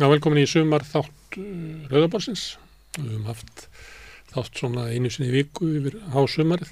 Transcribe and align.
Já, 0.00 0.06
velkomin 0.08 0.40
í 0.40 0.48
sumar 0.48 0.80
þátt 0.88 1.34
Rauðabarsins. 1.90 2.54
Við 2.94 3.08
höfum 3.10 3.26
haft 3.28 3.66
þátt 4.30 4.60
svona 4.62 4.86
einu 4.88 5.10
sinni 5.12 5.28
viku 5.28 5.66
yfir 5.76 5.98
á 6.08 6.24
sumarið. 6.24 6.70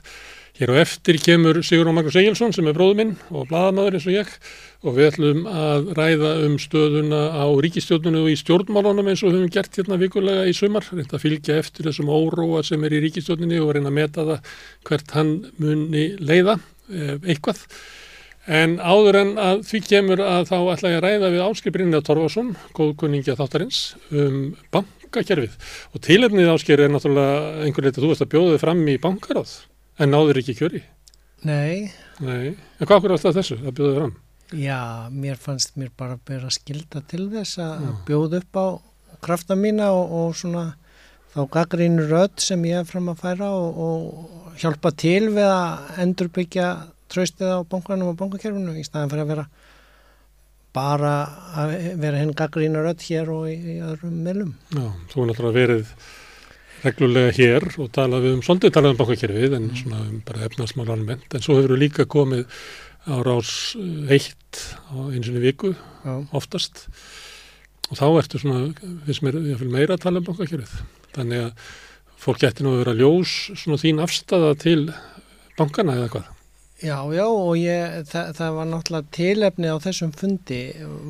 Hér 0.56 0.72
á 0.72 0.80
eftir 0.80 1.18
kemur 1.20 1.60
Sigur 1.60 1.90
Magnús 1.92 2.16
Egilson 2.16 2.56
sem 2.56 2.70
er 2.70 2.78
bróður 2.78 2.96
minn 3.02 3.12
og 3.28 3.50
bladamæður 3.50 3.98
eins 3.98 4.08
og 4.08 4.16
ég 4.16 4.32
og 4.80 4.96
við 4.96 5.10
ætlum 5.10 5.44
að 5.44 5.92
ræða 6.00 6.32
um 6.46 6.56
stöðuna 6.64 7.20
á 7.36 7.44
ríkistjórnunu 7.68 8.24
og 8.24 8.32
í 8.32 8.40
stjórnmálunum 8.40 9.12
eins 9.12 9.20
og 9.20 9.34
við 9.34 9.42
höfum 9.42 9.54
gert 9.58 9.76
hérna 9.76 10.00
vikulega 10.00 10.48
í 10.48 10.56
sumar. 10.56 10.88
Reynda 10.88 11.20
að 11.20 11.26
fylgja 11.26 11.60
eftir 11.60 11.92
þessum 11.92 12.08
óróa 12.08 12.64
sem 12.64 12.88
er 12.88 12.96
í 12.96 13.04
ríkistjórnunu 13.04 13.60
og 13.60 13.76
reyna 13.76 13.92
að 13.92 13.98
meta 14.00 14.28
það 14.32 14.52
hvert 14.88 15.16
hann 15.20 15.36
muni 15.60 16.14
leiða 16.16 16.56
eitthvað. 16.88 17.66
En 18.48 18.78
áður 18.80 19.18
en 19.20 19.32
að 19.44 19.58
því 19.68 19.80
kemur 19.84 20.22
að 20.24 20.46
þá 20.48 20.56
ætla 20.72 20.92
ég 20.94 20.98
að 20.98 21.04
ræða 21.04 21.32
við 21.34 21.42
Áskir 21.44 21.74
Brynja 21.74 21.98
Torfarsson, 22.04 22.54
góðkunningja 22.78 23.36
þáttarins, 23.36 23.80
um 24.08 24.38
bankakerfið. 24.72 25.58
Og 25.92 26.04
tilefnið 26.06 26.52
Áskir 26.54 26.80
er 26.80 26.94
náttúrulega 26.94 27.66
einhver 27.66 27.88
leita, 27.88 28.00
þú 28.00 28.14
veist 28.14 28.24
að 28.24 28.32
bjóðu 28.32 28.54
þið 28.54 28.62
fram 28.64 28.80
í 28.88 28.96
bankaráð, 29.04 29.52
en 30.00 30.14
náður 30.14 30.40
ekki 30.40 30.56
kjöri. 30.62 30.82
Nei. 31.44 31.92
Nei, 32.24 32.56
en 32.56 32.88
hvað 32.88 33.04
er 33.04 33.18
alltaf 33.18 33.36
þessu 33.36 33.60
að 33.60 33.76
bjóðu 33.76 33.92
þið 33.92 34.00
fram? 34.00 34.16
Já, 34.56 34.80
mér 35.12 35.36
fannst 35.36 35.76
mér 35.76 35.92
bara 35.92 36.16
að 36.16 36.24
bera 36.30 36.48
skilda 36.48 37.02
til 37.04 37.26
þess 37.28 37.60
að 37.60 37.82
Já. 37.84 37.90
bjóðu 38.08 38.40
upp 38.40 38.56
á 38.56 38.66
krafta 39.20 39.56
mína 39.58 39.90
og, 39.92 40.08
og 40.08 40.36
svona 40.40 40.70
þá 41.34 41.42
gaggrínu 41.52 42.06
rödd 42.08 42.40
sem 42.40 42.64
ég 42.64 42.80
er 42.80 42.88
fram 42.88 43.10
að 43.12 43.20
færa 43.26 43.50
og, 43.52 43.82
og 43.84 44.54
hjálpa 44.62 44.94
til 44.96 45.28
við 45.34 45.44
að 45.44 46.00
endurbyggja 46.06 46.68
tröstið 47.12 47.52
á 47.54 47.58
bankanum 47.68 48.12
og 48.12 48.18
bankakerfinu 48.20 48.76
í 48.78 48.86
staðan 48.86 49.12
fyrir 49.12 49.26
að 49.26 49.34
vera 49.34 49.48
bara 50.76 51.12
að 51.58 51.74
vera 51.98 52.20
henn 52.20 52.34
gaggrína 52.36 52.82
rödd 52.84 53.02
hér 53.08 53.30
og 53.32 53.48
í, 53.50 53.56
í 53.56 53.76
öðrum 53.82 54.18
meðlum. 54.24 54.56
Já, 54.74 54.84
þú 55.10 55.22
er 55.22 55.30
náttúrulega 55.30 55.58
verið 55.58 55.94
reglulega 56.84 57.32
hér 57.34 57.66
og 57.82 57.88
talað 57.94 58.28
um, 58.32 58.42
svolítið 58.44 58.74
talað 58.76 58.94
um 58.94 59.00
bankakerfið 59.00 59.56
en 59.56 59.64
mm. 59.70 59.80
svona 59.80 60.02
um 60.04 60.20
bara 60.26 60.44
efnarsmála 60.46 60.94
almennt 60.94 61.34
en 61.34 61.44
svo 61.44 61.58
hefur 61.58 61.74
við 61.74 61.82
líka 61.86 62.06
komið 62.10 62.44
á 63.08 63.16
rás 63.24 63.50
eitt 64.12 64.62
á 64.92 64.96
einsinni 65.08 65.42
viku 65.42 65.72
Já. 65.74 66.14
oftast 66.36 66.86
og 67.88 67.98
þá 67.98 68.06
ertu 68.20 68.40
svona, 68.42 68.70
við 69.06 69.16
sem 69.16 69.30
erum 69.32 69.72
meira 69.72 69.96
að 69.96 70.04
tala 70.04 70.20
um 70.20 70.26
bankakerfið. 70.28 70.74
Þannig 71.16 71.46
að 71.46 71.68
fólk 72.20 72.42
getur 72.42 72.66
nú 72.66 72.74
að 72.74 72.82
vera 72.82 72.98
ljós 72.98 73.36
svona 73.56 73.80
þín 73.80 74.02
afstafa 74.04 74.52
til 74.60 74.82
bankana 75.58 75.96
eða 75.96 76.10
hvað? 76.12 76.34
Já, 76.78 76.98
já 77.10 77.24
og 77.26 77.56
ég, 77.58 78.04
það, 78.06 78.28
það 78.38 78.52
var 78.54 78.68
náttúrulega 78.70 79.14
tilefni 79.16 79.70
á 79.72 79.76
þessum 79.82 80.12
fundi 80.14 80.60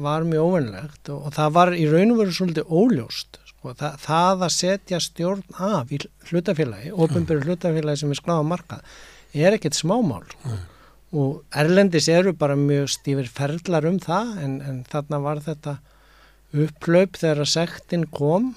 var 0.01 0.25
mjög 0.25 0.47
óvennlegt 0.49 1.11
og, 1.13 1.27
og 1.29 1.35
það 1.37 1.53
var 1.59 1.73
í 1.77 1.85
raun 1.91 2.15
og 2.15 2.23
veru 2.23 2.37
svolítið 2.39 2.73
óljóst. 2.73 3.41
Sko, 3.51 3.75
það, 3.77 3.99
það 4.07 4.45
að 4.47 4.55
setja 4.55 5.01
stjórn 5.05 5.45
af 5.69 5.93
í 5.93 6.01
hlutafélagi, 6.31 6.95
ofinbyrju 6.95 7.51
hlutafélagi 7.51 8.01
sem 8.01 8.15
er 8.15 8.21
skláða 8.21 8.47
markað, 8.49 8.97
er 9.37 9.59
ekkert 9.59 9.77
smámál. 9.77 10.25
Mm. 10.47 10.65
Og 11.19 11.61
Erlendis 11.61 12.09
eru 12.13 12.33
bara 12.37 12.57
mjög 12.57 12.89
stífir 12.97 13.29
ferlar 13.33 13.89
um 13.89 14.01
það 14.01 14.33
en, 14.45 14.57
en 14.65 14.81
þarna 14.89 15.21
var 15.25 15.45
þetta 15.45 15.79
upplaup 16.57 17.21
þegar 17.21 17.45
að 17.45 17.53
sektin 17.53 18.09
kom 18.09 18.55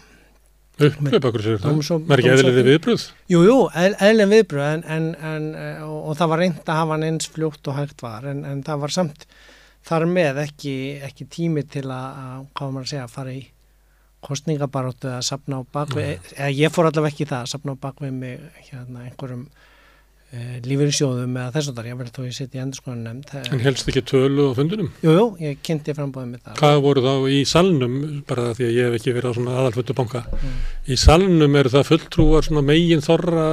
Er 0.79 2.21
ekki 2.21 2.31
eðliði 2.31 2.63
viðbröð? 2.65 3.07
Jú, 3.29 3.41
jú, 3.45 3.57
eðliði 3.75 4.27
viðbröð 4.31 4.67
en, 4.67 4.83
en, 4.95 5.07
en, 5.31 5.47
eh, 5.59 5.81
og, 5.85 5.97
og 6.11 6.19
það 6.19 6.31
var 6.31 6.41
reynd 6.41 6.61
að 6.63 6.79
hafa 6.79 6.95
hann 6.95 7.07
eins 7.09 7.31
fljótt 7.31 7.69
og 7.69 7.77
hægt 7.77 8.05
var 8.05 8.27
en, 8.31 8.45
en 8.47 8.63
það 8.65 8.85
var 8.85 8.95
samt 8.95 9.25
þar 9.87 10.05
með 10.09 10.43
ekki, 10.45 10.75
ekki 11.07 11.27
tími 11.31 11.65
til 11.69 11.87
að, 11.91 12.45
hvað 12.57 12.75
maður 12.75 12.91
segja, 12.93 13.07
að 13.07 13.15
fara 13.15 13.35
í 13.35 13.43
kostningabaróttu 14.21 15.09
að 15.09 15.23
sapna 15.25 15.61
á 15.61 15.61
bakvið, 15.73 16.31
eða 16.37 16.49
ég 16.53 16.73
fór 16.73 16.89
allavega 16.89 17.15
ekki 17.15 17.29
það 17.29 17.45
að 17.45 17.51
sapna 17.55 17.73
á 17.73 17.83
bakvið 17.87 18.17
með 18.21 18.43
hérna, 18.67 19.05
einhverjum 19.07 19.47
Eh, 20.31 20.61
lífeyrinsjóðum 20.63 21.33
eða 21.35 21.51
þess 21.51 21.69
að 21.69 21.75
það, 21.75 21.87
ég 21.89 21.97
verði 21.99 22.11
þó 22.15 22.21
ég 22.23 22.35
sitt 22.37 22.53
í 22.55 22.59
endurskóðan 22.63 22.99
nefnd. 23.03 23.31
En 23.51 23.61
helst 23.65 23.89
ekki 23.91 24.03
tölu 24.07 24.45
á 24.47 24.51
fundunum? 24.55 24.87
Jú, 25.03 25.15
jú, 25.17 25.23
ég 25.43 25.57
kynnti 25.67 25.95
frambóðið 25.97 26.29
með 26.29 26.45
það. 26.45 26.53
Hvað 26.61 26.75
voru 26.85 27.01
þá 27.03 27.15
í 27.35 27.39
salnum, 27.51 27.97
bara 28.29 28.45
því 28.55 28.67
að 28.69 28.77
ég 28.77 28.87
hef 28.87 28.95
ekki 28.95 29.15
verið 29.17 29.27
á 29.27 29.35
svona 29.35 29.57
aðalföldu 29.59 29.95
banka, 29.97 30.21
mm. 30.37 30.53
í 30.87 30.97
salnum 31.03 31.57
eru 31.59 31.73
það 31.73 31.89
fulltrúar 31.89 32.47
svona 32.47 32.63
megin 32.63 33.03
þorra 33.03 33.49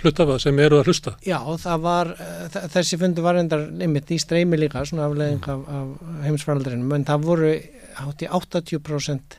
hlutafa 0.00 0.38
sem 0.46 0.62
eru 0.64 0.80
að 0.80 0.88
hlusta? 0.88 1.14
Já, 1.28 1.36
það 1.66 1.84
var, 1.84 2.14
eh, 2.16 2.58
þessi 2.72 3.00
fundu 3.04 3.26
var 3.28 3.42
endar 3.42 3.68
limit 3.84 4.08
í 4.08 4.20
streymi 4.24 4.56
líka, 4.56 4.86
svona 4.88 5.10
afleðing 5.10 5.44
mm. 5.44 5.52
af, 5.52 5.68
af 5.68 6.24
heimsfaraldrinum, 6.30 6.96
en 6.96 7.04
það 7.12 7.28
voru 7.28 7.52
hátt 8.00 8.24
í 8.24 8.32
80% 8.40 9.38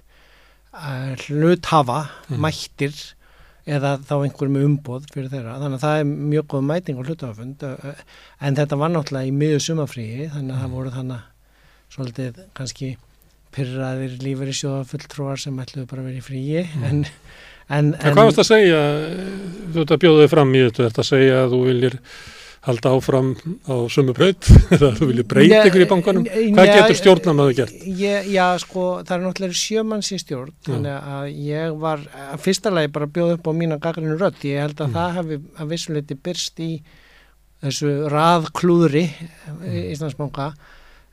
hluthafa, 1.25 2.03
mm. 2.29 2.37
mættir, 2.45 3.01
eða 3.63 3.93
þá 4.03 4.15
einhver 4.17 4.51
með 4.51 4.65
umboð 4.67 5.07
fyrir 5.13 5.29
þeirra 5.31 5.55
þannig 5.61 5.77
að 5.77 5.85
það 5.85 6.01
er 6.01 6.09
mjög 6.33 6.47
góð 6.51 6.65
mæting 6.67 6.99
á 6.99 7.03
hlutafund 7.07 7.63
en 7.63 8.57
þetta 8.59 8.79
var 8.81 8.91
náttúrulega 8.91 9.29
í 9.29 9.35
miður 9.39 9.63
sumafríi 9.63 10.27
þannig 10.33 10.51
að 10.51 10.59
það 10.59 10.67
mm. 10.67 10.75
voru 10.75 10.93
þannig 10.97 11.29
svolítið 11.93 12.43
kannski 12.57 12.91
pyrraðir 13.53 14.17
lífur 14.23 14.51
í 14.51 14.57
sjóða 14.57 14.83
fulltrúar 14.89 15.39
sem 15.39 15.59
ætluðu 15.63 15.87
bara 15.89 16.03
að 16.03 16.09
vera 16.09 16.19
í 16.19 16.25
fríi 16.25 16.63
mm. 16.65 16.85
en, 16.89 17.03
en, 17.69 17.91
en 17.93 18.17
Hvað 18.17 18.29
varst 18.31 18.43
að 18.43 18.49
segja 18.49 18.81
þú 19.73 19.83
ert 19.85 19.95
að 19.95 20.03
bjóða 20.03 20.23
þig 20.25 20.33
fram 20.33 20.53
í 20.53 20.63
þetta, 20.65 20.79
þú 20.81 20.87
ert 20.89 21.03
að 21.03 21.11
segja 21.13 21.41
að 21.43 21.53
þú 21.53 21.61
viljir 21.69 21.99
halda 22.63 22.93
áfram 22.95 23.33
á 23.67 23.75
sumu 23.91 24.13
braut 24.15 24.47
eða 24.75 24.93
þú 24.95 25.09
viljið 25.09 25.27
breyta 25.33 25.61
ykkur 25.67 25.83
í 25.83 25.87
bankanum 25.89 26.27
hvað 26.27 26.69
ja, 26.69 26.75
getur 26.79 26.99
stjórnan 26.99 27.41
að 27.43 27.49
það 27.49 27.57
gert? 27.59 27.85
Ég, 27.99 28.29
já 28.31 28.45
sko 28.63 28.85
það 29.03 29.15
er 29.15 29.23
náttúrulega 29.25 29.59
sjömanns 29.59 30.11
í 30.15 30.19
stjórn 30.21 30.53
þannig 30.67 31.09
að 31.15 31.29
ég 31.49 31.77
var 31.83 32.03
að 32.29 32.43
fyrsta 32.45 32.73
lagi 32.73 32.93
bara 32.95 33.09
bjóð 33.17 33.35
upp 33.37 33.49
á 33.51 33.53
mína 33.59 33.79
gagrinu 33.83 34.15
rött 34.19 34.45
ég 34.47 34.63
held 34.63 34.77
að 34.79 34.89
mm. 34.89 34.97
það 34.99 35.17
hefði 35.19 35.39
að 35.59 35.73
vissuleiti 35.73 36.19
byrst 36.27 36.63
í 36.63 36.71
þessu 37.63 37.95
raðklúðri 38.13 39.07
mm. 39.11 39.63
í 39.67 39.87
Íslandsbanka 39.91 40.51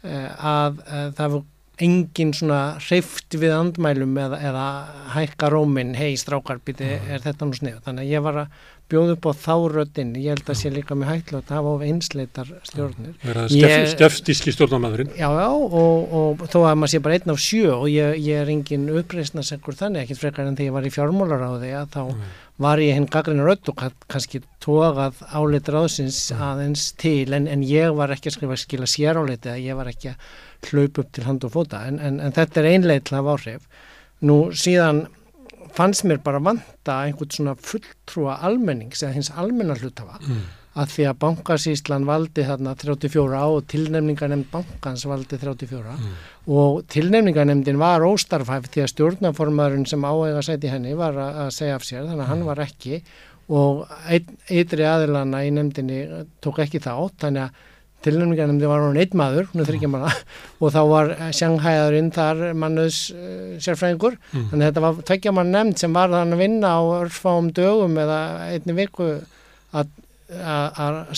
að, 0.07 0.79
að 0.87 1.17
það 1.19 1.35
var 1.35 1.49
engin 1.81 2.35
svona 2.37 2.61
hreift 2.79 3.35
við 3.41 3.55
andmælum 3.57 4.19
eða, 4.21 4.39
eða 4.51 4.67
hækka 5.15 5.49
rómin 5.53 5.95
hei 5.97 6.13
strákarbíti 6.21 6.87
mm. 6.87 7.15
er 7.15 7.25
þetta 7.25 7.49
nú 7.49 7.57
snið 7.57 7.81
þannig 7.87 8.07
að 8.07 8.13
ég 8.15 8.25
var 8.27 8.45
að 8.45 8.61
bjóð 8.91 9.13
upp 9.15 9.29
á 9.31 9.33
þáröttin 9.45 10.13
ég 10.19 10.35
held 10.35 10.51
að 10.51 10.59
sé 10.61 10.73
líka 10.73 10.97
með 10.99 11.11
hætlu 11.13 11.39
að 11.41 11.53
hafa 11.55 11.73
of 11.77 11.85
einsleitar 11.87 12.51
stjórnir. 12.67 13.15
Stefstíski 13.95 14.55
stjórnarmæðurinn 14.55 15.13
Já, 15.15 15.29
já, 15.29 15.49
og, 15.49 16.15
og 16.21 16.45
þó 16.51 16.59
að 16.65 16.79
maður 16.81 16.93
sé 16.95 17.03
bara 17.05 17.19
einn 17.19 17.35
af 17.35 17.43
sjö 17.43 17.75
og 17.77 17.87
ég, 17.91 18.19
ég 18.27 18.43
er 18.43 18.53
engin 18.53 18.89
uppreysnasekkur 19.01 19.79
þannig, 19.79 20.05
ekkert 20.05 20.23
frekar 20.25 20.51
en 20.51 20.59
þegar 20.59 20.71
ég 20.71 20.77
var 20.79 20.89
í 20.89 20.95
fjármólar 20.95 21.47
á 21.47 21.51
því 21.55 21.73
að 21.79 21.93
þá 21.95 22.01
mm. 22.03 22.25
var 22.67 22.85
ég 22.85 22.99
hinn 22.99 23.09
gagrinu 23.15 23.47
rött 23.47 23.73
og 23.73 23.85
kannski 24.11 24.43
tókað 24.65 25.23
áleitur 25.31 25.81
ásins 25.85 26.21
mm. 26.35 26.43
aðeins 26.51 26.89
til 27.01 27.31
en, 27.37 27.49
en 27.51 27.65
ég 27.67 27.95
var 27.97 28.13
ekki 28.17 28.33
að 28.33 28.39
skrifa 28.39 28.59
skila 28.61 28.91
sér 28.91 29.23
áleiti 29.23 29.53
að 29.55 29.63
ég 29.69 29.79
var 29.79 29.93
ekki 29.93 30.13
að 30.15 30.35
hlaupa 30.71 31.05
upp 31.05 31.15
til 31.15 31.25
hand 31.29 31.47
og 31.47 31.55
fóta. 31.55 31.87
En, 31.89 32.03
en, 32.03 32.21
en 32.21 32.37
þetta 32.37 32.61
er 32.61 32.75
einleit 32.75 33.07
til 33.09 33.17
að 33.17 33.23
hafa 33.23 33.39
áhrif. 33.39 33.87
Nú 34.29 34.37
síðan 34.53 35.07
fannst 35.77 36.07
mér 36.09 36.23
bara 36.25 36.41
vanta 36.43 37.03
einhvern 37.05 37.35
svona 37.35 37.57
fulltrúa 37.59 38.39
almennings 38.47 39.05
eða 39.05 39.17
hins 39.17 39.31
almenna 39.43 39.77
hlutafa 39.79 40.19
mm. 40.21 40.43
að 40.83 40.93
því 40.95 41.07
að 41.11 41.19
bankasíslan 41.25 42.07
valdi 42.09 42.45
þarna 42.49 42.75
34 42.81 43.41
á 43.41 43.47
og 43.47 43.67
tilnefningarnemnd 43.73 44.51
bankans 44.53 45.07
valdi 45.11 45.39
34 45.41 45.97
mm. 45.97 46.13
og 46.59 46.85
tilnefningarnemndin 46.95 47.81
var 47.81 48.07
óstarfhæft 48.07 48.75
því 48.75 48.85
að 48.85 48.93
stjórnaformaðurinn 48.95 49.89
sem 49.91 50.07
áæga 50.07 50.45
sæti 50.47 50.73
henni 50.73 50.95
var 50.99 51.19
að 51.25 51.51
segja 51.57 51.81
af 51.81 51.89
sér 51.89 52.07
þannig 52.07 52.17
að 52.19 52.27
mm. 52.27 52.31
hann 52.35 52.47
var 52.51 52.65
ekki 52.67 53.03
og 53.51 53.83
eitri 54.47 54.87
aðilana 54.87 55.43
í 55.43 55.51
nemndinni 55.55 56.05
tók 56.43 56.63
ekki 56.63 56.83
þátt 56.85 57.27
þannig 57.27 57.49
að 57.49 57.67
tilnæmningarnefndi 58.05 58.69
var 58.71 58.85
hún 58.85 58.99
einn 59.01 59.17
maður, 59.19 59.49
hún 59.53 59.63
er 59.63 59.69
þryggjamanna 59.69 60.13
og 60.61 60.75
þá 60.75 60.81
var 60.91 61.11
sjanghæðurinn 61.37 62.13
þar 62.17 62.43
mannuðs 62.59 63.01
uh, 63.15 63.57
sérfræðingur. 63.63 64.17
Mm. 64.33 64.47
þannig 64.53 64.65
að 64.65 64.71
þetta 64.71 64.85
var 64.87 65.03
tveggjaman 65.11 65.53
nefnd 65.55 65.83
sem 65.83 65.97
var 65.97 66.15
þann 66.15 66.37
að 66.37 66.45
vinna 66.45 66.73
á 66.77 66.81
örfáum 67.01 67.53
dögum 67.57 67.99
eða 68.01 68.21
einni 68.49 68.77
viku 68.79 69.13
að 69.71 69.97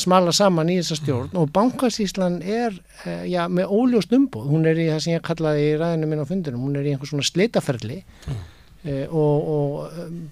smala 0.00 0.32
saman 0.32 0.70
í 0.73 0.79
þessa 0.81 0.96
stjórn. 0.96 1.31
Mm. 1.32 1.40
og 1.43 1.50
bankasíslan 1.52 2.38
er 2.43 2.76
uh, 3.06 3.25
já, 3.29 3.44
með 3.52 3.75
óljóst 3.76 4.14
umbúð, 4.17 4.46
hún 4.55 4.69
er 4.69 4.81
í 4.81 4.88
það 4.88 5.02
sem 5.05 5.17
ég 5.19 5.26
kallaði 5.26 5.67
í 5.69 5.75
ræðinu 5.81 6.08
minn 6.08 6.25
á 6.25 6.31
fundunum, 6.31 6.62
hún 6.69 6.79
er 6.81 6.87
í 6.88 6.94
einhvers 6.94 7.12
svona 7.12 7.26
slitaferli. 7.29 8.00
Mm. 8.26 8.46
uh, 8.87 9.05
og, 9.11 9.50
og 9.56 10.06
um, 10.06 10.23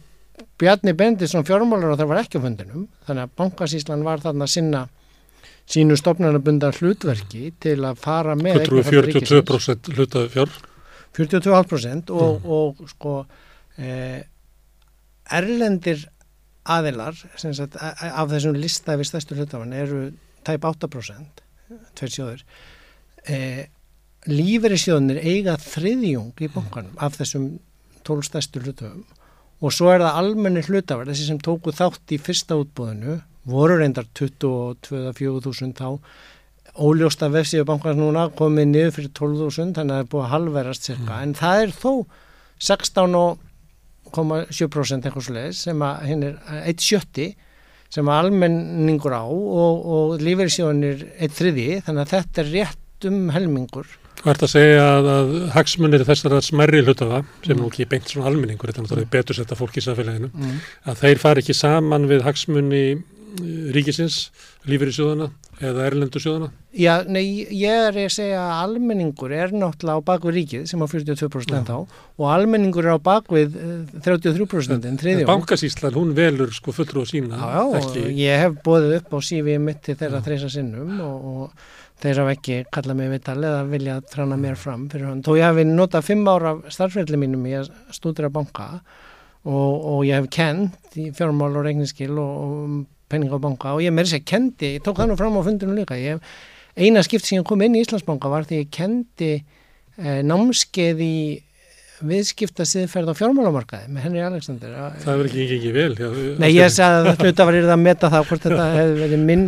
Bjarni 0.60 0.94
Bendisson 0.96 1.44
fjármálar 1.44 1.92
og 1.92 2.00
það 2.00 2.08
var 2.10 2.22
ekki 2.22 2.40
á 2.40 2.44
fundunum 2.44 2.88
þannig 3.06 3.26
að 3.26 3.36
bankasíslan 3.40 4.04
var 4.06 4.24
þarna 4.24 4.48
sinna 4.48 4.86
sínu 5.70 5.96
stopnarnabundar 5.98 6.76
hlutverki 6.80 7.52
til 7.62 7.78
að 7.86 8.00
fara 8.02 8.34
með 8.38 8.64
42% 8.66 9.92
hlutað 9.94 10.30
fjár. 10.34 10.56
42% 11.16 12.10
og, 12.14 12.40
mm. 12.40 12.50
og 12.54 12.90
sko 12.90 13.14
eh, 13.78 14.22
erlendir 15.30 16.04
aðilar 16.70 17.16
sagt, 17.38 17.78
af 17.80 18.30
þessum 18.30 18.58
lista 18.58 18.96
við 18.98 19.10
stærstu 19.10 19.38
hlutafan 19.38 19.74
eru 19.74 20.04
tæp 20.46 20.66
8% 20.68 21.42
tveir 21.98 22.12
sjóður 22.14 22.44
eh, 23.26 23.64
lífeyrissjóðnir 24.30 25.22
eiga 25.22 25.56
þriðjung 25.62 26.44
í 26.44 26.50
bankanum 26.52 26.98
af 27.02 27.16
þessum 27.18 27.50
tólstæstu 28.06 28.62
hlutöfum 28.62 29.06
og 29.60 29.74
svo 29.74 29.90
er 29.92 30.04
það 30.04 30.20
almenni 30.22 30.62
hlutafar, 30.64 31.08
þessi 31.10 31.26
sem 31.28 31.40
tóku 31.42 31.72
þátt 31.76 32.14
í 32.14 32.18
fyrsta 32.20 32.56
útbúðinu, 32.60 33.18
voru 33.48 33.74
reyndar 33.80 34.06
22-4.000 34.18 35.72
þá 35.78 35.88
óljósta 36.80 37.28
vefsíðu 37.32 37.64
bankans 37.68 37.98
núna 37.98 38.22
komið 38.36 38.66
niður 38.70 38.92
fyrir 38.96 39.12
12.000 39.18 39.74
þannig 39.76 39.92
að 39.92 39.96
það 39.96 40.04
er 40.04 40.10
búið 40.12 40.24
að 40.24 40.32
halverast 40.34 40.82
cirka 40.86 41.14
mm. 41.14 41.22
en 41.22 41.30
það 41.38 41.56
er 41.62 41.70
þó 41.76 41.92
16,7% 42.70 45.06
eitthvað 45.06 45.26
sluðis 45.28 45.58
sem 45.66 45.78
að 45.86 45.94
hinn 46.10 46.22
er 46.28 46.34
1,70 46.60 47.28
sem 47.90 48.06
að 48.06 48.18
almenningur 48.24 49.14
á 49.16 49.24
og, 49.26 49.74
og 49.96 50.06
lífeyrissjóðanir 50.22 50.98
1,3 51.26 51.82
þannig 51.88 52.02
að 52.04 52.12
þetta 52.14 52.36
er 52.44 52.48
rétt 52.54 53.00
um 53.10 53.20
helmingur 53.34 53.88
Hvað 54.20 54.32
ert 54.34 54.44
að 54.44 54.52
segja 54.52 54.80
að, 54.84 55.06
að 55.08 55.30
hagsmunir 55.54 56.02
þessara 56.04 56.42
smerri 56.44 56.82
hlutafa, 56.84 57.22
sem 57.40 57.54
mm. 57.54 57.60
nú 57.62 57.68
ekki 57.70 57.88
beint 57.88 58.10
svona 58.10 58.28
almenningur, 58.28 58.68
þetta 58.68 58.80
er 58.82 58.84
náttúrulega 58.84 59.14
betur 59.14 59.34
setta 59.38 59.56
fólk 59.56 59.74
í 59.80 59.82
samfélaginu, 59.86 60.28
mm. 60.28 60.58
að 60.92 60.98
þeir 61.00 61.18
fari 61.22 61.40
ekki 61.40 61.56
saman 61.56 62.04
við 62.10 62.20
hagsmunni 62.26 62.82
eh, 62.90 62.98
ríkisins, 63.74 64.30
lífyrirsjóðana 64.68 65.30
eða 65.60 65.86
erlendusjóðana? 65.90 66.48
Já, 66.76 66.92
nei, 67.10 67.46
ég 67.56 67.88
er 67.90 67.98
að 68.04 68.12
segja 68.14 68.40
að 68.42 68.62
almenningur 68.64 69.34
er 69.34 69.52
náttúrulega 69.52 70.00
á 70.00 70.08
bakvið 70.10 70.36
ríkið 70.38 70.64
sem 70.70 70.84
á 70.84 70.86
42% 70.88 71.56
ja. 71.56 71.62
þá 71.66 71.76
og 71.80 72.26
almenningur 72.30 72.86
er 72.86 72.96
á 72.96 73.00
bakvið 73.10 73.58
33% 74.04 74.88
en 74.88 75.00
þriðjón. 75.00 75.28
Bankasíslan, 75.28 75.98
hún 75.98 76.14
velur 76.16 76.54
sko 76.56 76.74
fullur 76.76 77.02
og 77.04 77.10
sína. 77.10 77.36
Já, 77.36 77.60
já, 77.60 77.82
ekki... 77.82 78.06
ég 78.22 78.44
hef 78.44 78.56
bóðið 78.64 78.96
upp 79.00 79.14
á 79.14 79.18
sífið 79.30 79.60
mitt 79.66 79.84
til 79.86 79.98
þeirra 80.00 80.22
þreisa 80.24 80.50
sinnum 80.54 80.96
og, 81.04 81.28
og 81.34 81.68
þeir 82.00 82.22
hafa 82.22 82.36
ekki 82.36 82.62
kallað 82.72 83.00
mig 83.00 83.12
viðtal 83.14 83.36
eða 83.42 83.60
vilja 83.68 83.98
trana 84.08 84.38
mér 84.40 84.56
fram 84.58 84.88
fyrir 84.92 85.10
hann. 85.10 85.24
Þó 85.26 85.34
ég 85.36 85.50
hef 85.50 85.74
notað 85.74 86.08
fimm 86.08 86.30
ára 86.30 86.56
starfræðli 86.72 87.20
mínum 87.20 87.44
í 87.50 87.58
að 87.60 87.68
stúdra 87.92 88.30
banka 88.32 88.70
og, 89.44 89.74
og 89.74 90.00
ég 90.08 90.20
hef 90.20 90.30
kent 90.32 90.96
í 91.00 91.10
fjármál 91.16 91.52
og 91.52 91.66
regniskil 91.66 92.14
og, 92.20 92.40
og 92.40 92.80
penning 93.10 93.34
á 93.34 93.38
banka 93.42 93.74
og 93.76 93.84
ég 93.84 93.94
með 93.94 94.08
þess 94.08 94.20
að 94.20 94.26
kendi, 94.32 94.72
ég 94.78 94.86
tók 94.86 95.00
það 95.00 95.12
nú 95.12 95.18
fram 95.20 95.38
á 95.38 95.42
fundunum 95.46 95.78
líka, 95.78 95.98
ég, 96.00 96.22
eina 96.78 97.04
skipt 97.06 97.26
sem 97.26 97.40
ég 97.40 97.46
kom 97.48 97.62
inn 97.66 97.76
í 97.76 97.84
Íslandsbanka 97.84 98.32
var 98.32 98.48
því 98.48 98.62
ég 98.62 98.72
kendi 98.74 99.32
eh, 99.36 100.20
námskeið 100.26 101.04
í 101.06 101.16
viðskipta 102.00 102.64
siðferð 102.64 103.12
á 103.12 103.14
fjármálamarkaði 103.18 103.90
með 103.92 104.06
Henry 104.06 104.22
Alexander. 104.24 104.72
Það 105.02 105.18
verður 105.20 105.28
ekki 105.44 105.58
ekki 105.58 105.72
vel. 105.74 105.90
Já, 105.98 106.08
Nei, 106.40 106.48
ég 106.54 106.72
sagði 106.72 107.12
að 107.12 107.24
hluta 107.26 107.46
var 107.48 107.58
yfir 107.58 107.74
að 107.74 107.82
meta 107.82 108.10
það 108.14 108.30
hvort 108.30 108.46
þetta 108.46 108.68
hefði 108.78 109.02
verið 109.02 109.26
minn 109.28 109.44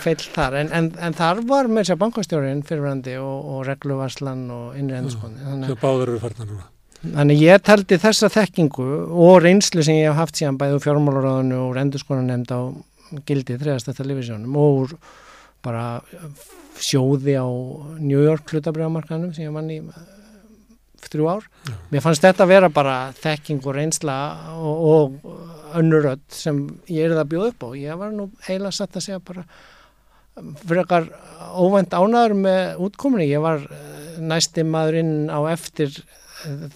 feil 0.00 0.16
þar 0.16 0.58
en, 0.62 0.70
en, 0.72 0.86
en 0.96 1.16
þar 1.16 1.42
var 1.48 1.68
með 1.68 1.82
þess 1.84 1.94
að 1.94 2.00
bankastjórin 2.04 2.62
fyrirvændi 2.64 3.18
og, 3.20 3.50
og 3.52 3.66
regluvarslan 3.68 4.46
og 4.54 4.78
innri 4.80 4.96
endurskóni 5.00 5.44
þannig, 5.44 5.74
þannig 7.04 7.42
ég 7.44 7.62
taldi 7.64 7.98
þessa 8.00 8.30
þekkingu 8.32 8.88
og 9.12 9.38
reynslu 9.44 9.84
sem 9.84 10.00
ég 10.00 10.10
hef 10.10 10.20
haft 10.22 10.40
síðan 10.40 10.58
bæðu 10.60 10.80
fjármálaráðinu 10.84 11.60
og 11.66 11.78
endurskóna 11.80 12.24
nefnd 12.24 12.54
á 12.54 12.60
gildi 13.28 13.58
þriðast 13.60 13.90
eftir 13.92 14.08
livisjónum 14.08 14.56
og 14.58 14.96
bara 15.64 16.00
sjóði 16.80 17.36
á 17.38 17.46
New 18.00 18.20
York 18.24 18.50
hlutabriðamarkanum 18.50 19.34
sem 19.34 19.46
ég 19.46 19.54
mann 19.54 19.70
í 19.70 19.80
þrjú 21.04 21.28
ár. 21.28 21.44
Já. 21.68 21.74
Mér 21.92 22.04
fannst 22.04 22.24
þetta 22.24 22.44
að 22.46 22.52
vera 22.54 22.70
bara 22.72 22.96
þekking 23.20 23.60
og 23.68 23.76
reynsla 23.76 24.16
og, 24.56 24.88
og 24.88 25.78
önnurödd 25.78 26.24
sem 26.32 26.64
ég 26.88 27.06
er 27.06 27.14
það 27.14 27.22
að 27.24 27.30
bjóða 27.34 27.52
upp 27.52 27.64
á. 27.64 27.68
Ég 27.78 28.00
var 28.00 28.12
nú 28.14 28.28
eiginlega 28.46 28.74
satt 28.78 28.98
að 28.98 29.06
segja 29.06 29.22
bara 29.24 29.44
frekar 30.64 31.08
óvænt 31.54 31.94
ánaður 31.94 32.36
með 32.40 32.84
útkominni. 32.88 33.28
Ég 33.30 33.44
var 33.44 33.62
eh, 33.62 34.18
næsti 34.24 34.64
maðurinn 34.66 35.30
á 35.30 35.38
eftir 35.52 35.92
eh, 35.92 36.23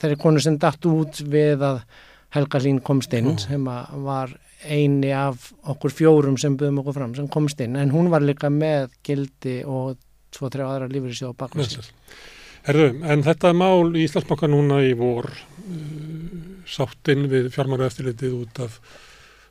þeirri 0.00 0.18
konu 0.20 0.42
sem 0.42 0.58
dætt 0.60 0.86
út 0.88 1.22
við 1.28 1.64
að 1.64 1.80
Helga 2.36 2.60
Lín 2.60 2.82
komst 2.84 3.14
inn 3.16 3.32
mm. 3.32 3.40
sem 3.40 3.68
var 4.04 4.34
eini 4.66 5.12
af 5.14 5.52
okkur 5.70 5.94
fjórum 5.94 6.38
sem 6.40 6.56
buðum 6.58 6.82
okkur 6.82 6.96
fram 6.98 7.14
sem 7.16 7.28
komst 7.30 7.60
inn 7.64 7.78
en 7.78 7.92
hún 7.94 8.10
var 8.12 8.24
líka 8.24 8.50
með 8.52 8.90
gildi 9.06 9.60
og 9.64 9.96
tvo-tre 10.34 10.66
aðra 10.66 10.88
sjóðu 10.90 11.36
bakvæsir. 11.38 11.88
Herðu, 12.66 12.88
en 13.06 13.22
þetta 13.24 13.54
mál 13.56 13.94
í 13.96 14.04
Íslandsbanka 14.04 14.48
núna 14.50 14.82
í 14.84 14.92
vor 14.98 15.30
uh, 15.30 15.78
sáttinn 16.68 17.28
við 17.30 17.48
fjármáru 17.54 17.86
eftirlitið 17.86 18.34
út 18.42 18.60
af 18.66 18.80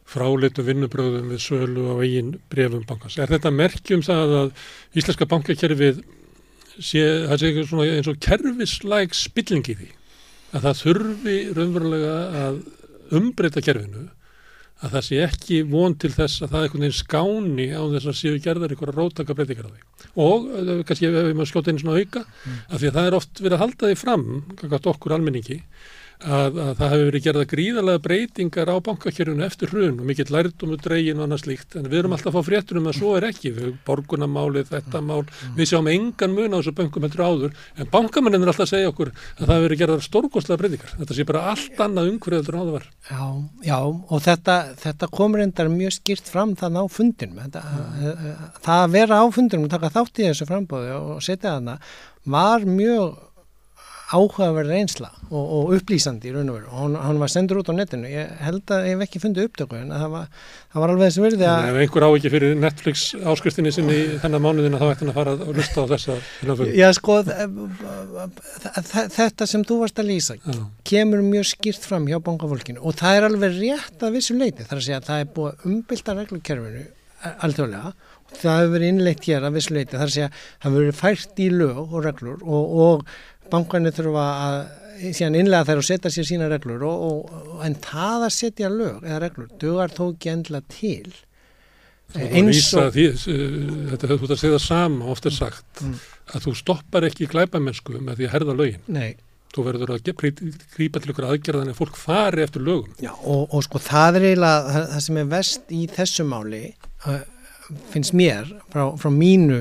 fráleitu 0.08 0.64
vinnubröðum 0.64 1.31
við 1.34 1.42
sölu 1.44 1.88
á 1.92 1.96
eigin 2.04 2.36
brefum 2.52 2.86
bankans. 2.88 3.18
Er 3.18 3.31
þetta 3.31 3.52
merkjum 3.52 4.04
það 4.06 4.36
að 4.42 4.52
Íslenska 5.00 5.28
bankakerfið 5.31 6.04
sé, 6.78 7.02
það 7.31 7.42
sé 7.42 7.54
svona 7.64 7.88
eins 7.96 8.12
og 8.12 8.19
kerfislæg 8.24 9.18
spilling 9.18 9.66
í 9.74 9.80
því 9.80 9.90
að 10.55 10.67
það 10.67 10.83
þurfi 10.83 11.38
raunverulega 11.57 12.13
að 12.44 12.61
umbreyta 13.17 13.63
kerfinu 13.63 14.07
að 14.85 14.94
það 14.94 15.05
sé 15.07 15.19
ekki 15.25 15.59
von 15.71 15.95
til 15.97 16.11
þess 16.13 16.44
að 16.44 16.51
það 16.51 16.59
er 16.59 16.67
einhvern 16.67 16.83
veginn 16.85 16.97
skáni 16.97 17.67
á 17.73 17.81
þess 17.94 18.09
að 18.11 18.17
séu 18.19 18.41
gerðar 18.44 18.73
einhverja 18.73 18.95
rótaka 18.97 19.35
breytingar 19.38 19.69
á 19.69 19.73
því. 19.73 19.85
Og 20.21 20.49
kannski 20.85 21.09
ef 21.09 21.15
við 21.17 21.41
skjóta 21.49 21.73
einu 21.73 21.81
svona 21.81 22.01
auka, 22.03 22.21
mm. 22.21 22.59
af 22.69 22.81
því 22.81 22.89
að 22.91 22.99
það 22.99 23.07
er 23.09 23.17
oft 23.17 23.41
verið 23.41 23.57
að 23.57 23.63
halda 23.63 23.89
því 23.89 23.97
fram, 24.03 24.27
okkur 24.94 25.15
almenningi, 25.17 25.57
að, 26.25 26.58
að 26.58 26.72
það 26.80 26.92
hefur 26.94 27.08
verið 27.08 27.25
gerða 27.28 27.46
gríðarlega 27.52 28.02
breytingar 28.02 28.72
á 28.74 28.75
bankakjörunum 28.88 29.46
eftir 29.46 29.72
hrun 29.72 30.00
og 30.02 30.08
mikill 30.10 30.31
lærdomu 30.34 30.78
dregin 30.81 31.19
og 31.19 31.28
annað 31.28 31.44
slíkt. 31.44 31.78
En 31.78 31.90
við 31.92 32.00
erum 32.02 32.16
alltaf 32.18 32.34
að 32.34 32.38
fá 32.38 32.48
fréttur 32.48 32.80
um 32.81 32.90
að 32.90 32.98
svo 32.98 33.12
er 33.18 33.28
ekki. 33.30 33.52
Við 33.58 33.75
borgunamálið, 33.88 34.72
þetta 34.72 35.02
mál 35.06 35.22
við 35.58 35.69
sjáum 35.72 35.92
engan 35.92 36.34
mun 36.34 36.58
á 36.58 36.60
þessu 36.60 36.74
bankum 36.80 37.06
heldur 37.06 37.25
áður. 37.28 37.54
En 37.78 37.92
bankamennin 37.94 38.46
er 38.46 38.52
alltaf 38.54 38.66
að 38.66 38.74
segja 38.74 38.92
okkur 38.94 39.14
að 39.14 39.44
það 39.44 39.54
hefur 39.54 39.68
verið 39.68 39.81
gerðar 39.84 40.08
stórgóðslega 40.08 40.62
breytingar. 40.64 40.96
Þetta 40.98 41.19
sé 41.19 41.28
bara 41.30 41.46
allt 41.54 41.86
annað 41.86 42.12
umhverju 42.14 42.42
heldur 42.42 42.60
áður 42.62 42.75
var. 42.80 42.90
Já, 43.12 43.24
já 43.69 43.80
og 43.86 44.25
þetta, 44.25 44.58
þetta 44.81 45.12
komur 45.14 45.46
endar 45.46 45.72
mjög 45.74 45.98
skýrt 46.00 46.34
fram 46.34 46.58
þann 46.58 46.81
á 46.81 46.84
fundinum. 46.90 47.46
Þetta, 47.46 47.64
það 48.66 48.84
að 48.88 48.98
vera 48.98 49.22
á 49.22 49.25
fundinum 49.38 49.69
og 49.69 49.74
taka 49.75 49.94
þátt 49.94 50.24
í 50.24 50.30
þessu 50.31 50.50
frambóði 50.50 50.98
og 50.98 51.24
setja 51.25 51.58
þarna 51.58 51.78
var 52.28 52.66
mjög 52.68 53.26
áhugaverð 54.07 54.71
reynsla 54.71 55.09
og, 55.27 55.42
og 55.42 55.71
upplýsandi 55.75 56.30
í 56.30 56.33
raun 56.36 56.51
og 56.51 56.57
veru. 56.57 56.69
Og 56.71 56.77
hann, 56.80 56.95
hann 57.04 57.19
var 57.19 57.31
sendur 57.31 57.59
út 57.59 57.68
á 57.68 57.75
netinu. 57.75 58.07
Ég 58.07 58.30
held 58.45 58.71
að 58.71 58.88
ég 58.88 58.95
hef 58.95 59.04
ekki 59.07 59.21
fundið 59.24 59.50
upptöku 59.50 59.75
en 59.75 59.92
það 59.92 60.13
var, 60.13 60.30
það 60.71 60.83
var 60.83 60.94
alveg 60.94 61.09
þessi 61.12 61.24
verði 61.25 61.50
að 61.51 61.68
Ef 61.68 61.80
einhver 61.83 62.06
á 62.07 62.09
ekki 62.09 62.31
fyrir 62.31 62.56
Netflix 62.61 63.06
áskriftinni 63.33 63.73
sinni 63.76 63.97
þennan 64.23 64.45
mánuðina 64.45 64.80
þá 64.80 64.87
ætti 64.87 65.04
hann 65.04 65.11
að 65.11 65.19
fara 65.19 65.35
að 65.35 65.54
lusta 65.59 65.83
á 65.83 65.92
þessa 65.92 66.18
Já 66.78 66.87
sko 66.95 67.19
þetta 69.18 69.49
sem 69.52 69.66
þú 69.68 69.81
varst 69.83 69.99
að 69.99 70.11
lýsa 70.14 70.37
Já. 70.40 70.59
kemur 70.87 71.26
mjög 71.28 71.49
skýrt 71.52 71.87
fram 71.92 72.07
hjá 72.07 72.21
bankafólkinu. 72.23 72.80
Og 72.87 72.95
það 72.95 73.19
er 73.19 73.28
alveg 73.31 73.57
rétt 73.59 74.07
að 74.07 74.19
vissu 74.21 74.37
leiti 74.40 74.64
þar 74.64 74.80
að 74.80 74.85
segja 74.87 75.02
að 75.02 75.09
það 75.11 75.26
er 75.26 75.33
búið 75.35 75.52
að 75.52 75.71
umbylta 75.73 76.16
reglukerfinu 76.21 76.85
alþjóðlega. 77.28 77.95
Það 78.28 78.57
hefur 78.59 78.73
verið 78.73 78.92
innleitt 78.92 79.26
hér 79.28 79.45
að 79.47 79.56
vissu 79.56 79.73
leiti 79.76 79.95
þar 79.95 80.06
að 80.06 80.14
segja 80.16 80.30
það 80.35 80.68
hefur 80.68 80.83
verið 80.83 80.97
fært 80.99 81.40
í 81.40 81.47
lög 81.54 81.80
og 81.85 82.04
reglur 82.06 82.42
og, 82.44 82.73
og 82.87 83.06
bankarnir 83.51 83.95
þurfa 83.95 84.25
að 84.47 84.57
síðan 84.97 85.37
innlega 85.37 85.68
þær 85.68 85.81
og 85.81 85.87
setja 85.87 86.11
sér 86.13 86.27
sína 86.27 86.49
reglur 86.51 86.83
og, 86.87 87.06
og, 87.30 87.61
en 87.66 87.77
það 87.83 88.27
að 88.27 88.33
setja 88.37 88.71
lög 88.73 89.06
eða 89.06 89.21
reglur, 89.23 89.49
dugar 89.61 89.94
þó 89.94 90.04
ekki 90.09 90.33
endla 90.33 90.61
til 90.71 91.13
eins 92.16 92.71
og 92.77 92.94
því, 92.95 93.07
þetta 93.92 94.09
hefur 94.09 94.30
þú 94.30 94.35
að 94.35 94.42
segja 94.42 94.59
sama 94.63 95.07
oft 95.11 95.27
er 95.27 95.35
sagt 95.35 95.81
mm. 95.83 95.95
að 96.33 96.45
þú 96.47 96.54
stoppar 96.61 97.07
ekki 97.07 97.27
glæpamennsku 97.30 97.97
með 97.99 98.21
því 98.21 98.27
að 98.27 98.35
herða 98.35 98.56
lögin 98.57 98.85
Nei. 98.87 99.18
þú 99.56 99.66
verður 99.68 99.95
að 99.97 100.11
grípa 100.21 101.01
til 101.01 101.11
ykkur 101.11 101.27
aðgerðan 101.27 101.73
en 101.73 101.77
fólk 101.77 101.99
fari 101.99 102.45
eftir 102.45 102.63
lögum 102.63 102.94
Já, 103.04 103.11
og, 103.11 103.49
og 103.51 103.66
sko 103.68 103.81
það 103.83 104.21
er 104.21 104.30
eiginlega 104.30 104.77
það, 104.77 104.87
það 104.94 105.04
sem 105.07 105.19
er 105.21 105.33
vest 105.33 105.75
í 105.75 105.81
þessu 105.97 106.27
máli 106.31 106.63
uh, 107.11 107.19
finnst 107.92 108.16
mér 108.16 108.56
frá, 108.71 108.85
frá 108.95 109.11
mínu 109.11 109.59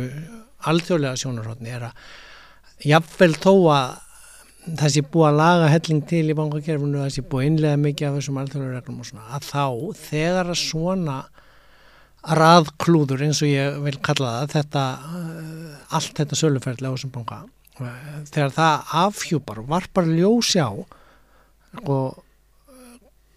alþjóðlega 0.70 1.18
sjónarhóttni 1.24 1.74
er 1.74 1.90
að 1.90 2.06
jafnvel 2.84 3.32
þó 3.40 3.52
að 3.72 3.94
það 4.66 4.92
sé 4.92 5.02
búið 5.06 5.28
að 5.28 5.38
laga 5.38 5.70
helling 5.70 6.04
til 6.10 6.24
í 6.26 6.36
bankakerfunu, 6.36 7.02
það 7.04 7.12
sé 7.14 7.22
búið 7.22 7.42
að 7.42 7.50
innlega 7.50 7.80
mikið 7.82 8.08
af 8.08 8.16
þessum 8.18 8.40
alþjóðurreglum 8.42 9.02
og 9.02 9.08
svona, 9.08 9.26
að 9.36 9.46
þá 9.46 9.66
þegar 10.00 10.50
að 10.50 10.62
svona 10.62 11.18
raðklúður 12.36 13.22
eins 13.22 13.42
og 13.44 13.52
ég 13.52 13.76
vil 13.84 13.98
kalla 14.02 14.32
það 14.40 14.54
þetta, 14.56 14.84
eh, 15.06 15.76
allt 15.94 16.16
þetta 16.18 16.40
söluferðlega 16.40 16.90
á 16.90 16.96
þessum 16.96 17.14
banka 17.14 17.42
þegar 18.32 18.54
það 18.56 18.94
afhjúpar 19.04 19.60
og 19.60 19.68
varpar 19.70 20.08
ljósi 20.08 20.62
á 20.64 20.72
og 21.84 22.22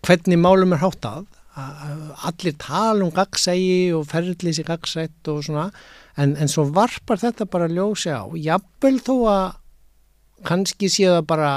hvernig 0.08 0.40
málum 0.40 0.74
er 0.74 0.82
háttað 0.82 1.28
allir 1.60 2.56
tala 2.62 3.04
um 3.04 3.12
gagsægi 3.12 3.92
og 3.98 4.08
ferðlýsi 4.08 4.64
gagsætt 4.68 5.28
og 5.32 5.44
svona 5.44 5.70
en, 6.20 6.36
en 6.36 6.52
svo 6.52 6.68
varpar 6.76 7.22
þetta 7.22 7.48
bara 7.50 7.70
ljósi 7.72 8.12
á. 8.12 8.28
Jafnvel 8.36 9.00
þó 9.06 9.16
að 9.32 9.46
kannski 10.48 10.90
séu 10.92 11.14
það 11.18 11.30
bara 11.30 11.54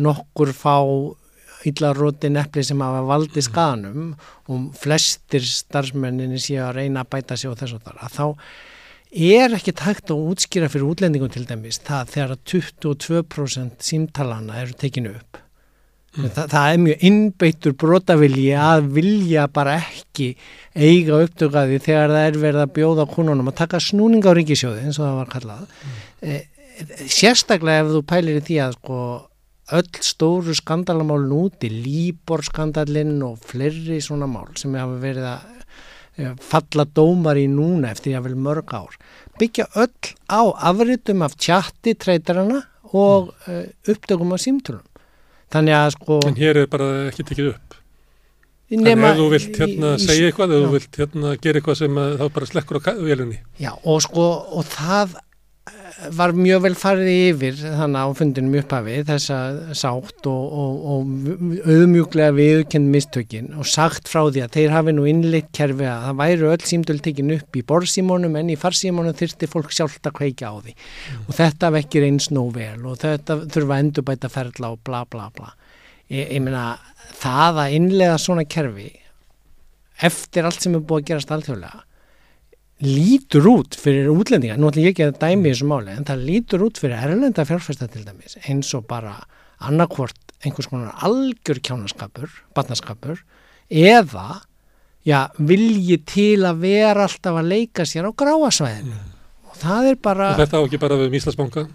nokkur 0.00 0.52
fá 0.56 0.76
yllarróti 1.68 2.30
neppli 2.32 2.64
sem 2.64 2.80
hafa 2.80 3.02
valdi 3.04 3.42
skanum 3.44 4.12
og 4.48 4.70
flestir 4.80 5.44
starfsmenninni 5.44 6.40
séu 6.40 6.62
að 6.64 6.76
reyna 6.78 7.04
að 7.04 7.10
bæta 7.16 7.36
sig 7.36 7.50
og 7.50 7.58
þess 7.60 7.76
og 7.76 7.84
þar. 7.84 7.98
Að 8.06 8.16
þá 8.16 8.26
er 9.10 9.58
ekki 9.58 9.74
takt 9.76 10.12
að 10.14 10.24
útskýra 10.32 10.70
fyrir 10.70 10.88
útlendingum 10.92 11.32
til 11.34 11.44
dæmis 11.48 11.80
það 11.84 12.14
þegar 12.14 12.34
að 12.36 12.42
22% 12.54 13.86
símtalana 13.90 14.60
eru 14.62 14.76
tekinu 14.78 15.16
upp 15.18 15.40
mm. 16.16 16.28
Þa, 16.34 16.46
það 16.52 16.72
er 16.72 16.82
mjög 16.84 17.06
innbeittur 17.10 17.76
brotavilji 17.82 18.50
að 18.58 18.90
vilja 18.96 19.46
bara 19.52 19.78
ekki 19.80 20.32
eiga 20.74 21.22
upptökaði 21.24 21.80
þegar 21.86 22.14
það 22.14 22.28
er 22.28 22.40
verið 22.44 22.64
að 22.64 22.74
bjóða 22.78 23.08
konunum 23.10 23.50
að 23.52 23.58
taka 23.62 23.82
snúning 23.82 24.26
á 24.26 24.32
ríkisjóði 24.36 24.86
eins 24.86 25.00
og 25.00 25.08
það 25.08 25.18
var 25.20 25.32
kallað 25.34 25.64
mm. 25.66 26.38
sérstaklega 27.06 27.84
ef 27.84 27.94
þú 27.94 28.04
pælir 28.14 28.40
í 28.40 28.46
því 28.48 28.60
að 28.66 28.76
sko 28.78 29.00
öll 29.70 30.02
stóru 30.02 30.54
skandalamálun 30.58 31.44
úti, 31.46 31.68
Líbor 31.70 32.42
skandalinn 32.42 33.20
og 33.22 33.36
fleiri 33.46 34.00
svona 34.02 34.26
mál 34.26 34.48
sem 34.58 34.74
hafa 34.74 34.96
verið 34.98 35.28
að 35.30 35.60
Eh, 36.20 36.32
falla 36.42 36.84
dómar 36.84 37.38
í 37.38 37.46
núna 37.48 37.92
eftir 37.94 38.18
vel 38.20 38.34
mörg 38.34 38.72
ár 38.74 38.96
byggja 39.38 39.68
öll 39.78 40.10
á 40.28 40.42
afritum 40.68 41.22
af 41.22 41.36
tjatti 41.38 41.94
treytarana 41.94 42.64
og 42.90 43.30
mm. 43.46 43.54
uh, 43.54 43.92
uppdökum 43.92 44.34
af 44.34 44.42
símtölum 44.42 44.84
þannig 45.54 45.76
að 45.78 45.90
sko 45.96 46.20
En 46.28 46.38
hér 46.38 46.62
er 46.64 46.70
bara 46.70 46.88
ekki 47.08 47.26
tekið 47.30 47.52
upp. 47.54 47.76
Þannig 48.70 49.02
að 49.02 49.08
ef 49.10 49.18
þú 49.18 49.28
vilt 49.32 49.56
hérna 49.58 49.88
í, 49.96 50.02
segja 50.04 50.28
eitthvað, 50.30 50.52
ef 50.54 50.64
þú 50.64 50.74
vilt 50.76 50.98
hérna 51.00 51.32
gera 51.42 51.58
eitthvað 51.60 51.78
sem 51.80 51.96
þá 52.20 52.24
bara 52.36 52.50
slekkur 52.52 52.78
á 52.78 52.82
velunni 53.02 53.38
Já 53.58 53.72
og 53.82 53.98
sko 54.04 54.26
og 54.54 54.68
það 54.70 55.16
var 56.16 56.32
mjög 56.34 56.62
vel 56.64 56.76
farið 56.78 57.08
yfir 57.12 57.58
þannig 57.60 58.00
á 58.00 58.08
fundinum 58.16 58.54
upphafi 58.62 58.94
þessa 59.06 59.38
sátt 59.76 60.28
og, 60.30 60.54
og, 60.62 60.78
og 60.92 61.66
auðmjúklega 61.68 62.34
viðkend 62.36 62.88
mistökin 62.90 63.50
og 63.60 63.68
sagt 63.68 64.08
frá 64.10 64.22
því 64.32 64.44
að 64.46 64.56
þeir 64.56 64.74
hafi 64.74 64.94
nú 64.96 65.04
innleitt 65.10 65.50
kerfi 65.56 65.86
að 65.86 66.06
það 66.06 66.20
væru 66.22 66.48
öll 66.54 66.64
símdöltekin 66.70 67.34
upp 67.36 67.60
í 67.60 67.64
borðsímónum 67.72 68.38
en 68.40 68.54
í 68.54 68.56
farsímónum 68.60 69.18
þurfti 69.20 69.50
fólk 69.52 69.74
sjálft 69.76 70.08
að 70.08 70.16
kveika 70.22 70.50
á 70.50 70.56
því 70.56 70.74
mm. 70.74 71.26
og 71.26 71.36
þetta 71.38 71.72
vekkir 71.76 72.08
eins 72.08 72.30
nú 72.32 72.46
vel 72.56 72.80
og 72.80 72.96
þetta 73.04 73.38
þurfa 73.44 73.76
að 73.76 73.84
endurbæta 73.84 74.32
ferla 74.32 74.72
og 74.72 74.82
bla 74.86 75.04
bla 75.12 75.28
bla 75.36 75.52
ég, 76.08 76.24
ég 76.24 76.40
meina 76.40 76.64
það 77.20 77.62
að 77.66 77.76
innlega 77.76 78.18
svona 78.22 78.48
kerfi 78.48 78.90
eftir 80.00 80.48
allt 80.48 80.64
sem 80.64 80.74
er 80.74 80.84
búið 80.84 81.04
að 81.04 81.08
gerast 81.12 81.36
alþjóðlega 81.36 81.84
lítur 82.80 83.46
út 83.50 83.76
fyrir 83.76 84.08
útlendinga, 84.12 84.56
nú 84.56 84.70
ætlum 84.70 84.86
ég 84.86 84.94
ekki 84.94 85.06
að 85.08 85.18
dæmi 85.20 85.52
þessu 85.52 85.68
máli, 85.68 85.94
en 85.94 86.06
það 86.08 86.24
lítur 86.28 86.64
út 86.64 86.80
fyrir 86.80 86.96
erlenda 86.96 87.44
fjárfæsta 87.48 87.88
til 87.92 88.06
dæmis, 88.06 88.38
eins 88.48 88.70
og 88.76 88.86
bara 88.88 89.18
annarkvort 89.60 90.30
einhvers 90.40 90.70
konar 90.70 90.94
algjör 91.04 91.60
kjánaskapur, 91.60 92.30
batnaskapur 92.56 93.20
eða 93.68 94.40
já, 95.04 95.28
vilji 95.36 96.00
til 96.08 96.46
að 96.48 96.64
vera 96.64 97.04
alltaf 97.04 97.40
að 97.42 97.52
leika 97.52 97.86
sér 97.88 98.08
á 98.08 98.12
gráasvæðinu 98.16 98.96
mm. 98.96 99.12
og 99.50 99.60
það 99.60 99.90
er 99.92 100.00
bara 100.00 100.32
og 100.32 100.40
Þetta 100.40 100.60
á 100.60 100.64
ekki 100.64 100.80
bara 100.80 100.98
við 101.02 101.14
Míslandsbanka 101.14 101.66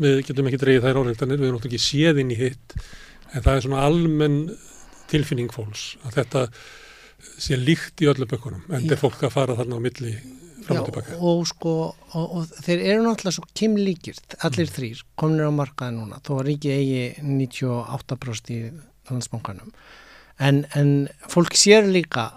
við 0.00 0.24
getum 0.28 0.48
ekki 0.48 0.62
dreyið 0.62 0.84
þær 0.86 1.02
áreildanir, 1.02 1.38
við 1.38 1.48
erum 1.48 1.58
náttúrulega 1.58 1.76
ekki 1.76 1.84
séð 1.84 2.22
inn 2.22 2.32
í 2.32 2.38
hitt, 2.38 2.76
en 3.34 3.44
það 3.44 3.54
er 3.54 3.64
svona 3.66 3.84
almenn 3.84 4.42
tilfinning 5.08 5.52
fólks 5.52 5.90
að 6.06 6.20
þetta 6.22 6.44
sé 7.38 7.58
líkt 7.58 8.02
í 8.02 8.08
öllu 8.10 8.26
bökunum 8.28 8.66
en 8.68 8.82
þetta 8.82 8.96
er 8.96 9.00
fólk 9.00 9.22
að 9.26 9.34
fara 9.34 9.56
þarna 9.58 9.78
á 9.78 9.84
milli 9.84 10.12
fram 10.68 10.82
og 10.82 10.88
tilbaka. 10.88 11.16
Og 11.20 11.46
sko, 11.48 11.74
og, 12.12 12.26
og 12.26 12.50
þeir 12.64 12.82
eru 12.92 13.06
náttúrulega 13.06 13.36
svo 13.38 13.46
kimlíkir, 13.56 14.20
allir 14.44 14.68
mm. 14.68 14.74
þrýr, 14.76 15.02
kominir 15.20 15.50
á 15.50 15.52
markaði 15.54 15.96
núna, 15.96 16.20
þó 16.26 16.32
var 16.40 16.52
ekki 16.52 16.74
eigi 16.74 17.02
98% 17.24 18.52
í 18.54 18.60
landsbankanum, 19.08 19.72
en, 20.44 20.62
en 20.78 20.92
fólk 21.30 21.56
sér 21.58 21.88
líka 21.88 22.30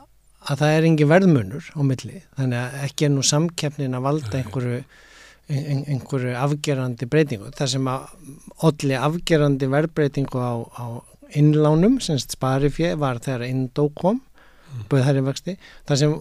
að 0.49 0.63
það 0.63 0.75
er 0.77 0.89
engin 0.89 1.11
verðmunur 1.11 1.69
á 1.77 1.81
milli, 1.85 2.23
þannig 2.39 2.63
að 2.63 2.81
ekki 2.87 3.07
er 3.07 3.15
nú 3.15 3.25
samkeppnin 3.27 3.97
að 3.97 4.07
valda 4.07 4.39
einhverju, 4.39 4.81
ein, 5.51 5.85
einhverju 5.91 6.35
afgerandi 6.39 7.09
breytingu, 7.11 7.51
þar 7.57 7.73
sem 7.75 7.91
að 7.91 8.09
allir 8.69 9.05
afgerandi 9.09 9.69
verðbreytingu 9.75 10.41
á, 10.41 10.53
á 10.65 10.85
innlánum, 11.37 11.99
semst 12.03 12.33
sparifið 12.35 12.97
var 12.99 13.21
þegar 13.23 13.47
Indó 13.47 13.85
kom 13.95 14.19
búið 14.91 15.05
þær 15.07 15.19
í 15.19 15.23
vexti 15.27 15.55
það 15.89 16.01
sem 16.01 16.15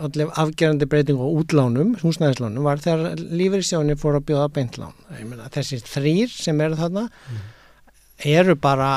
allir 0.00 0.34
afgerandi 0.42 0.88
breyting 0.90 1.20
og 1.20 1.40
útlánum, 1.42 1.94
húsnæðislánum 2.00 2.66
var 2.66 2.82
þegar 2.82 3.20
lífeyrisjónir 3.20 4.00
fór 4.00 4.18
að 4.18 4.26
bjóða 4.30 4.50
beintlán 4.56 4.94
þessi 5.54 5.80
þrýr 5.84 6.32
sem 6.32 6.60
eru 6.64 6.78
þarna 6.80 7.06
mm. 7.08 7.40
eru 8.36 8.56
bara 8.60 8.90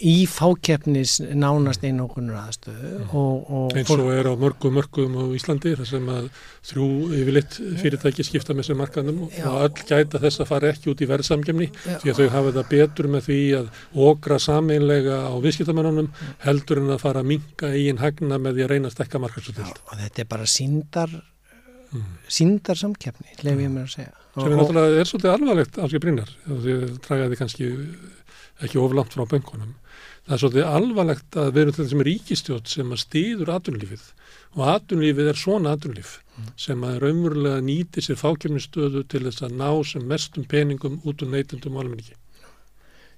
í 0.00 0.24
fákeppnis 0.30 1.18
nánast 1.36 1.82
aðstöðu 1.84 2.90
mm. 2.90 3.08
og, 3.16 3.50
og 3.52 3.76
eins 3.76 3.90
og 3.92 4.10
er 4.12 4.28
á 4.30 4.34
mörgum 4.38 4.76
mörgum 4.78 5.16
á 5.20 5.24
Íslandi 5.36 5.74
þar 5.76 5.88
sem 5.88 6.06
að 6.12 6.28
þrjú 6.70 6.86
yfirleitt 7.18 7.58
fyrirtæki 7.80 8.24
skipta 8.26 8.54
með 8.54 8.64
þessu 8.64 8.78
markanum 8.80 9.18
Já. 9.34 9.46
og 9.50 9.58
öll 9.66 9.86
gæta 9.90 10.20
þess 10.22 10.42
að 10.42 10.50
fara 10.52 10.70
ekki 10.72 10.92
út 10.92 11.02
í 11.04 11.08
verðsamgemni 11.10 11.68
því 11.86 12.12
að 12.12 12.20
þau 12.20 12.36
hafa 12.36 12.54
það 12.58 12.70
betur 12.70 13.10
með 13.14 13.26
því 13.28 13.40
að 13.58 13.82
okra 14.10 14.38
sameinlega 14.40 15.18
á 15.28 15.34
viðskiptamennunum 15.44 16.08
mm. 16.08 16.30
heldur 16.46 16.80
en 16.84 16.94
að 16.94 17.02
fara 17.04 17.24
að 17.24 17.32
minga 17.34 17.74
eigin 17.74 18.00
hagna 18.00 18.40
með 18.40 18.56
því 18.56 18.66
að 18.66 18.72
reyna 18.74 18.90
að 18.90 18.96
stekka 18.96 19.20
markansutild 19.22 19.82
og 19.84 20.00
þetta 20.00 20.24
er 20.24 20.30
bara 20.30 20.48
síndar 20.48 21.12
mm. 21.92 22.08
síndar 22.40 22.80
samkeppni, 22.80 23.36
lef 23.44 23.60
ég 23.66 23.68
mér 23.68 23.84
að 23.84 23.94
segja 23.98 24.16
sem 24.30 24.46
er 24.46 24.60
náttúrulega, 24.60 24.98
er 25.00 25.08
svolítið 25.10 25.32
alvarlegt 25.34 25.78
alveg 25.82 26.02
brinnar, 26.04 26.32
því 26.46 26.74
að 26.76 26.90
dragaði 27.04 27.38
kannski 27.40 27.70
ekki 28.64 28.80
oflant 28.80 29.16
frá 29.16 29.24
böngunum 29.28 29.72
það 30.26 30.34
er 30.34 30.42
svolítið 30.42 30.70
alvarlegt 30.70 31.38
að 31.40 31.52
vera 31.56 31.74
til 31.74 31.84
þessum 31.84 32.04
ríkistjótt 32.06 32.72
sem 32.72 32.94
að 32.94 33.02
stýður 33.04 33.52
atunlífið 33.56 34.08
og 34.56 34.64
atunlífið 34.74 35.30
er 35.30 35.38
svona 35.38 35.74
atunlíf 35.76 36.16
mm. 36.20 36.48
sem 36.58 36.86
að 36.86 36.98
raunverulega 37.04 37.60
nýti 37.66 38.04
sér 38.04 38.18
fákjöfnistöðu 38.20 39.04
til 39.10 39.22
þess 39.28 39.46
að 39.46 39.56
ná 39.60 39.70
sem 39.86 40.06
mestum 40.10 40.46
peningum 40.50 40.98
út 41.04 41.22
úr 41.22 41.32
neytundum 41.34 41.76
og 41.76 41.84
almenningi. 41.84 42.16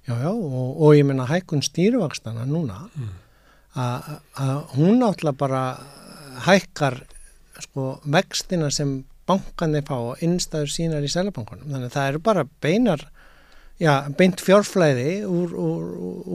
Já, 0.03 0.17
já, 0.19 0.29
og, 0.29 0.81
og 0.83 0.97
ég 0.97 1.07
menna 1.07 1.25
hækkun 1.29 1.63
stýruvakstana 1.63 2.45
núna 2.49 2.83
mm. 2.91 3.11
að 3.79 4.75
hún 4.75 5.05
áttla 5.07 5.31
bara 5.37 5.63
hækkar 6.43 7.01
sko 7.63 7.97
vextina 8.03 8.69
sem 8.73 9.03
bankanir 9.27 9.85
fá 9.87 9.95
og 9.95 10.23
innstæður 10.25 10.71
sínar 10.73 11.05
í 11.05 11.11
selabankunum, 11.11 11.69
þannig 11.69 11.87
að 11.87 11.95
það 11.95 12.09
eru 12.11 12.21
bara 12.25 12.47
beinar 12.63 13.05
já, 13.81 13.93
beint 14.17 14.41
fjárflæði 14.43 15.23
úr, 15.27 15.53
úr, 15.57 15.83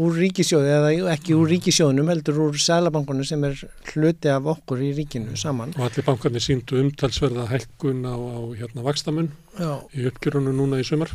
úr 0.05 0.19
ríkisjóði 0.19 0.73
eða 0.75 1.13
ekki 1.15 1.37
úr 1.39 1.51
ríkisjóðunum 1.53 2.11
heldur 2.13 2.41
úr 2.49 2.59
sælabankunum 2.63 3.27
sem 3.29 3.45
er 3.49 3.59
hluti 3.93 4.33
af 4.33 4.49
okkur 4.55 4.83
í 4.85 4.93
ríkinu 4.97 5.37
saman. 5.39 5.75
Og 5.79 5.89
allir 5.89 6.07
bankarnir 6.07 6.45
síndu 6.45 6.81
umtalsverða 6.83 7.49
hækkun 7.53 8.05
á, 8.09 8.15
á 8.15 8.39
hérna 8.59 8.87
vakstamun 8.87 9.33
í 9.59 10.07
uppgjörunum 10.11 10.57
núna 10.59 10.81
í 10.83 10.87
sumar. 10.87 11.15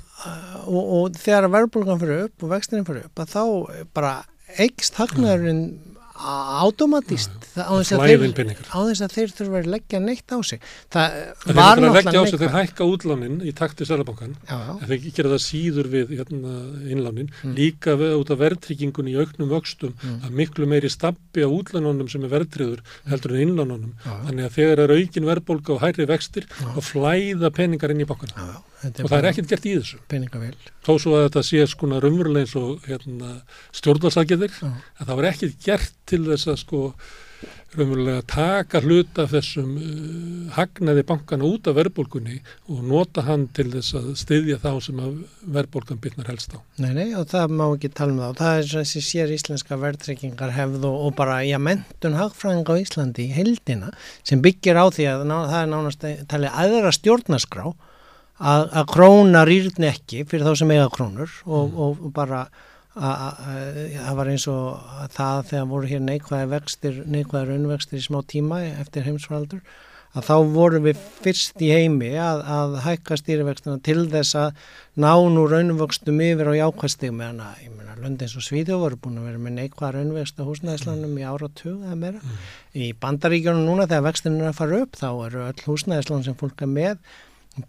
Og, 0.67 0.83
og 0.83 1.17
þegar 1.19 1.51
verðbólgan 1.53 2.03
fyrir 2.03 2.27
upp 2.27 2.45
og 2.45 2.53
vextinni 2.55 2.87
fyrir 2.87 3.09
upp 3.09 3.23
að 3.23 3.33
þá 3.35 3.43
bara 3.95 4.13
eigst 4.61 4.99
hagnaðurinn 4.99 5.65
automatist. 6.13 7.31
Á 7.57 7.73
þess 7.73 7.93
að, 7.93 8.03
að 9.05 9.13
þeir 9.15 9.31
þurfa 9.33 9.59
að 9.59 9.69
leggja 9.73 10.01
neitt 10.01 10.29
á 10.29 10.37
sig. 10.45 10.61
Það 10.93 11.15
en 11.17 11.57
var 11.57 11.81
náttúrulega 11.81 12.25
sig 12.29 12.41
þeir 12.43 12.53
hækka 12.53 12.87
útlánin 12.87 13.39
í 13.41 13.53
takti 13.57 13.87
Sælabankan 13.89 14.35
en 14.45 14.83
þeir 14.89 15.07
gera 15.07 15.33
það 15.33 15.41
síður 15.47 15.89
við 15.93 16.13
hérna, 16.19 16.53
innlánin, 16.85 17.31
mm. 17.41 17.55
líka 17.57 17.95
út 17.97 18.33
af 18.33 18.41
verðtryggingun 18.43 19.09
í 19.09 19.17
auknum 19.17 19.49
vöxtum 19.53 19.95
mm. 19.97 20.19
að 20.27 20.37
miklu 20.41 20.69
meiri 20.69 20.91
stabbi 20.93 21.45
á 21.45 21.49
útlánunum 21.49 22.11
sem 22.11 22.25
er 22.27 22.33
verðtriður 22.35 22.85
heldur 23.09 23.33
en 23.33 23.47
innlánunum. 23.47 23.97
Þannig 24.05 24.49
að 24.49 24.59
þegar 24.59 24.83
er 24.85 24.95
aukin 24.99 25.29
verðbólka 25.31 25.75
og 25.77 25.83
hærri 25.83 26.07
vextir 26.09 26.47
og 26.75 26.83
flæða 26.85 27.53
peningar 27.57 27.93
inn 27.93 28.05
í 28.05 28.09
bankana. 28.09 28.61
Og 28.83 29.07
það 29.07 29.19
er 29.21 29.29
ekkert 29.31 29.53
gert 29.53 29.67
í 29.69 29.77
þessu. 29.79 30.01
peningavel 30.11 30.55
þó 30.83 30.93
svo 30.99 31.15
að 31.17 31.27
þetta 31.27 31.43
sé 31.47 31.63
skona 31.71 31.99
raunverulega 32.03 32.43
eins 32.43 32.55
og 32.59 32.87
hérna, 32.87 33.37
stjórnarsakiðir 33.75 34.55
en 34.63 34.73
það 34.99 35.13
var 35.19 35.27
ekkert 35.29 35.63
gert 35.63 36.02
til 36.09 36.23
þess 36.29 36.49
að 36.51 36.59
sko 36.63 36.81
raunverulega 37.73 38.21
taka 38.29 38.81
hlut 38.83 39.17
af 39.21 39.31
þessum 39.33 39.69
uh, 39.77 40.49
hagnaði 40.55 41.03
bankana 41.09 41.47
út 41.47 41.67
af 41.69 41.77
verðbólkunni 41.77 42.39
og 42.69 42.83
nota 42.87 43.23
hann 43.27 43.47
til 43.55 43.69
þess 43.73 43.95
að 43.97 44.09
styðja 44.21 44.59
þá 44.61 44.69
sem 44.85 44.99
að 45.01 45.15
verðbólkan 45.55 46.01
bytnar 46.03 46.29
helst 46.29 46.53
á. 46.53 46.59
Nei, 46.83 46.91
nei, 46.95 47.07
og 47.17 47.25
það 47.31 47.55
má 47.57 47.65
ekki 47.65 47.91
tala 47.95 48.13
um 48.13 48.21
það 48.21 48.33
og 48.35 48.41
það 48.41 48.59
er 48.59 48.69
þessi 48.73 49.03
sér 49.07 49.33
íslenska 49.33 49.79
verðtrykkingar 49.81 50.53
hefð 50.57 50.85
og, 50.89 50.99
og 51.07 51.15
bara, 51.17 51.39
já, 51.47 51.57
mentun 51.61 52.19
hagfræðing 52.19 52.69
á 52.69 52.75
Íslandi 52.83 53.25
í 53.27 53.33
heldina 53.37 53.93
sem 54.21 54.43
byggir 54.43 54.77
á 54.79 54.85
því 54.93 55.09
að 55.15 55.25
ná, 55.31 55.37
það 55.49 55.59
er 55.61 55.73
nánast 55.73 56.05
talið 56.29 56.61
aðra 56.65 56.93
stjórnaskrá 56.99 57.65
að, 58.43 58.69
að 58.69 58.85
króna 58.93 59.43
rýrn 59.49 59.89
ekki 59.89 60.27
fyrir 60.29 60.45
þá 60.47 60.61
sem 60.61 60.75
eiga 60.75 60.91
krónur 60.93 61.33
og, 61.45 61.65
mm. 61.65 61.81
og, 61.87 62.05
og 62.05 62.13
bara 62.15 62.45
það 62.93 64.19
var 64.19 64.29
eins 64.33 64.45
og 64.51 64.91
það 65.15 65.47
þegar 65.49 65.71
voru 65.71 65.89
hér 65.89 66.03
neikvæði 66.03 66.51
vextir, 66.51 67.01
neikvæði 67.09 67.49
raunvextir 67.49 67.99
í 68.01 68.05
smá 68.05 68.21
tíma 68.29 68.61
eftir 68.83 69.07
heimsfaldur 69.07 69.63
að 70.13 70.27
þá 70.27 70.35
vorum 70.53 70.85
við 70.85 70.99
fyrst 71.23 71.61
í 71.63 71.71
heimi 71.73 72.11
að, 72.21 72.43
að 72.55 72.75
hækka 72.85 73.17
stýrivextina 73.17 73.79
til 73.85 74.03
þess 74.11 74.37
að 74.37 74.67
ná 75.01 75.13
nú 75.33 75.47
raunvöxtum 75.49 76.21
yfir 76.21 76.53
á 76.53 76.59
jákvæðstig 76.59 77.15
með 77.15 77.31
hana, 77.31 77.49
ég 77.63 77.73
meina, 77.73 77.97
Lundins 78.03 78.35
og 78.37 78.45
Svíðu 78.45 78.77
voru 78.81 78.99
búin 79.01 79.17
að 79.21 79.31
vera 79.31 79.41
með 79.41 79.57
neikvæða 79.57 79.91
raunvöxt 79.97 80.41
á 80.41 80.43
húsnæðislanum 80.45 81.17
í 81.17 81.25
ára 81.25 81.49
20 81.49 81.87
eða 81.87 81.97
meira. 81.97 82.21
Mm. 82.21 82.47
Í 82.77 82.91
bandaríkjónum 83.01 83.65
núna 83.65 83.89
þegar 83.89 84.07
vextinu 84.11 84.41
er 84.43 84.51
að 84.51 84.59
fara 84.59 84.81
upp 84.85 84.97
þá 85.01 85.09
eru 85.11 85.45
öll 85.47 85.65
húsnæðislan 85.65 86.25
sem 86.27 86.37
fólk 86.37 86.61
er 86.61 86.73
með 86.77 86.97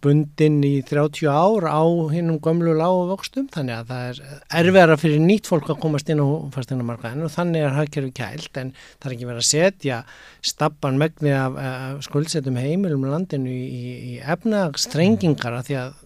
bundin 0.00 0.62
í 0.64 0.79
30 0.88 1.29
ár 1.29 1.67
á 1.69 1.85
hinnum 2.09 2.38
gömlu 2.41 2.73
lágu 2.73 3.03
vöxtum 3.11 3.50
þannig 3.53 3.83
að 3.83 3.91
það 3.91 4.05
er 4.09 4.21
erfiðara 4.61 4.97
fyrir 4.97 5.21
nýtt 5.21 5.50
fólk 5.50 5.69
að 5.69 5.81
komast 5.83 6.09
inn 6.09 6.23
á 6.25 6.29
fasteinamarkaðinu 6.55 7.26
og 7.26 7.35
þannig 7.35 7.67
er 7.67 7.76
hagkerfi 7.76 8.14
kælt 8.17 8.61
en 8.62 8.71
það 8.79 9.09
er 9.11 9.17
ekki 9.17 9.29
verið 9.29 9.43
að 9.43 9.50
setja 9.50 9.99
stappan 10.41 10.97
megni 11.00 11.35
af, 11.37 11.59
skuldsetum 12.07 12.57
heimilum 12.57 13.05
landinu 13.11 13.53
í, 13.53 13.67
í, 13.69 13.95
í 14.14 14.14
efnagstrengingar 14.25 15.59
að 15.59 15.69
því 15.69 15.79
að 15.83 16.00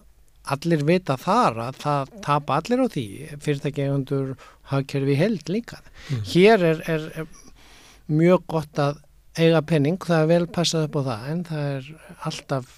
allir 0.49 0.83
vita 0.87 1.15
þar 1.19 1.61
að 1.69 1.79
það 1.83 2.13
tapa 2.25 2.59
allir 2.59 2.83
á 2.83 2.87
því 2.91 3.05
fyrirtækjegundur 3.45 4.33
hagkerfi 4.73 5.15
held 5.19 5.51
líka. 5.51 5.79
Mm. 6.09 6.25
Hér 6.33 6.65
er, 6.73 6.83
er, 6.89 7.07
er 7.21 8.11
mjög 8.11 8.43
gott 8.49 8.81
að 8.81 8.99
eiga 9.39 9.61
penning, 9.63 9.99
það 10.03 10.25
er 10.25 10.29
vel 10.33 10.45
passað 10.51 10.89
upp 10.89 10.99
á 10.99 11.01
það 11.07 11.27
en 11.31 11.43
það 11.47 11.67
er 11.77 11.89
alltaf 12.27 12.77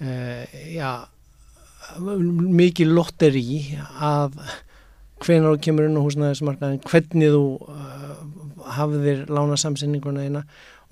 já, 0.00 0.90
mikið 1.96 2.90
lotteri 2.92 3.44
að 4.02 4.36
hvenar 5.24 5.56
þú 5.56 5.62
kemur 5.64 5.88
inn 5.88 5.98
á 5.98 6.04
húsnæðismarkaðin, 6.04 6.82
hvernig 6.84 7.32
þú 7.32 7.44
uh, 7.72 8.16
hafðir 8.76 9.24
lána 9.32 9.56
samsendinguna 9.60 10.26
eina 10.26 10.42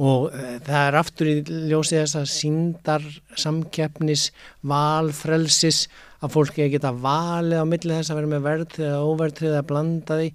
og 0.00 0.30
uh, 0.30 0.56
það 0.64 0.80
er 0.80 0.98
aftur 0.98 1.30
í 1.30 1.36
ljósið 1.70 2.00
þess 2.00 2.18
að 2.20 2.30
síndar 2.32 3.06
samkeppnis, 3.40 4.30
valfrelsis 4.64 5.84
að 6.24 6.36
fólki 6.38 6.70
geta 6.72 6.94
valið 6.96 7.60
á 7.60 7.66
millið 7.68 7.98
þess 8.00 8.14
að 8.14 8.20
vera 8.20 8.32
með 8.32 8.46
verðtrið 8.48 8.90
eða 8.90 9.08
óverðtrið 9.10 9.58
að 9.58 9.66
blanda 9.72 10.20
því 10.20 10.30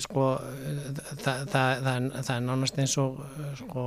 sko 0.00 0.28
það, 1.20 1.42
það, 1.52 1.82
það, 1.84 2.06
það 2.14 2.30
er 2.34 2.44
nánast 2.46 2.78
eins 2.80 2.94
og 3.02 3.18
sko 3.58 3.82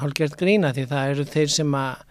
hálfgert 0.00 0.38
grína 0.40 0.70
því 0.74 0.86
það 0.88 1.10
eru 1.12 1.26
þeir 1.28 1.52
sem 1.52 1.76
að 1.76 2.06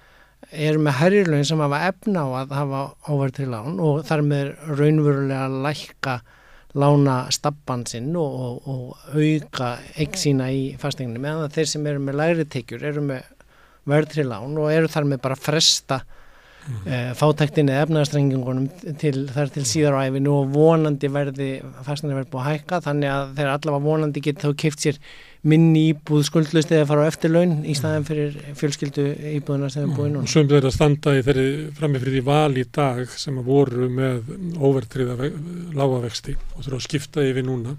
eru 0.49 0.81
með 0.81 0.97
herjulögin 1.03 1.47
sem 1.47 1.61
hafa 1.61 1.79
efna 1.89 2.25
á 2.25 2.27
að 2.41 2.53
hafa 2.57 2.83
óverð 3.09 3.37
til 3.37 3.49
lán 3.51 3.79
og 3.83 4.03
þar 4.07 4.25
með 4.25 4.51
raunverulega 4.79 5.41
að 5.45 5.57
lækka 5.65 6.19
lána 6.79 7.17
stabban 7.33 7.85
sinn 7.89 8.13
og, 8.17 8.39
og, 8.45 8.69
og 8.69 9.17
auka 9.17 9.73
eign 9.97 10.17
sína 10.21 10.51
í 10.53 10.63
fasteginu 10.81 11.21
meðan 11.21 11.53
þeir 11.53 11.69
sem 11.71 11.89
eru 11.89 12.03
með 12.05 12.19
læri 12.21 12.45
tekjur 12.49 12.85
eru 12.91 13.03
með 13.05 13.27
verð 13.89 14.15
til 14.15 14.27
lán 14.29 14.57
og 14.57 14.71
eru 14.73 14.89
þar 14.91 15.07
með 15.09 15.21
bara 15.23 15.37
fresta 15.39 15.99
mm. 16.03 16.83
e, 16.85 16.99
fátæktinni 17.17 17.73
eða 17.73 17.87
efnaðastrengingunum 17.87 18.69
til 19.01 19.25
þar 19.33 19.53
til 19.55 19.65
síðar 19.69 19.97
á 19.97 20.05
æfinu 20.05 20.35
og 20.43 20.53
vonandi 20.53 21.09
verði 21.13 21.49
fasteginu 21.85 22.19
verði 22.19 22.33
búið 22.35 22.43
að 22.43 22.51
hækka 22.53 22.81
þannig 22.85 23.13
að 23.15 23.33
þeir 23.39 23.51
allavega 23.55 23.87
vonandi 23.89 24.25
geta 24.29 24.49
þá 24.49 24.61
kipt 24.65 24.85
sér 24.85 25.01
minni 25.47 25.85
íbúð 25.93 26.25
skuldlust 26.27 26.71
eða 26.73 26.87
fara 26.89 27.05
á 27.07 27.09
eftirlaun 27.09 27.61
í 27.63 27.75
staðan 27.77 28.07
fyrir 28.07 28.33
fjölskyldu 28.59 29.05
íbúðuna 29.37 29.69
sem 29.71 29.85
er 29.85 29.93
búin 29.95 30.17
núna. 30.17 30.27
Svömmu 30.27 30.51
þeirra 30.51 30.71
standa 30.75 31.13
í 31.15 31.21
þeirri 31.23 31.45
framifrið 31.77 32.17
í 32.19 32.23
val 32.27 32.59
í 32.59 32.65
dag 32.75 33.13
sem 33.13 33.37
voru 33.45 33.87
með 33.93 34.33
óvertriða 34.59 35.29
lágavexti 35.77 36.35
og 36.57 36.65
þurfa 36.65 36.81
að 36.81 36.87
skipta 36.89 37.23
yfir 37.23 37.47
núna 37.47 37.77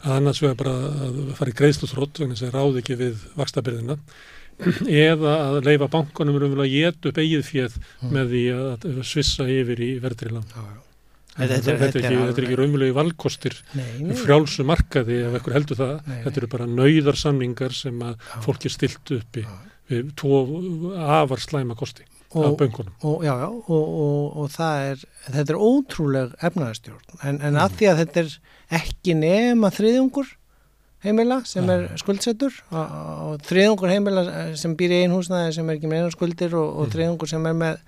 að 0.00 0.18
annars 0.18 0.42
vegar 0.44 0.60
bara 0.60 0.76
að 1.06 1.22
fara 1.38 1.54
í 1.54 1.56
greiðslusrótt 1.56 2.20
að 2.24 2.36
það 2.42 2.54
ráði 2.56 2.84
ekki 2.84 3.00
við 3.00 3.24
vakstabyrðina 3.40 3.98
eða 5.08 5.34
að 5.46 5.58
leifa 5.70 5.88
bankunum 5.88 6.36
um 6.36 6.60
að 6.60 6.72
geta 6.74 7.08
upp 7.08 7.20
eigið 7.20 7.48
fjöð 7.48 7.80
mm. 7.80 8.12
með 8.12 8.32
því 8.34 8.44
að 8.58 9.02
svissa 9.08 9.48
yfir 9.48 9.80
í 9.88 9.90
verðriðlan. 10.04 10.48
Já, 10.52 10.62
já. 10.68 10.89
Þetta, 11.40 11.56
þetta, 11.56 11.74
þetta, 11.80 12.02
er 12.02 12.06
ekki, 12.10 12.44
ekki 12.44 12.60
raunverulegi 12.60 12.96
valkostir 12.96 13.58
frjálsu 14.22 14.66
markaði 14.68 15.18
ef 15.26 15.40
ekkur 15.40 15.56
heldur 15.56 15.80
það. 15.80 15.96
Nei, 16.06 16.20
þetta 16.26 16.42
eru 16.42 16.52
bara 16.54 16.70
nauðarsamningar 16.70 17.76
sem 17.76 18.06
að 18.06 18.14
já. 18.14 18.38
fólki 18.46 18.72
stilt 18.72 19.14
uppi 19.16 19.44
já. 19.46 19.52
við 19.90 20.14
tvo 20.20 20.40
afar 21.20 21.42
slæma 21.42 21.78
kosti 21.78 22.06
og, 22.30 22.44
af 22.44 22.56
böngunum 22.58 22.92
og, 23.00 23.24
já, 23.24 23.34
og, 23.50 24.36
og 24.38 24.50
það 24.54 24.84
er 24.90 25.00
þetta 25.26 25.54
er 25.54 25.62
ótrúleg 25.66 26.34
efnaðarstjórn 26.46 27.24
en, 27.26 27.40
en 27.46 27.58
að 27.58 27.78
því 27.78 27.88
að 27.90 28.02
þetta 28.04 28.22
er 28.22 28.36
ekki 28.80 29.16
nema 29.18 29.72
þriðjungur 29.74 30.30
heimila 31.04 31.40
sem 31.48 31.66
er 31.72 31.88
skuldsettur 32.00 32.54
og 32.70 33.40
þriðjungur 33.48 33.92
heimila 33.94 34.24
sem 34.60 34.76
býr 34.78 34.94
í 34.94 35.02
einhúsnaði 35.06 35.56
sem 35.56 35.68
er 35.70 35.78
ekki 35.78 35.90
með 35.90 36.04
einu 36.04 36.14
skuldir 36.14 36.54
og 36.58 36.84
mm. 36.84 36.94
þriðjungur 36.94 37.32
sem 37.32 37.50
er 37.50 37.58
með 37.64 37.82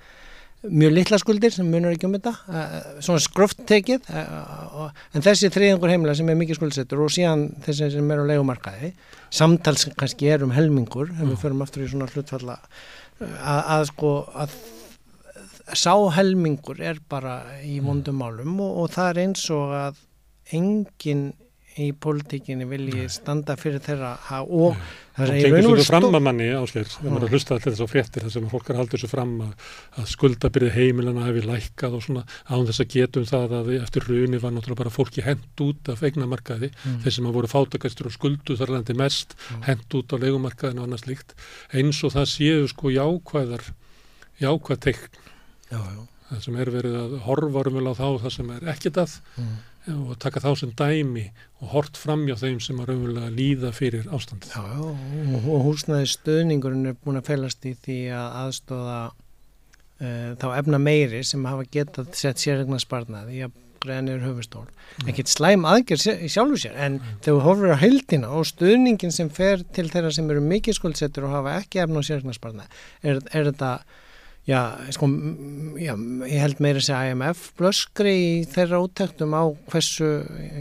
mjög 0.63 0.93
litla 0.95 1.19
skuldir 1.19 1.55
sem 1.55 1.67
munur 1.67 1.95
ekki 1.95 2.07
um 2.07 2.15
þetta 2.17 2.33
uh, 2.47 2.75
svona 3.03 3.23
skröft 3.23 3.65
tekið 3.69 4.07
uh, 4.15 4.91
en 5.15 5.25
þessi 5.25 5.51
þriðingur 5.53 5.91
heimila 5.91 6.15
sem 6.19 6.29
er 6.31 6.39
mikið 6.39 6.61
skuldsettur 6.61 7.03
og 7.03 7.11
síðan 7.15 7.49
þessi 7.65 7.91
sem 7.97 8.13
er 8.15 8.23
á 8.23 8.31
legumarkaði 8.31 8.93
samtals 9.33 9.89
kannski 9.99 10.31
er 10.31 10.47
um 10.47 10.55
helmingur 10.55 11.11
ef 11.11 11.25
við 11.25 11.41
förum 11.43 11.65
aftur 11.67 11.83
í 11.83 11.91
svona 11.91 12.11
hlutfalla 12.13 12.61
að, 13.23 13.61
að 13.77 13.85
sko 13.91 14.15
að 14.45 14.57
sá 15.79 15.95
helmingur 16.17 16.81
er 16.83 16.99
bara 17.11 17.41
í 17.65 17.79
vondum 17.83 18.19
málum 18.23 18.59
og, 18.63 18.83
og 18.85 18.91
það 18.95 19.13
er 19.13 19.23
eins 19.27 19.45
og 19.55 19.77
að 19.79 20.03
enginn 20.55 21.31
í 21.81 21.93
pólitíkinni 21.97 22.67
vilji 22.69 23.07
standa 23.13 23.57
fyrir 23.57 23.81
þeirra 23.83 24.43
og 24.45 24.77
það 25.17 25.33
er 25.37 25.57
og 25.59 25.75
veru 25.75 25.85
fram 25.87 26.07
að 26.09 26.25
manni 26.25 26.47
ásker, 26.57 26.87
þegar 26.89 27.13
maður 27.13 27.27
er 27.27 27.35
hlustað 27.35 27.63
til 27.63 27.73
þess 27.73 27.85
að 27.85 27.91
fréttir 27.93 28.25
þess 28.27 28.39
að 28.39 28.47
fólk 28.53 28.71
er 28.71 28.79
haldið 28.81 28.95
þessu 28.97 29.11
fram 29.11 29.33
að, 29.45 29.67
að 30.01 30.07
skuldabyrði 30.13 30.71
heimilana 30.77 31.27
hefur 31.27 31.49
lækkað 31.51 31.97
og 31.99 32.05
svona 32.07 32.23
án 32.49 32.69
þess 32.69 32.85
að 32.85 32.95
getum 32.95 33.27
það 33.29 33.57
að 33.59 33.73
eftir 33.79 34.07
raunni 34.09 34.41
var 34.43 34.55
náttúrulega 34.55 34.81
bara 34.83 34.95
fólki 34.95 35.27
hend 35.27 35.65
út 35.67 35.91
af 35.93 36.05
eignamarkaði, 36.07 36.71
mm. 36.73 37.01
þeir 37.05 37.17
sem 37.17 37.29
hafa 37.29 37.39
voru 37.39 37.53
fátakastur 37.53 38.09
og 38.09 38.17
skuldu 38.17 38.57
þar 38.61 38.77
landi 38.77 38.97
mest 38.99 39.37
mm. 39.37 39.67
hend 39.69 39.99
út 39.99 40.15
á 40.15 40.17
legumarkaðinu 40.23 40.85
og 40.85 40.89
annars 40.89 41.05
líkt 41.09 41.37
eins 41.77 42.01
og 42.07 42.15
það 42.17 42.31
séu 42.33 42.71
sko 42.73 42.95
jákvæðar 42.95 43.69
jákvæð 44.41 44.81
teikn 44.89 45.21
já, 45.69 45.77
já. 45.77 46.01
það 46.31 46.47
sem 46.47 46.57
er 46.65 46.73
verið 46.79 46.97
að 47.03 47.19
horfa 47.27 47.69
á 47.69 47.93
þá 47.93 48.09
það 48.25 48.35
sem 48.39 48.57
er 48.57 48.73
ekkit 48.73 49.05
að 49.05 49.21
mm 49.37 49.61
og 49.91 50.15
taka 50.23 50.43
þá 50.43 50.51
sem 50.61 50.73
dæmi 50.79 51.25
og 51.63 51.73
hort 51.73 51.99
fram 51.99 52.23
hjá 52.29 52.37
þeim 52.39 52.61
sem 52.63 52.79
að 52.83 52.93
raunverulega 52.93 53.33
líða 53.35 53.73
fyrir 53.75 54.07
ástandið. 54.15 54.55
Já, 54.55 54.63
og, 54.87 55.49
og 55.51 55.65
húsnaði 55.67 56.11
stöðningurinn 56.13 56.93
er 56.93 57.01
búin 57.03 57.19
að 57.19 57.33
felast 57.33 57.67
í 57.67 57.75
því 57.83 57.99
að 58.15 58.39
aðstóða 58.45 59.01
uh, 59.11 60.31
þá 60.39 60.47
efna 60.61 60.81
meiri 60.83 61.25
sem 61.27 61.51
hafa 61.51 61.67
getað 61.75 62.13
sett 62.19 62.43
sérregna 62.43 62.79
sparnaði 62.83 63.41
í 63.41 63.45
að 63.49 63.59
greiða 63.83 64.05
niður 64.07 64.27
höfustól. 64.29 64.69
Mm. 64.69 65.09
Ekkert 65.11 65.33
slæm 65.33 65.67
aðgerð 65.67 66.05
sjálfu 66.31 66.61
sér, 66.63 66.77
en 66.79 67.01
mm. 67.01 67.17
þegar 67.27 67.47
horfum 67.49 67.75
á 67.75 67.83
heildina 67.83 68.31
og 68.39 68.47
stöðningin 68.47 69.15
sem 69.15 69.31
fer 69.35 69.65
til 69.75 69.89
þeirra 69.91 70.13
sem 70.15 70.31
eru 70.31 70.45
mikið 70.47 70.79
skuldsettur 70.79 71.27
og 71.27 71.35
hafa 71.41 71.57
ekki 71.59 71.83
efna 71.83 71.99
og 71.99 72.07
sérregna 72.07 72.37
sparnaði, 72.37 72.83
er, 73.03 73.19
er 73.35 73.51
þetta 73.51 73.73
Já, 74.43 74.75
sko, 74.91 75.07
já, 75.79 75.93
ég 76.27 76.41
held 76.43 76.61
meira 76.65 76.81
að 76.81 76.87
segja 76.89 77.13
IMF 77.13 77.43
blöskri 77.61 78.11
í 78.11 78.31
þeirra 78.51 78.81
úttöktum 78.83 79.37
á 79.39 79.47
hversu, 79.71 80.09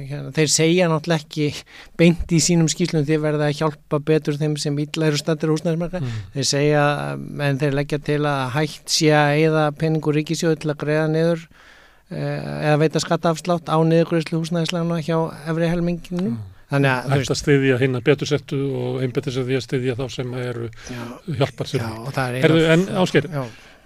hérna, 0.05 0.29
þeir 0.35 0.51
segja 0.53 0.89
náttúrulega 0.91 1.23
ekki 1.23 1.47
beint 1.97 2.29
í 2.29 2.37
sínum 2.45 2.69
skýslum 2.69 3.07
því 3.07 3.17
verða 3.23 3.47
að 3.49 3.57
hjálpa 3.57 3.97
betur 4.05 4.37
þeim 4.37 4.53
sem 4.61 4.77
illa 4.83 5.09
eru 5.09 5.17
stættir 5.17 5.49
húsnæðismarka, 5.49 5.97
mm. 5.97 6.19
þeir 6.35 6.47
segja 6.51 6.83
en 7.47 7.61
þeir 7.63 7.73
leggja 7.79 7.99
til 8.05 8.19
að 8.29 8.43
hægt 8.59 8.93
sé 8.93 9.09
að 9.17 9.41
eða 9.47 9.65
peningur 9.81 10.19
ríkisjóð 10.19 10.59
til 10.61 10.71
að 10.75 10.79
greiða 10.85 11.09
niður 11.15 11.43
eh, 12.13 12.37
eða 12.37 12.77
veita 12.83 13.01
skattafslátt 13.01 13.73
á 13.73 13.81
niðurgröðslu 13.81 14.43
húsnæðisleguna 14.43 15.01
hjá 15.01 15.17
efri 15.49 15.73
helminginu. 15.73 16.27
Mm. 16.35 16.39
Þannig 16.71 16.91
að 16.93 17.33
að 17.33 17.97
að 17.97 18.05
betur 18.05 18.29
settu 18.29 18.61
og 18.79 19.01
einbetur 19.03 19.33
sér 19.35 19.49
því 19.49 19.57
að 19.57 19.65
styðja 19.65 19.97
þá 19.97 20.05
sem 20.13 20.37
eru 20.39 20.69
hjálpar 21.25 21.67
sér. 21.67 21.81
Já, 21.83 21.89
og 21.97 22.13
það 22.15 22.37
er 22.37 22.53
einu. 22.53 22.61
En 22.75 22.85
ásker, 23.01 23.27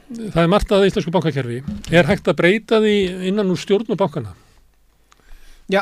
það 0.10 0.42
er 0.44 0.52
margt 0.52 0.76
að 0.76 0.88
íslensku 0.90 1.14
bankakerfi 1.14 1.62
er 1.94 2.10
hægt 2.10 2.30
að 2.30 2.40
breyta 2.42 2.82
því 2.84 2.98
innan 3.32 3.50
úr 3.54 3.60
stjórn 3.62 3.90
og 3.96 4.00
bankana? 4.00 4.36
Já 5.72 5.82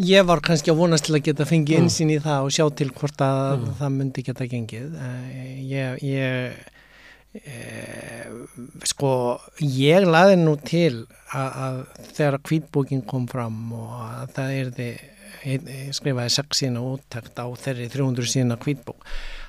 ég 0.00 0.26
var 0.28 0.40
kannski 0.44 0.72
að 0.72 0.80
vonast 0.80 1.06
til 1.08 1.16
að 1.18 1.24
geta 1.28 1.46
fengið 1.48 1.76
mm. 1.76 1.86
einsinn 1.86 2.12
í 2.14 2.18
það 2.22 2.46
og 2.46 2.54
sjá 2.56 2.64
til 2.76 2.90
hvort 2.96 3.24
að 3.24 3.56
mm. 3.58 3.72
það 3.80 3.96
myndi 3.96 4.24
geta 4.24 4.46
gengið 4.48 4.94
eh, 4.96 5.56
ég, 5.68 6.04
ég 6.06 7.40
e, 7.40 7.56
sko 8.88 9.12
ég 9.60 10.06
laði 10.08 10.38
nú 10.40 10.56
til 10.64 11.04
að, 11.36 11.50
að 11.66 11.80
þegar 12.16 12.38
kvítbókin 12.48 13.04
kom 13.08 13.28
fram 13.30 13.60
og 13.76 13.92
að 14.06 14.36
það 14.38 14.56
er 14.56 14.72
því 14.78 14.90
skrifaði 15.96 16.32
sex 16.34 16.62
sína 16.62 16.82
úttækt 16.84 17.38
á 17.40 17.46
þeirri 17.60 17.88
300 17.92 18.28
sína 18.28 18.58
kvítbók 18.60 19.04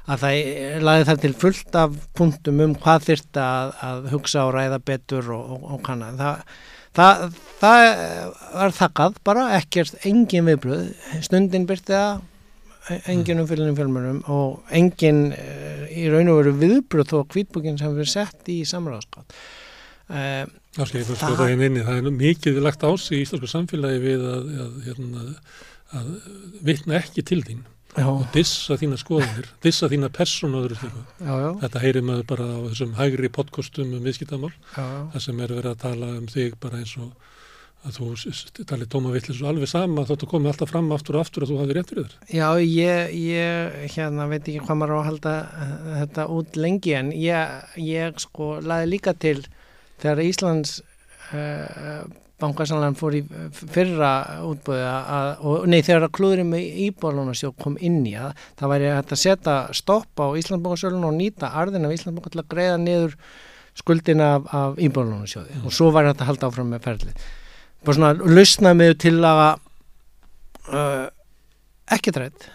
að 0.09 0.23
það 0.25 0.81
laði 0.87 1.07
það 1.09 1.21
til 1.23 1.33
fullt 1.43 1.77
af 1.83 1.95
punktum 2.17 2.61
um 2.65 2.75
hvað 2.81 3.07
þyrst 3.09 3.39
að, 3.41 3.73
að 3.85 4.09
hugsa 4.15 4.45
og 4.47 4.55
ræða 4.55 4.81
betur 4.91 5.31
og, 5.35 5.55
og, 5.55 5.67
og 5.75 5.83
kannan 5.85 6.17
það, 6.19 6.43
það, 6.97 7.23
það 7.61 7.85
var 8.57 8.75
þakkað 8.79 9.21
bara 9.29 9.47
ekkert 9.59 10.07
engin 10.09 10.49
viðbröð 10.49 10.85
stundin 11.27 11.69
byrti 11.69 11.97
að 11.99 12.27
engin 13.11 13.43
umfyllunum 13.43 13.77
fjölmjörnum 13.77 14.21
og 14.33 14.71
engin 14.73 15.27
uh, 15.35 15.83
í 15.93 16.07
raun 16.09 16.31
og 16.33 16.39
veru 16.41 16.55
viðbröð 16.57 17.11
þó 17.11 17.17
að 17.21 17.27
kvítbókin 17.35 17.77
sem 17.79 17.93
verið 17.93 18.09
sett 18.09 18.49
í 18.49 18.61
samráðskátt. 18.67 19.35
Áskil, 20.11 21.01
ég 21.01 21.05
fyrir 21.07 21.19
Það- 21.19 21.35
sko 21.35 21.45
það 21.45 21.77
það 21.85 21.99
er 21.99 22.15
mikið 22.17 22.57
lagt 22.65 22.81
á 22.83 22.91
sig 22.97 23.19
í 23.19 23.21
íslensku 23.25 23.47
samfélagi 23.51 24.01
við 24.03 24.25
að, 24.27 24.49
að, 24.65 24.73
hérna, 24.87 25.25
að 25.95 26.09
vitna 26.67 26.97
ekki 26.99 27.23
til 27.27 27.39
þín 27.47 27.61
já, 27.97 28.07
og 28.07 28.23
dissa 28.35 28.77
þína 28.79 28.99
skoðanir, 29.01 29.49
dissa 29.63 29.89
þína 29.91 30.11
já, 31.19 31.51
Þetta 31.65 31.83
heyrir 31.83 32.07
maður 32.07 32.29
bara 32.31 32.47
á 32.47 32.59
þessum 32.69 32.95
hægri 32.99 33.31
podcastum 33.33 33.93
um 33.97 34.05
viðskiptamál, 34.05 34.53
það 34.75 35.19
sem 35.27 35.43
er 35.43 35.55
verið 35.57 35.73
að 35.73 35.83
tala 35.85 36.15
um 36.19 36.31
þig 36.31 36.57
bara 36.61 36.81
eins 36.81 36.95
og 37.01 37.11
að 37.81 37.97
þú 37.97 38.65
talið 38.69 38.89
tóma 38.93 39.11
vittlis 39.13 39.39
og 39.41 39.49
alveg 39.49 39.69
sama 39.69 40.03
þóttu 40.05 40.27
komið 40.29 40.51
alltaf 40.51 40.69
fram 40.69 40.91
aftur 40.93 41.17
og 41.17 41.25
aftur 41.25 41.45
að 41.45 41.51
þú 41.51 41.57
hafi 41.61 41.77
rétt 41.77 41.89
fyrir 41.89 42.03
þér. 42.05 42.17
Já, 42.37 42.47
ég, 42.61 43.15
ég 43.17 43.95
hérna 43.95 44.27
veit 44.29 44.43
ekki 44.43 44.61
hvað 44.67 44.79
maður 44.81 44.93
á 44.93 44.99
að 44.99 45.07
halda 45.09 45.33
eh, 45.41 45.73
þetta 46.03 46.27
út 46.35 46.59
lengi 46.61 46.93
en 46.99 47.11
ég, 47.15 47.55
ég 47.81 48.21
sko 48.21 48.51
laði 48.61 48.91
líka 48.91 49.15
til 49.17 49.39
þegar 50.01 50.23
Íslands 50.27 50.75
uh, 51.33 52.05
bankasanlan 52.41 52.97
fór 52.99 53.15
í 53.19 53.21
fyrra 53.55 54.11
útbúið 54.47 54.81
að, 54.89 55.29
og 55.47 55.67
nei 55.69 55.79
þegar 55.85 56.07
að 56.07 56.13
klúðurinn 56.17 56.49
með 56.51 56.81
íbúðalónasjóð 56.87 57.53
kom 57.61 57.77
inn 57.79 58.01
í 58.09 58.15
að 58.17 58.33
það 58.59 58.73
væri 58.73 58.91
hægt 58.95 59.15
að 59.15 59.21
setja 59.23 59.55
stopp 59.77 60.23
á 60.23 60.25
Íslandsbankasölun 60.41 61.07
og 61.07 61.15
nýta 61.17 61.53
arðin 61.61 61.87
af 61.87 61.95
Íslandsbanka 61.95 62.33
til 62.33 62.43
að 62.43 62.49
greiða 62.55 62.77
niður 62.81 63.15
skuldina 63.81 64.29
af, 64.37 64.49
af 64.51 64.81
íbúðalónasjóði 64.83 65.61
og 65.63 65.75
svo 65.77 65.91
væri 65.95 66.11
hægt 66.11 66.23
að 66.25 66.31
halda 66.33 66.49
áfram 66.51 66.73
með 66.73 66.85
ferlið. 66.89 67.27
Bara 67.85 67.97
svona 67.97 68.33
lausna 68.37 68.73
með 68.77 68.97
til 69.05 69.15
að 69.25 69.43
uh, 70.69 71.05
ekki 71.95 72.13
trætt 72.15 72.49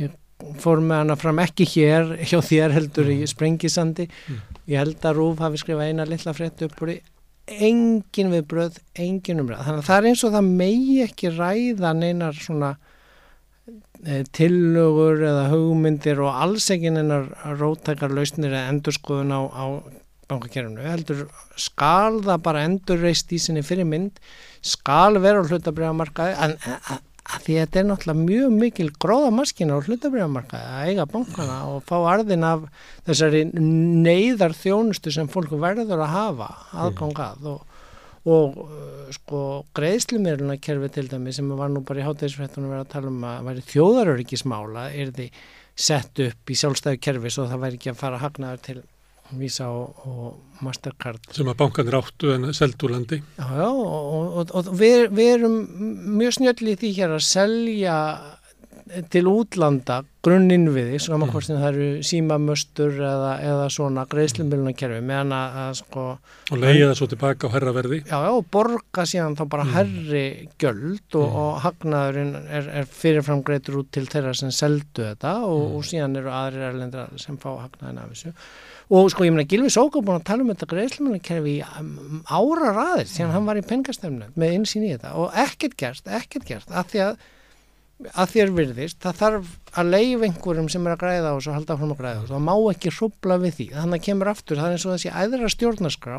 ég 0.00 0.14
fór 0.60 0.82
með 0.82 1.04
hana 1.04 1.16
fram 1.20 1.38
ekki 1.44 1.66
hér 1.76 2.14
hjá 2.26 2.38
þér 2.42 2.74
heldur 2.78 3.10
í 3.12 3.20
Sprengisandi 3.30 4.08
Mm. 4.24 4.40
ég 4.72 4.80
held 4.80 5.04
að 5.04 5.18
Rúf 5.18 5.42
hafi 5.44 5.60
skrifað 5.60 5.90
eina 5.92 6.06
litla 6.08 6.32
frétt 6.36 6.62
upp 6.64 6.80
úr 6.82 6.94
í 6.94 7.00
engin 7.46 8.32
við 8.32 8.44
bröð, 8.48 8.78
engin 8.96 9.42
umræð 9.42 9.66
þannig 9.66 9.82
að 9.82 9.88
það 9.88 9.98
er 9.98 10.08
eins 10.10 10.24
og 10.24 10.34
það 10.34 10.50
megi 10.62 10.96
ekki 11.04 11.32
ræða 11.34 11.90
neinar 11.98 12.38
svona 12.38 12.70
e, 14.04 14.22
tillögur 14.36 15.24
eða 15.28 15.50
hugmyndir 15.52 16.22
og 16.24 16.40
alls 16.46 16.70
ekki 16.72 16.94
neinar 16.94 17.28
rótækar 17.60 18.14
lausnir 18.16 18.54
eða 18.54 18.72
endurskoðun 18.72 19.36
á, 19.36 19.40
á 19.44 19.64
bankakerfinu. 20.30 20.84
Heldur 20.88 21.26
skal 21.60 22.22
það 22.24 22.44
bara 22.46 22.64
endurreist 22.68 23.32
í 23.34 23.40
sinni 23.42 23.64
fyrir 23.66 23.88
mynd 23.88 24.20
skal 24.64 25.20
vera 25.20 25.44
á 25.44 25.48
hlutabriðamarkaði 25.48 26.36
en 26.46 26.56
að, 26.64 27.02
að 27.24 27.44
því 27.46 27.54
að 27.56 27.62
þetta 27.62 27.80
er 27.80 27.86
náttúrulega 27.88 28.24
mjög 28.28 28.56
mikil 28.58 28.88
gróðamaskina 29.00 29.78
á 29.80 29.84
hlutabriðamarkaði 29.86 30.72
að 30.74 30.88
eiga 30.90 31.06
bankana 31.08 31.56
og 31.72 31.78
fá 31.88 31.94
arðin 32.12 32.44
af 32.44 32.66
þessari 33.06 33.44
neyðar 33.54 34.56
þjónustu 34.58 35.12
sem 35.14 35.30
fólk 35.32 35.54
verður 35.56 36.04
að 36.04 36.12
hafa 36.12 36.50
aðgangað 36.84 37.48
og, 37.54 37.80
og 38.28 38.60
uh, 38.66 39.08
sko 39.16 39.42
greiðslumirluna 39.76 40.58
kerfi 40.60 40.92
til 40.92 41.08
dæmi 41.08 41.32
sem 41.32 41.48
var 41.56 41.72
nú 41.72 41.84
bara 41.86 42.04
í 42.04 42.08
hátæðisfrættunum 42.10 42.74
verið 42.74 42.84
að 42.84 42.92
tala 42.92 43.12
um 43.12 43.28
að 43.30 43.48
væri 43.48 43.68
þjóðaröryggismála 43.72 44.88
er 44.92 45.14
því 45.16 45.30
sett 45.74 46.20
upp 46.28 46.52
í 46.52 46.58
sjálfstæðu 46.60 47.00
kerfi 47.08 47.32
svo 47.32 47.48
það 47.48 47.64
væri 47.64 47.80
ekki 47.80 47.94
að 47.94 48.02
fara 48.04 48.20
hagnaður 48.20 48.66
til 48.68 48.82
Visa 49.32 49.66
og, 49.72 49.96
og 50.06 50.62
Mastercard 50.62 51.24
sem 51.32 51.48
að 51.48 51.56
bankanir 51.62 51.96
áttu 51.98 52.34
en 52.34 52.52
seldu 52.54 52.88
landi. 52.92 53.22
Já, 53.38 53.48
já, 53.56 53.68
og, 53.72 54.36
og, 54.44 54.54
og 54.54 54.68
við, 54.78 55.08
við 55.16 55.32
erum 55.38 55.58
mjög 56.20 56.36
snjöll 56.38 56.72
í 56.74 56.76
því 56.78 56.92
hér 57.00 57.16
að 57.16 57.24
selja 57.26 57.98
til 59.10 59.24
útlanda 59.30 60.02
grunninnviði, 60.22 60.98
svo 61.00 61.14
Mm. 61.16 61.22
maður 61.22 61.32
hvort 61.32 61.46
sem 61.46 61.56
það 61.56 61.68
eru 61.70 61.86
símamöstur 62.04 62.98
eða, 63.00 63.30
eða 63.42 63.68
svona 63.72 64.04
greiðslumilunarkerfi 64.12 65.00
meðan 65.08 65.32
að, 65.32 65.70
sko, 65.80 66.04
og 66.52 66.58
leiða 66.60 66.90
það 66.90 66.98
svo 67.00 67.08
tilbaka 67.14 67.48
á 67.48 67.54
herra 67.56 67.72
verði. 67.72 68.02
já, 68.04 68.18
já, 68.26 68.28
og 68.36 68.44
borga 68.52 69.06
síðan 69.08 69.36
þá 69.40 69.44
bara 69.48 69.64
herri 69.72 70.48
gjöld 70.60 71.16
og, 71.16 71.24
Mm. 71.24 71.40
og 71.40 71.60
hagnaðurinn 71.64 72.34
er, 72.50 72.68
er 72.82 72.84
fyrirfram 72.84 73.42
greitur 73.42 73.80
út 73.82 73.90
til 73.90 74.04
þeirra 74.06 74.36
sem 74.36 74.50
seldu 74.52 75.00
þetta 75.00 75.32
og, 75.48 75.64
Mm. 75.70 75.76
og 75.76 75.82
síðan 75.88 76.16
eru 76.20 76.28
aðrir 76.30 76.68
erlendra 76.70 77.08
sem 77.18 77.38
fá 77.38 77.50
hagnaðin 77.64 77.98
af 78.04 78.12
þessu 78.12 78.34
og 78.90 79.12
sko 79.12 79.24
ég 79.24 79.32
meina 79.32 79.48
Gilvi 79.48 79.70
Sóka 79.72 80.02
búin 80.04 80.20
að 80.20 80.26
tala 80.28 80.44
um 80.44 80.50
þetta 80.52 80.68
greiðslumilunarkerfi 80.72 81.54
í 81.54 81.62
um, 81.80 82.20
ára 82.28 82.74
raðir 82.76 83.08
síðan 83.08 83.32
hann 83.36 83.48
var 83.48 83.60
í 83.60 83.64
pengastemnu 83.64 84.28
með 84.36 84.58
insýn 84.58 84.84
í 84.84 84.92
þetta. 84.92 85.14
Og 85.20 85.38
ekkert 85.44 85.78
gerst, 85.80 86.10
ekkert 86.10 86.48
gerst. 86.48 86.72
Að 86.74 86.92
því 86.92 87.04
að 87.06 87.24
að 88.12 88.32
þér 88.34 88.52
virðist, 88.56 88.96
það 89.02 89.18
þarf 89.20 89.50
að 89.78 89.90
leif 89.94 90.24
einhverjum 90.26 90.70
sem 90.72 90.86
er 90.86 90.96
að 90.96 91.02
græða 91.04 91.30
á 91.30 91.34
þessu 91.36 91.50
og 91.52 91.58
halda 91.58 91.76
fram 91.78 91.92
að 91.94 92.00
græða 92.00 92.14
á 92.14 92.20
þessu, 92.24 92.34
það 92.34 92.48
má 92.48 92.54
ekki 92.72 92.92
hrubla 92.98 93.36
við 93.40 93.54
því. 93.58 93.66
Þannig 93.76 94.00
að 94.00 94.06
kemur 94.08 94.30
aftur, 94.32 94.58
það 94.58 94.66
er 94.66 94.74
eins 94.74 94.86
og 94.86 94.94
þessi 94.94 95.12
æðra 95.14 95.52
stjórnarskrá 95.54 96.18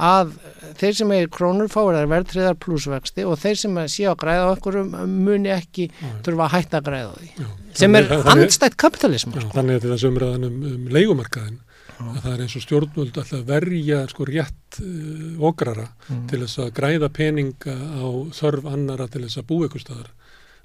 að 0.00 0.34
þeir 0.80 0.94
sem 0.96 1.14
er 1.14 1.30
krónur 1.34 1.70
fáir 1.70 1.96
þær 1.98 2.10
verðtriðar 2.10 2.58
plussvexti 2.62 3.24
og 3.28 3.40
þeir 3.40 3.58
sem 3.58 3.80
sé 3.90 4.06
að 4.08 4.20
græða 4.22 4.44
á 4.46 4.52
einhverjum 4.54 5.16
muni 5.26 5.50
ekki 5.52 5.88
þurfa 6.24 6.46
að 6.46 6.54
hætta 6.54 6.80
að 6.80 6.86
græða 6.88 7.16
því. 7.16 7.30
Já. 7.40 7.48
sem 7.80 7.98
er 7.98 8.14
andstætt 8.32 8.78
kapitalism 8.80 9.34
Já, 9.34 9.44
þannig 9.56 9.80
að 9.80 9.88
þetta 9.88 10.10
umræðan 10.10 10.46
um, 10.48 10.62
um 10.70 10.86
leigumarkaðin 10.94 11.58
að 11.58 11.69
það 12.00 12.30
er 12.34 12.40
eins 12.44 12.56
og 12.56 12.62
stjórnvöld 12.64 13.18
alltaf 13.20 13.42
verja 13.48 13.98
sko 14.10 14.24
rétt 14.28 14.80
uh, 14.82 15.40
ograra 15.50 15.88
Mm. 16.10 16.26
til 16.30 16.40
þess 16.42 16.58
að 16.64 16.70
græða 16.74 17.08
peninga 17.14 17.74
á 17.76 18.06
þörf 18.34 18.64
annara 18.66 19.06
til 19.08 19.22
þess 19.26 19.38
að 19.38 19.46
búa 19.52 19.66
ykkur 19.68 19.82
staðar 19.84 20.08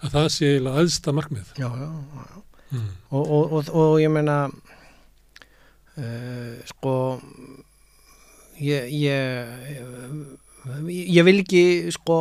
að 0.01 0.09
það 0.15 0.27
sé 0.33 0.45
eiginlega 0.53 0.79
aðsta 0.81 1.13
markmið 1.13 1.51
já, 1.61 1.67
já, 1.69 1.89
já. 1.91 2.41
mm. 2.71 2.87
Og, 3.11 3.25
og, 3.37 3.53
og, 3.59 3.69
og 3.75 3.99
ég 4.01 4.09
meina 4.15 4.37
uh, 5.97 6.55
sko 6.71 6.95
ég, 8.59 8.89
ég 8.89 9.13
ég 10.89 11.25
vil 11.27 11.39
ekki 11.43 11.65
sko 11.93 12.19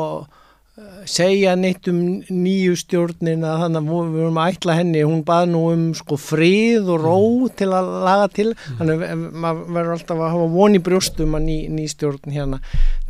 segja 1.07 1.53
neitt 1.55 1.87
um 1.87 1.99
nýju 2.27 2.75
stjórnina 2.81 3.53
þannig 3.61 3.85
að 3.95 4.09
við 4.11 4.23
erum 4.25 4.39
að 4.43 4.55
ætla 4.57 4.75
henni 4.81 5.05
hún 5.07 5.21
bað 5.27 5.45
nú 5.53 5.61
um 5.71 5.85
sko 5.95 6.19
frið 6.19 6.91
og 6.97 7.05
ró 7.05 7.19
til 7.55 7.69
að 7.71 7.91
laga 8.09 8.25
til. 8.35 8.47
Þannig 8.81 9.05
að 9.07 9.23
maður 9.45 9.61
verður 9.77 9.95
alltaf 9.95 10.25
að 10.25 10.33
hafa 10.33 10.49
von 10.57 10.75
í 10.75 10.81
brjóstum 10.89 11.39
að 11.39 11.47
ný, 11.47 11.57
ný 11.77 11.87
stjórn 11.93 12.35
hérna 12.35 12.59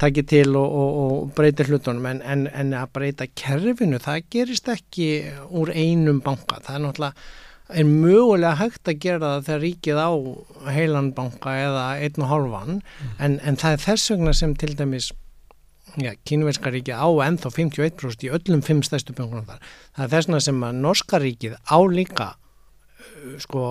taki 0.02 0.26
til 0.28 0.50
og, 0.60 0.76
og, 0.82 1.00
og 1.06 1.32
breyta 1.38 1.64
hlutunum. 1.70 2.10
En, 2.12 2.20
en, 2.20 2.44
en 2.52 2.76
að 2.82 2.92
breyta 2.98 3.30
kerfinu 3.32 4.02
það 4.02 4.28
gerist 4.36 4.68
ekki 4.74 5.08
úr 5.48 5.72
einum 5.72 6.20
banka. 6.24 6.60
Það 6.68 6.76
er 6.76 6.86
náttúrulega 6.88 7.42
er 7.74 7.88
mögulega 7.88 8.58
hægt 8.60 8.92
að 8.92 9.00
gera 9.00 9.20
það 9.24 9.44
þegar 9.46 9.62
ríkið 9.64 10.04
á 10.04 10.10
heilan 10.76 11.12
banka 11.16 11.58
eða 11.64 11.90
einn 11.96 12.24
og 12.26 12.28
hálfan. 12.28 12.80
En, 13.16 13.40
en 13.40 13.56
það 13.56 13.78
er 13.78 13.86
þess 13.88 14.12
vegna 14.12 14.36
sem 14.36 14.52
til 14.60 14.76
dæmis 14.76 15.14
já, 16.00 16.14
kínverska 16.26 16.72
ríkið 16.74 16.98
á 16.98 17.08
ennþá 17.26 17.52
51% 17.54 18.26
í 18.26 18.32
öllum 18.34 18.62
fimm 18.64 18.82
stærstu 18.86 19.14
bankunum 19.16 19.46
þar. 19.48 19.60
Það 19.96 20.06
er 20.06 20.14
þess 20.14 20.30
vegna 20.30 20.40
sem 20.46 20.64
að 20.68 20.80
norska 20.86 21.20
ríkið 21.22 21.58
á 21.62 21.78
líka 21.90 22.30
uh, 22.34 23.36
sko 23.42 23.66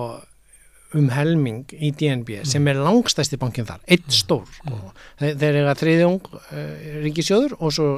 um 0.94 1.08
helming 1.10 1.72
í 1.74 1.90
DNB 1.90 2.44
sem 2.46 2.68
er 2.70 2.78
langstæsti 2.78 3.38
bankin 3.40 3.66
þar, 3.66 3.80
eitt 3.90 4.06
stór 4.14 4.46
sko. 4.60 4.92
þeir, 5.18 5.34
þeir 5.40 5.58
eiga 5.60 5.74
þriðjung 5.80 6.28
uh, 6.30 6.60
ríkisjóður 7.02 7.56
og 7.58 7.74
svo 7.74 7.88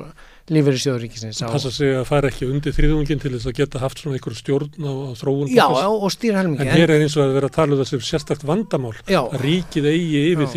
lífeyrisjóður 0.53 1.03
ríkisins 1.03 1.41
á 1.43 1.51
passa 1.51 1.71
sig 1.75 1.91
að 1.99 2.05
fara 2.07 2.29
ekki 2.31 2.47
undir 2.47 2.75
þriðungin 2.77 3.19
til 3.23 3.33
þess 3.35 3.49
að 3.51 3.57
geta 3.59 3.81
haft 3.83 3.99
svona 4.03 4.15
einhver 4.19 4.37
stjórn 4.39 4.69
á, 4.79 4.93
á 4.95 5.13
þróun 5.19 5.49
Já, 5.51 5.67
já, 5.67 5.89
og 5.91 6.13
stýra 6.15 6.39
helmingi 6.43 6.63
en 6.63 6.71
hér 6.77 6.93
er 6.95 7.03
eins 7.03 7.17
og 7.19 7.25
að 7.27 7.35
vera 7.39 7.49
að 7.51 7.57
tala 7.57 7.75
um 7.75 7.81
það 7.83 7.91
sem 7.91 8.05
sérstakt 8.07 8.45
vandamál 8.47 8.95
Já. 9.11 9.21
að 9.27 9.43
ríkið 9.43 9.89
eigi 9.91 10.21
yfir 10.31 10.47
Já. 10.47 10.53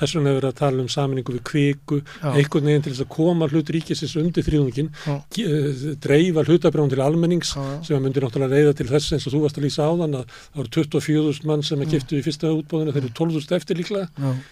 þess 0.00 0.16
vegna 0.18 0.32
er 0.32 0.38
verið 0.40 0.50
að 0.50 0.58
tala 0.62 0.82
um 0.82 0.90
saminningu 0.96 1.36
við 1.36 1.44
kviku 1.52 2.00
einhvern 2.34 2.66
veginn 2.70 2.82
til 2.86 2.92
þess 2.96 3.04
að 3.06 3.10
koma 3.14 3.48
hlut 3.52 3.70
ríkisins 3.76 4.16
undir 4.18 4.42
ge- 4.46 5.46
eh, 5.46 5.94
dreifa 6.02 6.42
hlutabrjón 6.46 6.90
til 6.90 7.00
almennings 7.04 7.54
sem 7.86 7.96
að 7.96 8.02
myndir 8.06 8.26
náttúrulega 8.26 8.52
reyða 8.56 8.74
til 8.76 8.86
þess 8.90 9.12
eins 9.14 9.26
og 9.26 9.32
þú 9.36 9.40
varst 9.46 9.58
að 9.60 9.66
lýsa 9.66 9.86
áðan 9.86 10.18
að 10.18 10.26
það 10.26 10.58
voru 10.58 10.70
24.000 10.76 11.46
mann 11.46 11.62
sem 11.62 11.78
að 11.80 11.90
giftu 11.94 12.18
í 12.18 12.22
fyrsta 12.26 12.50
útbóðinu 12.50 12.92
þeir 12.94 13.04
eru 13.06 13.12
12.000 13.14 13.56
eftir 13.56 13.76
líklega. 13.80 14.08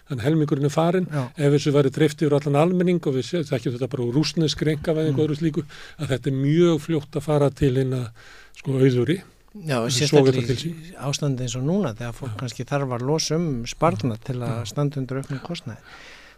Þannig 0.09 0.25
helmingurinn 0.29 0.69
er 0.69 0.75
farin 0.75 1.07
ef 1.15 1.53
þessu 1.57 1.73
væri 1.75 1.91
dreift 1.95 2.23
yfir 2.23 2.37
allan 2.39 2.59
almenning 2.63 3.01
og 3.07 3.15
við 3.19 3.31
þekkjum 3.51 3.77
þetta 3.77 3.91
bara 3.95 4.07
úr 4.09 4.19
rúsnesk 4.45 4.65
reyngafæðing 4.69 5.17
og 5.19 5.25
öðru 5.25 5.37
slíku 5.41 5.63
að 5.99 6.11
þetta 6.13 6.31
er 6.31 6.37
mjög 6.43 6.83
fljótt 6.85 7.17
að 7.17 7.25
fara 7.25 7.49
til 7.51 7.73
eina 7.81 8.01
sko 8.59 8.77
auðuri. 8.79 9.23
Já, 9.55 9.79
sérstaklega 9.87 10.55
ástandi 11.07 11.45
eins 11.47 11.55
og 11.55 11.63
núna 11.63 11.93
þegar 11.95 12.15
fólk 12.19 12.33
kannski 12.41 12.65
þarf 12.67 12.91
að 12.97 13.05
losa 13.07 13.37
um 13.39 13.65
sparna 13.71 14.17
til 14.19 14.41
að 14.43 14.65
standa 14.67 14.99
undir 14.99 15.21
auknum 15.23 15.43
kostnæði. 15.47 15.79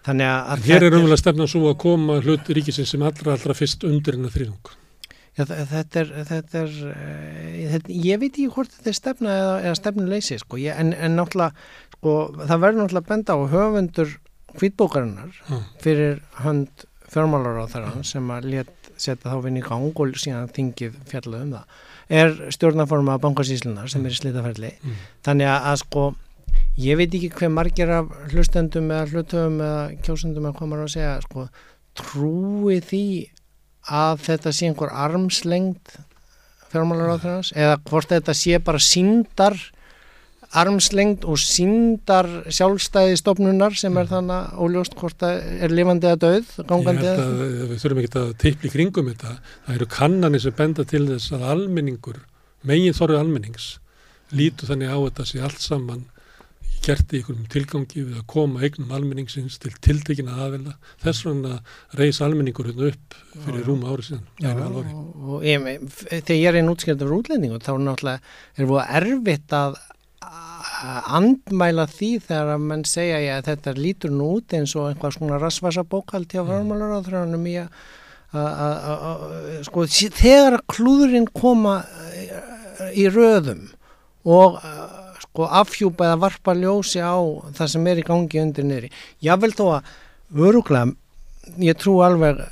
Þannig 0.07 0.29
að, 0.29 0.41
en 0.45 0.53
að 0.53 0.67
hér 0.69 0.85
er 0.87 0.97
umvel 0.99 1.15
að 1.17 1.23
stefna 1.23 1.47
svo 1.51 1.63
að 1.71 1.79
koma 1.83 2.19
hlut 2.23 2.51
ríkisins 2.55 2.93
sem 2.93 3.03
allra 3.03 3.33
allra 3.35 3.57
fyrst 3.57 3.87
undir 3.89 4.19
hennar 4.19 4.35
þriðung. 4.35 4.69
Já, 5.37 5.43
þa- 5.49 5.65
þetta 5.73 6.01
er, 6.03 6.13
þetta 6.29 6.61
er 6.61 6.77
eh, 6.93 7.65
þetta, 7.73 7.97
ég 8.05 8.21
veit 8.23 8.31
ekki 8.31 8.47
hvort 8.55 8.71
þetta 8.77 8.93
er 8.93 8.99
stefna 9.01 9.35
eða, 9.41 9.57
eða 9.65 9.79
stefnuleysi, 9.81 10.39
sko, 10.45 10.61
ég, 10.63 10.79
en, 10.81 10.93
en 10.95 11.17
náttúrulega, 11.19 11.67
sko, 11.97 12.15
það 12.39 12.63
verður 12.63 12.79
náttúrulega 12.85 13.03
að 13.03 13.11
benda 13.11 13.37
á 13.37 13.39
höfundur 13.57 14.15
hvítbókarinnar 14.61 15.35
Já. 15.41 15.59
fyrir 15.83 16.21
hönd 16.45 16.86
fjármálar 17.13 17.61
á 17.63 17.67
þeirra 17.71 18.05
sem 18.07 18.31
að 18.35 18.49
let 18.53 18.91
setja 18.97 19.31
þá 19.33 19.43
vinn 19.45 19.59
í 19.61 19.65
gang 19.67 19.91
og 20.03 20.17
síðan 20.21 20.49
þingið 20.57 20.95
fjallað 21.11 21.43
um 21.47 21.53
það 21.57 22.19
er 22.21 22.35
stjórnaforma 22.55 23.19
bankasíslunar 23.23 23.91
sem 23.93 24.05
er 24.07 24.15
í 24.15 24.19
slitaferli 24.21 24.71
Mm. 24.83 24.97
þannig 25.27 25.51
að, 25.51 25.67
að 25.73 25.77
sko 25.83 26.05
ég 26.79 26.97
veit 27.01 27.15
ekki 27.19 27.31
hver 27.39 27.51
margir 27.53 27.91
af 27.91 28.11
hlustendum 28.33 28.91
eða 28.93 29.09
hlutöfum 29.13 29.61
eða 29.65 29.85
kjósendum 30.07 30.51
hvað 30.53 30.69
maður 30.71 30.85
á 30.85 30.89
að 30.89 30.95
segja 30.97 31.15
sko, 31.25 31.47
trúi 31.97 32.81
því 32.85 33.03
að 33.87 34.21
þetta 34.27 34.53
sé 34.53 34.69
einhver 34.71 34.93
armslengd 34.93 35.97
fjármálar 36.73 37.15
á 37.15 37.19
þess 37.23 37.53
eða 37.57 37.77
hvort 37.89 38.11
þetta 38.13 38.35
sé 38.37 38.59
bara 38.67 38.83
síndar 38.83 39.57
armslengd 40.57 41.27
og 41.29 41.39
síndar 41.41 42.29
sjálfstæði 42.53 43.19
stofnunar 43.21 43.77
sem 43.79 43.97
er 44.01 44.09
þannig 44.11 44.57
óljóst 44.63 44.97
hvort 44.99 45.19
það 45.21 45.63
er 45.67 45.75
lifandi 45.75 46.11
að 46.11 46.23
döð 46.25 46.53
gangandi 46.71 47.13
að 47.13 47.33
við 47.73 47.79
þurfum 47.83 48.03
ekki 48.03 48.13
að 48.23 48.35
teipla 48.43 48.69
í 48.69 48.75
kringum 48.75 49.11
þetta. 49.13 49.37
Það 49.67 49.79
eru 49.79 49.89
kannanir 49.99 50.45
sem 50.45 50.57
benda 50.57 50.87
til 50.89 51.05
þess 51.11 51.37
að 51.37 51.49
almenningur, 51.55 52.21
megin 52.67 52.97
þorrið 52.97 53.23
almennings, 53.23 53.71
lítu 54.33 54.69
þannig 54.69 54.93
á 54.93 54.99
þetta 54.99 55.29
sé 55.31 55.43
allt 55.45 55.65
saman 55.65 56.07
gert 56.87 57.13
í 57.13 57.21
einhverjum 57.21 57.49
tilgangi 57.51 58.03
við 58.05 58.19
að 58.21 58.27
koma 58.31 58.63
eignum 58.63 58.93
almenningsins 58.95 59.57
til 59.63 59.73
tiltekina 59.83 60.37
aðvelda. 60.45 60.77
Þess 61.03 61.27
vegna 61.27 61.59
reys 61.99 62.21
almenningur 62.23 62.69
hérna 62.71 62.93
upp 62.93 63.17
fyrir 63.33 63.67
rúma 63.67 63.91
ári 63.91 64.07
síðan. 64.07 64.25
Já, 64.43 64.53
og, 64.55 64.93
og 65.35 65.47
ég, 65.47 65.67
þegar 65.97 66.39
ég 66.39 66.49
er 66.53 66.61
einn 66.61 66.71
útskjöld 66.71 67.03
af 67.03 67.15
útlendingu 67.17 67.61
þá 67.65 67.73
er 67.75 67.85
náttúrulega 67.89 68.87
er 68.87 69.09
erfitt 69.11 69.57
að 69.57 69.81
andmæla 71.17 71.87
því 71.91 72.11
þegar 72.27 72.55
að 72.55 72.65
menn 72.71 72.85
segja 72.89 73.21
já, 73.23 73.37
þetta 73.47 73.77
lítur 73.79 74.13
nú 74.13 74.33
út 74.39 74.57
eins 74.57 74.75
og 74.77 74.91
einhvað 74.91 75.17
svona 75.17 75.39
rasvasa 75.41 75.85
bókald 75.87 76.29
hjá 76.33 76.43
fjármálar 76.45 76.99
á 76.99 77.07
þrjónum 77.07 77.47
í 77.49 77.57
að 77.63 77.77
sko, 79.67 79.87
þegar 79.87 80.59
klúðurinn 80.69 81.29
koma 81.33 81.79
eh, 82.13 82.91
í 82.99 83.07
röðum 83.13 83.69
og 84.27 84.59
eh, 84.61 85.15
sko 85.23 85.47
afhjúpa 85.63 86.11
eða 86.11 86.21
varpa 86.27 86.57
ljósi 86.57 87.01
á 87.01 87.17
það 87.57 87.73
sem 87.73 87.89
er 87.89 88.03
í 88.03 88.07
gangi 88.07 88.43
undir 88.43 88.67
niðri. 88.67 88.93
Jável 89.25 89.53
þó 89.57 89.65
að 89.79 89.91
öruglega, 90.49 90.93
ég 91.63 91.79
trú 91.81 92.01
alveg 92.05 92.43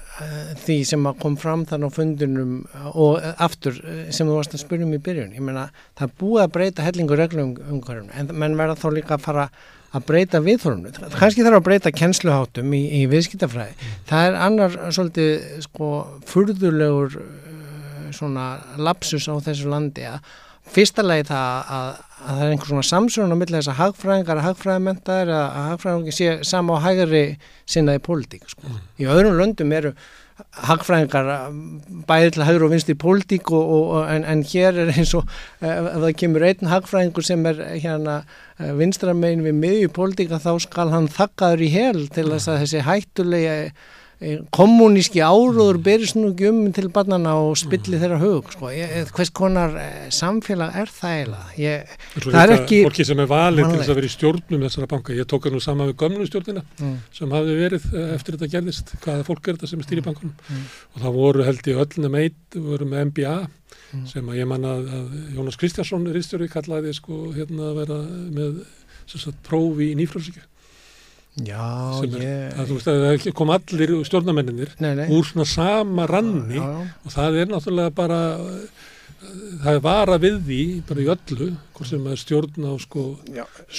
því 0.62 0.76
sem 0.86 1.06
að 1.08 1.16
kom 1.22 1.36
fram 1.40 1.64
þann 1.66 1.86
á 1.86 1.90
fundunum 1.90 2.52
og 2.92 3.16
uh, 3.18 3.32
aftur 3.42 3.78
uh, 3.82 4.04
sem 4.14 4.28
þú 4.28 4.36
varst 4.38 4.54
að 4.54 4.62
spyrja 4.62 4.86
um 4.86 4.94
í 4.94 5.00
byrjun. 5.02 5.32
Ég 5.34 5.42
meina, 5.42 5.68
það 5.98 6.12
búið 6.20 6.44
að 6.44 6.52
breyta 6.54 6.86
hellingu 6.86 7.18
reglum 7.18 7.56
umhverjum 7.58 8.12
en 8.14 8.30
menn 8.30 8.54
verða 8.58 8.78
þá 8.78 8.86
líka 8.94 9.16
að 9.18 9.24
fara 9.26 9.48
að 9.94 10.06
breyta 10.06 10.42
viðhorfnu. 10.42 10.92
Kanski 11.14 11.42
þarf 11.46 11.60
að 11.60 11.66
breyta 11.66 11.94
kennsluháttum 11.94 12.72
í, 12.74 12.82
í 13.00 13.02
viðskiptafræði. 13.10 13.90
Það 14.10 14.28
er 14.28 14.40
annar 14.46 14.78
svolítið 14.94 15.60
sko 15.66 15.90
furðulegur 16.30 17.18
uh, 17.18 18.08
svona 18.14 18.48
lapsus 18.78 19.26
á 19.26 19.34
þessu 19.42 19.70
landi 19.72 20.06
að 20.06 20.22
fyrsta 20.74 21.04
lagi 21.04 21.26
það 21.28 21.74
að, 21.76 22.02
að 22.24 22.40
það 22.40 22.44
er 22.44 22.52
einhver 22.54 22.70
svona 22.70 22.88
samsvörun 22.88 23.36
á 23.36 23.38
milli 23.38 23.58
þess 23.58 23.70
að 23.72 23.80
hagfræðingar 23.80 24.40
að 24.40 24.46
hagfræðimentaðir 24.48 25.32
að, 25.36 25.46
að 25.46 25.70
hagfræðingar 25.70 26.16
sé 26.18 26.28
sama 26.48 26.76
á 26.80 26.84
hægri 26.84 27.24
sinnaði 27.68 28.04
pólitík 28.08 28.46
sko. 28.50 28.76
Í 29.00 29.08
öðrum 29.10 29.40
löndum 29.40 29.74
eru 29.76 29.92
hagfræðingar 30.66 31.28
bæði 32.08 32.30
til 32.34 32.46
hægri 32.48 32.66
og 32.66 32.72
vinst 32.72 32.90
í 32.90 32.96
pólitík 32.98 33.50
og, 33.54 33.64
og, 33.76 33.84
og, 33.98 34.06
en, 34.10 34.24
en 34.26 34.42
hér 34.50 34.80
er 34.82 34.94
eins 34.94 35.12
og 35.14 35.28
ef, 35.60 35.68
ef 35.68 36.00
það 36.02 36.14
kemur 36.22 36.46
einn 36.48 36.72
hagfræðingur 36.72 37.26
sem 37.26 37.44
er 37.50 37.60
hérna 37.76 38.16
vinstramein 38.80 39.44
við 39.46 39.60
miðju 39.60 39.92
pólitík 39.94 40.34
þá 40.34 40.54
skal 40.64 40.88
hann 40.94 41.10
þakkaður 41.12 41.66
í 41.66 41.70
hel 41.74 42.08
til 42.14 42.26
þess 42.32 42.50
að 42.50 42.64
þessi 42.64 42.86
hættulegi 42.88 43.58
kommuníski 44.54 45.22
áróður 45.24 45.78
berist 45.84 46.16
nú 46.18 46.30
ekki 46.30 46.48
um 46.50 46.60
til 46.74 46.86
barnana 46.94 47.34
og 47.42 47.56
spilli 47.58 47.98
þeirra 48.00 48.20
hug 48.22 48.52
sko. 48.54 48.70
ég, 48.74 49.10
hvers 49.16 49.32
konar 49.34 49.74
eh, 49.80 50.06
samfélag 50.14 50.78
er 50.82 50.92
það 50.92 51.16
eiginlega 51.16 51.58
ég, 51.60 51.96
Það 52.20 52.40
er 52.42 52.54
ekki 52.58 52.80
fólki 52.86 53.08
sem 53.08 53.24
er 53.24 53.30
valið 53.30 53.68
til 53.70 53.80
þess 53.80 53.92
að 53.92 54.00
vera 54.00 54.10
í 54.10 54.14
stjórnum 54.14 54.64
þessara 54.68 54.90
banka. 54.94 55.16
Ég 55.18 55.28
tók 55.30 55.48
það 55.48 55.56
nú 55.56 55.64
saman 55.64 55.90
við 55.90 55.98
gömlu 56.04 56.28
stjórnina 56.30 56.64
mm, 56.78 56.94
sem 57.18 57.36
hafði 57.38 57.58
verið 57.58 57.90
eh, 57.90 58.14
eftir 58.14 58.38
þetta 58.38 58.52
gerðist, 58.54 58.94
hvaða 59.04 59.26
fólk 59.28 59.50
er 59.50 59.58
þetta 59.58 59.72
sem 59.72 59.82
er 59.82 59.88
stýri 59.88 60.06
bankunum. 60.06 60.38
Mm. 60.48 60.64
Og 60.94 61.04
það 61.04 61.20
voru 61.20 61.46
held 61.50 61.70
ég 61.72 61.84
öllum 61.84 62.18
eitt, 62.22 62.58
voru 62.70 62.88
með 62.88 63.06
MBA 63.10 63.36
Mm. 63.94 64.06
sem 64.10 64.30
að 64.30 64.40
ég 64.40 64.48
manna 64.50 64.72
að, 64.78 65.12
Jónas 65.36 65.58
Kristjánsson 65.60 66.08
rýstjóri 66.14 66.48
kallaði 66.50 66.94
sko 66.96 67.28
hérna 67.34 67.70
að 67.70 67.78
vera 67.82 67.98
með 68.34 68.64
prófi 69.46 69.92
í 69.92 69.96
nýfrálsíkju. 69.98 70.42
Já, 71.42 71.66
er- 72.14 72.22
ég 72.22 72.68
þú 72.68 72.76
veist 72.78 72.88
að 72.92 73.00
það 73.08 73.32
kom 73.34 73.50
allir 73.50 73.92
stjórnamenninir 74.06 74.74
úr 75.10 75.24
svona 75.26 75.46
sama 75.50 76.06
ranni 76.06 76.60
já, 76.60 76.62
já, 76.62 76.86
og 77.04 77.10
það 77.16 77.38
er 77.42 77.46
náttúrulega 77.50 77.94
bara 77.94 78.20
það 79.64 79.76
er 79.76 79.82
vara 79.84 80.16
við 80.20 80.36
því 80.46 80.58
bara 80.88 81.02
í 81.02 81.06
öllu, 81.14 81.46
hvort 81.74 81.88
sem 81.88 82.04
er 82.10 82.18
stjórn 82.20 82.66
á 82.68 82.72
sko 82.82 83.04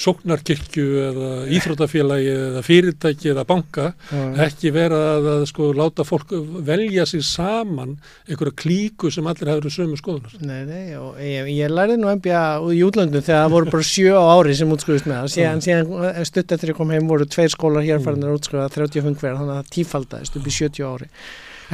sóknarkirkju 0.04 0.86
eða 1.04 1.28
íþrótafélagi 1.56 2.32
eða 2.32 2.62
fyrirtæki 2.66 3.30
eða 3.32 3.44
banka 3.48 3.86
já, 4.10 4.22
ekki 4.46 4.72
vera 4.74 4.98
að, 5.14 5.28
að 5.32 5.44
sko 5.50 5.70
láta 5.76 6.06
fólk 6.06 6.34
velja 6.66 7.06
sig 7.08 7.24
saman 7.26 7.96
einhverja 8.26 8.56
klíku 8.62 9.10
sem 9.14 9.28
allir 9.30 9.52
hefur 9.54 9.72
sömu 9.72 9.98
skoðunar. 10.00 10.36
Nei, 10.42 10.62
nei, 10.68 10.96
og 11.00 11.20
ég, 11.22 11.50
ég 11.54 11.72
lærði 11.72 11.98
nú 12.00 12.10
MBA 12.18 12.42
í 12.76 12.82
útlöndum 12.86 13.24
þegar 13.24 13.46
það 13.46 13.54
voru 13.56 13.72
bara 13.76 13.88
sjö 13.92 14.16
ári 14.20 14.56
sem 14.58 14.74
útskriðist 14.76 15.08
með 15.08 15.22
það. 15.22 15.32
Síðan, 15.36 15.64
síðan 15.66 16.28
stutt 16.32 16.56
eftir 16.56 16.74
ég 16.74 16.80
kom 16.80 16.92
heim 16.94 17.08
voru 17.10 17.28
tveir 17.30 17.52
skólar 17.54 17.86
hér 17.86 18.02
farin 18.04 18.26
að 18.26 18.40
útskriða 18.40 18.68
35 18.74 19.22
hver, 19.22 19.38
þannig 19.38 19.54
að 19.54 19.62
það 19.62 19.72
tífaldaðist 19.78 20.40
upp 20.40 20.50
í 20.50 20.56
70 20.58 20.90
ári. 20.90 21.10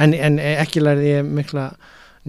En, 0.01 0.15
en 0.17 0.39
ekki 0.41 0.81
lærði 0.81 1.11
ég 1.17 1.27
mikla 1.27 1.67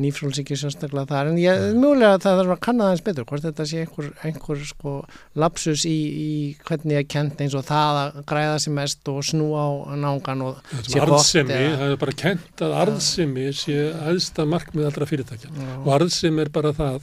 nýfrálsíki 0.01 0.57
sérstaklega 0.59 1.07
þar, 1.11 1.29
en 1.31 1.37
ég, 1.39 1.61
mjögulega 1.79 2.19
það 2.25 2.39
þarf 2.41 2.53
að 2.55 2.61
kanna 2.67 2.85
það 2.89 2.95
eins 2.97 3.05
betur, 3.07 3.27
hvort 3.31 3.45
þetta 3.47 3.67
sé 3.71 3.81
einhver, 3.85 4.09
einhver 4.27 4.63
sko 4.67 4.95
lapsus 5.39 5.85
í, 5.87 5.95
í 5.95 6.31
hvernig 6.67 6.97
ég 6.99 7.09
kent 7.15 7.41
eins 7.45 7.55
og 7.55 7.65
það 7.69 8.01
að 8.03 8.19
græða 8.33 8.57
sem 8.65 8.75
mest 8.75 9.11
og 9.13 9.21
snúa 9.29 9.65
á 9.65 9.95
nángan 9.95 10.43
og 10.49 10.59
Sé 10.83 10.99
gott 10.99 11.15
arðsemi, 11.15 11.55
eða- 11.55 11.79
það 11.85 11.95
er 11.95 12.01
bara 12.05 12.17
kent 12.25 12.65
að 12.67 12.77
arðsemi 12.83 13.47
sé 13.55 13.79
aðsta 14.11 14.47
markmið 14.51 14.89
allra 14.91 15.07
fyrirtækja. 15.07 15.51
Og 15.85 15.91
arðsemi 15.99 16.41
er 16.47 16.49
bara 16.59 16.73
það 16.75 17.01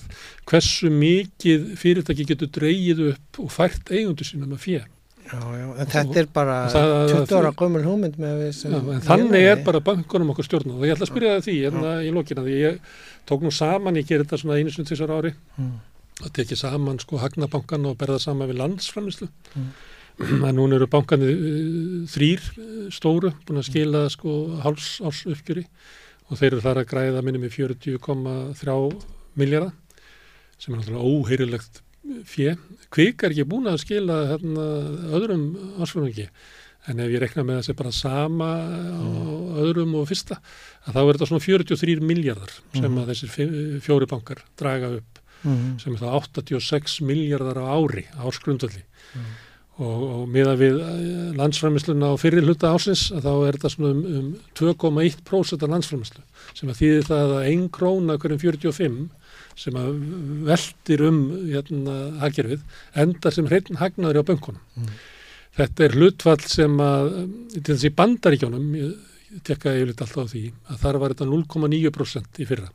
hversu 0.52 0.92
mikið 0.92 1.70
fyrirtæki 1.80 2.26
getur 2.34 2.52
dreigið 2.60 3.06
upp 3.14 3.40
og 3.46 3.52
fært 3.56 3.92
eigundu 3.94 4.28
sínum 4.28 4.52
að 4.58 4.66
fjö. 4.68 4.82
Já, 5.32 5.40
já, 5.56 5.68
en 5.80 5.88
þetta 5.94 6.18
er 6.20 6.28
bara 6.36 6.56
Og 6.66 6.74
það- 6.74 7.12
20 7.12 7.38
ára 7.40 7.52
gömul 7.56 7.84
hugmynd 7.86 8.18
með 8.20 8.42
en 8.68 8.74
ég 8.92 9.06
þannig 9.06 9.46
er 9.52 9.62
bara 9.64 9.80
bankunum 9.80 10.34
okkur 10.34 10.48
stjórnað 10.48 10.82
og 10.82 10.84
ég 10.90 10.96
ætla 10.98 11.08
að 11.08 11.12
spyrja 11.14 11.36
það 11.38 11.46
því 11.48 11.56
hérna 11.66 11.94
í 12.04 12.10
lokina 12.12 12.44
því 12.44 12.58
ég 12.60 12.80
tók 13.30 13.42
nú 13.46 13.52
saman, 13.56 13.96
ég 13.96 14.08
gerir 14.10 14.26
þetta 14.26 14.42
svona 14.42 14.58
einu 14.60 14.74
sinni 14.74 14.90
tvisar 14.90 15.14
ári. 15.16 15.32
Mm. 15.58 15.72
að 16.22 16.34
tekja 16.36 16.58
saman 16.58 17.00
sko 17.00 17.18
hagnabankan 17.18 17.86
og 17.90 17.98
berða 17.98 18.20
saman 18.20 18.50
við 18.52 18.60
landsframlislu 18.60 19.30
Mm. 19.56 19.72
en 20.46 20.56
núna 20.56 20.76
eru 20.76 20.86
bankanir 20.92 21.32
uh, 21.32 22.06
þrýr 22.12 22.42
uh, 22.60 22.90
stóru 22.92 23.32
búin 23.48 23.58
að 23.64 23.70
skila 23.72 24.10
sko 24.12 24.60
háls 24.62 25.00
árs 25.02 25.24
uppgjöri 25.26 25.64
og 26.30 26.38
þeir 26.38 26.52
eru 26.52 26.62
þar 26.62 26.82
að 26.84 26.90
græða 26.92 27.24
minni 27.24 27.40
með 27.40 27.56
40,3 27.56 29.02
miljardar 29.40 29.72
sem 30.60 30.74
er 30.76 30.82
náttúrulega 30.82 31.08
óheirilegt 31.08 31.82
fjö. 32.28 32.56
Kvik 32.92 33.24
er 33.24 33.32
ekki 33.36 33.46
búin 33.48 33.70
að 33.72 33.80
skila 33.86 34.18
hérna, 34.34 34.66
öðrum 35.18 35.46
ársfjörungi 35.82 36.28
en 36.90 37.00
ef 37.00 37.12
ég 37.14 37.22
rekna 37.22 37.44
með 37.46 37.60
þessi 37.62 37.76
bara 37.78 37.92
sama 37.94 38.48
á 38.58 39.06
öðrum 39.62 39.92
og 40.00 40.08
fyrsta 40.10 40.40
þá 40.88 40.98
er 41.04 41.12
þetta 41.14 41.28
svona 41.30 41.46
43 41.46 42.02
miljardar 42.02 42.56
sem 42.74 42.98
að 42.98 43.12
þessir 43.14 43.82
fjóri 43.86 44.08
bankar 44.10 44.44
draga 44.58 44.96
upp 45.00 45.18
Mhm. 45.42 45.80
sem 45.82 45.94
er 45.96 45.98
það 46.04 46.18
86 46.22 47.00
miljardar 47.02 47.58
á 47.58 47.66
ári 47.74 48.04
á 48.14 48.22
ársgrundvalli 48.30 48.84
og, 49.82 50.02
og 50.22 50.28
miða 50.30 50.52
við 50.60 50.76
eh, 50.78 51.32
landsframisluna 51.34 52.12
á 52.14 52.16
fyrir 52.22 52.46
hluta 52.46 52.70
ásins 52.76 53.08
þá 53.10 53.32
er 53.48 53.58
þetta 53.58 53.72
svona 53.74 53.90
um, 53.90 54.04
um 54.20 54.36
2,1% 54.54 55.64
af 55.66 55.72
landsframislu 55.74 56.22
sem 56.54 56.70
að 56.70 56.78
þýðir 56.84 57.08
það 57.10 57.34
að 57.40 57.48
1 57.56 57.64
króna 57.74 58.18
hverjum 58.22 58.42
45 58.44 59.00
sem 59.60 59.78
að 59.80 59.96
veldir 60.48 61.06
um 61.08 61.22
hérna 61.48 61.96
hagkerfið 62.22 62.62
endar 63.04 63.36
sem 63.36 63.48
hreitn 63.50 63.80
hagnaður 63.82 64.22
á 64.22 64.30
bönkunum. 64.30 64.92
Þetta 65.58 65.84
er 65.86 65.98
hlutfall 66.00 66.44
sem 66.48 66.78
að 66.80 67.10
til 67.58 67.74
þessi 67.74 67.92
bandaríkjónum, 67.96 68.70
ég 68.80 69.42
tekkaði 69.48 69.82
yfirleitt 69.82 70.06
alltaf 70.06 70.28
á 70.28 70.32
því, 70.32 70.46
að 70.72 70.80
þar 70.86 71.02
var 71.02 71.14
þetta 71.16 71.28
0,9% 71.32 72.42
í 72.42 72.48
fyrra. 72.48 72.72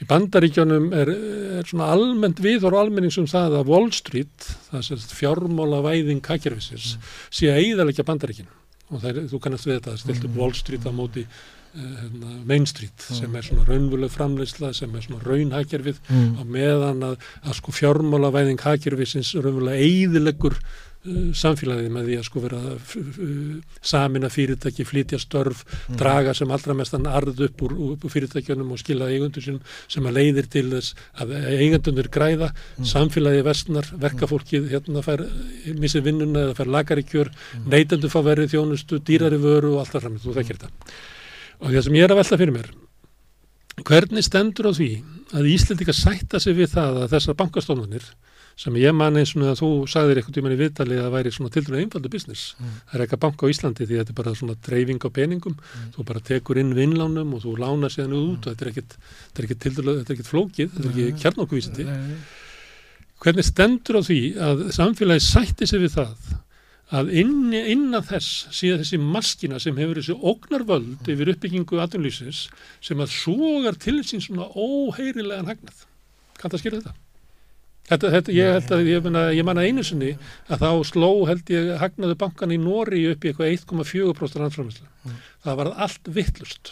Í 0.00 0.06
bandaríkjónum 0.08 0.86
er, 0.96 1.10
er 1.60 1.66
svona 1.68 1.90
almennt 1.92 2.38
viðhor 2.40 2.76
almennings 2.80 3.18
um 3.20 3.28
það 3.28 3.58
að 3.58 3.72
Wall 3.72 3.90
Street, 3.92 4.46
það 4.70 4.86
sem 4.86 5.02
fjármála 5.12 5.82
væðing 5.84 6.24
hagkerfisins, 6.24 6.94
sé 7.28 7.50
að 7.52 7.60
eigðalegja 7.64 8.06
bandaríkin. 8.08 8.48
Og 8.90 9.04
er, 9.06 9.20
þú 9.28 9.40
kannast 9.44 9.68
við 9.68 9.76
þetta, 9.76 9.92
það 9.92 10.04
stilt 10.04 10.28
upp 10.28 10.38
Wall 10.40 10.54
Street 10.56 10.88
á 10.88 10.92
móti 10.92 11.26
Main 12.48 12.66
Street 12.66 13.04
sem 13.06 13.34
er 13.38 13.46
svona 13.46 13.64
raunvölu 13.68 14.08
framleysla, 14.10 14.72
sem 14.74 14.94
er 14.96 15.06
svona 15.06 15.22
raunhagkerfið 15.22 16.00
Mm. 16.10 16.36
á 16.40 16.42
meðan 16.42 17.02
að, 17.06 17.18
að 17.46 17.58
sko 17.60 17.72
fjármála 17.74 18.32
væðing 18.34 18.62
hagkerfisins 18.64 19.34
raunvölu 19.38 19.74
eigðilegur 19.76 20.56
uh, 20.58 21.28
samfélagið 21.36 21.92
með 21.94 22.08
því 22.08 22.16
að 22.18 22.24
sko 22.26 22.42
vera 22.42 22.60
samina 23.92 24.30
fyrirtæki, 24.32 24.86
flytja 24.88 25.20
störf, 25.22 25.62
mm. 25.68 25.98
draga 26.00 26.34
sem 26.34 26.50
allra 26.50 26.74
mestan 26.74 27.06
arð 27.06 27.44
upp 27.46 27.62
úr, 27.66 27.76
upp 27.92 28.08
úr 28.08 28.14
fyrirtækjunum 28.16 28.74
og 28.74 28.82
skila 28.82 29.10
eigundur 29.12 29.44
sin 29.44 29.60
sem 29.86 30.10
að 30.10 30.18
leiðir 30.18 30.50
til 30.50 30.66
þess 30.72 30.98
að 31.22 31.36
eigundunir 31.54 32.10
græða, 32.10 32.50
mm. 32.50 32.90
samfélagið 32.90 33.46
vestnar, 33.46 33.92
verkafólkið 34.08 34.68
hérna 34.74 35.04
fær 35.06 35.22
missið 35.78 36.10
vinnuna 36.10 36.48
eða 36.48 36.58
fær 36.58 36.74
lagari 36.74 37.06
kjör, 37.06 37.30
mm. 37.30 37.70
neytendur 37.70 38.12
fá 38.12 38.20
verið 38.26 38.56
þjónustu, 38.56 38.98
dýrari 39.06 39.38
vöru 39.40 39.76
og 39.76 39.84
allt 39.84 39.96
það 39.96 40.08
fram, 40.08 40.20
þú 40.26 40.36
þekkir 40.40 40.62
þetta. 40.64 41.00
Og 41.60 41.68
það 41.68 41.84
sem 41.86 41.98
ég 41.98 42.06
er 42.06 42.14
að 42.14 42.20
velta 42.22 42.40
fyrir 42.40 42.56
mér, 42.56 42.70
hvernig 43.86 44.24
stendur 44.26 44.70
á 44.70 44.72
því 44.76 44.90
að 45.36 45.48
Íslandika 45.52 45.94
sætta 45.94 46.40
sig 46.42 46.56
við 46.56 46.72
það 46.74 47.04
að 47.04 47.14
þessar 47.14 47.38
bankastofnunir 47.38 48.06
sem 48.60 48.74
ég 48.76 48.92
man 48.92 49.16
eins 49.16 49.32
og 49.38 49.54
þú 49.56 49.68
sagðir 49.88 50.20
eitthvað 50.20 50.36
tíman 50.36 50.52
í 50.52 50.58
viðtalið 50.60 50.98
að 51.00 51.06
það 51.06 51.14
væri 51.14 51.32
svona 51.32 51.52
til 51.54 51.62
dæru 51.64 51.78
einfaldu 51.80 52.10
business. 52.12 52.42
Mm. 52.58 52.74
Það 52.90 52.96
er 52.98 53.04
ekki 53.04 53.16
að 53.16 53.22
banka 53.22 53.46
á 53.48 53.52
Íslandi 53.54 53.86
því 53.86 54.00
þetta 54.00 54.12
er 54.12 54.18
bara 54.18 54.34
svona 54.36 54.56
dreifing 54.66 55.00
á 55.00 55.08
peningum, 55.16 55.54
mm. 55.56 55.86
þú 55.94 56.04
bara 56.10 56.22
tekur 56.28 56.60
inn 56.60 56.74
vinnlánum 56.76 57.32
og 57.36 57.44
þú 57.46 57.54
lánar 57.62 57.94
síðan 57.94 58.16
út 58.18 58.36
mm. 58.36 58.42
og 58.42 58.50
þetta 58.50 58.66
er 58.66 58.72
ekkit, 58.74 58.98
er 59.32 59.48
til 59.54 59.74
dæru, 59.78 59.96
þetta 60.02 60.12
er 60.12 60.18
ekkit 60.18 60.28
flókið, 60.28 60.74
þetta 60.74 60.90
er 60.90 61.00
ekki 61.06 61.24
kjarnokkuvísiti. 61.24 61.88
Hvernig 63.20 63.48
stendur 63.48 64.00
á 64.00 64.02
því 64.04 64.20
að 64.50 64.62
samfélagi 64.76 65.24
sætti 65.24 65.70
sig 65.70 65.80
við 65.80 65.96
það 65.96 66.36
að 66.90 67.12
inn, 67.22 67.52
innan 67.54 68.06
þess 68.06 68.48
síðan 68.54 68.82
þessi 68.82 68.98
maskina 69.02 69.60
sem 69.62 69.78
hefur 69.78 70.00
þessi 70.00 70.16
ógnarvöld 70.16 71.10
yfir 71.12 71.32
uppbyggingu 71.34 71.78
aðunlýsins 71.82 72.46
sem 72.82 73.02
að 73.02 73.14
sogar 73.14 73.78
til 73.80 74.00
sín 74.06 74.24
svona 74.24 74.48
óheirilegan 74.54 75.50
hagnað. 75.52 75.86
Kan 76.40 76.50
það 76.50 76.64
skilja 76.64 76.82
þetta? 76.82 77.09
Þetta, 77.90 78.10
þetta, 78.14 78.34
ég 78.36 78.52
held 78.54 78.72
að, 78.76 78.84
ég 78.86 79.02
manna, 79.02 79.22
ég 79.34 79.46
manna 79.46 79.64
einu 79.66 79.82
sinni 79.86 80.12
að 80.46 80.62
þá 80.62 80.70
sló 80.86 81.10
held 81.26 81.50
ég 81.50 81.72
hagnaðu 81.80 82.14
bankan 82.20 82.54
í 82.54 82.58
Nóri 82.62 83.02
upp 83.10 83.24
í 83.26 83.32
eitthvað 83.32 83.54
1,4% 83.56 84.38
rannframherslu. 84.38 84.86
Mm. 85.00 85.16
Það 85.40 85.56
var 85.56 85.70
allt 85.86 86.10
vittlust. 86.14 86.70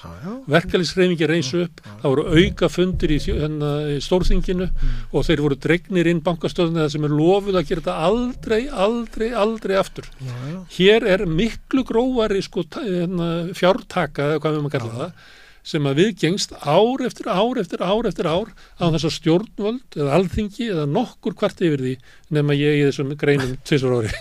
Verkefælisreifingi 0.52 1.28
reyns 1.30 1.50
upp, 1.56 1.82
já. 1.82 1.94
það 2.02 2.12
voru 2.12 2.24
auka 2.36 2.68
fundir 2.70 3.14
í, 3.14 3.18
hérna, 3.24 3.70
í 3.94 3.98
stórþinginu 4.04 4.68
mm. 4.68 5.00
og 5.10 5.26
þeir 5.26 5.42
voru 5.46 5.58
dregnir 5.66 6.10
inn 6.12 6.22
bankastöðuna 6.26 6.86
sem 6.92 7.08
er 7.08 7.16
lofuð 7.18 7.58
að 7.58 7.72
gera 7.72 7.84
þetta 7.86 7.96
aldrei, 8.10 8.60
aldrei, 8.86 9.28
aldrei 9.42 9.74
aftur. 9.80 10.06
Já, 10.20 10.36
já. 10.52 10.58
Hér 10.76 11.08
er 11.16 11.26
miklu 11.26 11.82
gróari 11.88 12.44
sko, 12.46 12.66
hérna, 12.78 13.32
fjártaka, 13.58 14.34
eða 14.34 14.44
hvað 14.44 14.58
við 14.58 14.66
maður 14.68 14.76
kalla 14.76 15.02
það, 15.02 15.34
sem 15.68 15.88
að 15.88 16.00
viðgengst 16.02 16.54
ár 16.64 17.02
eftir 17.04 17.28
ár 17.28 17.60
eftir 17.60 17.82
ár 17.84 18.08
eftir 18.08 18.28
ár 18.30 18.52
á 18.80 18.84
þessar 18.94 19.14
stjórnvöld 19.18 19.98
eða 19.98 20.14
alþingi 20.16 20.70
eða 20.72 20.86
nokkur 20.88 21.36
kvart 21.38 21.60
yfir 21.64 21.84
því 21.84 21.94
nema 22.38 22.56
ég 22.56 22.78
í 22.78 22.86
þessum 22.86 23.12
greinum 23.20 23.58
tvisar 23.68 23.98
ári. 23.98 24.12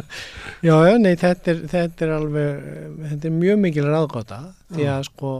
Já, 0.68 0.76
nei, 1.02 1.16
þetta 1.18 1.52
er, 1.52 1.64
þetta 1.72 2.06
er 2.06 2.14
alveg, 2.20 2.70
þetta 3.10 3.30
er 3.30 3.36
mjög 3.42 3.60
mikil 3.66 3.88
ráðgáta 3.90 4.40
því 4.70 4.88
að 4.94 5.04
sko 5.10 5.34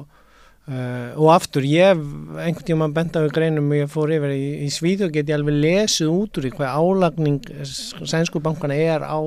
Uh, 0.64 1.12
og 1.20 1.26
aftur, 1.34 1.60
ég 1.68 1.98
einhvern 2.40 2.64
tíma 2.64 2.86
benda 2.96 3.20
við 3.20 3.34
greinum 3.36 3.66
og 3.68 3.76
ég 3.82 3.90
fór 3.92 4.14
yfir 4.16 4.30
í, 4.32 4.46
í 4.64 4.68
Svíðu 4.72 5.10
og 5.10 5.12
geti 5.12 5.34
alveg 5.36 5.58
lesið 5.60 6.08
út 6.08 6.40
úr 6.40 6.46
í 6.48 6.52
hvað 6.54 6.78
álagning 6.80 7.50
sænsku 7.68 8.40
bankana 8.40 8.78
er 8.80 9.04
á 9.04 9.20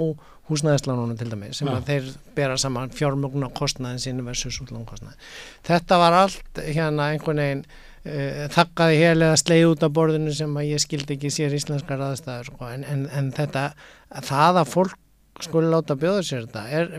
húsnæðislánunum 0.48 1.18
til 1.20 1.28
dæmi 1.32 1.52
sem 1.56 1.68
ja. 1.68 1.76
að 1.76 1.90
þeir 1.90 2.08
bera 2.38 2.56
saman 2.60 2.94
fjármögnu 2.96 3.50
á 3.50 3.58
kostnæðin 3.58 4.00
sín 4.04 4.24
versus 4.26 4.62
útlánukostnæðin. 4.64 5.20
Þetta 5.68 6.00
var 6.00 6.16
allt 6.22 6.62
hérna 6.64 7.10
einhvern 7.12 7.42
veginn 7.44 7.64
uh, 7.68 8.46
þakkaði 8.56 9.02
heilega 9.02 9.42
sleið 9.42 9.68
út 9.74 9.86
af 9.88 9.94
borðinu 9.98 10.34
sem 10.38 10.56
að 10.60 10.72
ég 10.72 10.84
skildi 10.84 11.18
ekki 11.18 11.34
sér 11.34 11.58
íslenskar 11.58 12.04
aðstæður 12.08 12.52
sko. 12.52 12.72
en, 12.72 12.88
en, 12.88 13.06
en 13.12 13.30
þetta, 13.36 13.70
það 14.32 14.62
að 14.64 14.74
fólk 14.74 14.98
skuli 15.44 15.70
láta 15.70 16.00
bjóða 16.00 16.24
sér 16.26 16.48
þetta 16.48 16.64
er, 16.74 16.94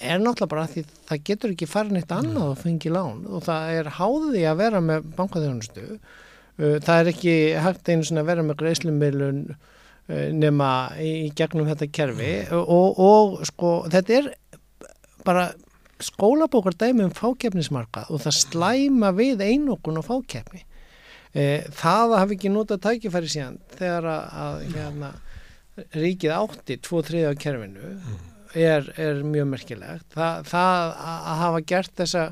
er 0.00 0.22
náttúrulega 0.22 0.52
bara 0.56 0.66
því 0.72 0.86
það 1.10 1.24
getur 1.28 1.52
ekki 1.54 1.70
farin 1.70 2.00
eitt 2.00 2.14
annað 2.14 2.54
og 2.54 2.58
fengi 2.64 2.90
lán 2.90 3.22
og 3.28 3.44
það 3.46 3.76
er 3.76 3.92
háðið 4.00 4.48
að 4.50 4.58
vera 4.64 4.82
með 4.82 5.12
bankaþjónustu 5.20 5.86
uh, 5.92 6.76
það 6.80 6.96
er 6.96 7.12
ekki 7.12 7.38
hægt 7.62 7.92
einu 7.92 8.08
svona 8.08 8.24
að 8.24 8.32
vera 8.32 8.48
með 8.48 8.62
greiðslumilun 8.64 9.42
Eh, 9.46 9.75
nema 10.06 10.70
í 11.02 11.32
gegnum 11.36 11.66
þetta 11.66 11.90
kerfi. 11.90 12.32
Og, 12.54 13.00
og 13.02 13.38
sko 13.48 13.76
þetta 13.90 14.18
er 14.20 14.28
bara 15.26 15.48
skólabókar 16.02 16.76
dæmi 16.78 17.06
um 17.06 17.14
fákjefnismarka 17.14 18.06
og 18.12 18.22
það 18.24 18.40
slæma 18.40 19.12
við 19.16 19.42
einokun 19.46 19.96
og 20.00 20.04
fákjefni 20.06 20.60
e, 21.32 21.64
það 21.72 22.12
að 22.12 22.18
hafa 22.20 22.36
ekki 22.36 22.52
notað 22.52 22.82
tækifæri 22.84 23.30
síðan 23.32 23.58
þegar 23.78 24.08
að, 24.12 24.26
að 24.44 24.58
hérna, 24.74 25.12
ríkið 25.96 26.34
átti 26.36 26.78
tvo 26.84 27.02
þriði 27.06 27.32
á 27.32 27.40
kerfinu 27.40 27.94
er, 28.56 28.90
er 28.96 29.22
mjög 29.26 29.48
merkilegt. 29.52 30.06
Það, 30.14 30.46
það 30.52 30.92
að 31.06 31.40
hafa 31.42 31.64
gert 31.72 31.96
þessa 32.00 32.26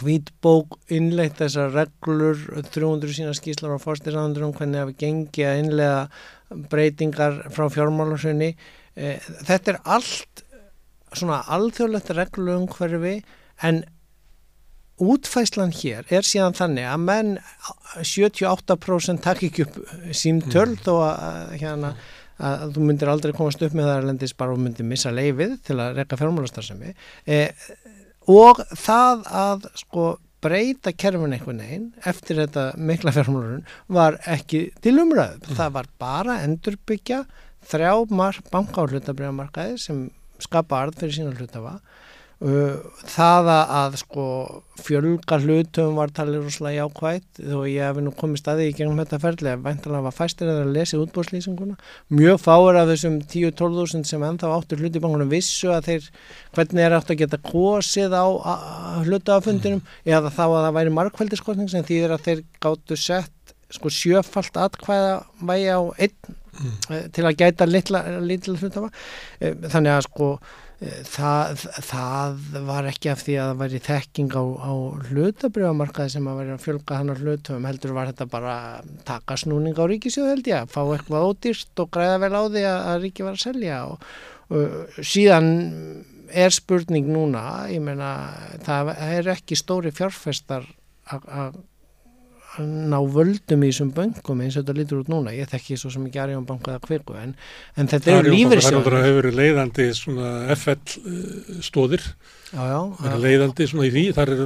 hvítbók 0.00 0.78
innleitt 0.92 1.36
þessar 1.40 1.74
reglur 1.74 2.38
300 2.72 3.12
sína 3.12 3.34
skíslar 3.36 3.76
á 3.76 3.78
fórstisandrum 3.82 4.54
hvernig 4.56 4.80
hefur 4.80 4.96
gengið 5.02 5.50
að 5.50 5.60
innlega 5.62 6.62
breytingar 6.72 7.42
frá 7.52 7.66
fjármálarsunni 7.74 8.54
eh, 8.96 9.20
þetta 9.44 9.74
er 9.74 9.80
allt 9.84 10.42
svona 11.16 11.42
alþjóðlegt 11.52 12.14
reglum 12.16 12.66
hverfi 12.72 13.18
en 13.66 13.84
útfæslan 14.96 15.74
hér 15.76 16.08
er 16.08 16.24
síðan 16.24 16.56
þannig 16.56 16.86
að 16.88 17.02
menn 17.04 17.32
78% 18.00 19.24
takk 19.24 19.44
ekki 19.50 19.66
upp 19.66 19.80
símtöl 20.16 20.70
mm. 20.70 20.78
þó 20.86 20.92
að, 21.04 21.50
hérna, 21.60 21.90
að 22.40 22.72
þú 22.76 22.86
myndir 22.88 23.12
aldrei 23.12 23.34
komast 23.36 23.64
upp 23.64 23.76
með 23.76 23.90
það 23.90 23.98
að 23.98 24.08
lendis 24.08 24.36
bara 24.40 24.56
og 24.56 24.62
myndir 24.64 24.88
missa 24.88 25.12
leifið 25.12 25.58
til 25.68 25.76
að 25.76 26.00
rekka 26.00 26.20
fjármálastarsami 26.22 26.94
eh, 27.28 27.52
og 28.30 28.62
það 28.74 29.26
að 29.42 29.66
sko 29.82 30.06
breyta 30.44 30.92
kerfin 30.92 31.34
einhvern 31.34 31.62
veginn 31.62 31.86
eftir 32.06 32.40
þetta 32.42 32.68
mikla 32.78 33.14
fjármálurinn 33.16 33.64
var 33.92 34.18
ekki 34.30 34.68
til 34.84 34.98
umræðu. 35.02 35.40
Mm. 35.42 35.56
Það 35.58 35.74
var 35.78 35.90
bara 36.02 36.38
endurbyggja 36.44 37.22
þrjá 37.66 37.92
banka 38.52 38.84
á 38.84 38.88
hlutabriðamarkaði 38.90 39.78
sem 39.80 40.04
skapa 40.42 40.82
arð 40.84 41.00
fyrir 41.00 41.16
sína 41.16 41.34
hlutafa 41.34 41.78
það 42.36 43.46
að 43.48 43.94
sko 44.02 44.24
fjölga 44.84 45.38
hlutum 45.40 45.94
var 45.96 46.10
talið 46.12 46.42
rúslega 46.44 46.82
jákvægt 46.82 47.38
og 47.56 47.62
ég 47.70 47.80
hef 47.80 48.00
nú 48.04 48.10
komið 48.12 48.42
staði 48.42 48.66
í 48.68 48.74
gegnum 48.76 48.98
þetta 49.00 49.20
ferðlega, 49.22 49.60
væntalega 49.64 50.04
var 50.04 50.12
fæstir 50.12 50.50
að 50.52 50.68
lesa 50.74 51.00
útbúrslýsinguna, 51.00 51.78
mjög 52.12 52.42
fáir 52.42 52.76
af 52.76 52.90
þessum 52.90 53.16
10-12.000 53.24 54.04
sem 54.10 54.26
ennþá 54.28 54.50
áttur 54.52 54.82
hluti 54.84 55.00
bankunum 55.00 55.32
vissu 55.32 55.72
að 55.72 55.88
þeir 55.88 56.10
hvernig 56.58 56.84
er 56.84 56.96
átt 56.98 57.14
að 57.14 57.22
geta 57.22 57.40
kosið 57.40 58.18
á 58.20 58.24
hlutafundinum 59.06 59.80
mm. 59.80 59.96
eða 60.04 60.34
þá 60.36 60.44
að 60.44 60.58
það 60.60 60.76
væri 60.76 60.94
markveldiskortning 61.00 61.72
sem 61.72 61.88
þýðir 61.88 62.18
að 62.18 62.28
þeir 62.28 62.44
gáttu 62.60 63.00
sett 63.00 63.56
sko 63.72 63.90
sjöfalt 63.90 64.60
atkvæða 64.60 65.16
vægi 65.40 65.72
á 65.72 65.80
einn 65.80 66.36
mm. 66.60 67.10
til 67.16 67.24
að 67.24 67.40
gæta 67.40 67.66
litla, 67.66 68.04
litla 68.20 68.60
hlutafa 68.60 68.92
eh, 69.40 69.56
þannig 69.72 69.96
að 69.96 70.06
sko 70.10 70.30
það, 70.76 71.62
það 71.86 72.40
var 72.66 72.88
ekki 72.90 73.08
af 73.08 73.22
því 73.24 73.36
að 73.40 73.50
það 73.50 73.60
væri 73.62 73.78
þekking 73.86 74.34
á, 74.36 74.44
á 74.44 74.72
hlutabriðamarkaði 75.08 76.12
sem 76.12 76.26
að 76.28 76.40
væri 76.40 76.52
að 76.52 76.64
fjölga 76.66 76.98
hann 77.00 77.12
á 77.12 77.16
hlutum 77.16 77.68
heldur 77.68 77.94
var 77.96 78.10
þetta 78.10 78.26
bara 78.34 78.56
taka 79.08 79.38
snúning 79.40 79.78
á 79.80 79.84
ríkisjóð 79.88 80.28
held 80.34 80.50
ég, 80.52 80.68
fá 80.68 80.82
eitthvað 80.84 81.30
ódýrst 81.30 81.80
og 81.80 81.88
græða 81.96 82.18
vel 82.26 82.32
á 82.36 82.42
því 82.44 82.66
að, 82.68 82.80
að 82.90 83.00
ríki 83.06 83.24
var 83.24 83.38
að 83.38 83.46
selja 83.46 83.78
og, 83.88 84.10
og 84.52 85.00
síðan 85.00 85.48
er 86.36 86.52
spurning 86.52 87.08
núna, 87.08 87.46
ég 87.72 87.80
meina 87.80 88.10
það 88.66 88.92
er 89.06 89.32
ekki 89.36 89.56
stóri 89.56 89.94
fjárfestar 89.96 90.66
að 91.06 91.56
ná 92.62 92.96
völdum 93.12 93.64
í 93.66 93.70
þessum 93.70 93.92
böngum 93.96 94.42
eins 94.44 94.56
og 94.56 94.64
þetta 94.64 94.76
lítur 94.78 95.02
út 95.02 95.10
núna, 95.12 95.34
ég 95.36 95.50
þekki 95.50 95.78
svo 95.80 95.92
sem 95.92 96.06
ekki 96.08 96.22
Arjón 96.22 96.46
banku 96.48 96.72
eða 96.72 96.82
kvirku 96.84 97.16
en, 97.20 97.34
en 97.76 97.90
þetta 97.90 98.18
eru 98.20 98.32
lífyrsjóður 98.34 98.96
Það 98.96 99.06
hefur 99.08 99.20
verið 99.20 99.38
leiðandi 99.42 99.88
svona 99.98 100.32
FL 100.56 100.76
uh, 100.76 101.62
stóðir 101.66 102.06
Það 102.56 103.08
er 103.10 103.22
leiðandi 103.22 103.68
svona 103.70 103.86
í 103.86 103.92
því, 103.94 104.04
þar 104.16 104.32
er 104.34 104.42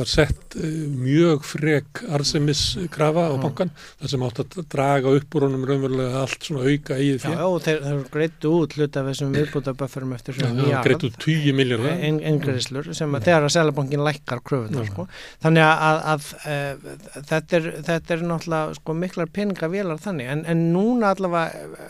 var 0.00 0.10
sett 0.10 0.56
uh, 0.58 0.66
mjög 1.00 1.46
frek 1.48 2.02
arsemiskrafa 2.18 3.26
á 3.32 3.34
bankan 3.40 3.72
þar 4.00 4.12
sem 4.12 4.24
átt 4.26 4.42
að 4.44 4.58
draga 4.74 5.14
upp 5.18 5.38
úr 5.38 5.46
honum 5.48 5.66
raunverulega 5.68 6.24
allt 6.24 6.48
svona 6.48 6.66
auka 6.66 6.98
eigið 6.98 7.24
fyrir 7.24 7.36
Já, 7.36 7.40
já, 7.40 7.64
þeir, 7.66 7.82
þeir 7.86 8.02
greitu 8.16 8.54
út 8.58 8.76
hlut 8.78 9.00
af 9.00 9.10
þessum 9.10 9.34
viðbútaböffurum 9.38 10.14
eftir 10.18 10.38
svona 10.38 10.52
nýja 10.58 10.84
greitu 10.86 11.12
10 11.16 11.58
miljardar 11.60 12.04
engriðslur 12.32 12.92
sem 12.96 13.18
að 13.18 13.28
þegar 13.30 13.48
að 13.48 13.54
selabankin 13.56 14.04
lækkar 14.06 14.44
kröfunar 14.44 14.88
sko. 14.90 15.06
þannig 15.44 15.66
að, 15.66 15.84
að, 15.90 16.00
að, 16.14 16.30
að 16.50 17.28
þetta, 17.32 17.60
er, 17.60 17.70
þetta 17.88 18.16
er 18.16 18.26
náttúrulega 18.30 18.78
sko, 18.80 18.96
miklar 18.96 19.30
peningavélar 19.34 20.00
þannig. 20.02 20.30
En, 20.34 20.44
en 20.50 20.66
núna 20.74 21.14
allavega 21.14 21.88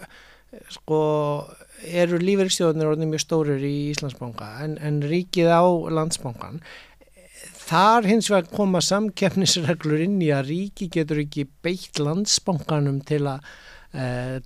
sko 0.74 1.00
eru 1.86 2.20
lífeyriksjóðunir 2.20 2.90
orðin 2.90 3.10
mjög 3.12 3.24
stórir 3.24 3.64
í 3.64 3.90
Íslandsbánka 3.94 4.50
en, 4.64 4.76
en 4.84 5.00
ríkið 5.06 5.50
á 5.52 5.64
landsbánkan 5.96 6.60
þar 7.70 8.08
hins 8.08 8.30
vegar 8.32 8.50
koma 8.50 8.82
samkeppnisreglur 8.84 10.02
inn 10.04 10.18
í 10.24 10.30
að 10.34 10.48
ríki 10.50 10.90
getur 10.92 11.22
ekki 11.22 11.46
beitt 11.64 12.00
landsbánkanum 12.02 13.00
til 13.06 13.22
að 13.30 13.46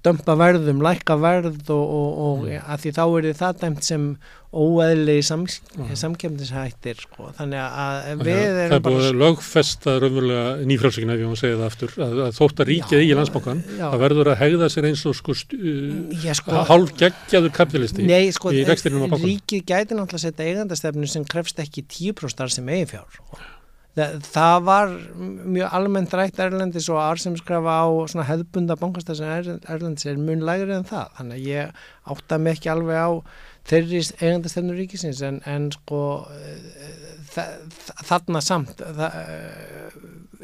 dömpa 0.04 0.34
verðum, 0.40 0.78
lækka 0.80 1.18
verð 1.20 1.68
og, 1.68 1.84
og, 1.84 2.14
og 2.24 2.44
Mm. 2.44 2.62
að 2.64 2.80
því 2.80 2.90
þá 2.96 3.04
er 3.18 3.26
það 3.36 3.58
dæmt 3.60 3.82
sem 3.84 4.06
óeðli 4.54 5.16
sam, 5.26 5.42
Mm. 5.76 5.90
samkemdishættir 5.98 7.00
sko. 7.02 7.32
þannig 7.36 7.58
að 7.58 8.22
við 8.22 8.30
að 8.30 8.54
Það 8.54 8.60
er 8.64 8.72
erum 8.72 8.82
búið 8.86 9.18
lögfesta 9.20 9.94
raunverulega 10.00 10.64
nýfrálsökinu 10.70 11.12
ef 11.16 11.20
ég 11.24 11.28
má 11.28 11.36
segja 11.40 11.56
það 11.58 11.66
aftur 11.66 11.90
að, 11.98 12.14
að 12.24 12.36
þótt 12.38 12.62
að 12.62 12.70
ríkið 12.70 12.94
Já, 12.94 13.00
eigi 13.02 13.16
landsbankan 13.18 13.62
já. 13.78 13.84
það 13.90 13.98
verður 14.04 14.30
að 14.32 14.38
hegða 14.44 14.68
sér 14.72 14.88
eins 14.90 15.04
og 15.10 15.14
sko, 15.18 15.32
uh, 15.34 16.24
Já, 16.24 16.32
sko, 16.40 16.50
hálf 16.70 16.94
geggjaður 17.02 17.52
kapitalisti 17.58 18.06
Nei, 18.06 18.30
sko, 18.32 18.52
í 18.54 18.64
rekstrinum 18.64 19.04
á 19.04 19.08
bankanum. 19.10 19.28
ríkið 19.28 19.64
gæti 19.68 19.92
náttúrulega 19.98 20.20
að 20.22 20.26
setja 20.28 20.46
eigandastefnu 20.48 21.06
sem 21.10 21.24
krefst 21.24 21.58
ekki 21.58 21.84
10% 21.84 22.48
sem 22.54 22.68
eigi 22.68 22.94
fjár. 22.94 23.10
Sko. 23.12 23.42
Það, 23.94 24.14
það 24.26 24.56
var 24.66 24.92
mjög 25.54 25.74
almennt 25.78 26.14
rætt 26.18 26.40
Erlendis 26.42 26.88
og 26.90 26.98
arsemskrafa 26.98 27.76
á 27.86 27.86
hefðbunda 28.26 28.74
er, 29.22 29.50
Erlendis 29.70 30.06
er 30.10 30.18
mun 30.18 30.42
lægri 30.42 30.74
en 30.74 30.88
það. 30.88 31.12
Þannig 31.18 31.36
að 31.36 31.50
ég 31.52 31.84
átta 32.14 32.38
mig 32.38 32.56
ekki 32.56 32.72
alveg 32.72 32.98
á 32.98 33.10
þeirri 33.70 34.00
eigandastefnu 34.20 34.74
ríkisins 34.76 35.22
en, 35.24 35.38
en 35.46 35.70
sko 35.72 36.00
þa, 37.32 37.46
þarna 38.04 38.42
samt 38.44 38.82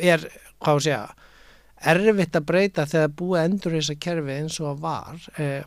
er, 0.00 0.24
hvað 0.60 0.78
að 0.78 0.84
segja, 0.86 1.02
erfitt 1.90 2.36
að 2.36 2.48
breyta 2.48 2.86
þegar 2.88 3.14
búið 3.18 3.40
að 3.40 3.50
endur 3.50 3.76
þessa 3.78 3.98
kerfi 4.06 4.36
eins 4.36 4.58
og 4.60 4.70
að 4.70 4.82
var 4.84 5.28
eh, 5.40 5.62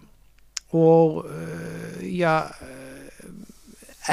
og 0.73 1.19
uh, 1.25 2.01
já 2.05 2.33
uh, 2.49 2.73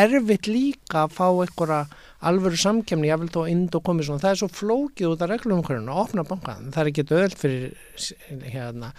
erfitt 0.01 0.49
líka 0.49 1.07
að 1.07 1.16
fá 1.16 1.27
einhverja 1.29 1.83
alvöru 2.29 2.59
samkemni, 2.61 3.09
ég 3.11 3.23
vil 3.23 3.33
þó 3.33 3.43
ind 3.49 3.75
og 3.77 3.85
komið 3.87 4.11
svona, 4.11 4.23
það 4.25 4.35
er 4.35 4.41
svo 4.43 4.51
flókið 4.53 5.11
út 5.14 5.25
af 5.25 5.33
reglum 5.33 5.64
hverjum 5.64 5.91
að 5.91 6.05
opna 6.05 6.25
bankan, 6.29 6.71
það 6.75 6.83
er 6.83 6.93
ekki 6.93 7.09
öll 7.23 7.37
fyrir 7.41 8.47
hérna 8.53 8.95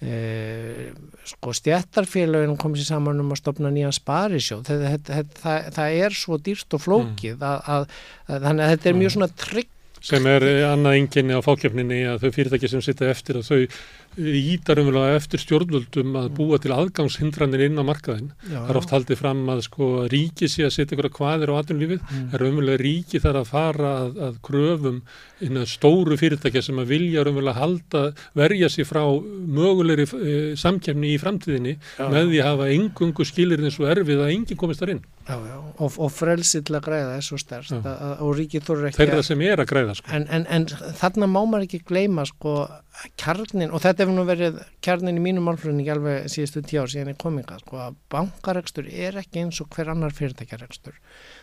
Uh, 0.00 0.94
sko 1.28 1.52
stjættarfélagin 1.52 2.54
komið 2.56 2.80
sér 2.80 2.94
saman 2.94 3.20
um 3.20 3.34
að 3.34 3.42
stopna 3.42 3.68
nýjan 3.68 3.92
sparisjóð. 3.92 4.62
Það, 4.64 4.94
það, 5.04 5.34
það, 5.42 5.66
það 5.76 5.96
er 6.06 6.16
svo 6.16 6.38
dýrt 6.40 6.76
og 6.78 6.80
flókið 6.80 7.44
að, 7.44 7.58
að, 7.74 7.84
að 8.24 8.46
þannig 8.46 8.64
að 8.64 8.72
þetta 8.72 8.88
er 8.88 8.96
mjög 8.96 9.12
svona 9.12 9.28
trygg 9.42 9.76
sem 10.00 10.26
er 10.32 10.46
annað 10.70 10.96
enginni 10.96 11.36
á 11.36 11.44
fákjöfninni 11.44 11.98
að 12.08 12.22
þau 12.22 12.30
fyrirtæki 12.32 12.70
sem 12.72 12.84
sitta 12.84 13.10
eftir 13.12 13.40
að 13.40 13.50
þau 13.50 13.58
ítar 14.18 14.80
umverulega 14.82 15.18
eftir 15.20 15.40
stjórnvöldum 15.42 16.16
að 16.18 16.28
búa 16.34 16.58
til 16.62 16.72
aðgangshindranir 16.74 17.66
inn 17.68 17.78
á 17.78 17.84
markaðin. 17.86 18.32
já, 18.50 18.58
Það 18.58 18.70
er 18.72 18.78
oft 18.80 18.94
haldið 18.94 19.20
fram 19.20 19.42
að 19.54 19.62
sko 19.68 19.90
ríki 20.10 20.48
sé 20.50 20.66
að 20.66 20.74
setja 20.74 20.96
ykkur 20.96 21.10
hvaðir 21.14 21.52
á 21.54 21.60
atvinnulífið. 21.60 22.00
Mm. 22.02 22.26
Er 22.34 22.44
umverulega 22.48 22.82
ríki 22.82 23.22
þar 23.22 23.40
að 23.40 23.50
fara 23.52 23.92
að, 24.02 24.18
að 24.28 24.40
kröfum 24.42 25.02
að 25.40 25.68
stóru 25.70 26.18
fyrirtækja 26.20 26.62
sem 26.62 26.80
að 26.82 26.90
vilja 26.90 27.24
umverulega 27.24 27.60
halda, 27.60 28.02
verja 28.36 28.68
sér 28.72 28.88
frá 28.88 29.02
mögulegri 29.06 30.04
e, 30.04 30.34
samkefni 30.60 31.14
í 31.14 31.20
framtíðinni 31.22 31.76
Já. 31.78 32.08
með 32.10 32.32
því 32.32 32.42
að 32.42 32.50
hafa 32.50 32.68
engungu 32.74 33.26
skilir 33.28 33.62
eins 33.64 33.78
og 33.80 33.88
erfið 33.94 34.24
að 34.26 34.34
enginn 34.34 34.60
komist 34.60 34.82
þar 34.82 34.96
inn. 34.96 35.02
já, 35.30 35.36
já, 35.38 35.56
og, 35.78 35.96
og 35.96 36.10
frelsið 36.12 36.64
til 36.66 36.76
að 36.76 36.84
græða 36.88 37.16
er 37.16 37.24
svo 37.24 37.38
stærst 37.40 37.72
að, 37.78 37.86
að, 37.86 38.14
og 38.26 38.32
ríkið 38.40 38.66
þurfa 38.66 38.90
ekki 38.90 39.00
Þeirra 39.00 39.22
sem 39.30 39.44
er 39.46 39.62
að 39.62 39.70
græða 39.70 39.96
sko. 40.00 40.12
En, 40.16 40.26
en, 40.28 40.46
en 40.50 40.66
þarna 41.00 41.28
má 41.30 41.40
maður 41.40 41.66
ekki 41.68 41.82
gleyma 41.86 42.26
sko 42.28 42.54
kjarnin, 43.20 43.70
og 43.70 43.82
þetta 43.84 44.04
hefur 44.04 44.16
nú 44.16 44.24
verið 44.28 44.58
kjarnin 44.84 45.20
í 45.20 45.22
mínum 45.24 45.46
málflutningi 45.48 45.92
alveg 45.92 46.26
síðustu 46.32 46.62
tíu 46.66 46.82
ár 46.82 46.90
síðan 46.92 47.12
ég 47.14 47.20
kominga, 47.20 47.58
sko 47.62 47.78
að 47.80 48.00
bankarekstur 48.12 48.90
er 48.90 49.20
ekki 49.22 49.44
eins 49.44 49.60
og 49.62 49.70
hver 49.74 49.92
annar 49.92 50.14
fyrirtækjarekstur. 50.16 50.98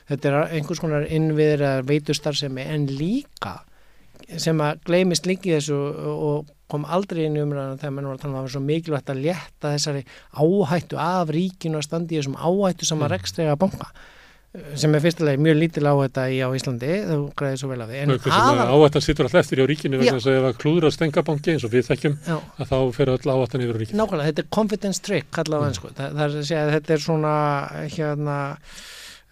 Þetta 0.10 0.30
er 0.30 0.58
einhvers 0.58 0.84
konar 0.84 1.08
innviðir 1.10 1.64
eða 1.64 1.88
veitustar 1.88 2.38
en 2.48 2.88
líka 2.92 3.56
sem 4.42 4.60
að 4.64 4.80
gleymist 4.88 5.28
líki 5.30 5.54
þessu 5.54 5.78
og 5.78 6.48
kom 6.72 6.86
aldrei 6.90 7.26
inn 7.28 7.38
í 7.38 7.44
umræðan 7.44 7.80
þegar 7.80 7.94
mann 7.96 8.10
var 8.10 8.18
að 8.18 8.24
tala 8.24 8.32
um 8.32 8.36
að 8.36 8.40
það 8.40 8.48
var 8.48 8.54
svo 8.56 8.62
mikilvægt 8.66 9.12
að 9.14 9.22
létta 9.24 9.74
þessari 9.76 10.02
áhættu 10.36 11.00
af 11.00 11.32
ríkinu 11.32 11.80
að 11.80 11.86
standi 11.88 12.18
þessum 12.18 12.36
áhættu 12.36 12.88
sem 12.90 13.04
að 13.04 13.08
Mm. 13.08 13.14
rekstri 13.16 13.46
að 13.48 13.60
banka 13.64 13.92
sem 14.80 14.96
er 14.98 15.02
fyrstulega 15.04 15.42
mjög 15.44 15.58
lítil 15.62 15.86
áhætta 15.92 16.24
í 16.34 16.38
á 16.42 16.50
Íslandi, 16.58 16.90
þú 17.10 17.18
græðir 17.38 17.60
svo 17.62 17.70
vel 17.70 17.82
af 17.84 17.90
því 17.92 18.00
en 18.04 18.14
aðal- 18.18 18.72
áhættan 18.74 19.04
sittur 19.06 19.28
alltaf 19.28 19.44
eftir 19.46 19.62
hjá 19.62 19.68
ríkinu 19.70 20.00
vegna 20.02 20.18
þess 20.18 20.30
að 20.32 20.38
ef 20.40 20.48
að 20.50 20.58
klúður 20.64 20.88
að 20.90 20.96
stenga 20.98 21.24
banki 21.28 21.52
eins 21.54 21.64
og 21.68 21.72
við 21.76 21.88
þekkjum 21.92 22.16
Já, 22.28 22.38
að 22.58 22.70
þá 22.72 22.78
fer 22.98 23.12
öll 23.14 23.32
áhættan 23.36 23.64
yfir 23.68 23.80
ríkinu. 23.84 24.00
nákvæmlega, 24.02 24.30
þetta 24.32 24.44
er 24.46 24.50
confidence 24.58 25.00
trick 25.06 25.28
kallað 25.32 25.58
á 25.58 25.62
Mm. 25.62 25.68
ennsku, 25.72 25.88
það, 25.94 26.10
það 26.18 26.24
er 26.26 26.38
að 26.42 26.48
segja 26.50 26.64
að 26.66 26.74
þetta 26.78 26.94
er 26.98 27.04
svona 27.08 27.34
hérna 27.98 28.38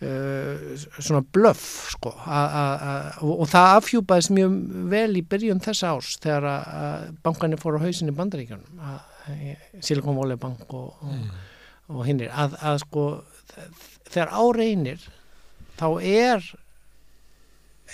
uh, 0.01 0.55
svona 0.99 1.21
bluff 1.33 1.65
sko, 1.95 2.11
a, 2.25 2.41
a, 2.45 2.63
a, 2.75 2.93
og, 3.25 3.45
það 3.49 3.69
afhjúpaðist 3.79 4.33
mjög 4.35 4.55
vel 4.91 5.11
í 5.15 5.23
byrjun 5.25 5.61
þessa 5.63 5.93
árs 5.95 6.17
þegar 6.23 6.47
að, 6.51 7.09
bankanir 7.23 7.61
fóru 7.61 7.79
á 7.79 7.85
hausin 7.87 8.11
í 8.11 8.15
bandaríkjunum 8.15 8.83
Silicon 9.81 10.17
Valley 10.19 10.37
Bank 10.37 10.65
og, 10.73 10.93
og, 11.01 11.15
Mm. 11.15 11.29
og 11.95 12.05
hinnir 12.07 12.29
að, 12.33 12.55
að 12.65 12.79
sko 12.81 13.01
þegar 14.15 14.33
áreinir 14.41 15.05
þá 15.79 15.87
er 16.01 16.49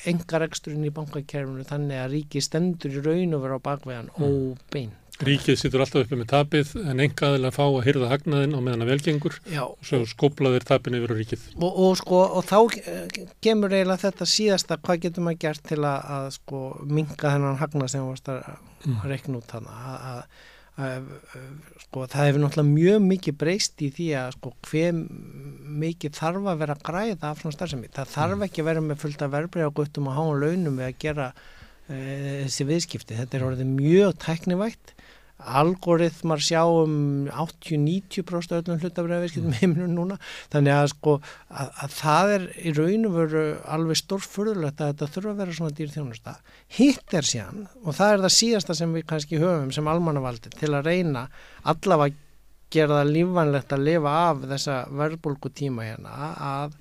engareksturinn 0.07 0.87
í 0.87 0.91
bankakerfinu 0.95 1.65
þannig 1.67 1.99
að 1.99 2.13
ríki 2.15 2.41
stendur 2.45 2.93
í 2.95 3.03
raun 3.03 3.35
og 3.37 3.43
vera 3.45 3.59
á 3.59 3.65
bakveðan 3.67 4.11
Mm. 4.15 4.25
óbein 4.31 4.91
Ríkið 5.21 5.57
sittur 5.59 5.81
alltaf 5.83 6.01
uppi 6.07 6.17
með 6.17 6.29
tapið 6.31 6.69
en 6.89 7.01
engaðilega 7.03 7.53
fá 7.53 7.61
að 7.67 7.83
hyrða 7.85 8.07
hagnaðin 8.09 8.55
á 8.57 8.59
meðan 8.65 8.81
að 8.85 8.89
velgengur 8.89 9.35
Já, 9.53 9.61
og 9.67 9.83
svo 9.85 9.99
skóplaðir 10.09 10.63
tapin 10.65 10.95
yfir 10.97 11.13
á 11.13 11.15
ríkið. 11.19 11.43
og, 11.61 11.75
og 11.77 11.97
sko 11.99 12.21
og 12.39 12.47
þá 12.49 12.57
eh, 12.87 13.27
kemur 13.43 13.69
eiginlega 13.75 14.01
þetta 14.07 14.25
síðasta 14.31 14.79
hvað 14.81 15.01
getur 15.03 15.21
maður 15.27 15.41
gert 15.43 15.63
til 15.69 15.77
að, 15.85 15.99
að 16.15 16.25
sko 16.39 16.61
minka 16.89 17.35
þennan 17.35 17.59
hagna 17.61 17.87
sem 17.91 18.07
varst 18.07 18.31
að 18.33 18.41
Mm. 18.81 18.97
reikna 19.05 19.37
út 19.37 19.51
að, 19.53 19.67
að, 19.69 20.23
sko 21.85 22.05
það 22.11 22.27
hefur 22.27 22.43
náttúrulega 22.43 22.71
mjög 22.71 23.05
mikið 23.07 23.37
breyst 23.41 23.83
í 23.83 23.89
því 23.95 24.07
að 24.19 24.29
sko 24.37 24.53
hver 24.69 24.99
mikið 25.81 26.17
þarf 26.17 26.49
að 26.51 26.61
vera 26.63 26.75
að 26.77 26.85
græða 26.89 27.31
af 27.31 27.41
svona 27.41 27.57
starfsemi. 27.57 27.91
Það 27.95 28.13
þarf 28.15 28.45
ekki 28.47 28.63
að 28.63 28.69
vera 28.71 28.85
með 28.85 29.01
fullt 29.03 29.25
af 29.25 29.33
verbreyða 29.35 29.75
guttum 29.79 30.09
og 30.11 30.17
háum 30.17 30.41
launum 30.41 30.79
við 30.81 30.87
að 30.87 30.99
gera 31.05 31.27
e, 31.31 31.99
þessi 32.45 32.67
viðskipti, 32.71 33.19
þetta 33.19 33.37
er 33.37 33.47
orðið 33.49 33.73
mjög 33.75 34.17
tæknivægt 34.25 34.95
algoritmar 35.41 36.41
sjá 36.43 36.61
um 36.65 37.27
80-90% 37.31 38.55
öllum 38.59 38.81
hlutabriða 38.81 39.21
viðskiptum 39.23 39.57
heiminum 39.59 39.93
núna. 39.95 40.17
Þannig 40.53 40.75
að 40.77 40.87
sko 40.93 41.15
að, 41.19 41.69
að 41.85 41.95
það 41.97 42.33
er 42.35 42.47
í 42.61 42.73
raun 42.77 43.09
og 43.09 43.15
veru 43.17 43.45
alveg 43.77 44.01
stórfurðulegt 44.01 44.81
að 44.81 44.93
þetta 44.93 45.11
þurfa 45.15 45.33
að 45.33 45.43
vera 45.43 45.57
svona 45.59 45.77
dýr 45.77 45.93
þjónusta. 45.95 46.35
Hitt 46.77 47.17
er 47.17 47.29
síðan 47.31 47.67
og 47.83 47.97
það 47.97 48.15
er 48.15 48.25
það 48.25 48.35
síðasta 48.37 48.77
sem 48.81 48.97
við 48.97 49.07
kannski 49.13 49.41
höfum 49.41 49.71
sem 49.75 49.91
almannavaldi 49.91 50.53
til 50.57 50.73
að 50.75 50.91
reyna 50.91 51.27
allavega 51.61 52.17
gera 52.71 53.01
það 53.01 53.13
lífvænlegt 53.17 53.73
að 53.75 53.85
lifa 53.87 54.15
af 54.29 54.43
þessa 54.47 54.77
verðbólku 54.95 55.51
tíma 55.55 55.89
hérna 55.89 56.31
að 56.37 56.77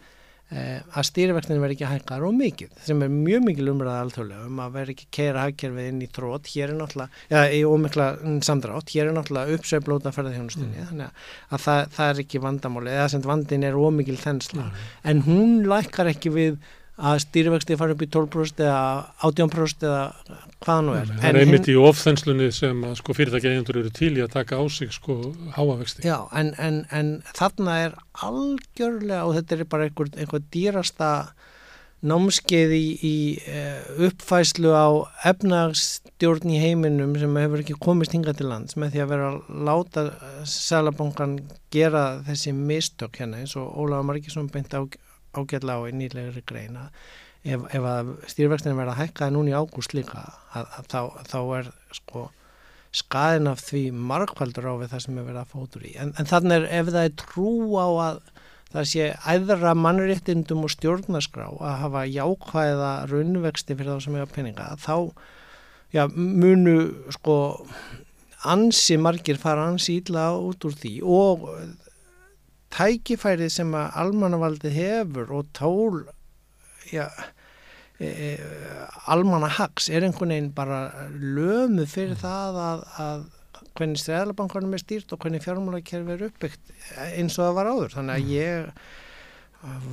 að 0.51 1.07
stýrivextinu 1.07 1.63
verði 1.63 1.77
ekki 1.77 1.91
hækkaður 1.93 2.27
og 2.27 2.33
mikið 2.35 2.79
sem 2.83 3.05
er 3.05 3.13
mjög 3.13 3.45
mikil 3.47 3.69
umræða 3.71 4.01
alþjóðlega 4.05 4.49
um 4.49 4.63
að 4.65 4.73
verði 4.75 4.97
ekki 4.97 5.07
keira 5.15 5.45
hagkerfið 5.47 5.91
inn 5.93 6.01
í 6.03 6.09
trót 6.11 6.51
hér 6.51 6.73
er 6.73 6.81
náttúrulega, 6.81 7.23
já, 7.31 7.41
í 7.55 7.61
ómikla 7.71 8.09
samdrátt, 8.49 8.91
hér 8.91 9.13
er 9.13 9.15
náttúrulega 9.15 9.55
uppsveiflóta 9.55 10.15
ferðarþjónustunni, 10.17 10.89
þannig 10.89 11.07
að, 11.07 11.31
að 11.55 11.65
það, 11.69 11.85
það 11.95 12.11
er 12.11 12.25
ekki 12.25 12.43
vandamáli, 12.49 12.93
eða 12.97 13.07
sem 13.15 13.25
vandin 13.31 13.69
er 13.71 13.79
ómikil 13.79 14.19
þensla, 14.19 14.67
en 15.07 15.25
hún 15.29 15.57
lækkar 15.71 16.11
ekki 16.11 16.35
við 16.35 16.59
að 17.01 17.19
stýrivexti 17.25 17.79
fara 17.81 17.95
upp 17.97 18.05
í 18.05 18.09
12% 18.13 18.63
eða 18.65 18.81
18% 19.27 19.87
eða 19.89 20.39
hvað 20.61 20.81
nú 20.87 20.97
er. 20.99 21.13
Það 21.13 21.29
er 21.31 21.39
einmitt 21.41 21.71
í 21.73 21.77
ofþenslunni 21.81 22.49
sem 22.55 22.83
að 22.87 22.97
sko 23.01 23.17
fyrirtæki 23.17 23.53
eigendur 23.53 23.81
eru 23.83 23.93
til 23.97 24.13
í 24.19 24.25
að 24.25 24.35
taka 24.37 24.61
á 24.61 24.65
sig 24.73 24.93
sko 24.95 25.19
háavexti. 25.57 26.05
Já, 26.07 26.19
en, 26.37 26.53
en, 26.61 26.83
en 26.93 27.15
þarna 27.37 27.79
er 27.87 27.97
algjörlega, 28.27 29.25
og 29.25 29.39
þetta 29.39 29.57
er 29.57 29.71
bara 29.73 29.89
einhver, 29.89 30.13
einhver 30.21 30.45
dýrasta 30.53 31.11
námskeið 32.01 32.71
í, 32.73 32.85
í 33.05 33.17
uh, 33.45 34.05
uppfæslu 34.09 34.73
á 34.73 34.89
efnagstjórn 35.29 36.49
í 36.49 36.61
heiminum 36.63 37.13
sem 37.21 37.37
hefur 37.37 37.61
ekki 37.61 37.77
komist 37.81 38.15
hingað 38.17 38.41
til 38.41 38.49
lands 38.49 38.79
með 38.81 38.95
því 38.95 39.03
að 39.05 39.11
vera 39.13 39.27
að 39.29 39.59
láta 39.69 40.05
Sælabankan 40.49 41.37
gera 41.73 42.05
þessi 42.25 42.55
mistök 42.57 43.21
hérna 43.21 43.43
eins 43.43 43.53
og 43.61 43.69
Ólafa 43.77 44.09
Markísson 44.09 44.49
beint 44.53 44.73
á, 44.73 44.81
ágætla 45.37 45.79
á 45.79 45.81
í 45.89 45.95
nýlegri 45.97 46.43
greina 46.47 46.89
ef, 47.45 47.65
ef 47.71 47.87
að 47.87 48.13
stýrvextinu 48.31 48.77
verða 48.79 48.99
hækkaði 48.99 49.37
núna 49.37 49.53
í 49.53 49.57
ágúst 49.57 49.95
líka 49.97 50.27
að, 50.53 50.69
að 50.79 50.91
þá, 50.93 51.01
þá 51.31 51.41
er 51.61 51.73
sko 51.97 52.27
skaðin 53.01 53.51
af 53.51 53.63
því 53.63 53.85
margkvældur 53.95 54.67
á 54.67 54.75
við 54.81 54.93
það 54.93 55.03
sem 55.05 55.19
er 55.21 55.27
verið 55.29 55.43
að 55.45 55.53
fótur 55.55 55.87
í. 55.87 55.93
En, 56.03 56.13
en 56.19 56.27
þannig 56.27 56.57
er 56.57 56.65
ef 56.81 56.89
það 56.91 57.07
er 57.07 57.17
trú 57.23 57.51
á 57.79 57.89
að 58.11 58.23
það 58.71 58.89
sé 58.93 59.07
æðra 59.27 59.75
mannréttindum 59.79 60.65
og 60.67 60.73
stjórnaskrá 60.75 61.47
að 61.51 61.77
hafa 61.85 62.07
jákvæða 62.11 62.91
raunvexti 63.11 63.77
fyrir 63.79 63.97
þá 63.97 64.05
sem 64.07 64.19
er 64.19 64.27
að 64.27 64.35
peninga, 64.35 64.69
þá 64.79 64.97
já, 65.95 66.05
munu 66.15 66.77
sko 67.15 67.37
ansi 68.51 68.97
margir 69.01 69.39
fara 69.41 69.67
ansi 69.69 69.99
ítla 70.01 70.31
út 70.39 70.65
úr 70.67 70.77
því 70.79 70.95
og 71.03 71.49
tækifærið 72.75 73.53
sem 73.53 73.75
að 73.77 73.99
almannavaldið 74.05 74.79
hefur 74.79 75.35
og 75.39 75.51
tól 75.57 76.01
já, 76.91 77.07
e, 77.99 78.07
e, 78.07 78.31
almannahags 79.11 79.91
er 79.91 80.07
einhvern 80.07 80.35
veginn 80.35 80.55
bara 80.57 80.81
lömu 81.11 81.87
fyrir 81.91 82.19
það 82.21 82.61
að, 82.65 82.85
að 83.05 83.29
hvernig 83.79 84.03
stræðalabankanum 84.03 84.75
er 84.77 84.83
stýrt 84.83 85.13
og 85.15 85.23
hvernig 85.23 85.45
fjármálakerfi 85.45 86.17
er 86.17 86.27
uppbyggt 86.29 86.75
eins 87.11 87.39
og 87.39 87.47
það 87.47 87.57
var 87.59 87.71
áður. 87.71 87.95
Þannig 87.97 88.17
að 88.17 88.33
ég 88.35 88.71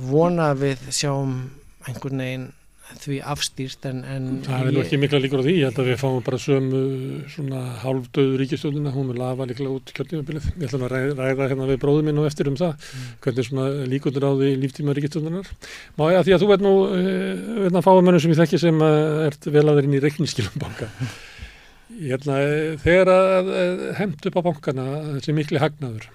vona 0.08 0.52
við 0.58 0.88
sjáum 0.94 1.34
einhvern 1.88 2.24
veginn 2.24 2.48
því 2.96 3.18
afstýrt 3.32 3.86
en, 3.88 4.00
en 4.08 4.26
Það 4.46 4.68
er 4.68 4.74
nú 4.74 4.82
ekki 4.82 4.98
mikla 5.00 5.20
líkur 5.22 5.42
á 5.42 5.46
því, 5.46 5.54
ég 5.58 5.68
held 5.68 5.80
að 5.82 5.88
við 5.90 5.98
fáum 6.00 6.24
bara 6.24 6.40
sömu 6.40 6.80
svona 7.32 7.62
hálfdöðu 7.82 8.38
ríkistjóðina, 8.40 8.92
hún 8.94 9.12
vil 9.12 9.18
lafa 9.20 9.46
líklega 9.50 9.74
út 9.76 9.92
kjörnjumabilið. 9.96 10.48
Ég 10.56 10.66
ætlum 10.68 10.86
að 10.86 10.94
ræða, 10.94 11.16
ræða 11.20 11.48
hérna 11.52 11.68
við 11.68 11.80
bróðum 11.84 12.08
minn 12.08 12.20
og 12.22 12.28
eftir 12.30 12.50
um 12.50 12.58
það, 12.58 12.74
mm. 12.78 13.08
hvernig 13.26 13.48
svona 13.48 13.66
líkundur 13.92 14.28
á 14.28 14.32
því 14.40 14.52
líftíma 14.64 14.96
ríkistjóðinar. 14.98 15.50
Má 16.00 16.04
ég 16.08 16.20
að 16.20 16.28
því 16.28 16.36
að 16.36 16.44
þú 16.44 16.50
veit 16.52 16.64
nú, 16.66 16.74
veit 17.64 17.78
að 17.78 17.88
fáum 17.88 18.04
mönnum 18.08 18.24
sem 18.24 18.34
ég 18.34 18.40
þekki 18.42 18.62
sem 18.64 18.86
ert 18.88 19.50
vel 19.52 19.66
að 19.66 19.80
þeirinn 19.80 19.98
í 19.98 20.04
reikningskilum 20.06 20.62
banka. 20.64 20.92
Ég 21.98 22.14
held 22.14 22.28
að 22.30 22.50
þegar 22.84 23.12
að 23.14 23.52
hemmt 23.98 24.30
upp 24.30 24.38
á 24.38 24.46
bankana 24.48 24.88
þessi 25.16 25.34
mikli 25.34 25.60
hagnaður, 25.62 26.08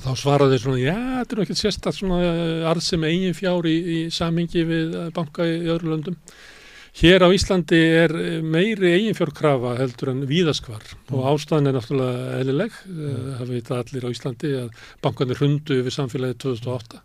þá 0.00 0.14
svaraði 0.16 0.58
svona, 0.62 0.80
já, 0.80 0.96
þetta 1.20 1.36
er 1.36 1.44
ekki 1.44 1.58
sérstaklega 1.58 1.98
svona 1.98 2.22
eh, 2.24 2.64
arðsum 2.70 3.04
eigin 3.08 3.36
fjár 3.36 3.68
í, 3.68 3.76
í 3.76 4.00
samingi 4.14 4.64
við 4.68 4.96
eh, 4.96 5.12
banka 5.14 5.46
í 5.48 5.60
öðru 5.68 5.92
löndum. 5.92 6.18
Hér 7.00 7.24
á 7.24 7.28
Íslandi 7.32 7.78
er 8.02 8.12
eh, 8.16 8.38
meiri 8.44 8.92
eiginfjórkrafa 8.98 9.74
heldur 9.80 10.12
en 10.12 10.22
víðaskvar 10.28 10.84
mm. 10.84 11.12
og 11.16 11.28
ástæðan 11.32 11.70
er 11.70 11.76
náttúrulega 11.76 12.38
eðlileg. 12.38 12.78
Mm. 12.88 13.28
Það 13.40 13.52
veit 13.52 13.72
allir 13.76 14.08
á 14.08 14.14
Íslandi 14.14 14.54
að 14.62 14.80
bankanir 15.04 15.42
hundu 15.44 15.78
yfir 15.82 15.96
samfélagið 15.98 16.40
2008 16.46 17.02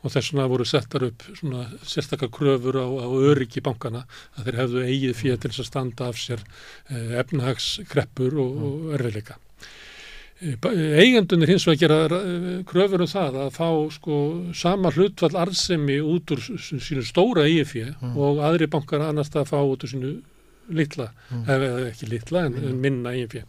og 0.00 0.14
þess 0.14 0.32
vegna 0.32 0.48
voru 0.48 0.68
settar 0.68 1.04
upp 1.10 1.26
svona 1.34 1.66
sérstakar 1.84 2.32
kröfur 2.32 2.80
á, 2.80 2.88
á 2.88 3.08
öryggi 3.32 3.60
bankana 3.64 4.06
að 4.38 4.48
þeir 4.48 4.60
hefðu 4.62 4.86
eigið 4.88 5.20
fyrir 5.20 5.44
til 5.44 5.52
þess 5.52 5.66
að 5.66 5.70
standa 5.74 6.08
af 6.08 6.20
sér 6.20 6.48
efnahagskreppur 7.20 8.40
og, 8.40 8.50
og 8.56 8.74
mm. 8.80 8.92
erfiðleika. 8.96 9.40
Eigendunir 10.40 11.50
hins 11.52 11.66
vegar 11.68 11.80
gera 12.08 12.20
kröfur 12.64 13.02
um 13.04 13.08
það 13.10 13.34
að 13.42 13.50
fá 13.52 13.68
sko 13.92 14.18
sama 14.56 14.92
hlutvall 14.94 15.36
arðsemi 15.36 15.98
út 16.00 16.32
úr 16.32 16.40
sínu 16.40 17.04
stóra 17.04 17.44
EIFI 17.44 17.82
mm. 17.90 18.14
og 18.16 18.40
aðri 18.48 18.70
bankar 18.72 19.04
annars 19.04 19.28
það 19.34 19.50
fá 19.52 19.58
út 19.60 19.84
úr 19.84 19.92
sínu 19.92 20.12
litla, 20.72 21.10
mm. 21.28 21.42
eða 21.50 21.70
ekki 21.90 22.08
litla 22.08 22.46
en, 22.48 22.56
en 22.70 22.78
minna 22.80 23.12
EIFI. 23.18 23.42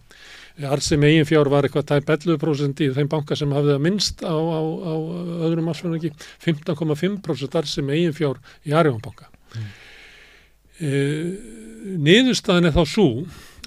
Arðsemi 0.67 1.13
EIFI 1.15 1.37
ár 1.39 1.49
var 1.53 1.65
eitthvað 1.67 1.87
tæp 1.93 2.11
11% 2.11 2.83
í 2.83 2.89
þeim 2.97 3.11
banka 3.11 3.37
sem 3.39 3.53
hafði 3.55 3.75
það 3.77 3.85
minnst 3.85 4.25
á, 4.27 4.35
á, 4.35 4.59
á 4.59 4.93
öðrum 5.47 5.71
ekki, 5.71 6.11
15,5% 6.43 7.55
arðsemi 7.61 8.01
EIFI 8.01 8.27
ár 8.27 8.41
í 8.67 8.75
Arjónbanka. 8.75 9.31
Mm. 9.55 9.71
E, 10.81 10.91
niðurstaðin 12.03 12.67
er 12.67 12.75
þá 12.75 12.83
svo 12.83 13.07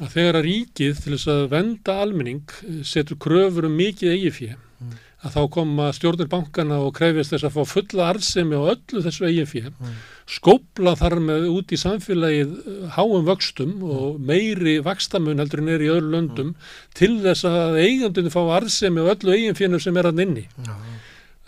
að 0.01 0.15
þegar 0.17 0.39
að 0.39 0.47
ríkið 0.49 1.01
til 1.03 1.15
þess 1.15 1.31
að 1.31 1.43
venda 1.53 1.97
almenning 2.03 2.55
eh, 2.65 2.83
setur 2.87 3.19
kröfur 3.21 3.69
um 3.69 3.77
mikið 3.79 4.15
eigifíð 4.17 4.55
mm. 4.57 4.97
að 5.27 5.37
þá 5.37 5.43
koma 5.57 5.91
stjórnir 5.95 6.31
bankana 6.33 6.81
og 6.83 6.95
krefist 6.99 7.35
þess 7.35 7.47
að 7.49 7.55
fá 7.59 7.73
fulla 7.75 8.09
arðsemi 8.11 8.59
á 8.59 8.63
öllu 8.75 9.05
þessu 9.05 9.29
eigifíð 9.29 9.71
mm. 9.71 9.95
skópla 10.37 10.97
þar 10.99 11.19
með 11.29 11.47
út 11.53 11.75
í 11.75 11.81
samfélagið 11.81 12.57
eh, 12.59 12.85
háum 12.97 13.29
vöxtum 13.29 13.77
mm. 13.77 13.95
og 13.99 14.21
meiri 14.33 14.79
vakstamun 14.85 15.43
heldur 15.43 15.63
en 15.63 15.75
er 15.77 15.87
í 15.87 15.93
öðru 15.95 16.15
löndum 16.17 16.55
mm. 16.55 16.71
til 16.99 17.13
þess 17.23 17.47
að 17.51 17.81
eigandunni 17.85 18.35
fá 18.35 18.43
arðsemi 18.59 19.07
á 19.07 19.13
öllu 19.15 19.37
eigifíðnum 19.39 19.85
sem 19.85 20.01
er 20.03 20.11
að 20.11 20.23
nynni 20.23 20.49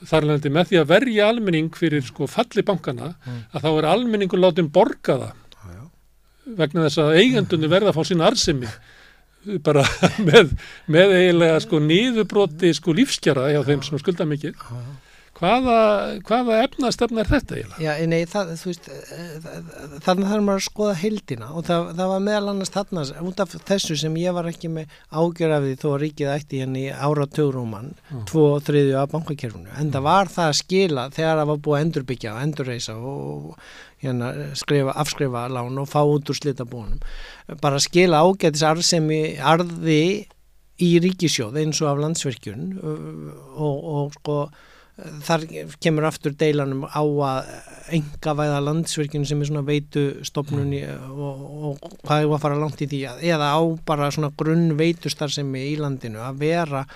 þar 0.07 0.27
lendi 0.29 0.53
með 0.53 0.71
því 0.71 0.79
að 0.79 0.91
verja 0.91 1.29
almenning 1.33 1.73
fyrir 1.75 2.05
sko 2.05 2.29
falli 2.29 2.63
bankana 2.67 3.15
mm. 3.17 3.43
að 3.57 3.65
þá 3.65 3.69
er 3.73 3.91
almenningur 3.95 4.43
látið 4.43 4.71
borga 4.71 5.19
það 5.25 5.43
vegna 6.47 6.87
þess 6.87 7.03
að 7.03 7.17
eigendunni 7.23 7.71
verða 7.71 7.93
að 7.93 7.99
fá 7.99 8.09
sína 8.11 8.29
arsimi 8.31 8.71
bara 9.67 9.85
með, 10.29 10.55
með 10.91 11.17
eiginlega 11.21 11.59
sko 11.65 11.81
nýðubroti 11.83 12.73
sko 12.77 12.95
lífskjara 12.97 13.51
hjá 13.53 13.61
þeim 13.67 13.83
sem 13.87 14.01
skulda 14.03 14.27
mikið 14.29 14.55
hvaða, 15.37 15.79
hvaða 16.27 16.59
efnastefna 16.65 17.23
er 17.23 17.31
þetta 17.31 17.57
eiginlega? 17.57 17.81
Já, 17.85 18.09
nei, 18.11 18.21
það, 18.31 18.53
þú 18.61 18.71
veist 18.71 18.89
þannig 20.07 20.31
þarf 20.31 20.45
maður 20.47 20.61
að 20.61 20.67
skoða 20.67 20.99
heildina 21.03 21.49
og 21.53 21.67
það, 21.69 21.89
það 21.99 22.13
var 22.13 22.23
meðal 22.27 22.53
annars 22.53 22.75
þarna 22.75 23.07
út 23.31 23.43
af 23.45 23.57
þessu 23.71 23.99
sem 24.01 24.21
ég 24.21 24.37
var 24.37 24.51
ekki 24.51 24.71
með 24.73 24.95
ágjör 25.11 25.57
af 25.57 25.67
því 25.67 25.75
þó 25.83 25.89
að 25.93 25.99
ríkið 26.05 26.33
ætti 26.35 26.63
henni 26.65 26.85
ára 26.93 27.27
tögrúman, 27.39 27.91
tvo 28.31 28.47
og 28.55 28.63
þriðju 28.67 29.01
af 29.01 29.11
bankakerfunu, 29.15 29.73
en 29.77 29.93
það 29.95 30.07
var 30.09 30.33
það 30.33 30.53
að 30.53 30.61
skila 30.63 31.09
þegar 31.17 31.43
það 31.43 31.51
var 31.53 31.65
búið 31.67 31.79
að 31.79 31.85
endurbyggja 31.87 32.37
og 32.37 32.47
endurreisa 32.47 32.97
og 32.97 33.51
hérna, 34.05 34.31
skrifa, 34.59 34.95
afskrifa 35.01 35.47
lán 35.53 35.81
og 35.81 35.91
fá 35.91 36.01
út 36.05 36.31
úr 36.31 36.39
slitabónum 36.39 37.01
bara 37.63 37.81
skila 37.83 38.23
ágætis 38.25 38.65
arðsemi 38.67 39.21
arði 39.41 40.27
í 40.83 40.89
ríkisjóð 41.01 41.57
eins 41.63 41.81
og 41.81 41.93
af 41.93 42.01
landsverkjun 42.03 42.75
og, 42.83 43.77
og 43.97 44.17
sko 44.19 44.41
þar 44.97 45.43
kemur 45.83 46.07
aftur 46.09 46.33
deilanum 46.41 46.87
á 46.89 47.05
að 47.05 47.51
enga 47.97 48.33
væða 48.39 48.63
landsverkjun 48.65 49.27
sem 49.29 49.43
er 49.43 49.51
svona 49.51 49.67
veitu 49.67 50.05
stopnunni 50.25 50.81
og, 50.89 51.43
og 51.71 51.85
hvað 52.07 52.23
er 52.23 52.33
að 52.33 52.43
fara 52.47 52.61
langt 52.61 52.81
í 52.81 52.89
því 52.91 53.03
að 53.11 53.27
eða 53.29 53.51
á 53.53 53.61
bara 53.87 54.09
svona 54.15 54.33
grunn 54.41 54.73
veitustar 54.79 55.33
sem 55.33 55.53
er 55.59 55.69
í 55.69 55.77
landinu 55.81 56.25
að 56.25 56.41
vera 56.47 56.87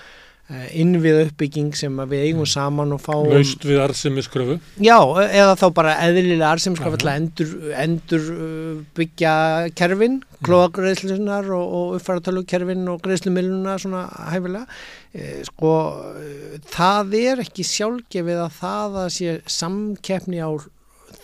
Eh, 0.51 0.71
innvið 0.81 1.17
uppbygging 1.27 1.69
sem 1.77 1.99
við 2.11 2.25
eigum 2.25 2.47
saman 2.49 2.91
og 2.91 2.99
fáum 2.99 3.29
Laust 3.31 3.61
við 3.63 3.77
arðsemiskröfu. 3.85 4.57
Já, 4.83 4.97
eða 5.23 5.53
þá 5.61 5.63
bara 5.77 5.93
eðlilega 6.03 6.49
arðsemiskröfu 6.49 6.99
til 6.99 7.07
að 7.07 7.19
endur, 7.21 7.53
endur 7.79 8.25
uh, 8.33 8.81
byggja 8.97 9.35
kerfin, 9.79 10.17
mm. 10.19 10.41
klóagreðslunar 10.49 11.47
og, 11.55 11.77
og 11.77 11.95
uppfæratölukerfin 11.99 12.83
og 12.91 12.99
greiðslumiluna 13.05 13.77
svona 13.79 14.03
hæfilega. 14.33 14.65
E, 15.15 15.29
sko, 15.47 15.71
það 16.73 17.15
er 17.21 17.45
ekki 17.45 17.67
sjálfgefið 17.67 18.43
að 18.43 18.59
það 18.59 19.01
að 19.05 19.09
sé 19.21 19.39
samkeppni 19.61 20.43
á 20.43 20.51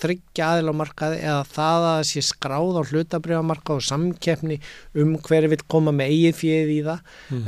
þryggja 0.02 0.50
aðil 0.52 0.72
á 0.72 0.80
markaði 0.82 1.20
eða 1.24 1.43
það 1.52 1.88
að 1.91 2.02
sé 2.10 2.24
skráð 2.26 2.80
á 2.80 2.84
hlutabriðamarkað 2.91 3.80
og 3.80 3.86
samkeppni 3.88 4.60
um 5.02 5.16
hverju 5.26 5.52
vil 5.54 5.60
koma 5.70 5.93
með 5.95 6.14
eigið 6.14 6.38
fjöð 6.41 6.74
í 6.74 6.80
það 6.88 7.14
mm. 7.36 7.48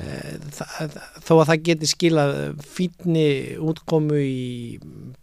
það, 0.57 0.97
þó 1.27 1.33
að 1.37 1.45
það 1.51 1.65
geti 1.69 1.91
skilað 1.93 2.35
fítni 2.65 3.27
útkomu 3.71 4.21
í 4.23 4.79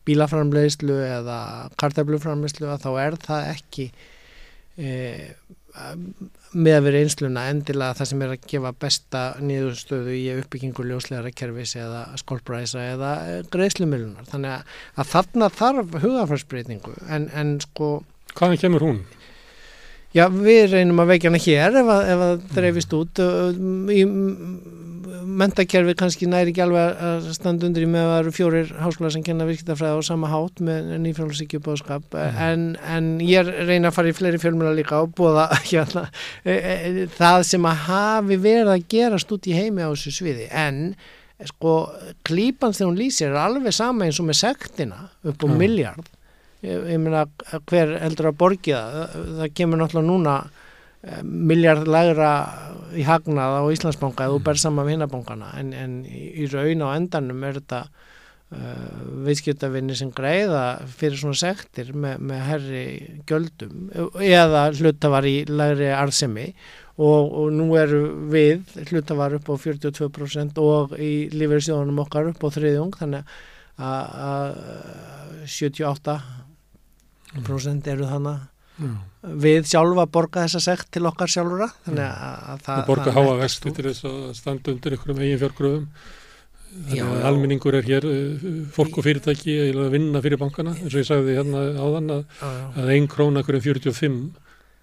bílaframleðislu 0.08 1.00
eða 1.06 1.40
kartabluframleðislu 1.80 2.70
að 2.72 2.86
þá 2.86 2.90
er 3.06 3.18
það 3.26 3.50
ekki 3.54 3.90
e, 4.78 4.90
með 6.54 6.76
að 6.76 6.86
vera 6.86 7.00
einsluna 7.02 7.44
endilega 7.50 7.98
það 7.98 8.10
sem 8.10 8.22
er 8.24 8.34
að 8.34 8.48
gefa 8.52 8.72
besta 8.84 9.22
niðurstöðu 9.42 10.14
í 10.16 10.24
uppbyggingu 10.36 10.86
ljóslegara 10.86 11.32
kerfis 11.34 11.76
eða 11.80 12.02
skolpræsa 12.20 12.84
eða 12.92 13.12
eh, 13.26 13.40
greiðslumillunar 13.52 14.28
þannig 14.30 14.54
að, 14.54 15.10
þarna 15.12 15.50
þarf 15.58 15.98
hugafærsbreytingu 16.04 16.96
en, 17.08 17.30
en 17.34 17.56
sko 17.64 17.96
Hvaðan 18.36 18.60
kemur 18.60 18.82
hún? 18.84 18.98
Já, 20.12 20.26
við 20.32 20.74
reynum 20.74 21.00
að 21.00 21.14
veikja 21.14 21.30
hana 21.30 21.40
hér 21.40 21.78
ef 21.80 21.90
að, 21.92 22.08
ef 22.12 22.24
að 22.26 22.42
dreifist 22.56 22.94
út 22.96 23.20
í 23.92 24.02
mentakerfi 25.06 25.94
kannski 25.98 26.28
næri 26.30 26.52
ekki 26.52 26.62
alveg 26.64 27.02
að 27.08 27.28
standa 27.36 27.68
undir 27.68 27.86
í 27.86 27.88
með 27.90 28.04
að 28.04 28.10
það 28.12 28.20
eru 28.22 28.32
fjórir 28.36 28.72
háskóla 28.80 29.10
sem 29.14 29.24
kenna 29.26 29.46
virkitafræða 29.48 30.00
á 30.00 30.08
sama 30.08 30.30
hátt 30.32 30.62
með 30.64 30.90
nýfjálfsíkju 31.04 31.60
bóðskap 31.64 32.16
mm. 32.16 32.40
en, 32.46 32.64
en 32.96 33.10
ég 33.24 33.50
reyna 33.68 33.90
að 33.90 33.98
fara 33.98 34.12
í 34.12 34.16
fleiri 34.16 34.40
fjölmjöla 34.42 34.74
líka 34.78 35.00
og 35.04 35.14
búa 35.18 35.46
hérna, 35.70 36.06
e, 36.44 36.56
e, 36.56 37.06
það 37.16 37.44
sem 37.52 37.70
að 37.70 37.86
hafi 37.86 38.40
verið 38.48 38.72
að 38.74 38.88
gerast 38.96 39.32
út 39.36 39.48
í 39.50 39.56
heimi 39.56 39.86
á 39.86 39.90
þessu 39.92 40.14
sviði 40.18 40.50
en 40.50 40.82
sko 41.52 41.78
klípans 42.26 42.78
þegar 42.78 42.90
hún 42.90 43.00
lýsir 43.00 43.32
er 43.32 43.40
alveg 43.42 43.74
sama 43.76 44.06
eins 44.06 44.20
og 44.22 44.28
með 44.30 44.40
sektina 44.42 45.02
upp 45.22 45.42
á 45.44 45.46
mm. 45.46 45.58
miljard 45.60 46.12
ég, 46.64 46.86
ég 46.94 47.02
meina 47.02 47.26
hver 47.68 47.98
heldur 48.00 48.30
að 48.32 48.38
borgi 48.40 48.76
það 48.76 49.18
það 49.42 49.52
kemur 49.58 49.82
náttúrulega 49.82 50.10
núna 50.12 50.38
miljard 51.22 51.86
lagra 51.88 52.32
í 52.96 53.04
hagnað 53.06 53.60
á 53.60 53.62
Íslandsbanka 53.74 54.24
eða 54.26 54.38
mm. 54.38 54.44
ber 54.46 54.56
saman 54.60 54.86
við 54.86 54.92
hinnabankana 54.96 55.48
en, 55.60 55.68
en 55.76 55.92
í 56.06 56.46
raun 56.50 56.82
á 56.86 56.88
endanum 56.94 57.44
er 57.46 57.54
þetta 57.60 57.80
uh, 57.86 57.90
viðskiptavinni 59.26 59.94
sem 59.98 60.10
greiða 60.14 60.64
fyrir 60.90 61.18
svona 61.20 61.38
sektir 61.40 61.86
með, 61.94 62.14
með 62.30 62.40
herri 62.50 62.86
göldum 63.28 63.74
eða 64.22 64.62
hlutavar 64.78 65.24
í 65.28 65.36
lagri 65.50 65.88
arðsemi 65.94 66.46
og, 66.96 67.22
og 67.26 67.46
nú 67.54 67.66
eru 67.78 68.02
við 68.32 68.58
hlutavar 68.88 69.32
upp 69.38 69.46
á 69.52 69.54
42% 69.60 70.58
og 70.62 70.82
í 70.98 71.28
lífeyrisjónum 71.34 72.02
okkar 72.06 72.30
upp 72.32 72.40
á 72.46 72.48
þriðjung 72.56 72.94
þannig 73.02 73.22
að 73.76 74.50
78% 75.52 77.92
eru 77.92 78.04
þannig 78.08 78.38
Mm. 78.76 78.96
við 79.40 79.68
sjálfa 79.70 80.04
borga 80.12 80.44
þessa 80.44 80.60
sekt 80.60 80.90
til 80.92 81.06
okkar 81.08 81.30
sjálfura 81.32 81.70
þannig 81.86 82.04
að 82.04 82.64
það 82.66 82.80
og 82.82 82.88
borga 82.90 83.14
háa 83.16 83.36
vesti 83.40 83.72
til 83.72 83.86
þess 83.86 84.04
að 84.10 84.18
standa 84.36 84.74
undir 84.74 84.96
einhverjum 84.96 85.22
eigin 85.24 85.40
fjárgröfum 85.40 85.86
þannig 86.76 87.04
að 87.06 87.26
almenningur 87.30 87.78
er 87.78 87.86
hér 87.86 88.06
uh, 88.10 88.48
fólk 88.76 88.98
og 89.00 89.06
fyrirtæki 89.06 89.54
að 89.70 89.94
vinna 89.94 90.20
fyrir 90.24 90.40
bankana. 90.40 90.74
Eins 90.76 90.92
og 90.92 91.00
ég 91.00 91.08
sagði 91.08 91.38
hérna 91.38 91.62
áðan 91.80 92.12
að, 92.18 92.42
að 92.76 92.90
ein 92.92 93.08
króna 93.08 93.44
hverjum 93.46 93.64
45 93.64 94.18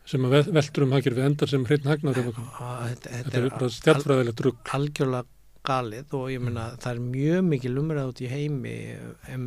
sem 0.09 0.25
að 0.27 0.49
veldur 0.51 0.87
um 0.87 0.95
hagkerfi 0.97 1.23
endar 1.23 1.51
sem 1.51 1.63
hreitn 1.67 1.87
hagnar 1.87 2.17
þetta, 2.17 3.11
þetta 3.13 3.37
er 3.39 3.45
bara 3.53 3.69
stjálfræðilegt 3.71 4.41
rugg 4.43 4.73
algjörlega 4.75 5.29
galið 5.63 6.15
og 6.19 6.25
ég 6.33 6.43
meina 6.43 6.65
það 6.75 6.89
er 6.91 7.03
mjög 7.05 7.45
mikið 7.53 7.75
lumrað 7.77 8.09
út 8.11 8.19
í 8.19 8.31
heimi 8.31 8.73
um 9.31 9.45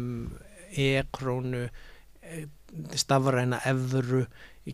e-krónu 0.73 1.67
stafræna 2.99 3.63
efru 3.69 4.27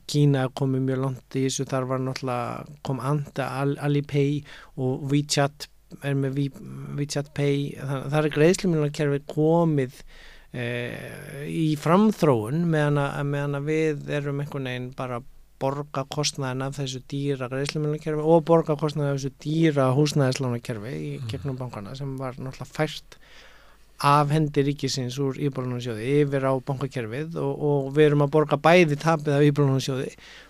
Kína 0.09 0.47
komið 0.57 0.85
mjög 0.87 1.01
langt 1.03 1.37
í 1.37 1.45
þessu. 1.47 1.67
Þar 1.69 1.87
var 1.91 2.01
náttúrulega 2.01 2.79
kom 2.87 3.01
Anda, 3.05 3.49
Alipay 3.85 4.39
og 4.81 5.03
WeChat 5.11 5.69
er 6.01 6.17
með 6.17 6.39
WeChat 6.97 7.33
Pay. 7.37 7.75
Það, 7.77 8.07
það 8.07 8.21
er 8.21 8.37
greiðsluminarkerfi 8.39 9.21
komið 9.29 9.99
e, 10.57 10.65
í 11.45 11.69
framþróun 11.81 12.65
meðan 12.73 13.03
að, 13.03 13.21
með 13.35 13.59
við 13.69 14.17
erum 14.21 14.41
einhvern 14.41 14.71
veginn 14.71 14.91
bara 14.97 15.21
borga 15.63 16.03
kostnæðin 16.11 16.65
af 16.67 16.79
þessu 16.81 17.03
dýra 17.11 17.49
greiðsluminarkerfi 17.53 18.25
og 18.35 18.47
borga 18.49 18.77
kostnæðin 18.81 19.13
af 19.13 19.21
þessu 19.21 19.35
dýra 19.45 19.91
húsnæðislánakerfi 19.97 20.95
í 20.97 21.13
mm. 21.19 21.29
gegnum 21.31 21.61
bankana 21.61 21.95
sem 21.99 22.17
var 22.19 22.39
náttúrulega 22.41 22.73
fært 22.73 23.19
af 24.03 24.33
hendi 24.35 24.65
ríkisins 24.67 25.17
úr 25.23 25.37
Íbólunarssjóði 25.39 26.07
yfir 26.23 26.47
á 26.51 26.53
bankakerfið 26.67 27.37
og, 27.39 27.53
og 27.55 27.91
við 27.95 28.09
erum 28.11 28.25
að 28.27 28.33
borga 28.35 28.59
bæði 28.59 28.99
tapið 28.99 29.37
af 29.37 29.45
Íbólunarssjóði 29.47 30.09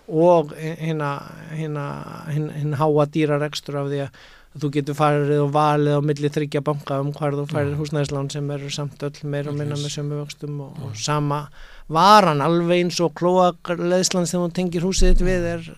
og 0.09 0.55
hérna 0.57 1.11
hérna 1.53 2.79
háa 2.79 3.05
dýrar 3.13 3.45
ekstra 3.45 3.83
af 3.83 3.91
því 3.91 4.01
að 4.07 4.23
þú 4.53 4.69
getur 4.73 4.97
farið 4.97 5.39
og 5.41 5.53
valið 5.53 5.97
á 5.97 6.01
milli 6.05 6.29
þryggja 6.33 6.61
banka 6.65 6.99
um 7.01 7.13
hvar 7.13 7.37
þú 7.37 7.45
farið 7.49 7.77
húsnæðislán 7.79 8.29
sem 8.33 8.51
eru 8.53 8.73
samt 8.73 9.05
öll 9.05 9.29
meira 9.29 9.49
og 9.49 9.57
minna 9.57 9.77
með 9.79 9.95
sömu 9.95 10.19
vöxtum 10.21 10.59
og, 10.61 10.75
og 10.85 10.97
sama 10.97 11.47
varan. 11.93 12.43
Alveg 12.45 12.83
eins 12.83 12.99
og 13.01 13.15
klóakleðslan 13.17 14.29
sem 14.29 14.43
þú 14.43 14.51
tengir 14.53 14.85
húsið 14.85 15.13
þitt 15.13 15.25
við 15.25 15.47
er 15.55 15.71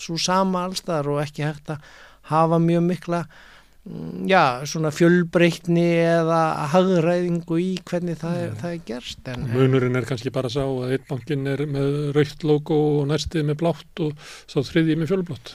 svo 0.00 0.16
sama 0.20 0.64
allstaðar 0.64 1.12
og 1.12 1.20
ekki 1.26 1.44
hægt 1.44 1.74
að 1.76 1.92
hafa 2.30 2.58
mjög 2.62 2.88
mikla 2.88 3.20
mm, 3.26 3.55
já, 4.26 4.66
svona 4.66 4.90
fjölbreytni 4.94 5.86
eða 6.02 6.40
hagræðingu 6.72 7.60
í 7.62 7.68
hvernig 7.86 8.18
það, 8.18 8.40
er, 8.42 8.56
það 8.60 8.72
er 8.72 8.82
gerst 8.88 9.30
en, 9.30 9.46
Munurinn 9.52 9.98
er 9.98 10.08
kannski 10.08 10.32
bara 10.34 10.50
að 10.50 10.56
sá 10.56 10.64
að 10.64 10.96
einn 10.96 11.06
bankin 11.10 11.46
er 11.52 11.62
með 11.70 11.94
raukt 12.16 12.46
logo 12.46 12.80
og 12.96 13.06
næstið 13.12 13.46
með 13.46 13.60
blátt 13.62 14.02
og 14.02 14.28
svo 14.50 14.64
þriðið 14.66 15.02
með 15.02 15.12
fjölblótt. 15.12 15.54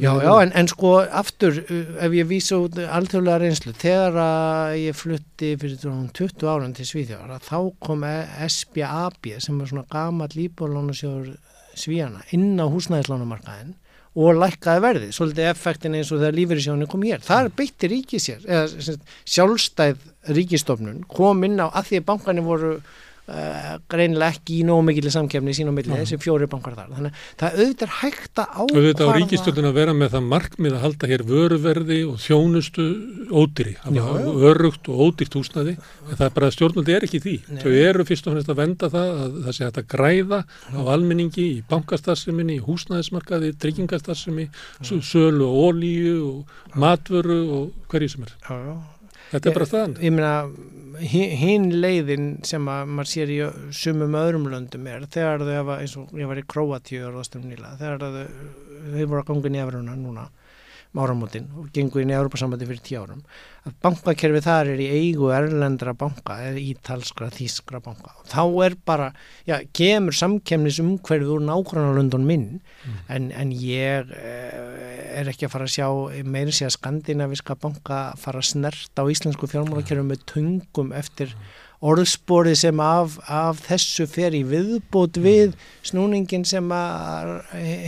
Já, 0.00 0.08
já, 0.22 0.30
en, 0.40 0.52
en 0.56 0.68
sko 0.70 0.92
aftur 1.04 1.58
uh, 1.60 1.88
ef 2.06 2.14
ég 2.16 2.28
vísa 2.30 2.56
út 2.62 2.78
alltjóðlega 2.80 3.42
reynslu 3.42 3.74
þegar 3.76 4.14
að 4.22 4.76
ég 4.80 4.96
flutti 4.96 5.50
fyrir 5.60 5.82
20 6.16 6.46
áran 6.48 6.72
til 6.74 6.86
Svíþjóðar 6.88 7.42
þá 7.44 7.58
kom 7.84 8.06
SBAB 8.46 9.34
sem 9.36 9.58
var 9.60 9.68
svona 9.68 9.84
gamal 9.92 10.30
líbólónasjóður 10.32 11.34
Svíjana 11.76 12.24
inn 12.32 12.56
á 12.56 12.64
húsnæðislánumarkaðin 12.72 13.74
og 14.16 14.38
lækkaði 14.40 14.82
verði, 14.84 15.08
svolítið 15.12 15.48
effektin 15.50 15.96
eins 15.98 16.10
og 16.10 16.22
þegar 16.22 16.36
lífeyrisjónu 16.38 16.88
kom 16.88 17.02
hér. 17.04 17.24
Það 17.24 17.42
er 17.42 17.56
beitti 17.58 17.90
ríkið 17.92 18.22
sér, 18.24 18.46
eða 18.48 18.94
sjálfstæð 19.28 20.06
ríkistofnun 20.36 21.02
kom 21.10 21.44
inn 21.44 21.60
á 21.60 21.68
að 21.68 21.90
því 21.90 22.00
að 22.00 22.06
bankanir 22.08 22.46
voru 22.46 22.70
Uh, 23.26 23.80
greinilega 23.90 24.36
ekki 24.36 24.60
í 24.60 24.64
nóg 24.66 24.84
mikil 24.86 25.10
samkefni 25.10 25.50
sín 25.56 25.66
og 25.66 25.74
millið 25.74 25.98
þessi 25.98 26.18
fjóri 26.22 26.46
bankar 26.46 26.76
þar. 26.76 26.92
Þannig 26.94 27.16
að 27.16 27.40
það 27.40 27.56
auðvitað 27.56 27.94
hægt 27.96 28.38
að 28.38 28.52
ákvarða 28.52 28.76
auðvitað 28.76 29.10
á 29.10 29.16
ríkistöldin 29.16 29.66
að 29.66 29.78
vera 29.80 29.94
með 29.98 30.12
það 30.12 30.28
markmið 30.30 30.76
að 30.76 30.84
halda 30.84 31.10
hér 31.10 31.24
vöruverði 31.26 31.98
og 32.06 32.20
þjónustu 32.22 32.86
ódýri, 33.34 33.74
örugt 34.52 34.92
og 34.92 35.02
ódýrt 35.08 35.38
húsnaði, 35.40 35.74
en 36.06 36.14
það 36.14 36.24
er 36.28 36.36
bara 36.38 36.52
að 36.52 36.54
stjórnaldi 36.54 36.94
er 36.94 37.08
ekki 37.08 37.22
því, 37.26 37.36
Nei. 37.50 37.60
þau 37.64 37.74
eru 37.82 38.06
fyrst 38.06 38.30
og 38.30 38.36
fremst 38.36 38.54
að 38.54 38.60
venda 38.62 38.94
það 38.94 39.14
að 39.26 39.38
það 39.48 39.58
sé 39.58 39.66
hægt 39.66 39.82
að 39.82 39.90
græða 39.96 40.42
á 40.46 40.80
almenningi 40.94 41.48
í 41.50 41.60
bankastarsiminni, 41.66 42.60
í 42.60 42.66
húsnaðismarkaði, 42.68 43.56
tryggingastarsiminni 43.58 44.46
sölu 44.86 45.50
og 45.50 45.72
ólíu 45.72 46.18
og 46.30 46.78
matvöru 46.78 47.42
og 47.58 47.90
hverju 47.90 48.14
sem 48.14 48.28
er. 48.28 48.38
Þetta 49.32 49.50
er 49.50 49.58
bara 49.58 49.68
staðan. 49.68 49.96
Ég 50.04 50.14
meina, 50.14 50.32
hinn 51.02 51.68
leiðin 51.82 52.28
sem 52.46 52.70
að 52.72 52.92
maður 52.94 53.12
sér 53.12 53.32
í 53.34 53.38
sumum 53.74 54.16
öðrum 54.18 54.48
löndum 54.52 54.88
er 54.90 55.06
þegar 55.12 55.44
þau 55.44 55.52
hefa, 55.52 55.78
eins 55.82 55.96
og 56.00 56.16
ég 56.16 56.30
var 56.30 56.40
í 56.40 56.46
Kroatíu 56.54 57.06
og 57.08 57.16
Róstum 57.18 57.46
nýla, 57.48 57.74
þegar 57.80 58.04
þau, 58.04 58.26
þau 58.94 59.04
voru 59.04 59.20
að 59.20 59.28
ganga 59.32 59.54
nefnuna 59.56 59.96
núna 60.00 60.28
áramótin 60.96 61.50
og 61.58 61.68
gengur 61.74 62.00
í 62.00 62.08
Európa-sambandi 62.08 62.68
fyrir 62.68 62.84
tíu 62.84 63.02
árum 63.02 63.22
að 63.66 63.74
bankakerfi 63.82 64.42
þar 64.44 64.70
er 64.74 64.82
í 64.82 64.86
eigu 65.00 65.30
erlendra 65.34 65.94
banka 65.98 66.38
eða 66.44 66.62
ítalskra, 66.62 67.30
þískra 67.34 67.80
banka 67.82 68.14
og 68.20 68.28
þá 68.30 68.42
er 68.66 68.76
bara, 68.86 69.10
já, 69.48 69.58
kemur 69.76 70.16
samkemnis 70.16 70.80
umhverfið 70.82 71.34
úr 71.36 71.44
London 71.96 72.26
minn 72.28 72.48
mm. 72.60 72.96
en, 73.16 73.28
en 73.34 73.52
ég 73.52 74.14
eh, 74.14 75.20
er 75.20 75.30
ekki 75.32 75.48
að 75.48 75.54
fara 75.56 75.68
að 75.68 75.76
sjá 75.76 76.22
meiri 76.24 76.54
sé 76.54 76.68
að 76.68 76.76
skandinaviska 76.78 77.58
banka 77.60 78.00
fara 78.20 78.42
að 78.42 78.50
snerta 78.52 79.02
á 79.02 79.10
íslensku 79.10 79.50
fjármálakerfi 79.50 80.06
með 80.06 80.26
tungum 80.30 80.92
eftir 80.96 81.34
mm 81.34 81.54
orðspori 81.84 82.54
sem 82.56 82.78
af, 82.80 83.18
af 83.28 83.60
þessu 83.66 84.06
fer 84.08 84.34
í 84.36 84.42
viðbót 84.48 85.18
við 85.20 85.56
snúningin 85.86 86.46
sem 86.48 86.70
að 86.72 87.34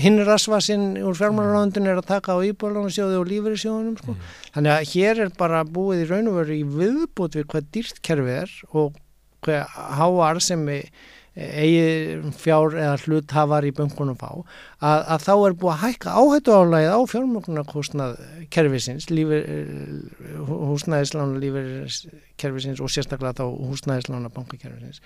hinn 0.03 0.21
rasvasinn 0.29 0.99
úr 1.01 1.17
fjármálaráðundin 1.17 1.89
er 1.89 2.01
að 2.01 2.11
taka 2.11 2.37
á 2.37 2.39
íbúrlánarsjóðu 2.45 3.23
og 3.23 3.31
lífeyrisjóðunum 3.31 3.97
sko. 4.01 4.15
mm. 4.15 4.35
þannig 4.57 4.75
að 4.75 4.93
hér 4.93 5.23
er 5.25 5.33
bara 5.39 5.63
búið 5.75 6.03
í 6.05 6.09
raun 6.09 6.33
og 6.33 6.41
veru 6.41 6.57
í 6.57 6.65
viðbót 6.79 7.39
við 7.39 7.47
hvað 7.53 7.71
dýrt 7.77 8.03
kerfið 8.07 8.35
er 8.43 8.57
og 8.73 8.99
hvað 9.47 9.79
háar 9.99 10.43
sem 10.43 10.67
við 10.69 10.91
eigi 11.39 12.33
fjár 12.35 12.75
eða 12.75 12.97
hluthafar 13.05 13.67
í 13.69 13.71
böngunum 13.75 14.17
fá 14.19 14.31
að, 14.33 15.03
að 15.15 15.21
þá 15.23 15.33
er 15.35 15.55
búið 15.61 15.73
að 15.75 15.83
hækka 15.85 16.15
áhættu 16.19 16.57
álægið 16.57 16.95
á 16.99 17.01
fjármögnarkostnað 17.13 18.17
kervisins 18.55 19.07
húsnæðislána 20.49 21.39
lífeyriskervisins 21.45 22.83
og 22.83 22.91
sérstaklega 22.91 23.39
þá 23.39 23.45
húsnæðislána 23.71 24.33
bankakervisins 24.35 24.99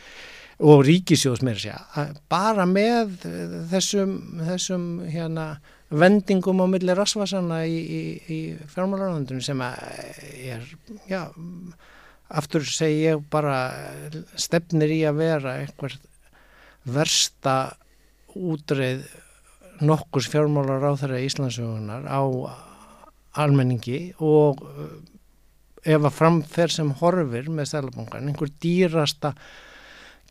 og 0.63 0.85
ríkisjóðs 0.89 1.45
þess 1.45 1.69
að 2.01 2.17
bara 2.33 2.67
með 2.71 3.29
þessum, 3.73 4.17
þessum 4.47 4.89
hérna 5.13 5.47
vendingum 5.93 6.62
á 6.64 6.66
milli 6.70 6.95
rasvasanna 6.97 7.62
í, 7.68 7.78
í, 7.78 8.03
í 8.32 8.38
fjármálarlandunum 8.72 9.43
sem 9.45 9.61
er 9.62 10.64
já 11.11 11.26
aftur 12.32 12.64
segi 12.64 13.05
ég 13.11 13.24
bara 13.32 13.59
stefnir 14.40 14.93
í 14.95 15.03
að 15.09 15.20
vera 15.20 15.57
einhvert 15.61 16.01
versta 16.88 17.57
útreið 18.32 19.05
nokkurs 19.84 20.28
fjármálar 20.32 20.84
á 20.88 20.93
þeirra 20.99 21.20
Íslandsögunar 21.26 22.07
á 22.09 22.22
almenningi 23.43 24.14
og 24.22 24.62
eh, 24.62 25.93
ef 25.95 26.07
að 26.07 26.16
framferð 26.16 26.76
sem 26.76 26.95
horfir 27.01 27.49
með 27.51 27.72
stælabankan, 27.72 28.28
einhver 28.30 28.53
dýrasta 28.62 29.32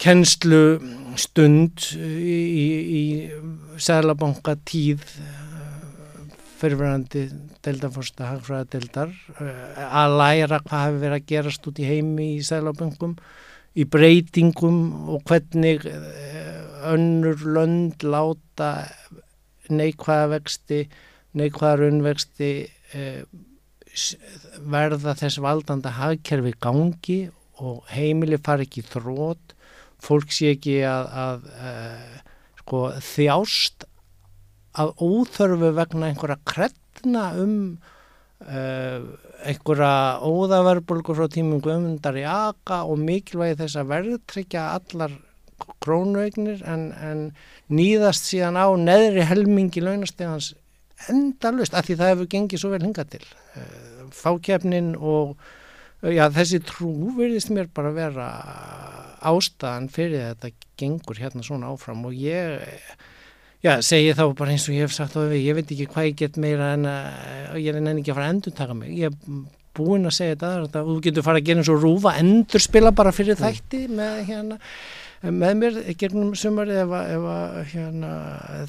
kennslu 0.02 0.80
stund 1.20 1.84
í, 1.94 2.38
í, 2.98 3.04
stælabanka 3.78 4.56
tíð 4.66 5.04
fyrirverandi 6.62 7.28
deildarforsta 7.66 8.30
hagfræðadeildar 8.30 9.14
eh, 9.42 9.86
að 9.88 10.18
læra 10.22 10.62
hvað 10.66 10.86
hefur 10.88 11.02
verið 11.06 11.18
að 11.18 11.30
gerast 11.34 11.72
út 11.72 11.82
í 11.82 11.90
heimi 11.90 12.28
í 12.38 12.44
stælabankum 12.46 13.18
í 13.72 13.88
breytingum 13.88 14.82
og 15.16 15.24
hvernig 15.30 15.86
önnur 16.92 17.46
lönd 17.56 18.04
láta 18.04 18.72
neikvæða 19.72 20.28
vexti, 20.34 20.82
neikvæða 21.38 21.78
raunvexti 21.80 22.52
eh, 22.98 23.24
verða 24.72 25.16
þess 25.20 25.42
valdanda 25.44 25.94
hagkerfi 25.98 26.54
gangi 26.64 27.22
og 27.62 27.86
heimili 27.92 28.40
far 28.42 28.64
ekki 28.64 28.84
þrótt, 28.88 29.56
fólk 30.02 30.34
sé 30.34 30.56
ekki 30.56 30.80
að, 30.88 31.10
að 31.26 31.48
eh, 31.70 32.20
sko, 32.62 32.84
þjást 33.06 33.88
að 34.80 34.94
óþörfu 35.04 35.72
vegna 35.76 36.12
einhverja 36.12 36.38
krettna 36.48 37.26
um 37.42 37.58
uh, 38.46 39.02
einhverja 39.46 40.22
óðaverbulgur 40.24 41.18
frá 41.18 41.28
tímum 41.32 41.62
guðmundar 41.64 42.20
í 42.20 42.26
aga 42.28 42.84
og 42.88 43.02
mikilvægi 43.02 43.60
þess 43.64 43.82
að 43.82 43.92
verðtryggja 43.96 44.68
allar 44.78 45.18
krónuegnir 45.82 46.64
en, 46.68 46.90
en 46.98 47.24
nýðast 47.74 48.28
síðan 48.30 48.58
á 48.58 48.68
neðri 48.78 49.26
helmingi 49.28 49.84
launastegans 49.84 50.54
endalust 51.10 51.76
af 51.78 51.88
því 51.88 51.98
það 52.00 52.14
hefur 52.14 52.30
gengið 52.36 52.62
svo 52.62 52.72
vel 52.74 52.84
hinga 52.84 53.06
til. 53.10 53.24
Eh, 53.58 54.04
fákjefnin 54.14 54.94
og 54.98 55.38
já, 56.02 56.28
þessi 56.34 56.62
trú 56.66 56.92
verðist 57.18 57.52
mér 57.54 57.70
bara 57.74 57.94
vera 57.96 58.28
ástæðan 59.22 59.90
fyrir 59.94 60.32
þetta 60.32 60.54
gengur 60.82 61.22
hérna 61.22 61.46
svona 61.46 61.72
áfram 61.74 62.06
og 62.10 62.18
ég 62.18 62.62
já, 63.64 63.74
segi 63.86 64.14
þá 64.18 64.24
bara 64.38 64.52
eins 64.56 64.68
og 64.70 64.76
ég 64.76 64.86
hef 64.88 64.94
sagt 64.96 65.16
á 65.18 65.22
því 65.26 65.42
ég 65.46 65.58
veit 65.60 65.72
ekki 65.76 65.88
hvað 65.92 66.08
ég 66.12 66.16
get 66.24 66.38
meira 66.42 66.74
en 66.76 66.86
að 66.90 67.60
ég 67.62 67.74
er 67.74 67.82
enn 67.82 67.92
ekki 67.98 68.12
að 68.12 68.18
fara 68.18 68.30
að 68.30 68.34
endur 68.36 68.56
taka 68.58 68.74
mig. 68.78 68.96
Ég 68.98 69.20
búinn 69.78 70.06
að 70.10 70.18
segja 70.18 70.36
þetta, 70.36 70.82
þú 70.88 70.96
getur 71.06 71.24
fara 71.24 71.40
að 71.40 71.46
gera 71.48 71.62
eins 71.64 71.70
og 71.72 71.80
rúfa, 71.86 72.16
endur 72.20 72.60
spila 72.64 72.92
bara 72.92 73.12
fyrir 73.16 73.38
Mm. 73.38 73.46
þætti 73.46 73.84
með 73.90 74.26
hérna 74.28 74.58
með 75.22 75.52
mér 75.62 75.76
gegnum 76.02 76.32
sumari 76.34 76.74
ef, 76.82 76.90
að- 76.98 77.10
ef 77.14 77.26
að, 77.30 77.66
hérna, 77.76 78.08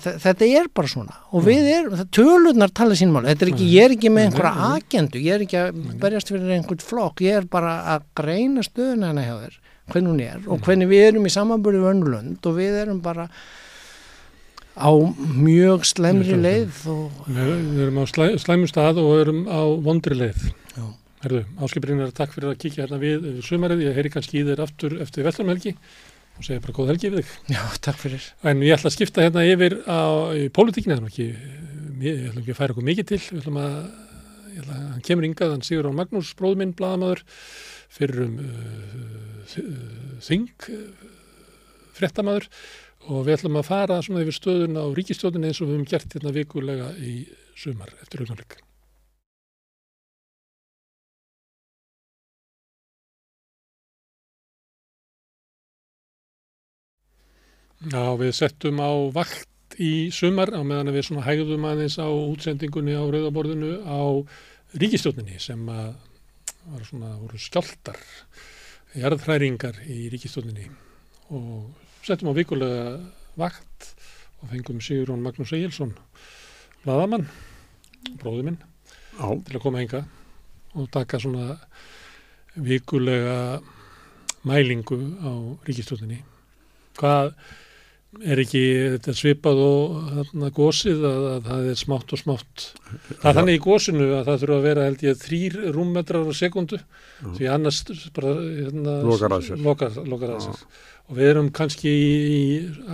þe- 0.05 0.19
þetta 0.21 0.49
er 0.61 0.67
bara 0.75 0.87
svona. 0.89 1.15
Og 1.33 1.43
við 1.47 1.65
erum, 1.79 2.03
tölurnar 2.13 2.71
tala 2.77 2.93
sín 2.95 3.09
mál, 3.11 3.25
þetta 3.25 3.47
er 3.47 3.53
ekki, 3.55 3.69
ég 3.73 3.85
er 3.87 3.95
ekki 3.97 4.11
með 4.13 4.21
Nei, 4.21 4.27
einhverja 4.29 4.55
nei. 4.59 4.81
agendu, 4.83 5.17
ég 5.25 5.33
er 5.33 5.41
ekki 5.47 5.59
að 5.63 5.99
berjast 5.99 6.29
fyrir 6.29 6.53
einhvern 6.53 6.85
flokk, 6.85 7.17
ég 7.25 7.39
er 7.41 7.47
bara 7.49 7.73
að 7.97 8.03
greina 8.21 8.61
stöðuna 8.61 9.07
hana 9.15 9.23
hjá 9.25 9.35
þér, 9.41 9.57
hvernig 9.91 10.13
hún 10.13 10.21
er 10.21 10.41
og 10.47 10.61
hvernig 10.61 10.89
við 10.93 11.09
erum 11.09 11.25
í 11.25 11.33
samanbúri 11.33 11.81
vönnulönd 11.81 12.45
og 12.47 12.55
við 12.61 12.83
erum 12.85 13.01
bara 13.01 13.31
á 14.77 14.91
mjög 15.37 15.85
slemri 15.89 16.37
leið 16.39 16.83
og 16.93 17.27
Við, 17.29 17.53
erum 17.85 18.01
á 18.01 18.05
slæ, 18.09 18.27
slæmum 18.41 18.71
stað 18.71 19.01
og 19.03 19.15
erum 19.21 19.45
á 19.49 19.61
vondri 19.85 20.17
leið. 20.19 20.51
Herðu, 21.23 21.45
áskipurinn 21.63 22.03
er 22.03 22.11
takk 22.11 22.33
fyrir 22.35 22.51
að 22.51 22.59
kíkja 22.65 22.83
hérna 22.83 22.99
við 22.99 23.43
sumarið. 23.47 23.85
Ég 23.87 23.95
heyri 23.95 24.11
kannski 24.11 24.41
í 24.41 24.47
þér 24.49 24.65
aftur 24.65 24.97
eftir 25.05 25.23
vellarmelgi 25.23 25.77
og 26.35 26.47
segja 26.47 26.63
bara 26.65 26.75
góð 26.75 26.91
helgi 26.91 27.11
við 27.13 27.21
þig. 27.21 27.35
já, 27.55 27.61
takk 27.85 28.01
fyrir 28.01 28.25
En 28.43 28.63
ég 28.65 28.75
ætla 28.75 28.91
að 28.91 28.97
skipta 28.97 29.23
hérna 29.23 29.45
yfir 29.47 29.77
á 29.87 30.03
pólitíkinu, 30.57 30.97
nú 30.99 31.11
ekki, 31.13 31.29
ég 32.03 32.25
ætla 32.33 32.43
ekki 32.43 32.55
að 32.57 32.59
færa 32.59 32.75
okkur 32.75 32.89
mikið 32.89 33.09
til, 33.13 33.21
við 33.29 33.43
ætlum 33.45 33.61
að, 33.63 33.77
ég 34.49 34.65
ætla 34.65 34.79
að 34.79 34.89
hann 34.89 35.07
kemur 35.07 35.29
yngað, 35.29 35.55
hann 35.55 35.67
Sigur 35.69 35.91
á 35.93 35.99
Magnús, 36.01 36.33
bróður 36.39 36.63
minn, 36.63 36.75
blaðamaður, 36.79 37.23
fyrir 37.93 38.25
um 38.27 38.39
uh, 38.43 39.63
þing, 40.27 40.51
uh, 40.73 41.13
fréttamaður 42.01 42.49
og 43.11 43.25
við 43.27 43.39
ætlum 43.39 43.59
að 43.59 43.69
fara 43.69 44.03
svona 44.05 44.23
yfir 44.23 44.37
stöðun 44.37 44.79
á 44.79 44.85
ríkistjóðinu 44.95 45.49
eins 45.49 45.63
og 45.63 45.71
við 45.71 45.75
höfum 45.77 45.89
gert 45.91 46.15
hérna 46.15 46.35
vikulega 46.37 46.91
í 47.03 47.15
sumar 47.59 47.91
eftir 48.03 48.23
augnablik. 48.23 48.61
Já, 57.83 58.15
við 58.15 58.31
settum 58.39 58.79
á 58.79 58.91
vakt 59.11 59.75
í 59.83 60.11
sumar 60.15 60.53
á 60.55 60.63
meðan 60.63 60.93
við 60.95 61.09
svona 61.09 61.27
hægðum 61.27 61.67
aðeins 61.67 61.99
á 61.99 62.07
útsendingunni 62.07 62.95
á 62.95 63.03
rauðaborðinu 63.03 63.73
á 63.83 64.23
ríkistjóninni 64.79 65.41
sem 65.43 65.67
að 65.67 65.97
var 66.71 66.85
svona, 66.87 67.17
voru 67.19 67.41
skjáltar, 67.43 67.99
jarðhræringar 68.95 69.81
í 69.91 70.05
ríkistjóninni 70.13 70.69
og 71.35 71.82
settum 72.03 72.31
á 72.31 72.35
vikulega 72.35 72.99
vakt 73.39 73.93
og 74.43 74.51
fengum 74.51 74.83
Sigurón 74.83 75.23
Magnús 75.23 75.53
Egilson, 75.55 75.95
laðamann, 76.87 77.29
bróði 78.19 78.49
minn, 78.49 78.61
Já, 79.13 79.29
til 79.45 79.59
að 79.59 79.63
koma 79.63 79.83
hinga 79.83 80.03
og 80.73 80.89
taka 80.91 81.21
svona 81.21 81.59
vikulega 82.57 83.61
mælingu 84.49 84.99
á 85.21 85.33
ríkistjóninni. 85.69 86.23
Hvað 86.99 87.35
er 88.21 88.41
ekki 88.43 88.61
þetta 88.99 89.13
svipað 89.17 89.61
og 89.65 89.93
þarna 90.13 90.51
gósið 90.53 91.05
að, 91.09 91.23
að 91.31 91.47
það 91.49 91.69
er 91.73 91.79
smátt 91.81 92.13
og 92.13 92.21
smátt. 92.21 92.65
Það 93.09 93.29
er 93.31 93.37
þannig 93.39 93.57
í 93.57 93.63
gósinu 93.65 94.09
að 94.19 94.25
það 94.29 94.41
þurfa 94.43 94.57
að 94.59 94.67
vera 94.69 94.87
held 94.89 95.05
ég 95.07 95.21
þrýr 95.23 95.57
rúmmetrar 95.73 96.29
á 96.29 96.33
sekundu 96.37 96.81
því 97.39 97.49
annars 97.55 97.79
bara 98.13 98.35
hérna, 98.43 98.97
Lokar 99.07 99.37
að 99.39 99.47
sér. 99.49 99.63
Lokar, 99.65 99.97
lokar 100.05 100.35
að 100.37 100.45
sér. 100.45 100.67
Og 101.11 101.17
við 101.19 101.29
erum 101.33 101.49
kannski 101.57 101.91
í, 101.93 102.43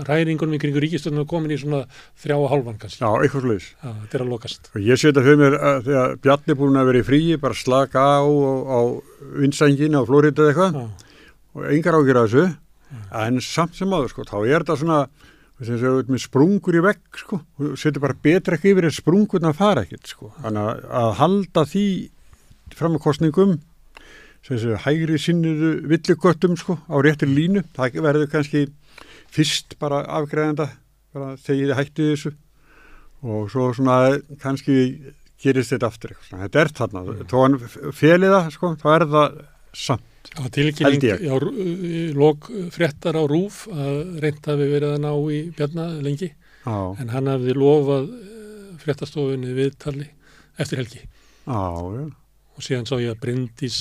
ræringunum 0.07 0.55
í 0.57 0.61
kringu 0.63 0.81
ríkistjónum 0.83 1.27
komin 1.29 1.53
í 1.55 1.59
svona 1.61 1.83
þrjá 2.23 2.37
og 2.39 2.47
hálfan 2.55 2.79
kannski. 2.81 3.03
já, 3.03 3.11
eitthvað 3.11 3.45
sluðis. 3.45 3.67
Þetta 3.83 4.17
er 4.19 4.25
að 4.25 4.33
lokast. 4.33 4.71
Og 4.73 4.87
ég 4.87 5.03
setja 5.03 5.25
fyrir 5.27 5.43
mér 5.43 5.59
að 5.59 5.83
þegar 5.91 6.17
Bjarni 6.25 6.55
er 6.55 6.59
búin 6.63 6.81
að 6.81 6.89
vera 6.93 7.03
í 7.03 7.07
fríi, 7.11 7.37
bara 7.43 7.59
slaka 7.59 8.07
á 8.19 8.23
á, 8.25 8.25
á 8.25 8.81
vinsængin 9.43 9.99
á 9.99 10.03
Flórida 10.09 10.47
eða 10.47 10.55
eitthvað 10.55 10.81
og 11.59 11.69
engar 11.75 11.99
ágjur 12.01 12.23
að 12.23 12.27
þessu. 12.33 12.47
En 13.23 13.41
samt 13.45 13.77
sem 13.77 13.93
áður, 13.93 14.13
sko, 14.13 14.27
þá 14.29 14.37
er 14.41 14.63
þetta 14.65 14.77
svona, 14.81 14.99
þess 15.61 15.87
að 15.91 16.13
með 16.13 16.23
sprungur 16.25 16.79
í 16.79 16.83
vegg, 16.85 17.03
sko, 17.21 17.41
setur 17.81 18.05
bara 18.05 18.17
betra 18.29 18.57
ekki 18.59 18.73
yfir 18.73 18.89
en 18.89 18.95
sprungurna 18.95 19.53
fara 19.57 19.85
ekkert, 19.85 20.09
sko. 20.15 20.33
Þannig 20.45 20.71
að, 20.71 20.83
að 21.03 21.13
halda 21.21 21.65
því 21.69 21.87
fram 22.79 22.99
að 22.99 23.05
kostningum, 23.05 23.55
sem 24.47 24.55
þessu 24.55 24.81
hægri 24.85 25.21
sinniðu 25.21 25.73
villigöttum, 25.91 26.57
sko, 26.61 26.79
á 26.89 26.97
réttir 27.05 27.33
línu, 27.33 27.65
það 27.77 28.01
verður 28.07 28.33
kannski 28.33 28.67
fyrst 29.35 29.77
bara 29.83 30.03
afgræðanda, 30.21 30.71
bara 31.13 31.35
þegar 31.43 31.73
þið 31.73 31.79
hætti 31.83 32.11
þessu 32.13 32.35
og 33.29 33.49
svo 33.51 33.73
svona 33.75 33.97
kannski 34.39 34.77
gerist 35.43 35.75
þetta 35.75 35.89
aftur 35.91 36.15
eitthvað. 36.15 36.45
Þetta 36.45 36.61
er 36.63 36.71
þarna, 36.79 37.03
þó 37.31 37.37
hann 37.43 37.59
felið 37.99 38.35
það, 38.35 38.53
sko, 38.55 38.71
þá 38.79 38.89
er 38.95 39.05
það 39.15 39.41
samt. 39.75 40.07
Það 40.29 40.45
var 40.45 40.53
tilkynning 40.55 41.05
í 41.89 42.03
lok 42.17 42.51
fréttar 42.75 43.17
á 43.19 43.23
Rúf 43.29 43.65
að 43.73 44.21
reynt 44.23 44.47
hafi 44.51 44.69
verið 44.71 44.95
að 44.95 45.03
ná 45.07 45.11
í 45.35 45.41
Bjarna 45.57 45.89
lengi. 46.05 46.31
Já, 46.69 46.77
en 47.01 47.13
hann 47.15 47.31
hafði 47.33 47.55
lofað 47.57 48.11
eh, 48.13 48.71
fréttastofunni 48.83 49.55
viðtali 49.57 50.09
eftir 50.61 50.83
helgi. 50.83 51.05
Já, 51.49 51.63
og 52.59 52.65
síðan 52.65 52.89
sá 52.91 52.99
ég 53.01 53.15
að 53.15 53.23
Bryndís 53.23 53.79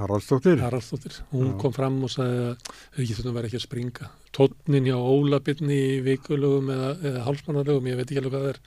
Haraldsdóttir. 0.00 0.58
Haraldsdóttir, 0.60 1.20
hún 1.32 1.52
Já. 1.52 1.56
kom 1.60 1.72
fram 1.76 1.96
og 2.04 2.12
sagði 2.12 2.42
að 2.50 2.74
ríkistöndum 2.98 3.36
verði 3.36 3.50
ekki 3.50 3.60
að 3.60 3.64
springa. 3.66 4.10
Tónnin 4.36 4.88
hjá 4.88 4.96
Óla 4.96 5.40
Byrni 5.44 5.76
í 5.76 6.00
vikulögum 6.04 6.70
eða, 6.72 6.90
eða 7.10 7.24
hálsmannarlögum, 7.26 7.88
ég 7.90 7.98
veit 8.00 8.06
ekki 8.06 8.20
alveg 8.22 8.34
hvað 8.34 8.44
það 8.44 8.52
er. 8.52 8.60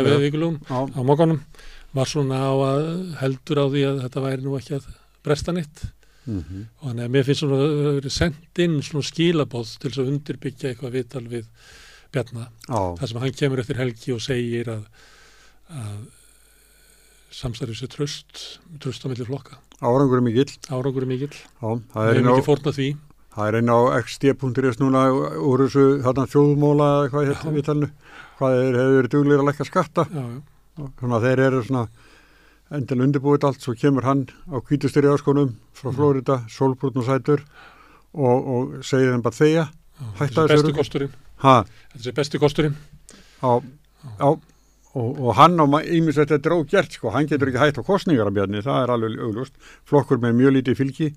Að 0.00 0.08
við 0.08 0.24
vikulögum 0.26 0.58
á 0.70 1.00
mókanum 1.06 1.40
var 1.92 2.10
svona 2.10 2.40
á 2.40 2.52
að 2.52 2.84
heldur 3.20 3.62
á 3.62 3.66
því 3.72 3.86
að 3.88 4.02
þetta 4.06 4.24
væri 4.26 4.46
nú 4.46 4.58
ekki 4.58 4.76
að 4.78 4.90
bresta 5.26 5.54
nýtt 5.54 5.84
mhm, 6.26 6.66
og 6.80 6.88
þannig 6.88 7.06
að 7.06 7.14
mér 7.16 7.28
finnst 7.28 7.44
svona 7.44 7.60
að 7.60 7.76
það 7.76 7.96
verið 8.00 8.16
sendt 8.16 8.62
inn 8.64 8.80
svona 8.86 9.08
skilabóð 9.08 9.76
til 9.82 9.92
að 9.94 10.10
undirbyggja 10.12 10.72
eitthvað 10.72 10.98
viðtal 10.98 11.24
við 11.30 11.48
Bjarna. 12.12 12.50
Já, 12.68 12.80
þar 12.98 13.08
sem 13.08 13.22
hann 13.22 13.38
kemur 13.38 13.62
eftir 13.62 13.78
helgi 13.80 14.12
og 14.12 14.18
segir 14.20 14.68
að, 14.68 14.82
að 15.72 16.02
samstarfið 17.32 17.78
sér 17.78 17.90
tröst 17.94 18.42
tröst 18.82 19.06
á 19.06 19.08
milli 19.08 19.24
flokka, 19.24 19.56
árangur 19.80 20.20
er 20.20 20.26
mikill. 20.26 20.50
Árangur 20.68 21.06
er 21.06 21.08
mikill. 21.08 21.32
Já, 21.32 21.70
það 21.94 22.10
er 22.10 22.20
hefum 22.20 22.20
inn 22.20 22.28
á, 22.28 22.98
það 23.32 23.48
er 23.48 23.58
inn 23.62 23.72
á 23.72 23.80
xd.is 24.02 24.80
núna 24.82 25.06
úr 25.40 25.64
þessu 25.64 25.86
þarna 26.04 26.28
þjóðmóla 26.34 26.90
eða 26.98 27.12
hvað 27.14 27.86
hvað 28.42 28.58
er, 28.58 28.78
hefur 28.78 28.96
verið 28.98 29.12
duglir 29.14 29.42
að 29.42 29.48
lækka 29.48 29.68
skatta? 29.68 30.06
Já, 30.12 30.24
já, 30.76 30.86
svona 31.00 31.20
þeir 31.22 31.44
eru 31.46 31.62
svona 31.66 31.86
endil 32.76 33.02
undirbúið 33.04 33.44
allt, 33.48 33.60
svo 33.64 33.74
kemur 33.78 34.06
hann 34.08 34.26
á 34.48 34.56
kvítustur 34.64 35.04
í 35.04 35.12
áskonum 35.12 35.54
frá 35.76 35.90
Mhm. 35.90 35.96
Flórida 35.96 36.36
sólbrútn 36.48 36.98
og 37.02 37.06
sætur 37.08 37.40
og, 38.14 38.38
og 38.54 38.84
segir 38.84 39.12
þeim 39.12 39.22
bara 39.22 39.34
þeia 39.38 39.64
já. 39.66 39.68
Þetta 40.18 40.44
er 40.48 40.56
rugli. 40.58 40.72
kosturinn 40.76 41.12
þetta 41.42 42.08
er 42.08 42.16
besti 42.16 42.38
kosturinn 42.38 42.76
á, 43.42 43.60
á 44.20 44.28
og, 44.94 45.20
og 45.20 45.34
hann 45.36 45.56
á 45.56 45.64
ímis 45.88 46.18
þetta 46.20 46.36
er 46.40 46.56
ógjert 46.56 46.92
sko, 46.92 47.10
hann 47.14 47.26
getur 47.26 47.48
ekki 47.48 47.58
hægt 47.62 47.78
á 47.80 47.84
kostningar 47.86 48.28
að 48.28 48.36
bjarni, 48.36 48.62
það 48.64 48.82
er 48.82 48.90
alveg 48.94 49.20
auglust 49.24 49.54
flokkur 49.88 50.20
með 50.20 50.36
mjög 50.40 50.52
lítið 50.58 50.76
fylgi 50.82 51.08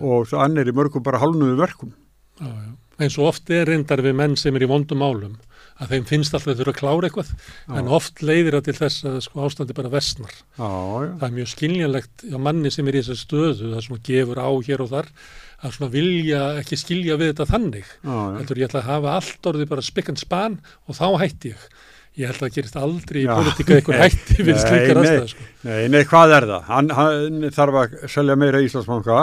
og 0.00 0.26
það 0.28 0.42
hann 0.42 0.58
er 0.58 0.68
í 0.68 0.74
mörgum 0.76 1.02
bara 1.06 1.20
hálnuðu 1.22 1.56
verkum 1.60 1.92
já, 2.40 2.46
já. 2.46 2.72
eins 3.00 3.18
og 3.18 3.30
oft 3.32 3.50
er 3.50 3.66
reyndar 3.68 4.02
við 4.04 4.14
menn 4.16 4.36
sem 4.36 4.54
er 4.56 4.66
í 4.66 4.70
vondum 4.70 5.00
málum 5.00 5.36
að 5.76 5.92
þeim 5.92 6.06
finnst 6.08 6.36
alltaf 6.36 6.52
að 6.54 6.60
þurfa 6.60 6.72
að 6.72 6.78
klára 6.80 7.08
eitthvað 7.08 7.32
en 7.80 7.90
oft 7.98 8.22
leiðir 8.24 8.56
það 8.56 8.68
til 8.68 8.76
þess 8.78 9.08
að 9.10 9.16
sko, 9.26 9.42
ástandi 9.44 9.76
bara 9.76 9.92
vestnar 9.92 10.32
Já, 10.32 10.68
já, 10.68 11.10
það 11.20 11.26
er 11.28 11.34
mjög 11.36 11.50
skiljanlegt 11.52 12.24
á 12.32 12.38
manni 12.46 12.72
sem 12.72 12.88
er 12.88 12.96
í 12.96 13.02
þessar 13.02 13.20
stöðu 13.20 13.72
það 13.74 13.82
svona 13.88 14.06
gefur 14.08 14.40
á 14.40 14.50
hér 14.68 14.84
og 14.86 14.92
þar 14.94 15.10
að 15.56 15.76
svona 15.76 15.92
vilja 15.92 16.40
ekki 16.62 16.80
skilja 16.80 17.18
við 17.20 17.32
þetta 17.32 17.48
þannig 17.52 17.84
já, 17.84 18.14
já. 18.16 18.38
heldur 18.38 18.62
ég 18.62 18.70
ætla 18.70 18.82
að 18.82 18.90
hafa 18.90 19.18
allt 19.20 19.50
orðið 19.52 19.70
bara 19.74 19.84
spikk 19.84 20.12
and 20.12 20.22
span 20.22 20.58
og 20.86 20.96
þá 20.96 21.06
hætti 21.20 21.52
ég 21.52 21.68
ég 22.16 22.30
held 22.30 22.38
að 22.38 22.46
það 22.46 22.54
gerist 22.56 22.78
aldrei 22.80 23.18
í 23.20 23.26
Já, 23.26 23.32
politíka 23.36 23.76
eitthvað 23.76 24.00
hætti 24.06 24.36
við 24.40 24.54
nei. 24.54 24.78
aðstæða 24.96 25.26
sko. 25.32 25.48
Nei, 25.66 25.82
nei, 25.92 26.02
hvað 26.08 26.32
er 26.38 26.46
það? 26.48 26.62
Hann, 26.70 26.92
hann 26.96 27.50
þarf 27.52 27.80
að 27.82 27.96
selja 28.08 28.36
meira 28.40 28.62
Íslandsbanka, 28.64 29.18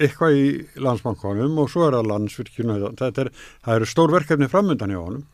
eitthvað 0.00 0.38
í 0.38 0.46
landsbankanum 0.86 1.60
og 1.60 1.68
svo 1.68 1.84
er 1.84 1.98
það 1.98 2.08
landsvirkjuna. 2.14 2.78
Þetta 2.96 3.26
er, 3.26 3.30
það 3.66 3.76
eru 3.76 3.90
stór 3.92 4.14
verkefni 4.16 4.48
framöndan 4.52 4.94
hjá 4.94 5.02
honum 5.02 5.26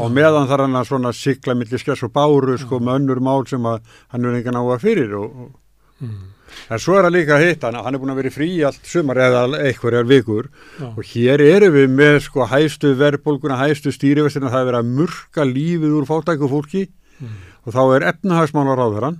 og 0.00 0.12
meðan 0.16 0.48
þarf 0.48 0.66
hann 0.66 0.78
að 0.80 0.88
svona 0.88 1.12
sikla 1.16 1.54
milli 1.58 1.80
skess 1.80 2.04
og 2.06 2.12
báru 2.14 2.54
sko 2.60 2.78
með 2.80 3.00
önnur 3.02 3.20
mál 3.24 3.42
sem 3.48 3.66
að 3.68 3.82
hann 4.14 4.24
er 4.28 4.38
engan 4.38 4.60
áhuga 4.62 4.78
fyrir 4.82 5.16
og, 5.18 5.32
og 5.46 6.06
mm. 6.06 6.20
En 6.68 6.76
svo 6.76 6.98
er 6.98 7.06
það 7.06 7.14
líka 7.14 7.36
hitt, 7.40 7.62
hann, 7.64 7.78
hann 7.80 7.96
er 7.96 8.00
búin 8.02 8.10
að 8.12 8.18
vera 8.20 8.30
frí 8.34 8.46
allt 8.68 8.84
sumar 8.84 9.16
eða 9.24 9.46
einhverjar 9.56 10.04
vikur 10.04 10.50
Já. 10.76 10.90
og 10.90 11.04
hér 11.08 11.40
erum 11.40 11.72
við 11.78 11.94
með 11.96 12.18
sko 12.26 12.44
hæstu 12.50 12.90
verðbólguna, 13.00 13.56
hæstu 13.56 13.88
stýrivestina, 13.94 14.50
það 14.52 14.60
er 14.60 14.68
verið 14.68 14.82
að 14.82 14.90
murka 14.98 15.46
lífið 15.48 15.94
úr 15.96 16.08
fátæku 16.10 16.50
fólki 16.52 16.88
Mm. 17.22 17.38
og 17.68 17.74
þá 17.76 17.82
er 17.94 18.04
efnahagsmálar 18.10 18.80
á 18.82 18.86
þeirran 18.90 19.18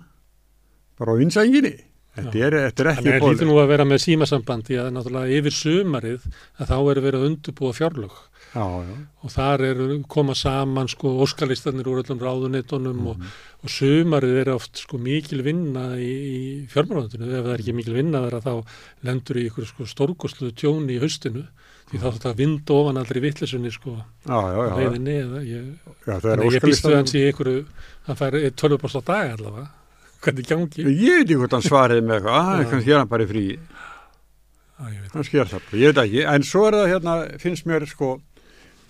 bara 0.99 1.15
á 1.15 1.21
vinsænginni 1.21 1.75
Þetta 2.13 2.41
er, 2.45 2.55
þetta 2.67 2.83
er 2.83 2.89
ekki 2.91 3.13
að 3.15 3.23
hlýtur 3.25 3.49
nú 3.49 3.55
að 3.63 3.71
vera 3.71 3.85
með 3.89 4.03
símasambandi 4.03 4.77
að 4.77 4.89
náttúrulega 4.93 5.37
yfir 5.39 5.55
sumarið 5.57 6.27
að 6.61 6.73
þá 6.73 6.75
er 6.93 7.01
verið 7.07 7.15
að 7.21 7.29
undurbúa 7.31 7.77
fjárlög 7.79 8.19
Já, 8.53 8.65
já, 8.85 8.97
og 9.25 9.31
þar 9.33 9.63
er 9.65 9.79
koma 10.13 10.35
saman 10.37 10.89
sko 10.93 11.15
óskalistarnir 11.25 11.87
úr 11.89 12.03
öllum 12.03 12.19
ráðuneytunum 12.21 12.99
Mhm. 12.99 13.07
og, 13.09 13.23
og 13.65 13.71
sumarið 13.73 14.35
er 14.43 14.51
oft 14.53 14.77
sko 14.83 14.99
mikil 15.01 15.41
vinna 15.43 15.97
í, 15.97 16.11
í 16.13 16.67
fjármálaðundinu 16.69 17.31
ef 17.33 17.47
það 17.47 17.53
er 17.55 17.63
ekki 17.65 17.75
mikil 17.79 17.95
vinna 17.97 18.21
þar 18.27 18.37
að 18.41 18.45
þá 18.45 18.55
lendur 19.09 19.41
í 19.41 19.47
ykkur 19.49 19.67
sko 19.71 19.87
stórkoslu 19.89 20.51
tjóni 20.53 20.99
í 20.99 21.01
haustinu. 21.01 21.47
Því 21.93 21.99
þá 22.01 22.09
þetta 22.17 22.35
vind 22.37 22.71
ofan 22.73 22.97
aldrei 23.01 23.21
vittlesunni 23.25 23.71
sko 23.73 23.97
leiðinni 24.29 25.17
eða 25.23 25.41
ég, 25.45 25.65
það 26.07 26.45
ég 26.53 26.63
býstu 26.65 26.93
hans 26.95 27.13
í 27.17 27.25
ykkur 27.33 27.51
hann 28.07 28.17
fær 28.21 28.37
12 28.37 28.79
á 28.97 29.01
dag 29.05 29.33
allavega. 29.39 29.69
Hvernig 30.23 30.47
gangi? 30.47 30.85
Ég 30.87 31.17
veit 31.19 31.25
ekki 31.27 31.37
hvort 31.41 31.57
hann 31.57 31.65
svarið 31.67 32.05
með 32.07 32.21
eitthvað, 32.21 32.53
að 32.53 32.61
Já. 32.63 32.69
kannski 32.71 32.93
er 32.93 32.99
hann 33.01 33.09
bara 33.11 33.25
í 33.25 33.31
frí, 33.33 33.45
Á, 34.79 34.83
ég 34.89 35.01
veit. 35.03 35.13
það, 35.51 35.79
ég 35.83 35.89
ekki, 36.07 36.23
en 36.35 36.43
svo 36.47 36.63
er 36.69 36.77
það 36.79 36.91
hérna, 36.93 37.15
finnst 37.43 37.67
mér 37.67 37.87
sko, 37.91 38.09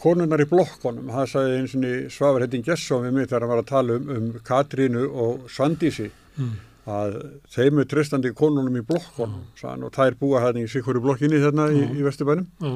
konunnar 0.03 0.43
í 0.43 0.49
blokkonum, 0.51 1.09
það 1.15 1.31
sagði 1.33 1.57
eins 1.61 1.75
og 1.79 2.13
Svavar 2.17 2.45
Heitin 2.47 2.65
Gesson 2.67 3.05
við 3.07 3.13
mig 3.17 3.29
þegar 3.31 3.45
hann 3.47 3.53
var 3.55 3.63
að 3.63 3.71
tala 3.73 3.97
um, 4.01 4.11
um 4.17 4.29
Katrínu 4.51 5.07
og 5.27 5.49
Svandísi, 5.53 6.11
Mm. 6.33 6.53
að 6.89 7.17
þeim 7.53 7.79
er 7.83 7.85
tristandi 7.93 8.31
konunum 8.35 8.77
í 8.81 8.83
blokkonum, 8.89 9.43
sagði, 9.61 9.85
og 9.85 9.93
það 9.93 10.07
er 10.11 10.15
búa 10.19 10.41
hérna 10.41 10.63
í 10.65 10.71
sikkur 10.73 10.97
í 10.97 11.03
blokkinni 11.05 11.39
þarna 11.43 11.67
í, 11.71 11.83
Já. 11.83 11.91
í 11.93 12.07
Vesturbænum. 12.07 12.47
Já. 12.59 12.73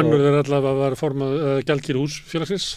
Önnur 0.00 0.24
er 0.26 0.38
allavega 0.42 0.72
að 0.72 0.80
vera 0.82 0.96
formað 0.98 1.34
uh, 1.36 1.60
gjaldkýr 1.68 1.98
hús 2.00 2.16
félagsins 2.26 2.70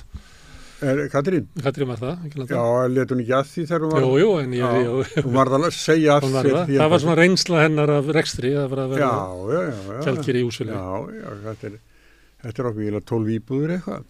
Katrín? 1.12 1.48
Katrín 1.60 1.90
var 1.90 1.98
það, 2.00 2.22
Já, 2.30 2.38
landa 2.40 2.60
let 2.94 3.10
hún 3.12 3.20
ekki 3.24 3.34
að 3.36 3.48
því 3.52 3.64
þegar 3.68 3.82
hún 3.84 3.92
var, 3.96 4.04
Jú, 4.06 4.12
jú, 4.22 4.30
en 4.40 4.54
ég, 4.56 4.62
Já. 4.62 4.70
ég, 4.80 5.24
hún 5.26 5.34
var 5.36 5.50
að 5.58 5.66
segja 5.76 6.20
það. 6.24 6.38
því 6.38 6.54
það 6.78 6.84
að- 6.86 6.92
var 6.94 7.00
svona 7.04 7.16
reynsla 7.20 7.64
hennar 7.66 7.92
af 7.98 8.12
rekstri 8.16 8.52
að 8.56 8.70
vera 8.72 8.86
að 8.86 8.94
vera 8.94 9.10
gjaldkýr 10.06 10.40
í 10.40 10.44
húsfélagi. 10.48 10.80
Já, 10.80 11.20
já, 11.20 11.56
er, 11.68 11.80
þetta 12.44 12.60
er 12.64 12.70
okkur 12.72 12.88
íla 12.90 13.02
tólf 13.02 13.28
íbúður 13.36 13.76
eitthvað. 13.78 14.04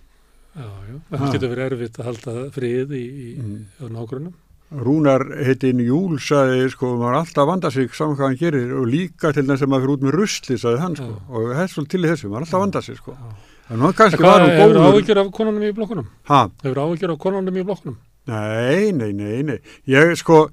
Já, 0.60 0.66
já. 0.90 0.96
Það 1.12 1.20
Ha. 1.20 1.32
getur 1.34 1.50
verið 1.56 1.66
erfitt 1.72 1.98
að 2.00 2.06
halda 2.10 2.34
frið 2.52 2.94
í, 2.98 3.04
í 3.06 3.28
Mm. 3.40 3.66
nágrunum. 3.96 4.34
Rúnar 4.70 5.24
heitin 5.48 5.80
Júl 5.82 6.20
sagði 6.22 6.70
sko, 6.70 6.92
maður 7.00 7.16
alltaf 7.24 7.48
vanda 7.48 7.72
sig 7.72 7.90
saman 7.94 8.16
hvað 8.16 8.28
hann 8.28 8.38
gerir 8.38 8.74
og 8.78 8.86
líka 8.86 9.34
til 9.34 9.44
þess 9.48 9.64
að 9.66 9.70
maður 9.72 9.82
fyrir 9.82 9.96
út 9.98 10.04
með 10.06 10.12
rusli 10.20 10.58
sagði 10.62 10.80
hann 10.80 10.96
sko, 10.96 11.08
Já. 11.10 11.34
og 11.34 11.70
svolítið 11.74 11.90
til 11.90 12.02
þessu, 12.06 12.30
maður 12.30 12.46
alltaf 12.46 12.60
vanda 12.62 12.82
sig 12.82 12.98
sko. 12.98 13.16
En 13.72 13.80
hann 13.80 13.94
kannski 13.94 14.22
var 14.22 14.40
nú 14.42 14.50
hefur 14.50 14.74
góður. 14.74 14.94
áhyggjur 14.94 15.18
af 15.26 15.32
konunum 15.32 15.64
í 15.64 15.74
blokkunum? 15.74 16.08
Ha, 16.26 16.50
Hefur 16.64 16.76
áhyggjur 16.86 17.12
af 17.14 17.20
konunum 17.20 17.56
í 17.58 17.64
blokkunum? 17.66 17.98
nei, 18.28 18.92
nei, 18.92 19.12
nei, 19.12 19.42
nei. 19.42 19.60
Ég 19.88 20.16
sko, 20.18 20.50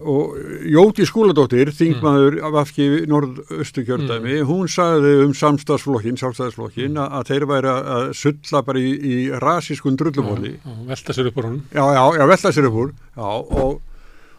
og 0.00 0.36
Jóti 0.70 1.06
Skúladóttir, 1.08 1.72
þingmaður 1.74 2.38
af 2.46 2.54
afki 2.62 2.86
norðaustu 3.10 3.82
kjördæmi, 3.88 4.38
hún 4.46 4.68
sagði 4.70 5.14
um 5.24 5.34
samstagsflokkin, 5.34 6.18
sjálfstæðisflokkin, 6.20 6.94
að, 7.02 7.10
að 7.18 7.26
þeir 7.32 7.46
væri 7.50 7.72
að- 7.74 8.14
sulla 8.18 8.62
bara 8.62 8.78
í, 8.78 8.92
í 8.94 9.16
rasískun 9.42 9.96
drullumóli. 9.98 10.54
Velta 10.86 11.12
sér 11.16 11.30
upp 11.32 11.38
á 11.38 11.42
honum. 11.42 11.60
Já, 11.74 11.84
já, 11.98 12.04
já, 12.20 12.26
velta 12.30 12.52
sér 12.54 12.68
upp 12.70 12.80
úr 12.84 12.92
já, 12.94 13.28
og 13.28 13.80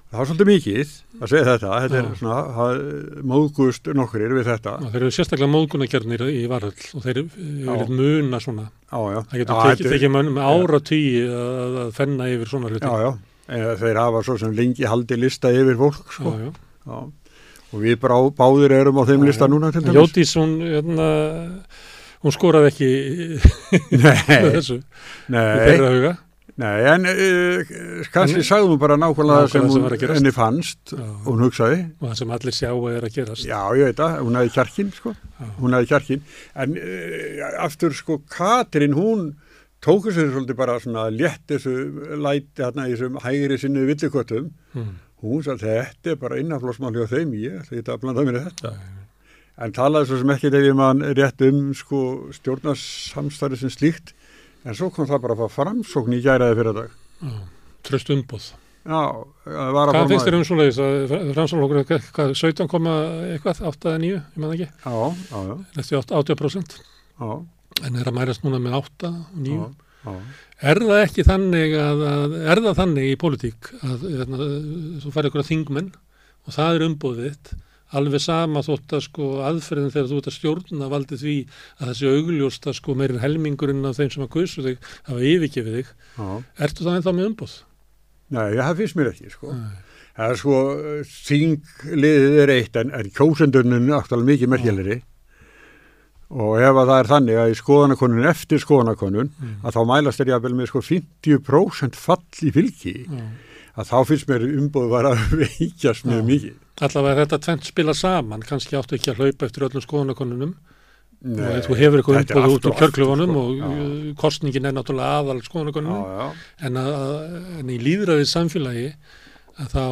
það 0.09 0.17
var 0.19 0.25
svolítið 0.25 0.49
mikið 0.49 0.93
að 1.19 1.27
segja 1.29 1.45
þetta, 1.45 1.71
þetta 1.83 1.97
er 1.99 2.05
Já. 2.09 2.15
svona 2.17 2.39
það 2.55 2.79
móðgust 3.29 3.89
nokkrir 3.93 4.31
við 4.39 4.47
þetta 4.49 4.71
Já, 4.79 4.87
þeir 4.89 5.01
eru 5.03 5.11
sérstaklega 5.13 5.51
móðgunarkjarnir 5.53 6.23
í 6.33 6.39
varöld 6.49 6.85
og 6.97 7.03
þeir 7.05 7.19
Já. 7.29 7.73
eru 7.75 7.97
muna 7.99 8.39
svona. 8.41 8.65
já, 8.89 8.99
já, 9.13 9.19
Það 9.29 9.41
getur 9.43 9.59
tekið, 9.85 10.03
er- 10.07 10.13
mann 10.15 10.31
með 10.33 10.47
ára 10.49 10.79
tíi 10.81 11.11
að, 11.29 11.77
að 11.83 11.91
fenna 11.99 12.29
yfir 12.31 12.49
svona 12.49 12.71
hluti. 12.71 12.87
já, 12.89 13.03
já, 13.05 13.11
en 13.49 13.65
þeir 13.79 13.99
hafa 13.99 14.23
svo 14.25 14.37
sem 14.41 14.53
lengi 14.55 14.87
haldi 14.89 15.17
lista 15.19 15.51
yfir 15.53 15.77
fólk 15.79 16.13
sko. 16.13 16.35
já, 16.35 16.45
já. 16.45 16.53
já. 16.85 16.99
og 17.69 17.83
við 17.83 17.99
brá, 18.01 18.17
báðir 18.37 18.75
erum 18.79 19.01
á 19.01 19.03
þeim 19.09 19.27
lista 19.27 19.49
núna 19.49 19.73
til 19.73 19.83
dæmis 19.85 19.99
Jótís, 19.99 20.33
hún, 20.39 20.55
hérna, 20.61 21.09
hún 22.23 22.35
skoraði 22.35 22.71
ekki 22.73 22.89
með 24.05 24.25
nei, 24.33 24.49
þessu 24.55 24.79
nei, 25.33 26.15
nei, 26.59 26.77
en 26.91 27.09
uh, 27.09 27.75
kannski 28.13 28.45
sagðum 28.45 28.75
hún 28.75 28.81
bara 28.81 28.99
nákvæmlega 28.99 29.49
sem 29.49 29.65
sem 29.65 29.81
hún 29.81 29.89
að 29.89 30.15
henni 30.17 30.35
fannst 30.35 30.95
og 30.97 31.29
hún 31.31 31.45
hugsaði 31.47 31.83
og 31.99 32.09
það 32.09 32.17
sem 32.21 32.33
allir 32.37 32.57
sjá 32.57 32.71
er 32.73 33.05
að 33.07 33.13
gerast. 33.15 33.45
Já, 33.47 33.61
ég 33.79 33.91
veit 33.91 34.01
það, 34.01 34.17
hún 34.25 34.39
hefði 34.41 34.55
kjarkin, 34.57 34.89
sko. 34.97 35.13
Hún 35.61 35.77
hefði 35.77 35.91
kjarkin. 35.93 36.25
En 36.59 36.75
uh, 36.75 37.45
aftur, 37.63 37.95
sko, 37.95 38.19
Katrin, 38.27 38.97
hún 38.97 39.29
tóku 39.83 40.13
sér 40.13 40.31
svolítið 40.31 40.57
bara 40.59 40.77
svona 40.83 41.07
létt 41.13 41.45
þessu 41.49 41.73
læti 42.19 42.63
hérna 42.63 42.87
í 42.87 42.95
þessum 42.95 43.19
hægri 43.23 43.59
sinni 43.61 43.85
villiköttum. 43.89 44.49
Mm. 44.75 44.95
Hún 45.23 45.43
sagði, 45.43 45.73
þetta 45.75 46.13
er 46.13 46.21
bara 46.21 46.39
innanflósmál 46.39 46.93
hjá 46.95 47.09
þeim, 47.11 47.35
ég 47.41 47.59
ætla 47.59 47.81
ekki 47.81 47.93
að 47.93 48.01
blanda 48.05 48.25
mér 48.27 48.39
í 48.39 48.45
þetta. 48.47 48.73
En 49.59 49.75
talaði 49.75 50.07
svo 50.07 50.21
sem 50.21 50.31
ekki 50.31 50.53
þegar 50.53 50.77
mann 50.79 51.03
rétt 51.17 51.43
um, 51.43 51.59
sko, 51.75 52.01
stjórnarsamstæri 52.37 53.59
sem 53.59 53.73
slíkt. 53.73 54.13
En 54.63 54.75
svo 54.75 54.87
kom 54.95 55.07
það 55.07 55.25
bara 55.25 55.35
að 55.35 55.43
fá 55.43 55.59
framsókn 55.59 56.15
í 56.15 56.21
gæraði 56.23 56.59
fyrir 56.59 56.77
dag. 56.77 56.97
Tröst 57.87 58.11
umbúð. 58.15 58.49
Já, 58.87 59.01
það 59.43 59.73
var 59.75 59.89
að 59.91 59.95
Hvað 59.97 60.11
finnst 60.13 60.27
þér 60.29 60.37
um 60.37 60.43
svoleiðis 60.47 60.77
að 60.81 61.13
framsvonlokkur, 61.35 62.03
hvað, 62.15 62.31
17, 62.39 62.69
koma 62.71 62.93
eitthvað, 63.35 63.59
8 63.69 63.91
eða 63.91 64.01
9, 64.05 64.11
ég 64.15 64.39
menn 64.39 64.53
ekki, 64.55 64.67
Já, 64.85 64.93
já, 65.29 65.41
já, 65.49 65.55
næstu 65.75 65.99
80%, 65.99 66.77
já, 66.79 67.33
en 67.85 67.99
er 67.99 68.09
að 68.09 68.17
mærast 68.17 68.45
núna 68.45 68.59
með 68.61 68.77
8 68.81 69.09
og 69.09 69.39
9. 69.45 69.55
já, 69.55 69.87
já. 70.05 70.19
Er 70.69 70.81
það 70.83 71.01
ekki 71.05 71.23
þannig 71.23 71.73
að, 71.79 72.03
að 72.09 72.37
er 72.51 72.61
það 72.65 72.77
þannig 72.81 73.07
í 73.07 73.17
pólitík 73.19 73.71
að 73.79 74.05
hérna, 74.11 74.47
þú 74.99 75.11
færði 75.15 75.31
ykkur 75.31 75.43
að 75.43 75.49
þingmenn 75.53 75.89
og 76.49 76.55
það 76.55 76.75
er 76.75 76.85
umbúðið 76.87 77.27
þitt, 77.29 77.51
alveg 77.99 78.21
sama 78.21 78.63
þótt 78.65 78.95
að 78.97 79.05
sko 79.05 79.29
aðferðin 79.47 79.93
þegar 79.93 80.09
þú 80.11 80.19
ert 80.19 80.29
að 80.29 80.35
stjórna 80.35 80.89
valdi 80.91 81.19
því 81.21 81.35
að 81.79 81.91
þessi 81.91 82.11
augljósta 82.11 82.73
sko 82.77 82.95
meirinn 82.99 83.23
helmingurinn 83.23 83.87
af 83.89 83.97
þeim 83.97 84.11
sem 84.13 84.25
að 84.25 84.33
kusu 84.35 84.65
þig 84.65 84.89
hafa 85.07 85.29
yfirgefið 85.31 85.77
þig, 85.79 85.93
já. 86.19 86.27
ertu 86.67 86.85
það 86.85 86.99
ennþá 86.99 87.15
með 87.15 87.29
umbúð? 87.31 87.55
Nei, 88.29 88.49
það 88.59 88.81
finnst 88.83 88.99
mér 88.99 89.11
ekki, 89.13 89.31
sko. 89.33 89.55
Nei. 89.57 89.77
Það 90.19 90.33
er 90.33 90.39
sko, 90.41 90.55
þingliðið 91.29 92.37
er 92.43 92.51
eitt 92.57 92.77
en, 92.81 92.89
en 92.99 93.11
kjósendurinn 93.15 93.77
er 93.77 93.85
náttúrulega 93.87 94.33
mikið 94.33 94.51
merkjeleri 94.51 94.97
og 96.29 96.59
ef 96.61 96.77
að 96.77 96.89
það 96.91 96.99
er 97.01 97.07
þannig 97.09 97.37
að 97.41 97.51
í 97.51 97.57
skoðanakonun 97.57 98.27
eftir 98.29 98.59
skoðanakonun 98.61 99.29
Mm. 99.39 99.53
að 99.65 99.73
þá 99.75 99.81
mælast 99.89 100.19
er 100.21 100.29
jafnvel 100.33 100.55
með 100.59 100.67
sko 100.69 100.81
50% 100.85 101.95
fall 101.97 102.21
í 102.45 102.51
fylgi 102.53 102.95
Já. 103.09 103.23
að 103.81 103.87
þá 103.89 103.97
finnst 104.11 104.27
mér 104.29 104.45
umbúið 104.45 104.89
var 104.93 105.07
að 105.09 105.23
veikjast 105.41 106.05
mjög 106.05 106.25
mikið. 106.29 106.57
Allavega 106.85 107.23
þetta 107.25 107.39
tvent 107.47 107.65
spila 107.71 107.93
saman, 107.97 108.43
kannski 108.45 108.77
áttu 108.77 108.95
ekki 108.99 109.11
að 109.13 109.23
hlaupa 109.23 109.45
eftir 109.49 109.65
öllum 109.69 109.83
skoðanakonunum 109.87 110.53
Nei, 111.19 111.57
og 111.57 111.65
þú 111.65 111.75
hefur 111.75 111.99
eitthvað 111.99 112.17
þetta 112.21 112.35
er 112.37 112.45
umbúð 112.45 112.53
út 112.55 112.67
úr 112.69 112.75
kjörklufunum 112.79 113.31
sko. 113.33 113.41
og 113.41 113.57
Já. 113.57 113.65
uh, 113.67 114.13
kostningin 114.21 114.69
er 114.69 114.75
náttúrulega 114.77 115.17
aðal 115.19 115.41
skoðanakonunum 115.43 116.37
en, 116.63 116.77
að, 116.79 117.33
en 117.59 117.73
í 117.73 117.79
líðræðið 117.83 118.29
samfélagi 118.31 118.85
að 119.59 119.73
þá 119.73 119.83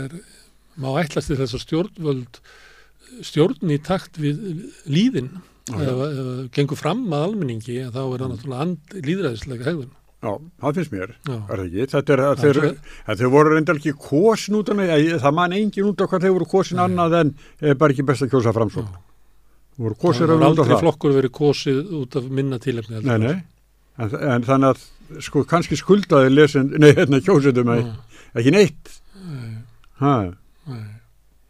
er 0.00 0.16
má 0.82 0.88
ætlast 1.04 1.30
til 1.30 1.38
þess 1.38 1.54
að 1.54 1.62
stjórnvöld 1.68 2.40
stjórn 3.28 3.70
í 3.70 3.78
takt 3.84 4.18
við 4.18 4.40
líðin 4.90 5.30
ef, 5.70 6.50
gengur 6.56 6.78
fram 6.80 7.04
að 7.14 7.26
almenningi 7.28 7.76
þá 7.94 7.98
er 8.02 8.22
það 8.22 8.30
náttúrulega 8.32 8.64
and, 8.66 8.96
líðræðislega 9.06 9.68
hegðun 9.68 9.90
já, 10.22 10.32
það 10.62 10.76
finnst 10.78 10.92
mér. 10.94 11.12
Já. 11.26 11.34
Er 11.34 11.60
það 11.60 11.62
ekki? 11.66 11.86
Þetta 11.92 12.12
er 12.16 12.20
að 12.26 12.42
þeir, 12.42 12.58
að 13.10 13.22
þeir 13.22 13.30
voru 13.32 13.54
reyndar 13.56 13.78
ekki 13.80 13.94
kosin 13.98 14.58
út 14.58 14.68
af 14.70 14.76
mig, 14.78 14.92
það 15.22 15.34
man 15.38 15.54
engin 15.56 15.88
út 15.88 16.02
af 16.04 16.10
hvað 16.12 16.26
þeir 16.26 16.34
voru 16.36 16.48
kosin 16.52 16.78
Nei. 16.78 16.84
annað 16.86 17.16
en 17.20 17.32
er 17.60 17.78
bara 17.80 17.94
ekki 17.96 18.04
best 18.06 18.22
að 18.26 18.30
kjósa 18.34 18.52
framsók. 18.54 18.92
Þú 19.72 19.86
voru 19.86 19.96
það 19.96 20.02
kosin 20.04 20.30
út 20.30 20.36
af 20.36 20.46
aldrei 20.50 20.68
það. 20.70 20.82
flokkur 20.84 21.16
verið 21.16 21.34
kosið 21.40 21.80
út 22.02 22.18
af 22.20 22.28
minna 22.38 22.58
tílefni 22.62 23.02
Nei, 23.02 23.18
nei, 23.22 23.34
en, 23.98 24.14
en 24.36 24.46
þannig 24.46 24.68
að 24.76 25.22
sko 25.26 25.42
kannski 25.48 25.78
skuldaði 25.80 26.30
lesend, 26.36 26.78
nei, 26.78 26.92
hérna 26.94 27.18
kjósendum 27.24 27.72
nei, 27.72 27.80
að 27.82 28.42
ekki 28.42 28.54
neitt. 28.54 28.94
nei, 29.26 29.50
Ha, 30.02 30.14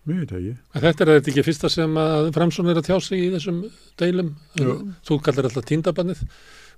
mér 0.08 0.22
veit 0.22 0.32
ekki. 0.38 0.54
En 0.74 0.82
þetta 0.86 1.04
er 1.04 1.12
þetta 1.16 1.30
ekki 1.32 1.44
fyrsta 1.46 1.70
sem 1.70 2.00
að 2.02 2.30
Framsson 2.34 2.70
er 2.72 2.80
að 2.80 2.88
tjá 2.88 2.96
sig 3.06 3.22
í 3.22 3.28
þessum 3.36 3.60
deilum 4.00 4.32
Jú. 4.58 4.78
þú 5.06 5.20
kallar 5.22 5.48
alltaf 5.50 5.68
tíndabannið 5.68 6.24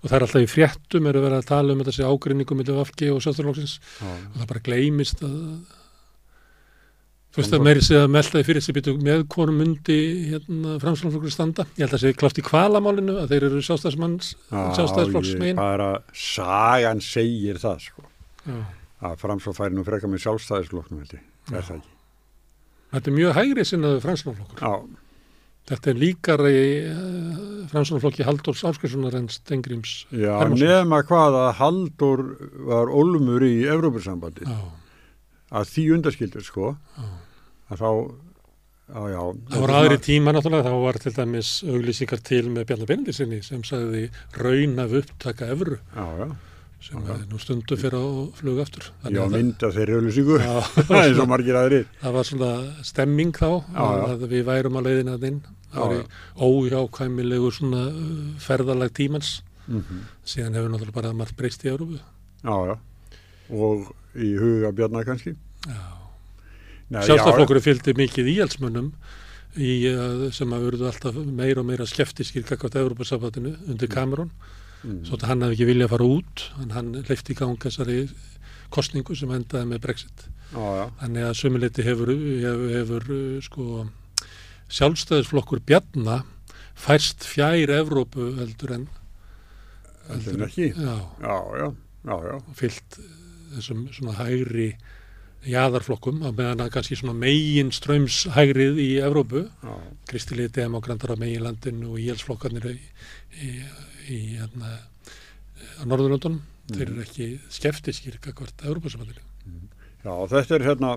og 0.04 0.10
það 0.10 0.16
er 0.18 0.26
alltaf 0.26 0.44
í 0.44 0.50
fréttum 0.52 1.06
eru 1.08 1.22
verið 1.24 1.38
að 1.40 1.48
tala 1.48 1.72
um 1.72 1.86
þessi 1.86 2.04
ágrinningum 2.04 2.60
með 2.60 2.74
Vafki 2.76 3.08
og 3.14 3.22
Sjálfstæðarlóksins 3.24 3.78
Já, 3.80 4.10
og 4.12 4.36
það 4.42 4.50
bara 4.50 4.64
gleymist 4.68 5.24
að 5.24 5.38
þú 7.34 7.40
veist 7.40 7.56
að 7.56 7.64
meiri 7.66 7.82
sig 7.82 7.98
að 7.98 8.12
melda 8.14 8.36
því 8.36 8.44
fyrir 8.46 8.62
sig 8.66 8.76
býtu 8.76 8.92
með 9.02 9.24
konum 9.32 9.56
mundi 9.62 9.96
hérna, 10.28 10.76
framsvonarflokkur 10.84 11.32
standa 11.34 11.64
ég 11.72 11.80
held 11.86 11.88
að 11.88 11.96
það 11.96 12.04
sé 12.04 12.12
klátt 12.20 12.38
í 12.38 12.44
kvalamálinu 12.46 13.16
að 13.24 13.32
þeir 13.32 13.48
eru 13.48 13.64
sjálfstæðismanns 13.70 14.28
sjálfstæðisflokks 14.52 15.32
ég 15.32 15.40
megin 15.42 15.58
bara, 15.58 15.88
sagan 16.12 17.00
segir 17.02 17.58
það 17.64 17.82
sko, 17.88 18.06
Já. 18.44 18.60
að 19.08 19.18
framsók 19.24 19.56
færi 19.58 19.74
nú 19.74 19.86
freka 19.88 20.12
með 20.12 20.22
sjálfstæðisflokknum 20.28 21.02
held 21.02 21.16
ég, 21.18 21.26
er 21.50 21.58
Já. 21.58 21.66
það 21.72 21.76
ekki. 21.80 21.93
Þetta 22.94 23.10
er 23.10 23.16
mjög 23.18 23.34
hægri 23.38 23.64
sinnaðu 23.68 24.02
framsvonarflokkur 24.04 24.64
Já, 24.64 24.74
þetta 25.70 25.90
er 25.92 26.00
líkara 26.02 26.50
í 26.52 26.64
uh, 26.90 27.38
framsvonarflokki 27.72 28.26
Halldórs 28.28 28.64
Áskilssonar 28.70 29.16
en 29.18 29.28
Stengrims 29.32 29.94
já 30.12 30.34
nema 30.54 31.02
hvað 31.08 31.38
að 31.44 31.50
Haldur 31.60 32.24
var 32.70 32.92
ólmur 32.92 33.44
í 33.46 33.54
Evrópussambandi, 33.72 34.46
Já, 34.48 34.60
að 35.60 35.72
því 35.72 35.88
undaskildur 35.98 36.46
sko, 36.46 36.74
já, 36.98 37.10
að 37.74 37.82
þá 37.84 37.90
já, 38.94 39.02
já. 39.14 39.20
Það 39.50 39.62
voru 39.64 39.76
aðri 39.78 40.00
tíma 40.04 40.34
náttúrulega, 40.36 40.68
þá 40.68 40.82
var 40.84 40.98
til 41.00 41.14
dæmis 41.16 41.52
auglýsingar 41.64 42.20
til 42.28 42.42
með 42.52 42.66
Bjarnar 42.68 42.90
Benediksinni 42.90 43.38
sem 43.46 43.62
sagði 43.64 44.08
raun 44.36 44.76
af 44.82 44.92
upptaka 45.00 45.48
evru. 45.54 45.78
Já, 45.96 46.04
já. 46.20 46.28
Sem 46.84 47.00
er 47.14 47.22
nú 47.30 47.38
stundu 47.40 47.76
fyrir 47.80 47.96
á 47.96 48.04
flug 48.36 48.58
aftur. 48.60 48.90
Já, 49.08 49.22
að 49.24 49.32
mynd 49.32 49.62
af 49.64 49.72
þeirri 49.76 49.96
auðlýsingu, 49.96 50.36
Já, 50.42 50.56
eins 51.00 51.20
og 51.22 51.28
margir 51.30 51.56
aðrir. 51.56 51.86
það 52.02 52.16
var 52.18 52.28
svona 52.28 52.50
stemming 52.84 53.32
þá 53.38 53.48
Já, 53.48 53.84
já. 53.84 54.04
að 54.10 54.24
við 54.34 54.42
værum 54.50 54.76
á 54.76 54.80
leiðina 54.84 55.14
að 55.16 55.26
inn. 55.30 55.38
Það 55.74 55.80
Já, 55.80 55.86
var 55.94 56.48
óhjákvæmilegu 56.48 57.50
svona 57.56 57.84
uh, 57.88 58.18
ferðalag 58.44 58.92
tímans. 58.96 59.36
Mm 59.64 60.02
Síðan 60.28 60.58
hefur 60.58 60.72
náttúrulega 60.74 60.98
bara 60.98 61.12
margt 61.16 61.36
breyst 61.38 61.64
í 61.64 61.70
Európu. 61.72 62.00
Já, 62.44 62.56
já. 62.68 62.76
Og 63.54 63.88
í 64.20 64.34
huga 64.36 64.72
Bjarnar 64.76 65.06
kannski. 65.08 65.32
Já. 65.64 65.80
Nei, 66.92 67.00
Sjálfstæðflokkurinn 67.08 67.64
fylgdi 67.64 67.94
mikið 67.96 68.28
íhaldsmönnum 68.34 68.90
í, 69.56 69.70
uh, 69.88 70.28
sem 70.36 70.52
að 70.52 70.68
verðu 70.68 70.90
alltaf 70.90 71.16
meira 71.24 71.64
og 71.64 71.70
meira 71.70 71.88
skeftiskir 71.88 72.44
kakvátt 72.44 72.76
Európa-sambatinu 72.82 73.54
undir 73.72 73.88
Cameron. 73.88 74.28
Mm. 74.28 74.60
Svo 74.84 75.16
að 75.16 75.26
hann 75.30 75.42
hefði 75.46 75.54
ekki 75.56 75.66
viljað 75.70 75.92
fara 75.94 76.06
út, 76.12 76.42
en 76.60 76.70
hann 76.76 76.90
leifti 77.08 77.32
í 77.32 77.38
gang 77.38 77.56
þessari 77.62 77.98
kostningu 78.74 79.14
sem 79.16 79.30
endaði 79.32 79.68
með 79.70 79.80
Brexit. 79.86 80.24
Já. 80.52 80.90
Þannig 81.00 81.24
að 81.28 81.36
sömuleiti 81.40 81.84
hefur, 81.86 82.10
hefur, 82.12 82.66
hefur 82.74 83.06
sko, 83.46 83.68
sjálfstæðisflokkur 84.74 85.62
Bjarna 85.66 86.20
færst 86.78 87.24
fjær 87.28 87.72
Evrópu 87.78 88.32
heldur 88.40 88.74
en 88.76 88.86
Heldur 90.08 90.36
en 90.36 90.46
ekki. 90.48 90.68
já, 90.76 90.96
Já, 91.22 91.36
já, 91.62 91.68
já, 92.28 92.36
fyllt 92.58 92.98
þessum 93.54 93.86
svona 93.94 94.16
hægri 94.18 94.68
jaðarflokkum 95.48 96.22
á 96.24 96.30
meðan 96.30 96.64
að 96.64 96.72
kannski 96.76 96.98
svona 96.98 97.16
megin 97.18 97.72
ströms 97.74 98.24
hægrið 98.34 98.80
í 98.80 98.88
Evrópu 99.04 99.44
já. 99.44 99.74
kristilegi 100.08 100.54
demokrantar 100.60 101.14
á 101.14 101.20
meginlandinu 101.20 101.92
og 101.92 102.00
íhalsflokkarnir 102.00 102.70
í, 102.72 102.78
í, 103.44 103.50
í 104.08 104.18
hérna, 104.38 104.78
á 105.80 105.82
Norðurlöndunum 105.84 106.42
þeir 106.72 106.88
eru 106.88 107.04
ekki 107.04 107.30
skeftiskir 107.52 108.18
kakvart 108.24 108.64
Evrópusamhandinu. 108.64 109.24
Já, 110.04 110.12
þetta 110.32 110.56
er 110.56 110.66
hérna, 110.68 110.92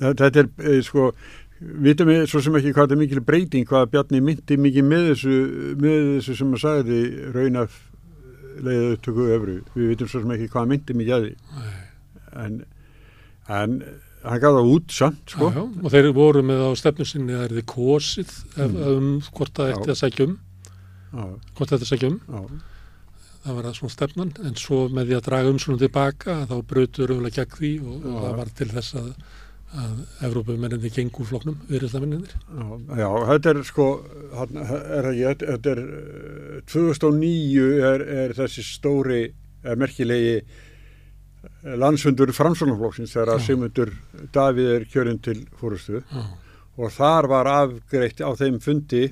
þetta 0.00 0.30
er 0.42 0.50
eh, 0.64 0.80
sko, 0.84 1.10
vitum 1.84 2.10
við 2.10 2.26
svo 2.30 2.42
sem 2.44 2.56
ekki 2.58 2.74
hvað 2.74 2.88
þetta 2.88 2.96
er 2.96 3.02
mikil 3.02 3.24
breyting, 3.24 3.68
hvað 3.68 3.90
Bjarni 3.92 4.20
myndi 4.24 4.58
mikið 4.60 4.88
með 4.88 5.10
þessu, 5.12 5.40
með 5.80 6.10
þessu 6.16 6.38
sem 6.40 6.54
að 6.56 6.64
sagði 6.64 7.00
raunaf 7.34 7.80
leiðið 8.64 8.92
upptöku 8.96 9.28
öfru. 9.34 9.56
Við 9.74 9.90
vitum 9.92 10.10
svo 10.10 10.22
sem 10.22 10.34
ekki 10.36 10.50
hvað 10.52 10.70
myndi 10.72 10.96
mikið 10.98 11.16
að 11.16 11.26
því. 11.26 11.34
En, 12.44 12.60
en 13.52 13.78
hann 14.24 14.40
gaf 14.40 14.56
það 14.56 14.70
út 14.72 14.94
samt, 14.94 15.22
sko. 15.28 15.50
Já, 15.52 15.60
já, 15.60 15.64
og 15.84 15.92
þeir 15.92 16.10
voru 16.16 16.42
með 16.46 16.62
á 16.64 16.70
stefnu 16.80 17.06
sinni 17.08 17.36
að 17.36 17.46
er 17.46 17.56
þið 17.58 17.66
kosið 17.74 18.36
ef, 18.64 18.78
um 18.94 19.10
hvort 19.30 19.58
það 19.58 19.74
ætti 19.74 19.92
að 19.92 20.00
sækja 20.00 20.28
um. 20.28 20.36
Hvort 21.54 21.74
þetta 21.74 21.88
sækja 21.90 22.10
um, 22.10 22.18
það 23.44 23.58
var 23.58 23.68
það 23.68 23.78
svona 23.78 23.94
stefnan. 23.94 24.34
En 24.48 24.58
svo 24.58 24.82
með 24.88 25.10
því 25.10 25.18
að 25.18 25.24
draga 25.28 25.54
umsunum 25.54 25.80
tilbaka 25.82 26.40
þá 26.50 26.56
brutur 26.72 27.14
umlega 27.14 27.44
gegn 27.44 27.56
því 27.58 27.72
og, 27.84 27.96
og 28.00 28.20
það 28.24 28.36
var 28.40 28.52
til 28.60 28.68
þess 28.72 28.98
að, 29.00 29.08
að 29.84 29.94
Evrópumenninni 30.30 30.92
gengur 30.96 31.28
floknum 31.28 31.60
viðriðstamenninir. 31.68 32.34
já, 32.48 32.66
já, 33.02 33.08
þetta 33.32 33.52
er 33.52 33.62
sko, 33.68 33.88
hann, 34.40 34.60
er 34.64 35.10
þetta 35.44 35.74
er 35.74 35.82
eh, 35.84 36.60
2009 36.72 37.66
er, 37.92 38.06
er 38.24 38.36
þessi 38.40 38.64
stóri, 38.64 39.24
er 39.64 39.80
merkilegi 39.80 40.38
landsfundur 41.80 42.32
framsvonarflokksins 42.36 43.14
þegar 43.14 43.34
að. 43.34 43.44
Sigmundur 43.46 43.92
Davíð 44.34 44.70
er 44.76 44.86
kjörinn 44.90 45.20
til 45.24 45.40
fórustu 45.60 46.00
Já, 46.00 46.24
og 46.76 46.92
þar 46.94 47.28
var 47.30 47.50
afgreitt 47.50 48.22
á 48.24 48.30
þeim 48.38 48.60
fundi 48.62 49.06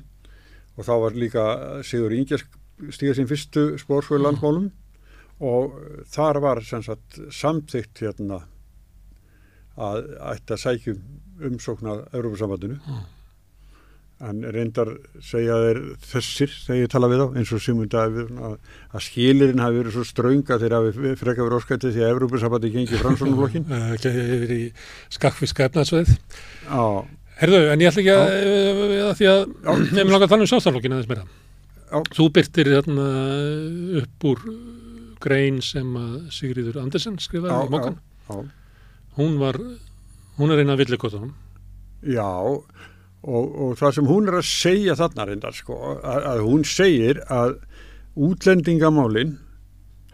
og 0.77 0.87
þá 0.87 0.93
var 1.05 1.17
líka 1.17 1.45
Sigur 1.85 2.15
Ingjars 2.15 2.45
stíga 2.93 3.15
sín 3.17 3.29
fyrstu 3.29 3.73
spórsvöðu 3.81 4.21
Já. 4.21 4.25
landmálum 4.27 4.71
og 5.43 5.77
þar 6.13 6.39
var 6.43 6.63
sagt 6.63 7.19
samþygt 7.33 8.03
hérna 8.05 8.43
að 9.73 10.03
ætti 10.33 10.53
að 10.53 10.61
sækjum 10.61 10.99
umsóknað 11.49 12.03
Európa-sambandinu. 12.13 12.77
En 14.29 14.39
reyndar 14.55 14.89
segja 15.23 15.55
þeir 15.63 15.79
þessir 16.11 16.51
þegar 16.65 16.79
ég 16.81 16.91
tala 16.93 17.09
við 17.11 17.23
á 17.23 17.27
eins 17.39 17.51
og 17.55 17.61
Sigmund 17.63 17.91
Davíð 17.93 18.29
að, 18.47 18.53
að 18.95 19.03
skilirinn 19.07 19.61
hafi 19.63 19.79
verið 19.81 19.95
svo 19.97 20.05
strönga 20.07 20.57
þegar 20.61 20.75
hafi 20.79 21.15
frekar 21.19 21.47
verið 21.47 21.57
óskættið 21.59 21.95
því 21.97 22.03
að 22.05 22.13
Európa-sambandi 22.13 22.71
gengi 22.77 23.01
framsvonarflokkin 23.01 23.65
Eh, 23.73 23.89
ekki 23.97 24.13
yfir 24.37 24.53
í 24.55 24.61
skakkfiska 25.17 25.67
efnaðsveið. 25.69 26.13
Já, 26.69 26.85
Herðu, 27.41 27.59
en 27.73 27.81
ég 27.83 27.89
ætla 27.89 28.03
ekki 28.03 28.13
að, 28.13 28.33
að, 28.53 28.95
að 29.09 29.13
því 29.19 29.29
að 29.33 29.39
Já. 29.43 29.71
nefnum 29.97 30.13
langa 30.13 30.27
að 30.27 30.33
tala 30.35 30.45
um 30.45 30.51
sjálfstæðarflokkin 30.53 30.95
aðeins 30.97 31.11
meira. 31.11 31.25
Já. 31.93 31.99
Þú 32.17 32.27
byrtir 32.37 32.69
þarna 32.77 33.07
upp 34.03 34.27
úr 34.31 34.43
grein 35.23 35.59
sem 35.63 35.91
að 35.99 36.13
Sigríður 36.35 36.79
Andersen 36.83 37.19
skrifaði 37.21 37.53
Já, 37.53 37.67
í 37.67 37.73
mokkan. 37.73 37.97
já. 38.29 38.37
Hún 39.17 39.35
var, 39.41 39.59
hún 40.39 40.53
er 40.55 40.63
eina 40.63 40.75
villikotunum. 40.79 41.33
Já, 42.03 42.29
og, 43.23 43.45
og 43.67 43.77
það 43.79 43.95
sem 43.97 44.07
hún 44.09 44.27
er 44.31 44.37
að 44.41 44.47
segja 44.49 44.95
þarna 44.99 45.25
reyndar, 45.29 45.55
sko, 45.57 45.77
að, 46.03 46.27
að 46.33 46.43
hún 46.47 46.63
segir 46.67 47.21
að 47.31 47.57
útlendingamálin 48.27 49.37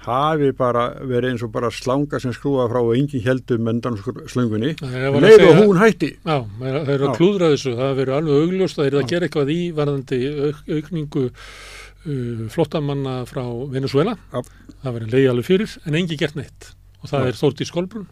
hafi 0.05 0.53
bara 0.55 0.83
verið 1.03 1.33
eins 1.33 1.41
og 1.43 1.51
bara 1.51 1.69
slanga 1.75 2.21
sem 2.23 2.31
skrúa 2.33 2.69
frá 2.71 2.79
og 2.79 2.93
engin 2.95 3.23
heldum 3.25 3.65
mendan 3.67 3.97
slöngunni, 4.31 4.71
leið 4.79 5.43
og 5.49 5.57
hún 5.65 5.81
hætti. 5.81 6.13
Já, 6.23 6.37
það 6.59 6.69
er- 6.69 6.91
eru 6.93 7.09
að 7.09 7.17
klúðra 7.19 7.49
þessu, 7.51 7.73
það 7.75 7.97
verður 7.99 8.15
alveg 8.21 8.45
augljóst 8.45 8.79
að 8.79 8.85
það 8.85 8.87
er 8.93 8.97
að 9.01 9.09
gera 9.11 9.27
eitthvað 9.27 9.51
í 9.51 9.59
varðandi 9.75 10.19
auk, 10.47 10.61
aukningu 10.77 11.25
uh, 11.33 12.47
flottamanna 12.55 13.17
frá 13.27 13.43
Venezuela. 13.75 14.15
Já. 14.31 14.39
Það 14.85 14.95
verður 14.95 15.13
leiði 15.17 15.29
alveg 15.33 15.49
fyrir 15.49 15.75
en 15.83 15.99
engi 15.99 16.17
gert 16.23 16.39
neitt. 16.39 16.71
Og 17.03 17.11
það 17.11 17.25
Já. 17.27 17.27
er 17.33 17.39
Þórti 17.43 17.67
Skolbrun, 17.67 18.07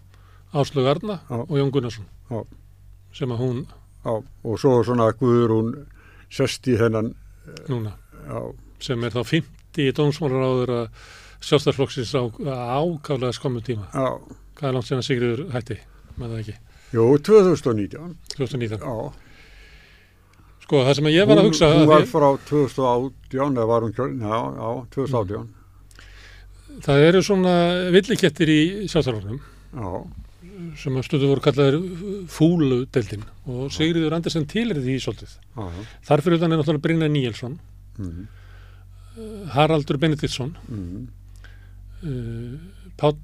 Áslög 0.59 0.91
Arna 0.91 1.21
og 1.31 1.55
Jón 1.55 1.71
Gunnarsson 1.71 2.05
sem 3.15 3.31
að 3.31 3.39
hún 3.41 3.63
Já, 4.07 4.13
og 4.47 4.59
svo 4.61 4.77
svona 4.87 5.09
guður 5.19 5.51
hún 5.57 5.71
sest 6.31 6.67
í 6.71 6.77
þennan, 6.79 7.09
núna, 7.67 7.91
já, 8.23 8.39
sem 8.87 9.03
er 9.03 9.11
þá 9.15 9.21
50 9.33 9.91
dómsmálar 9.97 10.45
áður 10.47 10.71
að 10.77 10.85
sjálfstæðsflokksins 11.47 12.13
á 12.15 12.23
ákálega 12.79 13.35
skommu 13.35 13.59
tíma. 13.67 13.89
já, 13.91 14.07
Hvað 14.57 14.69
er 14.71 14.73
langt 14.77 14.87
sen 14.89 14.97
að 15.01 15.05
Sigriður 15.09 15.41
hætti? 15.53 15.75
Með 16.17 16.31
það 16.31 16.39
ekki. 16.41 16.55
jú, 16.95 17.03
2019, 17.27 18.15
2019. 18.37 18.79
já. 18.79 18.95
Sko, 20.67 20.79
það 20.87 20.95
sem 20.97 21.09
ég 21.13 21.27
var 21.29 21.37
að 21.37 21.43
Hún, 21.45 21.51
hugsa... 21.51 21.67
hún 21.75 21.83
að 21.83 21.91
var 21.93 22.07
frá 22.11 22.27
2018, 22.49 23.59
eða 23.59 23.67
var 23.69 23.85
hún 23.85 23.93
kjörn, 23.95 24.17
já, 24.23 24.39
já, 24.57 24.69
2018, 24.95 25.53
Það 26.87 27.03
eru 27.09 27.21
svona 27.25 27.53
villikettir 27.93 28.49
í 28.53 28.59
sjálfstæðsflokknum 28.87 29.39
já, 29.39 29.91
sem 30.77 30.97
að 30.99 31.05
stundu 31.07 31.29
voru 31.31 31.43
kallaðir 31.43 31.77
fúlu 32.31 32.79
deildin 32.93 33.23
og 33.49 33.71
Sigriður 33.73 34.15
Andersen 34.17 34.45
til 34.49 34.67
er 34.71 34.79
því 34.83 34.97
svolítið. 35.03 35.35
já, 35.57 35.63
já, 35.73 35.85
Þar 36.09 36.23
fyrir 36.25 36.39
utan 36.39 36.53
er 36.53 36.61
náttúrulega 36.61 36.85
Brynja 36.85 37.09
Níelsson, 37.11 37.59
mhm, 37.97 38.27
Haraldur 39.55 39.97
Benediktsson, 40.01 40.55
mhm, 40.69 41.07
uh, 42.03 42.57
Páll 42.97 43.17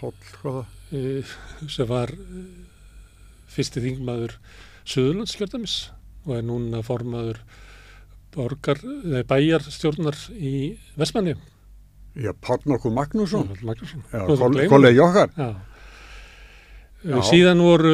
hóll, 0.00 0.14
hvað 0.40 0.58
það? 0.58 0.66
uh, 0.98 1.36
sem 1.68 1.88
var 1.88 2.12
uh, 2.12 2.42
fyrsti 3.48 3.82
þingmaður 3.84 4.36
Suðurlandskjördamis 4.88 5.78
og 6.26 6.36
er 6.38 6.44
núna 6.48 6.82
formaður 6.84 7.40
bæjarstjórnar 9.28 10.16
í 10.36 10.76
Vestmanni. 11.00 11.34
Já, 12.18 12.32
Páll 12.42 12.62
nokkuð 12.66 12.92
Magnússon, 12.98 13.48
Magnússon. 13.62 14.68
kollegi 14.68 15.00
okkar, 15.04 15.30
Já. 15.38 15.48
Já. 16.98 17.14
Uh, 17.14 17.22
Síðan 17.22 17.60
voru, 17.62 17.90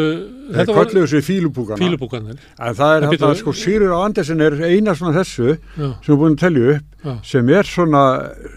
þetta 0.48 0.72
voru 0.72 0.88
kölluðu 0.88 1.08
sér 1.10 1.20
fílupúkana. 1.26 1.76
fílubúkanir. 1.76 2.38
En 2.56 2.72
það 2.78 2.92
er 2.96 3.02
En 3.04 3.10
þetta, 3.12 3.28
sko, 3.36 3.52
Sýrur 3.52 3.92
á 3.92 3.98
Andersen 4.00 4.40
er 4.40 4.54
eina 4.64 4.94
svona 4.96 5.12
þessu 5.18 5.50
Já, 5.76 5.90
sem 6.00 6.14
er 6.14 6.18
búin 6.22 6.32
að 6.32 6.40
telja 6.40 6.70
upp 6.78 7.04
já. 7.04 7.12
sem 7.28 7.50
er 7.52 7.68
svona 7.68 8.00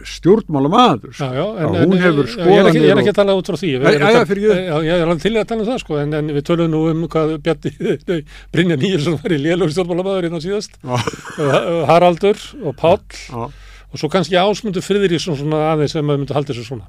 stjórnmála 0.07 0.71
maður. 0.71 1.11
Já, 1.19 1.27
já, 1.35 1.43
en, 1.51 1.67
Já, 1.67 1.83
hún 1.83 1.97
en, 1.97 1.99
hefur 2.05 2.31
já, 2.31 2.47
ég, 2.47 2.47
er 2.47 2.69
ekki, 2.71 2.79
skoðanir 2.79 3.11
að 3.11 3.19
tala 3.19 3.35
út 3.41 3.51
frá 3.51 3.59
því. 3.59 3.73
Ég 3.75 3.91
er 3.91 5.03
alveg 5.03 5.21
til 5.27 5.35
að 5.35 5.47
tala 5.51 5.61
um 5.61 5.67
það, 5.73 5.83
sko, 5.83 5.99
en, 6.05 6.13
en 6.21 6.31
við 6.39 6.47
tölum 6.47 6.71
nú 6.71 6.81
um 6.93 7.03
hvað 7.11 7.35
Bjarni, 7.43 7.75
Brynja 8.55 8.79
Níelsson 8.79 9.19
var 9.19 9.35
í 9.35 9.43
lélög 9.43 9.75
stjórnmálamæður 9.75 10.29
innan 10.31 10.45
síðast, 10.47 10.79
Já, 10.79 10.95
Uh, 11.37 11.83
Haraldur 11.91 12.39
og 12.65 12.73
Páll 12.79 13.03
já, 13.27 13.51
og 13.97 14.03
svo 14.03 14.11
kannski 14.13 14.37
Ásmundur 14.37 14.85
Friðriksson 14.85 15.39
svona 15.39 15.71
aðeins 15.71 15.95
sem 15.95 16.05
maður 16.05 16.21
myndi 16.21 16.35
halda 16.37 16.53
þessu 16.53 16.67
svona. 16.67 16.85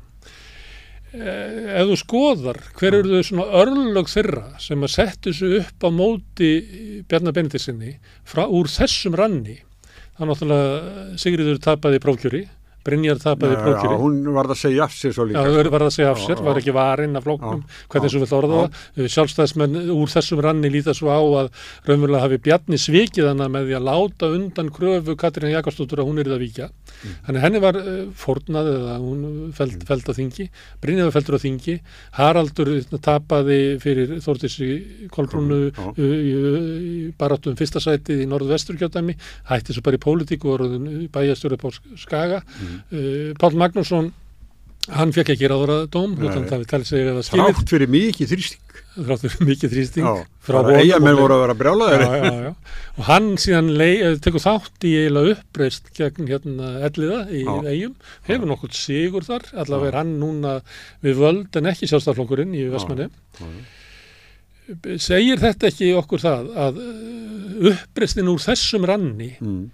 Eh, 1.16 1.78
Ef 1.80 1.86
þú 1.88 1.96
skoðar, 2.02 2.58
hver 2.76 2.98
eru 2.98 3.14
þau 3.16 3.24
svona 3.24 3.46
örlög 3.62 4.10
þeirra 4.12 4.42
sem 4.60 4.84
að 4.84 4.92
settu 4.92 5.32
þessu 5.32 5.62
upp 5.62 5.86
á 5.88 5.88
móti 5.88 6.50
Bjarnar 7.08 7.32
Benediksinni 7.32 7.94
frá 8.28 8.44
úr 8.44 8.68
þessum 8.68 9.16
ranni, 9.16 9.56
er 10.18 10.28
náttúrulega 10.28 11.16
Sigriður 11.22 11.62
tapaði 11.64 12.02
prófkjöri, 12.04 12.42
Brynjar 12.88 13.20
tapaði 13.22 13.58
Já, 13.58 13.62
prókjöri 13.66 13.98
hún 14.00 14.18
var 14.34 14.48
að 14.48 14.60
segja 14.62 14.86
af 14.88 14.94
sér 14.96 15.12
svo 15.16 15.26
Já, 15.28 15.30
líka. 15.30 15.44
það 15.44 15.70
var 15.74 15.84
það 15.84 15.90
að 15.90 15.96
segja 15.98 16.10
af 16.14 16.18
Já, 16.18 16.24
sér, 16.26 16.38
já. 16.40 16.44
var 16.48 16.60
ekki 16.62 16.74
varinn 16.78 17.18
af 17.20 17.26
flóknum, 17.28 17.62
Já, 17.62 17.84
hvernig 17.92 18.08
já, 18.08 18.14
svo 18.14 18.22
vill 18.24 18.36
orða 18.38 18.60
það. 18.62 19.08
Sjálfstæðismenn 19.14 19.78
úr 19.94 20.12
þessum 20.14 20.42
ranni 20.44 20.70
líta 20.72 20.94
svo 20.96 21.12
á 21.12 21.20
að 21.42 21.50
raunverulega 21.88 22.24
hafi 22.24 22.38
Bjarni 22.48 22.78
svikið 22.80 23.28
hana 23.32 23.48
með 23.52 23.68
því 23.68 23.76
að 23.78 23.86
láta 23.88 24.30
undan 24.38 24.70
kröfu 24.74 25.16
Katrín 25.20 25.52
Jakobsdóttur 25.52 26.02
að 26.02 26.08
hún 26.10 26.22
er 26.22 26.30
það 26.32 26.42
víkja. 26.44 26.68
Mm. 26.68 27.16
Þannig 27.28 27.44
henni 27.44 27.62
var 27.62 27.78
uh, 27.78 27.98
fórnað 28.18 28.70
eða 28.72 28.94
hún 29.02 29.24
feld, 29.54 29.84
feld 29.88 30.08
á 30.08 30.12
þingi, 30.18 30.48
Brynjaður 30.82 31.14
feldur 31.18 31.36
á 31.38 31.40
þingi, 31.44 31.76
Haraldur 32.18 32.70
hérna, 32.72 33.00
tapaði 33.04 33.58
fyrir 33.82 34.14
Þórtissi 34.24 34.70
Kolbrúnu 35.14 35.60
Já. 35.68 35.84
uh, 35.92 36.00
í, 36.00 36.32
í 36.32 37.12
baráttu 37.18 37.52
um 37.52 37.58
fyrsta 37.58 37.82
sætið 37.84 38.24
í 38.24 38.28
norðvesturkjöldæmi, 38.32 39.14
hætti 39.52 39.76
svo 39.76 39.84
bara 39.86 39.98
í 40.00 40.02
pólitíku 40.02 40.54
og 40.56 40.64
bæjastjóri 41.14 41.58
på 41.60 41.72
Skaga. 41.98 42.42
Uh, 42.92 43.34
Pál 43.40 43.56
Magnússon 43.60 44.12
hann 44.88 45.12
fekk 45.12 45.34
ekki 45.34 45.48
ráðra 45.52 45.82
dóm 45.92 46.14
Nei. 46.16 46.30
þannig 46.32 46.54
að 46.54 46.66
tala 46.70 46.84
sig 46.88 47.02
eða 47.04 47.22
skilið 47.26 47.50
Þrátt 47.52 47.68
fyrir 47.74 47.90
mikið 47.92 48.30
þrýsting. 48.32 48.64
þráttur 48.98 49.34
mikið 49.46 49.72
þrýsting 49.74 50.06
Já, 50.08 50.14
eigamenn 50.80 51.14
og- 51.14 51.20
voru 51.20 51.34
að 51.36 51.42
vera 51.44 51.54
já, 52.02 52.14
já, 52.24 52.38
já. 52.48 52.52
og 52.98 53.04
hann 53.06 53.28
síðan 53.38 53.68
eh, 54.08 54.16
tekur 54.24 54.42
þátt 54.42 54.86
í 54.88 54.94
eiginlega 55.02 55.34
uppreist 55.36 55.90
gegn 55.94 56.26
hérna 56.32 56.70
elliða 56.88 57.18
í 57.30 57.42
Já. 57.44 57.52
eigum, 57.68 57.94
hefur 58.26 58.48
nokkuð 58.50 58.74
sigur 58.80 59.26
þar, 59.28 59.44
allavega 59.54 59.92
er 59.92 59.98
hann 60.00 60.14
núna 60.18 60.56
við 61.04 61.20
völd 61.20 61.60
en 61.60 61.70
ekki 61.70 61.86
sjálfstaflokkurinn 61.92 62.56
í 62.58 62.64
Vestmanni 62.72 63.06
segir 65.00 65.40
þetta 65.40 65.70
ekki 65.70 65.92
okkur 65.96 66.20
það 66.24 66.48
að 66.64 66.80
uh, 66.82 67.70
uppreistin 67.72 68.28
úr 68.32 68.42
þessum 68.42 68.84
ranni 68.88 69.30
Mm. 69.38 69.68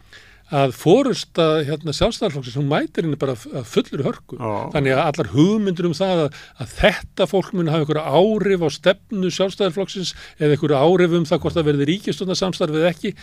Að 0.53 0.75
fórusta 0.77 1.45
hérna, 1.65 1.95
sjálfstæðarflokksins, 1.97 2.57
hún 2.61 2.69
mætir 2.69 3.07
henni 3.07 3.17
bara 3.21 3.33
að 3.35 3.65
fullur 3.71 4.05
hörku. 4.05 4.37
Já. 4.37 4.71
Þannig 4.75 4.95
að 4.97 5.03
allar 5.09 5.31
hugmyndur 5.33 5.89
um 5.89 5.97
það 5.97 6.25
að, 6.27 6.41
að 6.61 6.75
þetta 6.79 7.29
fólk 7.31 7.53
mun 7.57 7.71
hafa 7.73 7.85
einhverja 7.87 8.17
áhrif 8.21 8.65
á 8.65 8.69
stefnu 8.77 9.33
sjálfstæðarflokksins 9.39 10.15
eða 10.39 10.57
einhverju 10.59 10.81
áhrif 10.81 11.17
um 11.21 11.29
það 11.31 11.45
hvort 11.45 11.57
það 11.59 11.71
verði 11.71 11.89
ríkistöndarsamstarfið 11.93 12.91
ekki, 12.91 13.15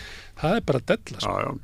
það 0.41 0.55
er 0.57 0.65
bara 0.71 0.85
della. 0.93 1.19
Sko. 1.21 1.35
Já, 1.35 1.45
já. 1.45 1.59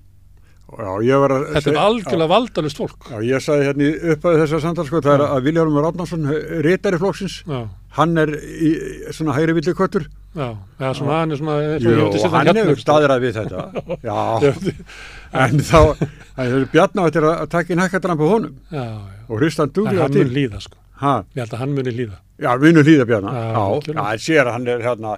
Já, 0.67 0.89
ég 1.07 1.21
var 1.23 1.31
að... 1.31 1.43
Þetta 1.55 1.69
er 1.71 1.77
algjörlega 1.79 2.27
valdalust 2.27 2.79
fólk. 2.81 3.05
Já, 3.07 3.17
ég 3.23 3.43
sagði 3.43 3.67
hérna 3.69 3.85
í 3.85 3.91
upphæðu 4.13 4.39
þessar 4.41 4.63
samtal, 4.65 4.83
sko, 4.89 4.99
það 5.05 5.13
er 5.13 5.21
að 5.23 5.45
Viljárum 5.45 5.77
Ráðnarsson, 5.79 6.25
rítari 6.65 6.99
flokksins, 6.99 7.37
Já, 7.47 7.61
hann 7.95 8.19
er 8.19 8.33
í 8.35 8.71
svona 9.15 9.37
hægri 9.37 9.55
villi 9.55 9.75
köttur. 9.79 10.09
já, 10.35 10.49
já, 10.75 10.89
svona 10.99 11.21
hann 11.21 11.31
er 11.31 11.39
svona, 11.39 11.55
Jú, 11.79 11.93
hann 12.35 12.51
upp, 12.51 12.73
sko. 12.73 12.75
staðrað 12.83 13.23
við 13.23 13.39
þetta. 13.39 13.63
Já, 14.09 14.17
en 15.33 15.59
þá, 15.59 15.79
það 16.37 16.53
er 16.57 16.65
Bjarná 16.73 17.07
eftir 17.07 17.27
að 17.27 17.49
taka 17.49 17.73
inn 17.73 17.79
hækkadran 17.83 18.17
på 18.17 18.29
honum 18.31 18.55
Já, 18.71 18.83
já, 18.83 19.25
og 19.29 19.39
hrista 19.41 19.63
hann 19.63 19.69
en 19.69 19.73
duglega 19.73 20.01
hann 20.07 20.11
til. 20.15 20.23
mun 20.25 20.33
líða, 20.37 20.61
sko. 20.61 20.77
Ha, 21.01 21.13
Ég 21.35 21.41
held 21.43 21.53
að 21.53 21.59
hann 21.63 21.75
muni 21.75 21.91
líða. 21.93 22.17
já, 22.41 22.49
vinu 22.61 22.83
hlýða 22.83 23.05
Bjarná. 23.09 23.33
Já, 23.33 23.43
Já, 23.57 23.65
já, 23.87 23.93
það 24.01 24.23
sér 24.27 24.45
að 24.47 24.51
hann 24.57 24.67
er 24.67 24.79
hérna 24.87 25.17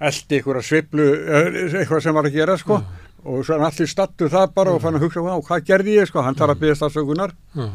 eldi 0.00 0.38
ykkur 0.40 0.56
að 0.60 0.66
sviplu, 0.68 1.06
eh, 1.26 1.78
eitthvað 1.82 2.02
sem 2.02 2.14
var 2.14 2.24
að 2.24 2.32
gera, 2.38 2.56
sko. 2.56 2.82
Og 3.28 3.44
svo 3.44 3.54
er 3.54 3.58
hann 3.58 3.66
allir 3.72 3.88
stattu 3.90 4.28
það 4.30 4.54
bara 4.54 4.70
og 4.72 4.80
fann 4.80 4.94
að 4.94 5.02
hugsa, 5.02 5.20
"Vá, 5.20 5.34
hvað 5.42 5.64
gerði 5.66 5.96
ég, 5.98 6.06
sko, 6.06 6.22
hann 6.22 6.34
þarf 6.38 6.54
að 6.54 6.60
byggja 6.60 6.76
stafsökunar. 6.78 7.32
Já. 7.56 7.68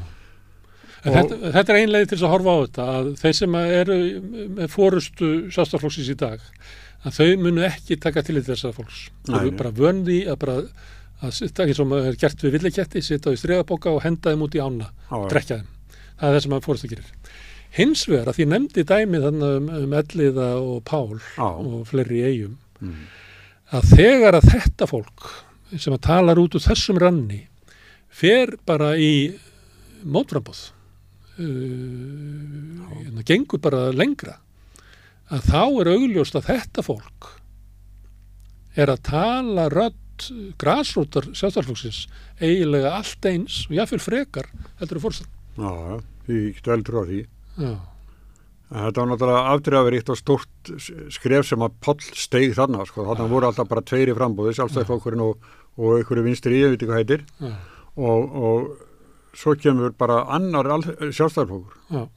Þetta, 1.03 1.35
þetta 1.51 1.69
er 1.73 1.79
einlega 1.81 2.07
til 2.07 2.17
þess 2.17 2.23
að 2.23 2.31
horfa 2.31 2.51
á 2.53 2.57
þetta 2.63 2.83
að 2.95 3.07
þeir 3.19 3.33
sem 3.35 3.55
eru 3.59 3.97
með 4.55 4.69
fórustu 4.71 5.31
sjálfstaflokksins 5.51 6.09
í 6.13 6.15
dag 6.15 6.39
að 7.03 7.17
þau 7.17 7.37
munu 7.43 7.65
ekki 7.67 7.97
taka 7.99 8.21
til 8.23 8.39
þess 8.41 8.63
að 8.69 8.77
fólks. 8.77 9.09
Þau 9.27 9.39
eru 9.41 9.51
bara 9.59 9.71
vöndi 9.71 10.21
að 10.31 10.37
bara 10.39 10.55
að 11.23 11.31
sitta 11.37 11.63
ekki 11.65 11.75
sem 11.77 11.93
er 11.97 12.17
gert 12.19 12.43
við 12.43 12.55
villiketti, 12.57 13.01
sitta 13.05 13.31
á 13.31 13.35
í 13.35 13.39
stregaboka 13.39 13.93
og 13.95 14.03
henda 14.03 14.33
þeim 14.33 14.43
út 14.47 14.57
í 14.57 14.61
ána, 14.63 14.89
drekja 15.31 15.59
þeim. 15.61 15.69
Það 16.19 16.27
er 16.29 16.35
það 16.37 16.43
sem 16.45 16.55
að 16.57 16.65
fórustu 16.67 16.89
gerir. 16.91 17.09
Hins 17.73 18.03
vegar 18.09 18.29
að 18.29 18.37
því 18.37 18.45
nefndi 18.51 18.83
dæmi 18.85 19.19
þannig 19.23 19.55
um, 19.57 19.69
um 19.79 19.93
Elliða 19.97 20.49
og 20.61 20.83
Pál 20.85 21.15
Já. 21.37 21.47
og 21.47 21.87
fleiri 21.89 22.19
eigum 22.29 22.59
Mm. 22.83 23.05
að 23.71 23.85
þegar 23.95 24.35
að 24.35 24.47
þetta 24.51 24.85
fólk 24.89 25.21
sem 25.79 25.93
að 25.95 26.01
talar 26.03 26.39
út 26.41 26.55
úr 26.57 26.63
þessum 26.65 26.97
ranni 26.99 27.37
fer 28.11 28.57
bara 28.67 28.89
í 28.99 29.37
mótframbóð 30.03 30.65
uh, 31.39 33.21
gengur 33.23 33.61
bara 33.63 33.85
lengra 33.95 34.35
að 35.31 35.47
þá 35.47 35.61
er 35.81 35.91
augljóst 35.93 36.35
að 36.41 36.49
þetta 36.51 36.83
fólk 36.85 37.29
er 38.75 38.91
að 38.91 39.01
tala 39.07 39.69
rödd 39.71 39.97
grasrótar 40.61 41.25
sjálfstæðarflokksins 41.33 42.03
eiginlega 42.41 42.91
allt 42.99 43.25
eins 43.29 43.61
og 43.69 43.75
jáfnvel 43.77 44.01
frekar 44.03 44.47
heldur 44.79 44.99
að 44.99 45.05
fórst 45.07 45.25
Já, 45.57 45.71
því 46.27 46.37
ekki 46.51 46.69
veldur 46.71 46.97
á 46.97 47.03
því. 47.09 47.19
Já, 47.61 47.73
Þetta 48.73 49.01
var 49.03 49.09
náttúrulega 49.11 49.49
afdreifaverikt 49.53 50.09
og 50.09 50.17
stort 50.17 50.71
skref 51.13 51.45
sem 51.45 51.61
að 51.61 51.75
Páll 51.85 51.99
steig 52.17 52.55
þarna, 52.57 52.85
sko. 52.89 53.03
Þarna 53.05 53.27
voru 53.29 53.45
alltaf 53.51 53.67
bara 53.69 53.83
tveiri 53.85 54.15
frambúði, 54.17 54.55
sjálfstæðflokkurinn 54.57 55.21
og, 55.21 55.43
og 55.77 55.99
einhverju 55.99 56.23
vinstri 56.25 56.57
í, 56.57 56.63
ég 56.63 56.71
veit 56.73 56.79
ekki 56.81 56.89
hvað 56.89 57.01
heitir. 57.03 57.25
já, 57.43 57.53
Og, 57.93 58.33
og 58.33 59.37
svo 59.37 59.53
kemur 59.61 59.93
bara 59.97 60.23
annar 60.33 60.65
sjálfstæðflokkur. 61.13 61.77
já. 61.93 62.07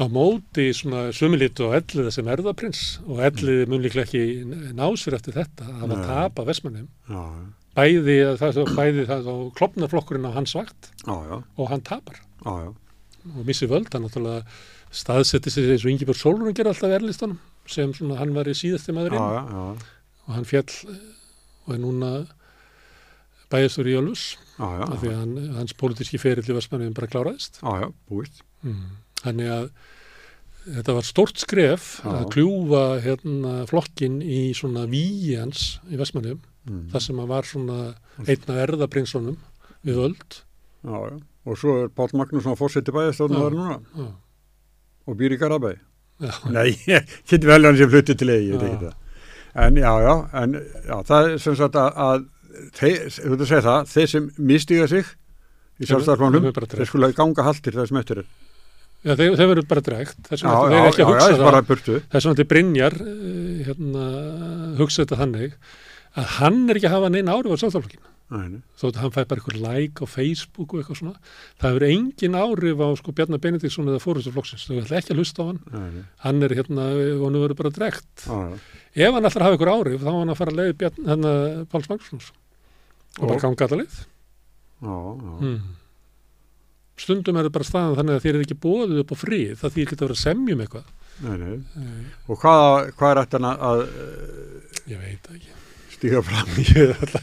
Á 0.00 0.04
móti 0.08 0.70
svona 0.72 1.10
sumilitu 1.12 1.66
og 1.68 1.74
elliða 1.76 2.10
sem 2.14 2.28
erðaprins 2.32 2.82
og 3.04 3.18
elliði 3.26 3.66
mun 3.68 3.82
líklega 3.84 4.06
ekki 4.08 4.72
ná 4.72 4.86
sér 4.96 5.18
eftir 5.18 5.36
þetta 5.36 5.66
að 5.68 5.80
hafa 5.82 5.96
Nei. 5.98 6.06
tapa 6.08 6.44
vestmannum. 6.48 6.86
Já, 7.10 7.24
Bæði, 7.76 8.16
það, 8.40 8.56
bæði 8.74 9.04
það 9.06 9.28
á 9.30 9.34
klopnarflokkurinn 9.60 10.26
á 10.26 10.32
hans 10.34 10.56
vakt 10.58 10.88
já, 11.06 11.14
já, 11.14 11.36
og 11.56 11.68
hann 11.70 11.84
tapar. 11.86 12.16
já, 12.42 12.72
og 13.36 13.44
missi 13.46 13.68
völd, 13.70 13.92
hann 13.94 14.02
náttúrulega 14.08 14.42
staðsetti 14.90 15.52
sig 15.54 15.68
eins 15.70 15.84
og 15.86 15.92
Ingeborg 15.92 16.18
Solrún 16.18 16.56
ger 16.56 16.66
alltaf 16.66 16.90
erlistanum 16.96 17.38
sem 17.70 17.92
svona 17.94 18.16
hann 18.18 18.32
var 18.34 18.48
í 18.50 18.56
síðasti 18.58 18.90
maður 18.96 19.14
inn 19.14 19.22
Já, 19.22 19.36
já, 19.36 19.44
já, 19.54 19.94
og 20.26 20.34
hann 20.34 20.48
fjall 20.50 20.72
og 21.68 21.74
er 21.76 21.80
núna 21.84 22.10
bæjastur 23.52 23.88
í 23.90 23.94
Ölfus 24.00 24.24
af 24.58 24.96
því 25.00 25.12
að 25.12 25.20
hann, 25.20 25.36
hans 25.60 25.76
pólitíski 25.78 26.18
ferill 26.22 26.46
í 26.50 26.56
Vestmanniðum 26.58 26.96
bara 26.98 27.10
kláraðist 27.12 27.60
já, 27.62 27.70
já, 27.84 27.88
búist. 28.10 28.42
mm. 28.66 28.82
Þannig 29.20 29.50
að 29.54 29.66
þetta 30.70 30.94
var 30.98 31.06
stort 31.08 31.40
skref 31.40 31.88
Já. 32.04 32.10
að 32.20 32.26
kljúfa 32.34 32.84
hérna 33.04 33.54
flokkin 33.70 34.20
í 34.22 34.50
svona 34.56 34.86
víi 34.90 35.34
hans 35.40 35.78
í 35.90 35.98
Vestmanniðum 36.00 36.46
Mm. 36.68 36.90
þar 36.92 37.00
sem 37.00 37.16
var 37.24 37.46
svona 37.48 37.76
einn 38.28 38.42
af 38.52 38.58
erðaprinsonum 38.66 39.36
við 39.80 39.96
völd 39.96 40.34
Já. 40.84 40.98
Og 41.48 41.56
svo 41.56 41.76
er 41.80 41.88
Páll 41.96 42.12
Magnússon 42.12 42.52
fórseti 42.60 42.92
bæðastofnum 42.92 43.38
Já. 43.40 43.44
þar 43.46 43.56
núna 43.56 43.78
já, 43.96 44.08
og 45.08 45.16
býr 45.16 45.32
í 45.32 45.38
Garabæ. 45.40 45.70
Nei, 46.52 46.66
ég 46.84 47.08
geti 47.24 47.48
vel 47.48 47.64
hann 47.64 47.78
sem 47.80 47.88
flutti 47.88 48.12
til 48.14 48.28
eigi, 48.28 48.50
ég 48.52 48.60
veit 48.60 48.74
ekki 48.74 48.90
það. 48.90 48.98
En 49.64 49.80
já, 49.80 49.92
já, 50.04 50.12
en 50.42 50.52
já, 50.60 50.96
það 51.08 51.30
er 51.30 51.38
sem 51.46 51.56
sagt 51.58 51.80
að, 51.80 51.96
að 51.96 52.26
þeir, 52.76 53.00
þú 53.16 53.32
veit 53.32 53.40
að 53.40 53.50
segja 53.54 53.64
það, 53.70 53.90
þeir 53.94 54.12
sem 54.12 54.28
mistiga 54.52 54.88
sig 54.92 55.10
í 55.80 55.88
er 55.88 56.52
bara 56.60 56.68
þeir 56.76 56.90
skulle 56.92 57.12
ganga 57.16 57.48
haltir 57.48 57.72
það 57.80 57.88
sem 57.88 58.02
eftir 58.04 58.20
er. 58.20 58.28
Já 59.04 59.14
þeir, 59.16 59.36
þeir 59.40 59.50
verður 59.54 59.68
bara 59.70 59.84
dregt 59.90 60.18
þess 60.28 60.42
Já, 60.44 60.50
vegna 60.50 60.76
já, 60.76 60.80
þeir 60.80 60.90
ekki 60.90 61.00
já, 61.00 61.06
að 61.06 61.10
já, 61.10 61.14
hugsa 61.14 61.26
það. 61.26 61.32
er 61.32 61.40
það 61.40 61.50
bara 61.50 61.62
burtu. 61.70 61.98
þess 62.12 62.26
vegna 62.28 62.38
til 62.40 62.48
Brynjar 62.52 62.96
eh, 63.00 63.64
hérna, 63.70 64.04
hugsa 64.80 65.02
þetta 65.04 65.20
þannig 65.24 65.58
að 66.20 66.32
hann 66.40 66.62
er 66.70 66.78
ekki 66.80 66.88
að 66.90 66.96
hafa 66.98 67.10
neina 67.14 67.36
áhrif 67.36 67.54
á 67.54 67.58
nei. 68.30 68.60
þótt 68.78 68.94
að 68.94 69.02
hann 69.02 69.14
fæ 69.14 69.20
bara 69.26 69.40
eitthvað 69.40 69.60
like 69.62 70.02
á 70.02 70.06
Facebook 70.06 70.72
og 70.74 70.80
eitthvað 70.80 70.98
svona. 71.00 71.16
Það 71.58 71.70
hefur 71.72 71.84
engin 71.88 72.36
áhrif 72.38 72.78
á 72.82 72.88
sko 73.00 73.14
Bjarnar 73.18 73.40
Benediktsson 73.42 73.88
eða 73.90 74.02
fórustu 74.02 74.30
flokksins. 74.34 74.66
Þau 74.68 74.76
ætla 74.84 75.00
ekki 75.00 75.14
að 75.14 75.18
hlusta 75.22 75.42
á 75.42 75.46
hann. 75.48 75.58
Nei, 75.74 75.88
nei. 75.96 76.04
hann 76.22 76.42
er 76.46 76.54
hérna, 76.60 76.84
hann 77.24 77.38
verður 77.42 77.58
bara 77.58 77.72
dregt 77.74 78.26
Já, 78.26 78.38
já. 78.38 78.54
ef 79.08 79.16
hann 79.16 79.26
ætlar 79.30 79.42
að 79.42 79.46
hafa 79.48 79.56
eitthvað 79.58 79.74
áhrif 79.74 80.04
þá 80.06 80.10
á 80.10 80.18
hann 80.20 80.30
að 80.34 80.38
fara 80.42 80.54
að 80.54 80.60
leiði 80.60 80.78
Bjarn, 80.82 81.02
hérna, 81.10 81.32
Páls 81.74 81.90
Magnúsons 81.90 82.30
og 83.18 83.26
bara 83.26 83.34
Og- 83.34 83.42
ganga 83.48 83.66
alla 83.66 83.80
leið. 83.82 83.98
Já, 84.80 84.94
já. 84.94 85.58
Stundum 87.04 87.36
er 87.40 87.48
það 87.48 87.54
bara 87.58 87.68
staðan 87.70 87.96
þannig 88.00 88.18
að 88.18 88.24
þér 88.26 88.38
er 88.40 88.44
ekki 88.46 88.58
bóðið 88.66 89.02
upp 89.04 89.14
á 89.14 89.16
frið 89.24 89.54
það 89.62 89.74
því 89.76 89.84
ekki 89.86 89.96
að 89.98 90.04
vera 90.06 90.18
að 90.18 90.24
semja 90.26 90.56
um 90.58 90.64
eitthvað 90.66 90.96
Nei, 91.20 91.36
nei. 91.36 91.56
Eh, 91.76 92.04
Og 92.32 92.38
hvað, 92.40 92.92
hvað 92.96 93.10
er 93.10 93.18
þetta 93.26 93.54
að 93.70 93.80
ég 94.88 95.00
veit 95.02 95.26
ekki 95.34 95.50
stíga 95.96 96.22
fram? 96.24 96.54
ég, 96.64 97.16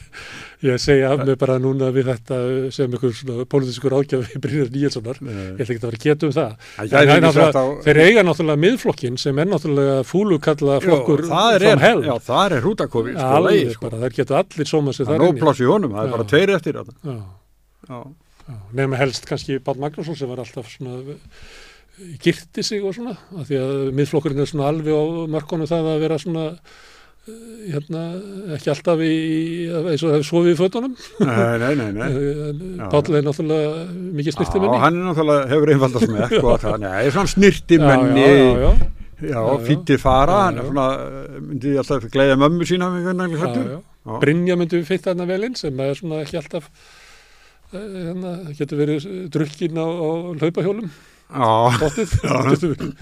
ég 0.67 0.81
segja 0.81 1.07
af 1.15 1.23
mig 1.25 1.37
bara 1.41 1.55
núna 1.61 1.87
við 1.95 2.11
þetta 2.11 2.37
sem 2.75 2.93
einhver 2.93 3.15
svona 3.17 3.45
pólitískur 3.49 3.95
ágjafi 3.97 4.37
Brynjar 4.43 4.69
Níelssonar 4.75 5.17
ég 5.17 5.25
Nei. 5.25 5.47
ætla 5.55 5.65
ekki 5.65 5.79
að 5.81 5.87
vera 5.87 6.01
getum 6.05 6.35
það 6.35 6.53
Það 6.75 6.93
En 6.93 7.09
ekki 7.09 7.23
náttúrulega- 7.25 7.47
sett 7.47 7.57
á- 7.57 7.81
þeir 7.87 8.01
eiga 8.05 8.25
náttúrulega 8.29 8.61
miðflokkin 8.67 9.17
sem 9.25 9.41
er 9.41 9.49
náttúrulega 9.49 9.97
fúlukalla 10.11 10.77
flokkur 10.85 11.25
from 11.25 11.83
hell 11.87 12.05
já, 12.05 12.13
það 12.29 12.55
er 12.59 12.61
hrútakofi, 12.67 13.17
sko, 13.17 13.73
sko. 13.73 13.91
allir 14.43 14.69
sóma 14.75 14.93
Það 14.93 15.01
er 15.01 15.09
þar 15.09 15.25
nóg 15.25 15.33
inni 15.33 15.41
pláss 15.47 15.65
í 15.65 15.69
honum, 15.73 15.97
það 15.97 16.05
er 16.05 16.15
bara 16.17 16.29
tveir 16.35 16.55
eftir 16.59 16.79
þetta. 16.83 17.17
já, 17.89 17.99
Nema 18.77 18.99
helst 18.99 19.25
kannski 19.27 19.59
Bál 19.63 19.79
Magnússon 19.81 20.15
sem 20.15 20.29
var 20.29 20.39
alltaf 20.43 20.69
svona 20.71 20.99
girti 22.21 22.63
sig 22.63 22.83
og 22.85 22.93
svona 22.95 23.15
af 23.37 23.47
því 23.49 23.57
að 23.59 23.79
miðflokkurinn 23.97 24.43
er 24.43 24.49
svona 24.49 24.69
alveg 24.69 24.93
á 24.93 25.03
mörkunum 25.33 25.67
það 25.69 25.89
að 25.95 26.03
vera 26.05 26.19
svona 26.21 26.45
hérna, 27.67 28.01
ekki 28.55 28.69
alltaf 28.71 29.01
í, 29.03 29.15
eins 29.67 30.03
og 30.05 30.13
hefur 30.15 30.27
sofið 30.29 30.53
í 30.53 30.57
fötunum. 30.61 30.93
Nei, 31.19 31.57
nei, 31.59 31.71
nei, 31.75 31.87
nei. 31.97 32.07
Já. 32.79 32.85
Páll 32.93 33.17
er 33.19 33.25
náttúrulega 33.25 33.81
mikið 34.19 34.37
snirti 34.37 34.61
Já, 34.63 34.69
hann 34.85 34.99
er 35.01 35.09
náttúrulega, 35.09 35.49
hefur 35.51 35.71
einfaldast 35.73 36.13
með 36.13 36.29
sko, 36.37 36.53
það, 36.63 36.77
nei, 36.85 37.01
svona 37.11 37.31
snirti 37.33 37.79
menni 37.83 38.23
Já, 38.23 38.29
já, 38.31 38.45
já, 38.61 38.71
já, 39.27 39.33
já. 39.33 39.57
fýtti 39.67 39.97
fara 39.99 40.37
Já, 40.37 40.45
er 40.53 40.61
já. 40.61 40.67
svona, 40.69 40.87
eh, 41.09 41.41
myndi 41.49 41.73
ég 41.73 41.81
alltaf 41.83 42.07
gleiða 42.15 42.39
mömmu 42.45 42.69
sína 42.69 42.89
með 42.93 43.09
hvernig. 43.11 43.67
Já. 43.73 44.15
Brynja 44.23 44.55
myndi 44.61 44.79
við 44.79 44.87
fitta 44.93 45.11
þarna 45.11 45.27
vel 45.33 45.49
inn 45.49 45.59
sem 45.59 45.83
er 45.83 45.99
svona 45.99 46.21
ekki 46.23 46.39
alltaf, 46.39 46.71
eh, 46.71 46.96
hérna, 47.73 48.33
getur 48.57 48.79
verið 48.81 49.07
drukkin 49.33 49.79
á, 49.79 49.85
á 49.87 50.09
hlaupahjólum, 50.39 50.91
bóttið, 51.81 52.13
getur 52.51 52.73
verið 52.75 52.93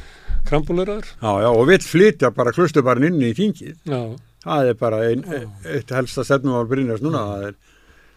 krambuleraður. 0.46 1.10
já, 1.22 1.32
já, 1.46 1.50
og 1.52 1.68
vill 1.70 1.82
flytja 1.86 2.32
bara 2.36 2.54
klustubarn 2.56 3.06
inn 3.08 3.22
í 3.26 3.34
þingið. 3.38 3.76
Já, 3.90 4.00
það 4.46 4.72
er 4.72 4.80
bara 4.82 5.04
ein, 5.10 5.24
Já. 5.26 5.44
eitt 5.76 5.94
helsta 5.96 6.26
stefnum 6.26 6.58
á 6.58 6.70
Brynjars 6.70 7.02
núna 7.06 7.22
það, 7.32 7.46
er, 7.50 7.56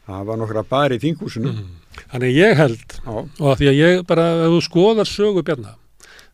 það 0.08 0.24
var 0.30 0.40
nokkra 0.42 0.64
bari 0.68 0.98
í 0.98 1.04
þinghúsinu. 1.06 1.52
Mm. 1.52 1.76
þannig 2.12 2.36
ég 2.36 2.56
held 2.60 2.96
Já, 3.00 3.12
og 3.16 3.46
að 3.52 3.56
því 3.62 3.68
að 3.72 3.78
ég 3.82 4.02
bara, 4.06 4.26
ef 4.44 4.52
þú 4.56 4.58
skoðar 4.68 5.08
sögu 5.10 5.42
Bjarna, 5.48 5.72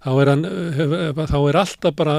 þá 0.05 0.11
er 0.21 0.31
hann, 0.35 0.43
hef, 0.79 0.97
þá 1.31 1.39
er 1.49 1.61
alltaf 1.63 1.95
bara 1.97 2.17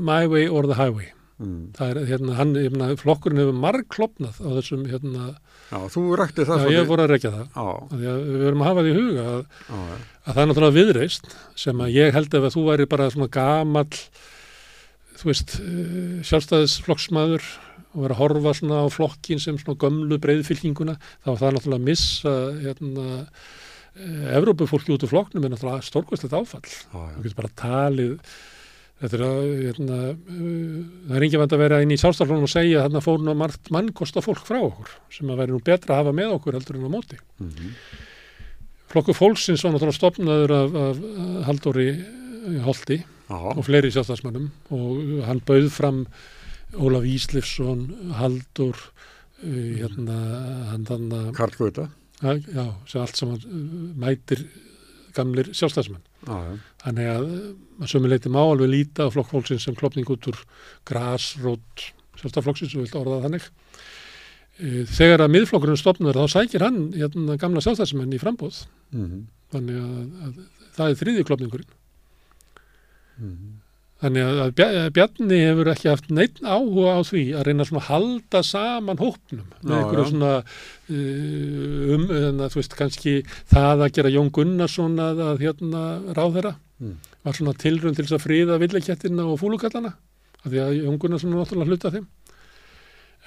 my 0.00 0.24
way 0.26 0.48
or 0.48 0.66
the 0.66 0.74
highway. 0.80 1.12
Mm. 1.44 1.64
Það 1.76 1.90
er, 1.90 2.00
hérna, 2.10 2.36
hann, 2.38 2.52
hérna, 2.58 2.90
flokkurinn 3.00 3.42
hefur 3.42 3.58
margklopnað 3.62 4.38
á 4.40 4.48
þessum, 4.58 4.84
hérna, 4.90 5.32
já 5.70 5.78
þú 5.94 6.04
rakti 6.20 6.46
það 6.48 6.64
já, 6.64 6.70
ég 6.74 6.88
voru 6.90 7.04
að 7.04 7.12
rekja 7.14 7.32
það. 7.34 7.58
Að 7.64 8.04
við 8.04 8.38
verum 8.44 8.64
að 8.64 8.70
hafa 8.70 8.84
því 8.84 8.92
í 8.92 8.96
huga 8.98 9.26
að, 9.32 9.42
já, 9.42 9.74
já. 9.74 9.98
að 10.24 10.30
það 10.30 10.40
er 10.44 10.48
náttúrulega 10.50 10.78
viðreist 10.78 11.28
sem 11.64 11.84
að 11.84 11.98
ég 11.98 12.16
held 12.18 12.38
ef 12.38 12.48
að 12.48 12.56
þú 12.56 12.64
væri 12.68 12.88
bara 12.94 13.10
svona 13.14 13.30
gamall, 13.38 14.00
þú 15.14 15.30
veist, 15.30 15.58
uh, 15.60 16.16
sjálfstæðisflokksmaður 16.30 17.50
og 17.94 18.00
vera 18.02 18.16
að 18.16 18.22
horfa 18.24 18.56
svona 18.58 18.80
á 18.82 18.86
flokkin 18.90 19.42
sem 19.42 19.60
svona 19.60 19.78
gömlu 19.78 20.18
breiðfylkinguna, 20.22 20.96
þá 21.22 21.28
var 21.30 21.42
það 21.44 21.54
náttúrulega 21.58 21.82
að 21.82 21.86
missa, 21.92 22.34
hérna, 22.64 23.20
uh, 23.94 24.32
Evrópufólki 24.34 24.90
út 24.90 25.04
úr 25.06 25.12
flokknum 25.12 25.46
er 25.46 25.52
náttúrulega 25.52 25.86
stórkvæslegt 25.86 26.34
áfall. 26.34 26.66
já, 26.66 26.98
já. 26.98 27.14
Þú 27.14 27.22
getur 27.28 27.38
bara 27.38 27.54
talið 27.60 28.16
Þetta 29.02 29.16
er 29.18 29.22
að, 29.26 29.46
hérna, 29.66 29.96
uh, 30.14 30.74
það 31.08 31.16
er 31.18 31.24
engin 31.26 31.40
vand 31.42 31.54
að 31.56 31.62
vera 31.64 31.80
inn 31.82 31.92
í 31.92 31.98
sjálfstaflunum 32.00 32.46
og 32.46 32.52
segja 32.52 32.78
að 32.78 32.84
þarna 32.86 33.02
fór 33.04 33.24
nú 33.26 33.34
margt 33.36 33.70
mannkosta 33.74 34.22
fólk 34.24 34.44
frá 34.46 34.60
okkur 34.62 34.92
sem 35.12 35.32
að 35.32 35.40
væri 35.42 35.54
nú 35.54 35.62
betra 35.66 35.96
að 35.96 36.00
hafa 36.02 36.14
með 36.16 36.36
okkur 36.36 36.58
heldur 36.58 36.78
en 36.78 36.86
á 36.86 36.90
móti. 36.94 37.18
Mhm. 37.42 37.72
Flokkur 38.94 39.18
fólksins 39.18 39.64
var 39.66 39.74
náttúrulega 39.74 39.98
stopnaður 39.98 40.54
af, 40.54 40.78
af 40.84 41.02
Haldóri 41.48 41.88
eh, 41.90 42.60
Holti 42.62 43.00
Já, 43.02 43.34
og 43.34 43.64
fleiri 43.66 43.90
sjálfstafsmönnum 43.90 44.50
og 44.76 45.26
hann 45.26 45.42
bauð 45.42 45.70
fram 45.74 46.04
Ólaf 46.74 47.04
Íslifsson, 47.06 47.84
Haldur, 48.18 48.78
uh, 49.42 49.68
hérna, 49.80 50.20
hann 50.70 50.86
þannig 50.86 51.34
Karl 51.34 51.58
Gauta 51.58 51.88
að, 52.22 52.46
já, 52.54 52.64
sem 52.88 53.02
allt 53.02 53.18
saman 53.18 53.92
mætir 53.98 54.44
gamlir 55.16 55.50
sjálfstafsmenn. 55.54 56.02
Já, 56.26 56.36
já, 56.48 56.54
Þannig 56.84 57.10
að 57.14 57.26
að 57.84 57.90
sömuleiti 57.90 58.30
má 58.32 58.40
alveg 58.44 58.70
líta 58.70 59.06
á 59.06 59.12
flokkfólksins 59.14 59.64
sem 59.66 59.74
klopning 59.78 60.08
út 60.14 60.28
úr 60.30 60.38
grasrót 60.88 61.86
sjálfstaflokksins, 62.20 62.74
þú 62.74 62.84
vilt 62.84 62.98
orða 63.00 63.18
það 63.18 63.26
þannig. 63.28 63.48
Eh, 64.54 64.84
Þegar 64.86 65.24
að 65.24 65.32
miðflokkurinn 65.34 65.80
stopnar 65.80 66.14
þá 66.14 66.26
sækir 66.36 66.62
hann 66.62 66.80
hérna, 66.94 67.34
gamla 67.42 67.62
sjálfstafsmenn 67.64 68.14
í 68.14 68.20
frambóð. 68.22 68.64
mhm, 68.94 69.24
Þannig 69.54 69.80
að, 69.82 69.98
að 70.26 70.38
það 70.76 70.90
er 70.92 71.00
þriði 71.02 71.24
klopningurinn. 71.30 71.72
mhm. 73.18 73.52
Þannig 74.04 74.24
að, 74.28 74.38
að 74.44 74.50
Bja- 74.58 74.72
að 74.84 74.88
Bjarni 74.98 75.36
hefur 75.40 75.68
ekki 75.72 75.88
haft 75.88 76.10
neitt 76.12 76.40
áhuga 76.44 76.90
á 76.92 77.00
því 77.08 77.22
að 77.38 77.46
reyna 77.48 77.64
svona 77.64 77.80
að 77.80 77.88
halda 77.88 78.42
saman 78.44 78.98
hópnum 79.00 79.46
með 79.62 79.76
einhverju 79.78 80.04
svona 80.10 80.32
uh, 80.40 81.94
um, 81.94 82.04
þannig 82.10 82.42
að 82.44 82.52
þú 82.54 82.60
veist 82.60 82.76
kannski 82.78 83.14
það 83.54 83.84
að 83.86 83.94
gera 83.96 84.12
Jón 84.12 84.28
Gunnarsson 84.36 84.98
að, 85.00 85.24
að 85.32 85.44
hérna 85.48 85.84
ráðherra 86.18 86.54
Mm. 86.82 86.96
var 87.22 87.36
svona 87.38 87.52
tilrönd 87.54 87.94
til 87.94 88.02
þess 88.02 88.16
að 88.16 88.22
friða 88.24 88.56
villekettina 88.58 89.22
og 89.30 89.36
fúlukallana 89.38 89.92
af 90.42 90.48
því 90.50 90.58
að 90.58 90.72
Jón 90.80 90.96
Gunnarsson 90.98 91.30
er 91.30 91.38
náttúrulega 91.38 91.70
hluta 91.70 91.92
þeim 91.94 92.08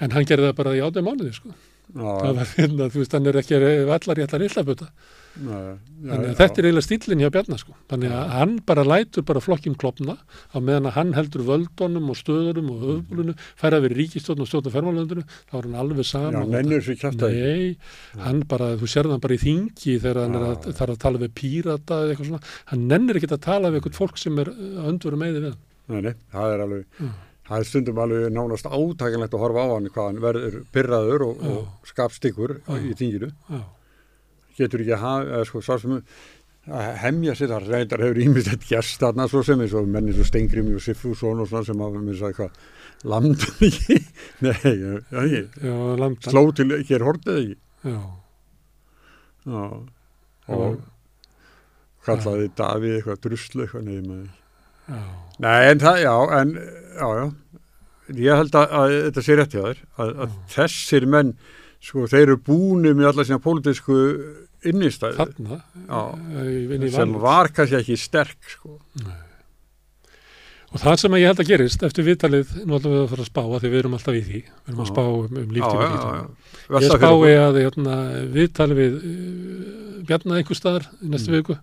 en 0.04 0.12
hann 0.12 0.26
gerði 0.28 0.50
það 0.50 0.58
bara 0.58 0.74
í 0.76 0.82
átið 0.84 1.06
mánuði 1.06 1.32
sko. 1.32 1.54
Það 1.94 2.34
var 2.36 2.50
hérna, 2.56 2.90
þú 2.92 3.00
veist, 3.02 3.14
hann 3.16 3.30
er 3.30 3.40
ekki 3.40 3.58
allar 3.58 4.20
í 4.20 4.26
allar 4.26 4.44
já, 5.38 5.58
þannig 6.02 6.30
að 6.32 6.38
þetta 6.38 6.60
er 6.60 6.66
eiginlega 6.68 6.84
stílinn 6.84 7.22
hjá 7.22 7.30
Bjarnar 7.34 7.60
sko. 7.62 7.74
þannig 7.90 8.14
að 8.14 8.32
hann 8.34 8.54
bara 8.68 8.84
lætur 8.86 9.24
bara 9.28 9.42
flokkin 9.42 9.76
klopna 9.78 10.16
á 10.18 10.58
meðan 10.58 10.88
að 10.90 10.96
hann 10.98 11.12
heldur 11.16 11.44
völdunum 11.46 12.10
og 12.12 12.18
stöðurum 12.18 12.72
og 12.74 12.82
höfbúlunu 12.86 13.36
færa 13.60 13.80
við 13.84 13.94
ríkistjórn 14.00 14.42
og 14.42 14.50
stjórn 14.50 14.70
og 14.70 14.74
fermálöndinu 14.74 15.24
þá 15.28 15.54
er 15.60 15.68
hann 15.68 15.78
alveg 15.84 16.02
Já, 16.02 16.10
saman 16.10 16.50
Nei, 17.38 17.78
hann 18.24 18.42
bara, 18.50 18.72
þú 18.80 18.90
sér 18.90 19.10
það 19.12 19.22
bara 19.28 19.38
í 19.38 19.42
þingi 19.44 19.96
þegar 20.02 20.22
hann 20.24 20.38
er 20.40 20.48
að, 20.48 20.68
að 20.88 20.98
tala 21.06 21.22
við 21.22 21.34
pírata 21.38 22.02
eða 22.02 22.12
eitthvað 22.16 22.32
svona, 22.32 22.44
hann 22.72 22.84
nennir 22.90 23.20
ekki 23.20 23.32
að 23.32 23.46
tala 23.46 23.72
við 23.72 23.80
eitthvað 23.80 24.02
fólk 24.02 24.20
sem 24.20 24.44
er 24.44 24.52
öndveru 24.88 25.20
meði 25.20 25.42
við 25.44 25.50
hann. 25.52 25.64
Nei, 25.88 26.02
nei, 26.04 26.14
það 26.34 26.54
er 26.54 26.66
alveg. 26.66 27.02
Það 27.48 27.58
er 27.62 27.68
stundum 27.68 28.00
alveg 28.04 28.30
nánast 28.36 28.68
átækjanlegt 28.68 29.34
að 29.36 29.44
horfa 29.44 29.64
á 29.64 29.68
hann 29.74 29.90
hvað 29.92 30.08
hann 30.10 30.22
verður 30.24 30.56
pyrraður 30.74 31.26
og, 31.28 31.44
og 31.48 31.88
skapstíkur 31.88 32.58
Já. 32.60 32.74
í 32.78 32.96
þinginu. 32.98 33.30
Já, 33.48 33.62
getur 34.58 34.84
ekki 34.84 34.96
að 34.96 35.04
hafa, 35.06 35.44
sko, 35.48 35.62
sem 35.68 35.96
að 36.68 36.88
hemja 37.00 37.34
sér 37.38 37.52
þar, 37.54 37.66
reyndar 37.72 38.02
hefur 38.04 38.20
ímislegt 38.20 38.66
gerst 38.68 39.00
þarna 39.00 39.28
svo 39.30 39.40
sem 39.46 39.60
eins 39.64 39.72
og 39.78 39.88
menni 39.88 40.12
svo 40.12 40.26
Stengrim 40.28 40.68
og 40.74 40.82
Siffússon 40.84 41.40
og 41.40 41.48
svona 41.48 41.64
sem 41.64 41.80
hafa 41.80 42.02
mér 42.04 42.18
sagði 42.18 42.38
hvað, 42.42 42.58
lamd 43.08 43.46
ekki 43.68 43.98
nei, 44.44 45.40
landa. 46.02 46.28
sló 46.28 46.42
til 46.52 46.68
er 46.76 47.06
hortið 47.06 47.40
ekki? 47.40 47.56
Já, 47.88 48.00
já, 49.48 49.64
og 50.58 50.82
kallaði 52.04 52.50
Davíð 52.58 52.98
eitthvað 52.98 53.22
druslu 53.24 53.64
eitthvað 53.64 53.88
nefnum 53.88 54.18
að 54.18 54.37
já, 54.88 54.98
Nei, 55.38 55.58
en 55.70 55.78
það, 55.84 56.00
já, 56.02 56.14
en, 56.40 56.52
já, 56.98 57.08
já, 57.20 57.26
ég 58.18 58.40
held 58.42 58.58
að, 58.58 58.72
að 58.80 58.96
þetta 59.06 59.22
sé 59.28 59.36
rétt 59.38 59.54
hjá 59.54 59.62
þér, 59.68 59.80
að, 60.02 60.12
að 60.24 60.36
þessir 60.56 61.06
menn, 61.14 61.32
sko, 61.84 62.08
þeir 62.10 62.24
eru 62.26 62.36
búinu 62.48 62.94
með 62.98 63.10
alla 63.12 63.26
sína 63.28 63.38
pólitísku 63.44 63.98
innistæði 64.66 65.14
þarna, 65.20 65.60
Já. 65.86 66.00
eh, 66.42 66.86
sem 66.90 67.12
var 67.22 67.52
kannski 67.54 67.78
ekki 67.78 67.98
sterk, 68.00 68.38
sko. 68.56 68.78
Og 70.68 70.82
það 70.82 70.98
sem 71.00 71.14
ég 71.16 71.30
held 71.30 71.38
að 71.40 71.48
gerist 71.48 71.84
eftir 71.86 72.04
viðtalið, 72.04 72.50
nú 72.68 72.76
ætlum 72.76 72.92
við 72.92 73.02
að 73.04 73.12
fara 73.14 73.22
að 73.24 73.28
spá 73.30 73.40
að 73.46 73.62
því 73.62 73.68
við 73.72 73.78
erum 73.80 73.94
alltaf 73.96 74.16
í 74.18 74.24
því, 74.26 74.40
við 74.42 74.72
erum 74.72 74.82
að 74.84 74.90
spá 74.90 75.00
um, 75.06 75.38
um 75.40 75.54
líftíma 75.56 75.86
Gísla. 75.92 76.18
Ég 76.18 76.74
Velta 76.74 76.98
fyrir 76.98 76.98
spái 76.98 77.38
að 77.44 77.60
hérna, 77.62 77.94
viðtalið 78.34 78.80
við 78.82 78.98
uh, 78.98 80.02
Bjarna 80.10 80.36
einhver 80.42 80.58
staðar 80.58 80.88
í 81.00 81.08
næstu 81.14 81.30
Mm. 81.32 81.38
viku 81.38 81.56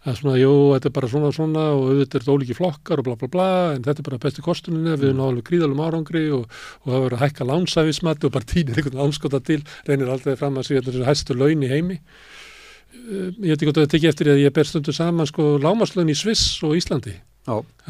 að 0.00 0.16
svona, 0.16 0.36
jú, 0.40 0.52
þetta 0.72 0.88
er 0.88 0.94
bara 0.96 1.08
svona 1.12 1.28
og 1.28 1.36
svona 1.36 1.62
og 1.74 1.82
auðvitað 1.90 2.14
er 2.16 2.22
þetta 2.24 2.34
ólíki 2.34 2.56
flokkar 2.56 3.00
og 3.02 3.06
bla 3.06 3.16
bla 3.20 3.28
bla 3.28 3.48
en 3.74 3.82
þetta 3.84 4.00
er 4.00 4.06
bara 4.06 4.18
besti 4.22 4.44
kostuninni, 4.44 4.94
við 4.94 5.10
erum 5.10 5.24
alveg 5.26 5.48
gríðalum 5.50 5.82
árangri 5.84 6.22
og, 6.32 6.46
og 6.80 6.92
það 6.92 7.02
verður 7.04 7.16
að 7.18 7.24
hækka 7.26 7.48
lánsæfismatti 7.50 8.28
og 8.28 8.32
bara 8.36 8.48
týnir 8.48 8.80
einhvern 8.80 9.02
ánskota 9.04 9.42
til 9.44 9.60
reynir 9.88 10.12
aldrei 10.12 10.38
fram 10.40 10.56
að 10.56 10.70
segja 10.70 10.86
þessu 10.86 11.04
hæstu 11.04 11.36
laun 11.36 11.66
í 11.66 11.68
heimi. 11.68 11.98
Uh, 12.90 13.28
ég 13.28 13.50
veit 13.50 13.58
ekki 13.58 13.68
hvort 13.68 13.82
að 13.82 13.84
þetta 13.84 13.96
tekið 13.96 14.12
eftir 14.14 14.32
að 14.32 14.40
ég 14.40 14.56
ber 14.56 14.70
stundu 14.70 14.96
saman 14.96 15.28
sko 15.28 15.50
lámaslaun 15.60 16.14
í 16.14 16.16
Sviss 16.16 16.62
og 16.64 16.78
Íslandi. 16.80 17.18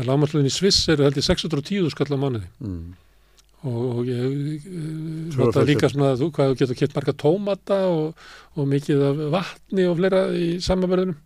Lámaslaun 0.03 0.51
í 0.51 0.53
Sviss 0.55 0.91
eru 0.91 1.07
held 1.07 1.21
ég 1.21 1.29
610 1.31 1.95
skall 1.95 2.11
á 2.11 2.19
mánuði. 2.19 2.51
Mm. 2.59 2.99
og, 3.69 3.81
og 4.01 4.07
ég 4.09 4.67
Svo 5.31 5.47
nota 5.47 5.63
er 5.63 5.69
líka 5.69 5.91
svona 5.93 6.15
að 6.15 6.25
þú 6.25 6.31
hvað 6.35 6.53
þú 6.53 6.61
getur 6.63 6.79
kett 6.81 6.95
marga 6.97 7.15
tómata 7.23 7.81
og, 7.93 8.23
og 8.57 8.71
mikið 8.71 9.03
af 9.05 9.27
vatni 9.35 9.85
og 9.87 9.99
fleira 10.01 10.23
í 10.35 10.47
samanverðunum 10.65 11.19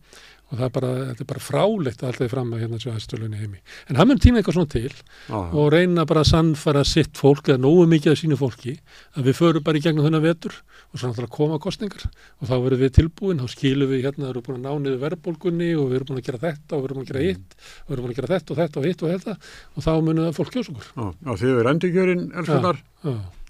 og 0.55 0.61
það 0.61 0.67
er 0.69 0.73
bara, 0.77 0.91
þetta 1.11 1.25
er 1.25 1.29
bara 1.33 1.43
frálegt 1.43 2.03
að 2.05 2.11
alltaf 2.13 2.31
fram 2.31 2.53
að 2.55 2.63
hérna 2.63 2.79
séu 2.79 2.95
hæstulunni 2.95 3.41
heimi. 3.41 3.59
En 3.91 3.99
hann 3.99 4.09
mun 4.11 4.21
tíma 4.23 4.39
eitthvað 4.39 4.59
svona 4.61 4.71
til 4.71 4.93
já, 4.95 5.35
og 5.35 5.67
reyna 5.75 6.07
bara 6.07 6.23
að 6.23 6.31
sannfæra 6.31 6.85
sitt 6.87 7.19
fólk 7.19 7.51
eða 7.51 7.63
nógu 7.65 7.89
mikið 7.91 8.15
af 8.15 8.21
sínu 8.23 8.39
fólki 8.39 8.77
að 9.19 9.29
við 9.29 9.39
förum 9.41 9.67
bara 9.67 9.81
í 9.81 9.85
gegnum 9.85 10.07
þennan 10.07 10.25
vetur 10.25 10.55
og 10.95 11.01
svo 11.01 11.11
náttúrulega 11.11 11.35
koma 11.35 11.59
kostningar 11.59 12.07
og 12.07 12.47
þá 12.47 12.55
verðum 12.55 12.83
við 12.85 12.93
tilbúin, 13.01 13.43
þá 13.43 13.49
skilum 13.51 13.91
við 13.91 14.05
hérna, 14.07 14.29
við 14.29 14.33
erum 14.35 14.47
búin 14.47 14.59
að 14.61 14.65
ná 14.65 14.73
niður 14.85 15.03
verðbólgunni 15.03 15.71
og 15.75 15.89
við 15.91 15.97
erum 15.99 16.09
búin 16.13 16.21
að 16.23 16.29
gera 16.29 16.43
þetta 16.45 16.77
og 16.77 16.85
við 16.85 16.87
erum 16.89 17.01
búin 17.01 17.07
að 17.09 17.13
gera 17.13 17.25
hitt 17.27 17.51
og 17.59 17.89
við 17.89 17.95
erum 17.97 18.05
búin 18.05 18.15
að 18.15 18.21
gera 18.21 18.33
þetta 18.35 18.55
og 18.55 18.61
þetta 18.63 18.79
og 18.79 18.87
hitt 18.87 19.03
og 19.03 19.09
þetta. 19.15 19.35
Og 19.75 19.81
þá 19.89 19.93
munum 20.07 20.29
það 20.29 20.39
fólk 20.39 20.55
kjósa 20.55 20.71
okkur. 20.75 20.87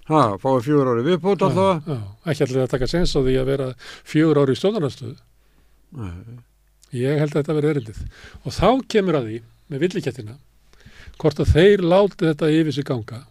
Ha, 0.05 0.19
fáið 0.37 0.65
fjögur 0.67 0.89
ári 0.91 1.03
viðbót 1.05 1.41
alltaf. 1.45 1.87
Já, 1.89 1.95
ekki 2.29 2.43
allir 2.45 2.59
að 2.61 2.73
taka 2.75 2.89
sens 2.91 3.13
á 3.17 3.19
því 3.25 3.37
að 3.41 3.47
vera 3.49 3.69
fjögur 4.05 4.37
ári 4.43 4.53
í 4.53 4.59
stjórnarnarstöðu. 4.59 5.15
Nei, 5.97 6.11
Ég 6.95 7.19
held 7.21 7.33
að 7.33 7.41
þetta 7.41 7.55
verði 7.57 7.71
erindið. 7.73 8.01
Og 8.43 8.55
þá 8.55 8.69
kemur 8.91 9.19
að 9.19 9.29
því, 9.29 9.39
með 9.71 9.85
villikettina, 9.85 10.35
hvort 11.21 11.41
að 11.41 11.53
þeir 11.55 11.85
láti 11.85 12.27
þetta 12.27 12.51
yfir 12.59 12.75
sig 12.75 12.87
ganga. 12.87 13.21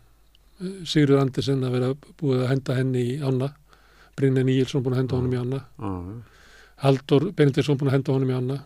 Sigurður 0.87 1.23
Andersen 1.25 1.65
að 1.67 1.77
vera 1.79 1.93
búið 2.21 2.45
að 2.45 2.51
henda 2.53 2.79
henni 2.79 3.05
í 3.15 3.17
ána, 3.23 3.51
Brynja 4.15 4.45
Níelsson 4.47 4.85
búin 4.85 4.95
að 4.95 5.03
henda 5.03 5.19
honum 5.19 5.35
í 5.35 5.41
Já, 5.81 5.95
Haldur 6.85 7.31
Benediktsson 7.37 7.79
búin 7.81 7.91
að 7.91 7.99
henda 7.99 8.15
honum 8.15 8.31
í 8.31 8.37
ána, 8.39 8.61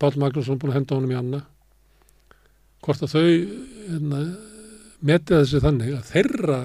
Pál 0.00 0.14
Magnússon 0.20 0.58
búin 0.60 0.72
að 0.72 0.80
henda 0.80 0.98
honum 0.98 1.12
í 1.12 1.18
ána. 1.18 1.42
Hvort 2.84 3.04
að 3.04 3.14
þau 3.14 3.24
hérna, 3.24 4.22
metið 5.04 5.40
þessi 5.40 5.62
þannig 5.64 5.94
að 5.96 6.10
þeirra 6.12 6.58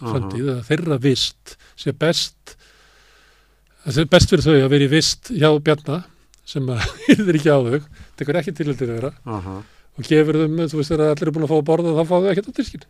Aha. 0.00 0.12
framtíð, 0.14 0.48
þeirra 0.66 0.98
vist 1.02 1.56
sé 1.78 1.94
best 1.94 2.56
það 3.88 3.96
sé 3.98 4.04
best 4.12 4.32
fyrir 4.34 4.44
þau 4.46 4.54
að 4.60 4.70
vera 4.74 4.86
í 4.86 4.92
vist 4.92 5.32
hjá 5.32 5.48
Bjarna 5.64 5.98
sem 6.48 6.68
að 6.72 6.84
hýrðir 7.08 7.38
ekki 7.40 7.52
á 7.52 7.58
þau 7.58 7.80
tekur 8.20 8.38
ekki 8.42 8.54
til 8.58 8.70
til 8.74 8.88
þeirra 8.92 9.12
Aha. 9.24 9.56
og 9.98 10.06
gefur 10.08 10.38
þeim, 10.44 10.56
þú 10.68 10.80
veist, 10.80 10.92
þegar 10.92 11.12
allir 11.14 11.30
er 11.30 11.34
búin 11.36 11.46
að 11.48 11.52
fá 11.54 11.58
að 11.58 11.66
borða 11.72 11.94
þá 11.96 12.02
fá 12.08 12.16
þau 12.18 12.30
ekkert 12.34 12.50
á 12.52 12.58
diskin 12.60 12.86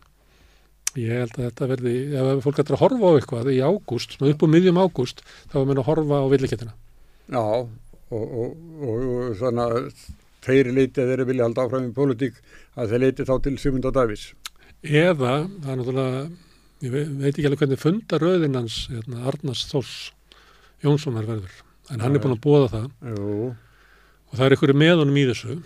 ég 0.99 1.11
held 1.21 1.35
að 1.37 1.43
þetta 1.47 1.67
verði, 1.69 1.91
ef 2.17 2.39
fólk 2.43 2.59
ætlar 2.63 2.77
að 2.79 2.81
horfa 2.83 3.09
á 3.09 3.17
eitthvað 3.19 3.49
í 3.53 3.59
ágúst, 3.61 4.15
svona 4.17 4.31
upp 4.33 4.41
á 4.41 4.47
miðjum 4.49 4.79
ágúst 4.81 5.21
þá 5.51 5.59
er 5.61 5.67
mér 5.69 5.81
að 5.83 5.89
horfa 5.91 6.17
á 6.19 6.25
villikettina 6.33 6.73
Já, 7.29 7.43
og, 7.45 7.69
og, 8.09 8.55
og, 8.81 9.03
og 9.37 9.43
að 9.53 9.91
þeir 10.47 10.71
leiti 10.73 11.03
að 11.03 11.11
þeir 11.13 11.25
vilja 11.29 11.45
halda 11.45 11.65
áfram 11.67 11.85
í 11.91 11.93
pólitík 11.93 12.39
að 12.79 12.93
þeir 12.95 13.03
leiti 13.05 13.27
þá 13.29 13.33
til 13.45 13.53
Sigmund 13.61 13.85
og 13.85 13.93
Davís. 13.99 14.23
eða, 14.81 15.35
það 15.61 15.69
er 15.75 15.79
náttúrulega 15.83 16.23
ég 16.87 16.93
ve- 16.95 17.05
veit 17.21 17.33
ekki 17.35 17.45
alveg 17.51 17.61
hvernig 17.61 17.83
funda 17.83 18.19
röðin 18.23 18.57
hans 18.57 18.79
hérna, 18.89 19.21
Arnars 19.29 19.65
Þórs 19.69 19.93
Jónssonar 20.83 21.25
verður, 21.27 21.55
en 21.91 21.99
hann 22.03 22.15
er 22.15 22.21
búin 22.23 22.35
að 22.37 22.43
búa 22.45 22.67
það. 22.71 22.85
Jú, 23.11 23.49
og 24.29 24.37
það 24.37 24.45
er 24.45 24.55
einhverju 24.55 24.77
með 24.79 24.95
honum 25.03 25.17
í 25.19 25.25
þessu. 25.33 25.59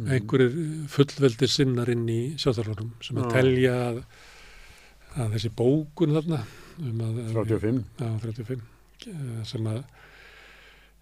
Mm. 0.00 0.06
einhverjir 0.14 0.52
fullveldir 0.92 1.50
sinnar 1.50 1.88
inn 1.90 2.04
í 2.08 2.20
sjálfstæðarflónum 2.38 2.92
sem 3.02 3.16
að 3.18 3.32
telja 3.34 3.72
að, 3.88 3.96
að 5.18 5.32
þessi 5.34 5.50
bókun 5.58 6.14
þarna 6.14 6.38
um 6.78 7.00
að, 7.08 7.16
35. 7.34 7.80
Já, 7.98 8.06
35 8.22 8.60
eh, 9.10 9.40
sem 9.50 9.66
að 9.66 9.80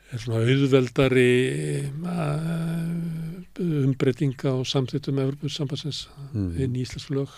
er 0.09 0.23
svona 0.25 0.41
auðveldari 0.41 1.27
uh, 2.01 3.85
umbreytinga 3.85 4.55
og 4.57 4.65
samþýttum 4.73 5.21
Evropasambassins 5.27 6.07
Mm. 6.33 6.49
inn 6.61 6.75
í 6.77 6.83
Íslands 6.87 7.11
lög. 7.13 7.29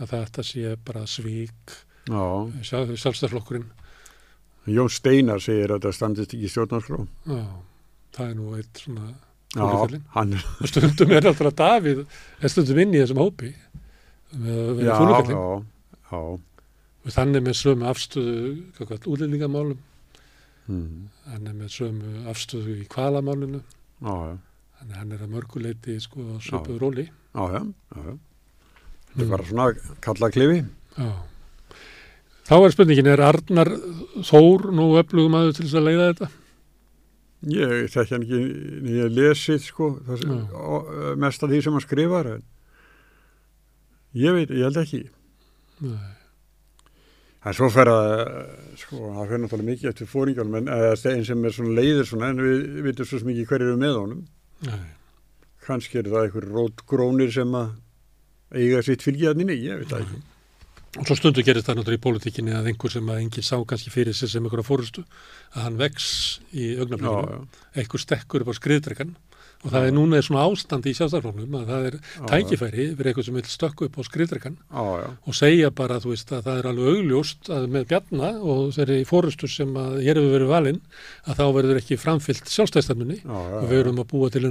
Að 0.00 0.10
þetta 0.12 0.42
sé 0.44 0.76
bara 0.84 1.06
svík 1.08 1.74
Já, 2.08 2.22
sjálfstæðarflokkurinn 2.66 3.70
Jón 4.66 4.88
Steinar 4.90 5.40
segir 5.44 5.70
að 5.74 5.82
það 5.84 5.92
standist 5.98 6.32
ekki 6.34 6.48
stjórnarskrá. 6.48 6.98
Já, 7.28 7.40
það 8.16 8.28
er 8.30 8.34
nú 8.38 8.54
eitt 8.56 8.80
svona 8.80 9.10
er, 9.54 10.44
og 10.60 10.66
stundum 10.70 11.12
er 11.14 11.22
náttúrulega 11.28 11.58
Davíð 11.60 12.00
er 12.40 12.48
stundum 12.50 12.80
inn 12.82 12.94
í 12.96 13.02
þessum 13.02 13.20
hópi 13.22 13.50
með, 14.34 14.62
með 14.74 14.84
já, 14.88 14.96
já, 14.98 15.36
já. 16.10 16.22
og 17.04 17.12
þannig 17.14 17.44
með 17.46 17.58
sömu 17.60 17.90
afstöðu 17.92 19.08
útlendingamálum 19.14 19.82
Mm. 20.64 21.10
hann 21.28 21.46
er 21.46 21.52
með 21.52 21.68
sömu 21.74 22.10
afstöðu 22.32 22.74
í 22.80 22.86
kvalamálinu 22.88 23.58
þannig 24.00 24.94
að 24.94 24.94
hann 24.96 25.10
er 25.12 25.24
að 25.26 25.32
mörguleiti 25.34 25.98
sko 26.00 26.24
á 26.24 26.36
söpuð 26.40 26.78
róli 26.80 27.04
já, 27.04 27.42
já, 27.52 27.60
já. 27.92 28.14
Þetta 29.12 29.14
Mm. 29.14 29.20
er 29.20 29.28
bara 29.28 29.44
svona 29.44 29.66
kalla 30.00 30.30
klifi. 30.32 30.64
Já. 30.96 31.10
Þá 32.44 32.56
er 32.58 32.72
spurningin, 32.74 33.08
er 33.08 33.22
Arnar 33.24 33.70
Þór 34.24 34.66
nú 34.76 34.90
öflugum 35.00 35.36
aður 35.38 35.54
til 35.56 35.66
þess 35.66 35.78
að 35.80 35.86
leiða 35.88 36.08
þetta? 36.10 36.30
Ég 37.54 37.92
þekki 37.92 38.14
hann 38.14 38.24
ekki, 38.24 38.40
ég 38.94 39.12
lesið 39.12 39.62
sko, 39.66 39.88
sem, 40.20 40.34
og, 40.56 40.90
mest 41.20 41.44
af 41.44 41.50
því 41.52 41.60
sem 41.64 41.76
hann 41.76 41.84
skrifar. 41.84 42.28
En 42.36 42.44
ég 44.16 44.36
veit, 44.36 44.52
ég 44.52 44.64
held 44.64 44.80
ekki. 44.80 45.02
Nei. 45.84 46.12
En 47.44 47.56
svo 47.56 47.68
fer 47.72 47.90
að, 47.92 48.12
sko, 48.80 48.98
það 49.12 49.32
fer 49.32 49.42
náttúrulega 49.42 49.68
mikið 49.68 49.90
eftir 49.90 50.08
fóringjálum, 50.08 50.54
en 50.62 50.70
einn 50.72 51.26
sem 51.28 51.44
er 51.44 51.52
svona 51.52 51.74
leiðir 51.76 52.08
svona, 52.08 52.30
en 52.32 52.40
við 52.40 52.78
vitum 52.86 53.08
svo 53.08 53.20
ekki 53.20 53.48
hverju 53.50 53.74
með 53.80 53.98
honum. 53.98 54.22
Nei. 54.64 54.84
Kannski 55.64 56.00
er 56.00 56.08
það 56.12 56.28
einhver 56.28 56.48
rótgrónir 56.54 57.32
sem 57.32 57.52
að 57.60 57.74
eiga 58.54 58.80
sitt 58.86 59.04
fylgjarninni, 59.04 59.58
ég 59.60 59.82
veit 59.82 59.92
það 59.92 60.06
ekki. 60.06 60.22
Og 60.94 61.08
svo 61.08 61.16
stundu 61.18 61.42
gerist 61.42 61.66
það 61.66 61.80
náttúrulega 61.80 62.00
í 62.00 62.04
pólitíkinni 62.04 62.54
að 62.54 62.70
einhver 62.70 62.92
sem 62.94 63.08
að 63.10 63.20
enginn 63.24 63.46
sá 63.46 63.56
kannski 63.66 63.90
fyrir 63.90 64.14
sig 64.14 64.30
sem 64.30 64.44
einhverja 64.44 64.66
fórustu 64.66 65.02
að 65.54 65.64
hann 65.66 65.78
vex 65.80 66.08
í 66.52 66.74
Já, 66.74 66.82
augnablikinu, 66.84 67.38
já, 67.44 67.62
einhver 67.82 68.02
stekkur 68.04 68.44
upp 68.44 68.52
á 68.54 68.58
skriðdrekan 68.60 69.14
og 69.64 69.72
það 69.72 69.86
er 69.88 69.94
núna 69.96 70.18
er 70.18 70.26
svona 70.26 70.44
ástand 70.44 70.86
í 70.86 70.92
sjálfstæðarflóknum 70.96 71.54
að 71.56 71.70
það 71.72 71.86
er 71.88 71.94
já, 71.96 72.24
tækifæri 72.30 72.86
fyrir 72.98 73.10
eitthvað 73.10 73.28
sem 73.28 73.38
vil 73.38 73.44
stökku 73.48 73.88
upp 73.88 73.96
á 73.96 74.02
skriðdrekan 74.04 74.56
já, 74.60 74.82
já, 75.00 75.06
og 75.24 75.38
segja 75.38 75.70
bara, 75.74 76.00
þú 76.04 76.12
veist, 76.12 76.34
að 76.36 76.48
það 76.48 76.60
er 76.60 76.68
alveg 76.70 76.98
augljóst 76.98 77.50
að 77.56 77.68
með 77.74 77.86
bjarna 77.92 78.32
og 78.54 78.64
þeirri 78.76 78.98
fórustu 79.08 79.50
sem 79.50 79.72
að 79.80 79.96
hér 80.04 80.20
hefur 80.20 80.34
verið 80.36 80.52
valinn 80.52 80.82
að 81.24 81.40
þá 81.40 81.44
verður 81.58 81.80
ekki 81.80 82.00
framfyllt 82.00 82.52
já, 82.52 82.60
já, 83.24 83.38
og 83.62 83.70
við 83.70 83.78
erum 83.80 84.02
að 84.04 84.10
búa 84.12 84.32
til 84.34 84.44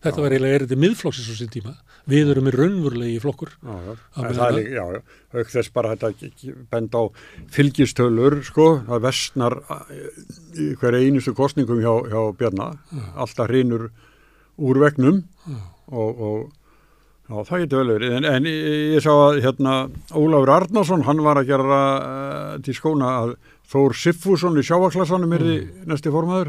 Þetta 0.00 0.22
var 0.24 0.32
eiginlega 0.32 0.56
erindi 0.60 0.76
miðflokksins 0.80 1.28
á 1.28 1.34
sín 1.36 1.50
tíma. 1.52 1.74
Við 2.08 2.30
erum 2.32 2.46
í 2.48 2.52
raunvurlegi 2.54 3.18
flokkur. 3.20 3.50
já, 3.60 3.74
já. 3.84 3.96
Það 4.16 4.40
er 4.46 4.54
líka, 4.56 4.70
já, 4.78 4.84
já, 4.96 5.00
auk 5.36 5.50
þess 5.52 5.72
bara 5.76 5.90
þetta 5.94 6.54
benda 6.72 7.02
á 7.02 7.04
fylgistölur, 7.52 8.38
sko, 8.48 8.68
það 8.88 9.02
vestnar 9.04 9.58
hverja 10.80 11.02
einustu 11.04 11.34
kostningum 11.36 11.82
hjá, 11.84 11.92
hjá 12.08 12.22
Bjarna, 12.40 12.70
alltaf 13.20 13.50
hrinur 13.52 13.90
úr 14.60 14.80
vegnum 14.82 15.20
og, 15.92 16.24
og 16.24 16.48
já, 17.28 17.44
það 17.50 17.62
getur 17.66 17.82
vel 17.84 17.92
verið, 17.98 18.16
en, 18.18 18.28
en 18.32 18.48
ég, 18.50 18.96
sá 19.04 19.12
að 19.12 19.42
hérna 19.44 19.74
Ólafur 20.16 20.54
Arnarsson, 20.56 21.04
hann 21.06 21.20
var 21.24 21.42
að 21.42 21.52
gera 21.52 21.82
uh, 22.00 22.56
til 22.64 22.74
skóna 22.80 23.12
að 23.20 23.36
Þór 23.70 23.92
Siffússon 23.94 24.56
í 24.58 24.64
sjáaklassanum 24.66 25.36
er 25.36 25.44
Mm. 25.46 25.68
næsti 25.92 26.10
formaður. 26.10 26.48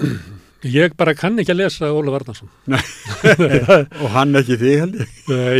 Ég 0.64 0.94
bara 0.96 1.12
kann 1.12 1.36
ekki 1.40 1.52
að 1.52 1.58
lesa 1.60 1.90
Ólaf 1.92 2.14
Arnarsson. 2.16 2.48
og 4.02 4.06
hann 4.14 4.38
ekki 4.38 4.56
þig 4.62 4.78
held 4.80 4.94
ég. 5.02 5.10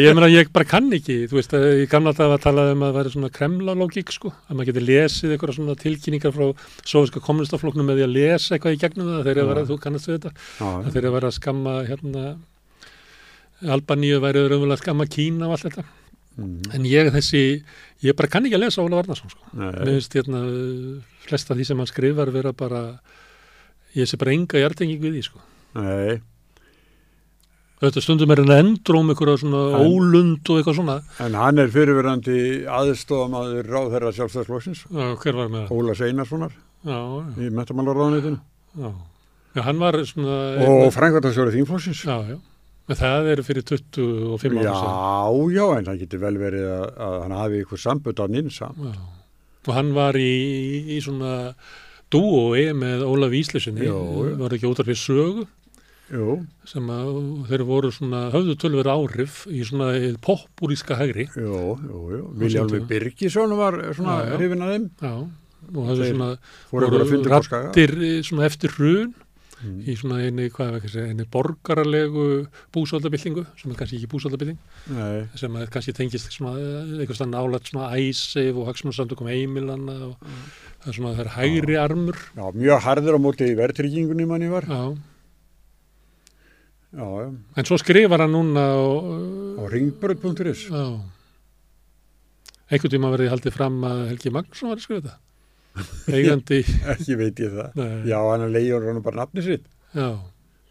Ég 0.01 0.15
meina, 0.17 0.31
ég 0.33 0.49
bara 0.55 0.65
kann 0.69 0.87
ekki. 0.97 1.17
Þú 1.29 1.37
veist, 1.37 1.53
eh, 1.59 1.83
í 1.83 1.89
gamla 1.93 2.15
dag 2.17 2.31
var 2.33 2.41
talað 2.41 2.71
um 2.73 2.85
að 2.87 2.89
það 2.89 2.97
væri 2.99 3.13
svona 3.13 3.31
kremlalógík, 3.35 4.15
sko. 4.15 4.33
Að 4.49 4.57
maður 4.57 4.71
geti 4.71 4.85
lesið 4.87 5.35
eitthvað 5.35 5.59
svona 5.59 5.77
tilkynningar 5.83 6.33
frá 6.33 6.47
soviska 6.89 7.21
kommunistafloknum 7.27 7.91
með 7.91 8.01
því 8.01 8.07
að 8.07 8.15
lesa 8.17 8.57
eitthvað 8.57 8.77
í 8.77 8.81
gegnum 8.81 9.11
það. 9.11 9.21
Þeir 9.27 9.33
eru 9.35 9.45
að 9.45 9.51
vera, 9.53 9.65
Já. 9.65 9.69
þú 9.71 9.79
kannast 9.85 10.09
við 10.09 10.17
þetta, 10.17 10.33
Já, 10.61 10.71
að 10.73 10.89
þeir 10.95 11.03
eru 11.03 11.13
að 11.13 11.29
að 11.29 11.37
skamma, 11.39 11.75
hérna, 11.91 12.25
Albaníu 13.75 14.23
væri 14.25 14.47
að 14.49 14.79
skamma 14.81 15.07
Kína 15.09 15.49
og 15.51 15.59
allt 15.59 15.69
þetta. 15.69 15.85
mm, 16.37 16.73
En 16.75 16.89
ég 16.89 17.13
þessi, 17.13 17.63
ég 18.03 18.17
bara 18.17 18.29
kann 18.29 18.45
ekki 18.49 18.57
að 18.57 18.65
lesa 18.65 18.83
Ólaf 18.83 19.05
Arnarsson, 19.05 19.31
sko. 19.31 19.53
Mér 19.53 19.85
finnst 19.85 20.17
hérna 20.17 20.41
flesta 21.25 21.55
því 21.55 21.67
sem 21.69 21.79
hann 21.79 21.93
skrifar 21.93 22.33
vera 22.33 22.53
bara 22.53 22.83
ég 23.95 24.09
sé 24.11 24.19
bara 24.21 24.33
enga 24.35 24.59
hjartengingu 24.63 25.09
við 25.11 25.19
því 25.19 25.25
sko. 25.31 25.43
nei, 25.75 26.21
Þetta 27.85 28.01
stundum 28.01 28.31
er 28.33 28.41
hann 28.41 28.53
að 28.55 28.61
endróm 28.63 29.11
eitthvað 29.13 29.41
svona 29.43 29.63
Hann- 29.75 29.91
ólund 29.93 30.51
og 30.51 30.57
eitthvað 30.61 30.77
svona 30.79 30.95
en 31.21 31.35
hann 31.37 31.59
er 31.59 31.73
fyrirverandi 31.75 32.37
aðstofamaður 32.71 33.67
ráðherra 33.69 34.13
sjálfstæðsflokksins, 34.15 34.85
já, 34.89 35.09
hver 35.21 35.37
var 35.41 35.51
með 35.53 35.67
það? 35.67 35.75
Óla 35.77 35.97
Seinarssonar 35.99 36.55
Já, 36.85 36.99
í 37.45 37.51
metamálaráðanitinu 37.59 38.39
já, 38.79 38.91
já, 39.57 39.63
hann 39.67 39.79
var 39.83 39.99
svona 40.07 40.39
og 40.65 40.93
Frankvartarsjóri 40.95 41.53
þingflokksins. 41.59 42.05
já, 42.07 42.17
já, 42.31 42.39
en 42.89 42.97
það 43.03 43.29
eru 43.35 43.43
fyrir 43.51 43.67
25 43.69 44.59
ára 44.63 44.65
Já, 44.65 45.53
já, 45.59 45.67
en 45.79 45.85
það 45.91 46.01
getur 46.07 46.25
vel 46.25 46.39
verið 46.41 46.67
að, 46.79 46.87
að 47.09 47.21
hann 47.27 47.37
hafi 47.43 47.63
ykkur 47.67 47.83
sambut 47.85 48.23
á 48.23 48.27
ninsam. 48.31 48.75
já. 48.81 48.95
og 49.67 49.75
hann 49.75 49.93
var 49.97 50.15
í, 50.17 50.31
í, 50.31 50.97
í 50.97 51.01
svona 51.05 51.55
dúói 52.15 52.65
með 52.79 53.05
Ólaf 53.09 53.35
Íslesinni 53.37 53.91
var 54.41 54.55
ekki 54.57 54.71
út 54.71 54.81
af 54.83 54.89
fyrir 54.89 55.01
sögu. 55.03 55.47
Jú, 56.15 56.35
sem 56.69 56.91
að 56.93 57.15
þeir 57.49 57.63
voru 57.65 57.91
svona 57.95 58.27
höfðu 58.35 58.55
tölver 58.61 58.91
áhrif 58.93 59.39
í 59.49 59.63
svona 59.65 59.89
popúríska 60.23 60.99
hægri. 61.01 61.31
Tíma. 61.33 62.85
Birgisson 62.91 63.57
var 63.57 63.79
svona 63.97 64.19
hrifin 64.37 64.63
að 64.67 64.75
þeim. 64.75 64.87
já, 65.01 65.15
og 65.73 65.81
það 65.89 66.03
er 66.05 66.13
svona 66.13 66.31
skaga. 67.49 67.63
rattir 67.71 67.95
eh, 67.97 68.19
svona 68.23 68.49
eftir 68.51 68.77
hrun 68.77 69.15
Mm. 69.65 69.81
í 69.89 69.95
svona 69.97 70.19
eini, 70.21 70.49
segja, 70.53 71.07
eini 71.09 71.25
borgaralegu 71.31 72.25
búsaldabildingu 72.75 73.45
sem 73.57 73.73
er 73.73 73.79
kannski 73.79 73.97
ekki 74.01 74.11
búsaldabilding 74.13 74.59
Nei, 74.93 75.23
sem 75.41 75.57
kannski 75.73 75.95
tengist 75.97 76.29
eh, 76.29 77.07
þannig 77.09 77.33
nálægt 77.33 77.71
svona 77.71 77.89
æsif 77.97 78.59
og 78.61 78.69
hagsmunarsamtökum 78.69 79.31
heimilanna 79.31 79.95
og 80.11 80.29
það 80.85 80.91
er 80.93 80.97
svona 80.99 81.15
það 81.17 81.25
er 81.25 81.33
hægri 81.39 81.77
armur 81.81 82.19
já, 82.37 82.45
mjög 82.61 82.85
harður 82.85 83.17
á 83.17 83.21
móti 83.25 83.49
í 83.49 83.57
verðtryggingunni 83.59 84.27
manni 84.29 84.51
var. 84.53 84.69
já. 84.69 84.83
Já, 86.95 87.07
já, 87.25 87.29
en 87.59 87.67
svo 87.67 87.79
skrifar 87.81 88.23
hann 88.23 88.35
núna 88.37 88.65
og, 88.79 89.09
á 89.59 89.63
ringbröð.is. 89.73 90.69
já 90.71 90.85
einhvern 92.71 92.93
tíma 92.95 93.11
verði 93.13 93.31
haldið 93.33 93.57
fram 93.57 93.81
að 93.87 94.05
Helgi 94.13 94.33
Magnússon 94.35 94.71
var 94.71 94.79
að 94.81 94.85
skrifa 94.87 95.03
þetta 95.09 95.21
eigandi 96.15 96.61
Ekki 96.95 97.17
veit 97.19 97.41
ég 97.43 97.51
það. 97.57 97.73
Nei. 97.81 97.95
Já, 98.13 98.19
hann 98.31 98.45
er 98.47 98.53
leiður 98.55 98.87
hann 98.89 99.03
bara 99.03 99.25
nafni 99.25 99.43
sitt. 99.43 99.65
já, 99.95 100.09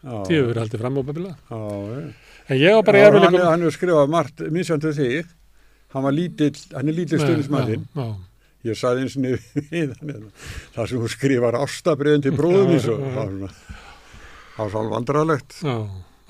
Já, 0.04 0.16
því 0.28 0.38
hefur 0.40 0.60
haldið 0.60 0.82
fram 0.84 0.98
á 1.00 1.04
já, 1.04 1.60
já. 1.60 2.04
en 2.54 2.60
ég 2.60 2.76
var 2.78 2.86
bara 2.88 3.00
Já, 3.02 3.08
í 3.08 3.24
hann, 3.24 3.38
hann 3.48 3.66
hefur 3.66 3.76
skrifað 3.78 4.10
margt 4.12 4.44
misjöndu 4.52 4.92
þig. 4.96 5.34
Hann 5.94 6.04
var 6.08 6.16
lítill, 6.16 6.56
hann 6.74 6.90
er 6.90 6.96
lítill 6.98 7.20
stuðnismæðin. 7.22 7.84
já, 7.94 8.04
já. 8.04 8.33
Ég 8.64 8.80
saði 8.80 9.04
eins 9.04 9.18
og 9.20 9.26
við 9.28 9.42
hann 9.98 10.12
hérna, 10.14 10.30
það 10.76 10.90
sem 10.90 11.02
hún 11.04 11.12
skrifar 11.12 11.58
ástabriðin 11.60 12.24
til 12.24 12.36
svo. 12.38 12.96
Já, 12.96 13.26
já. 13.44 13.50
Það 14.54 14.62
var 14.62 14.70
svo 14.72 14.82
alveg 14.84 14.94
vandrarlegt. 14.94 15.58
Já, 15.66 15.76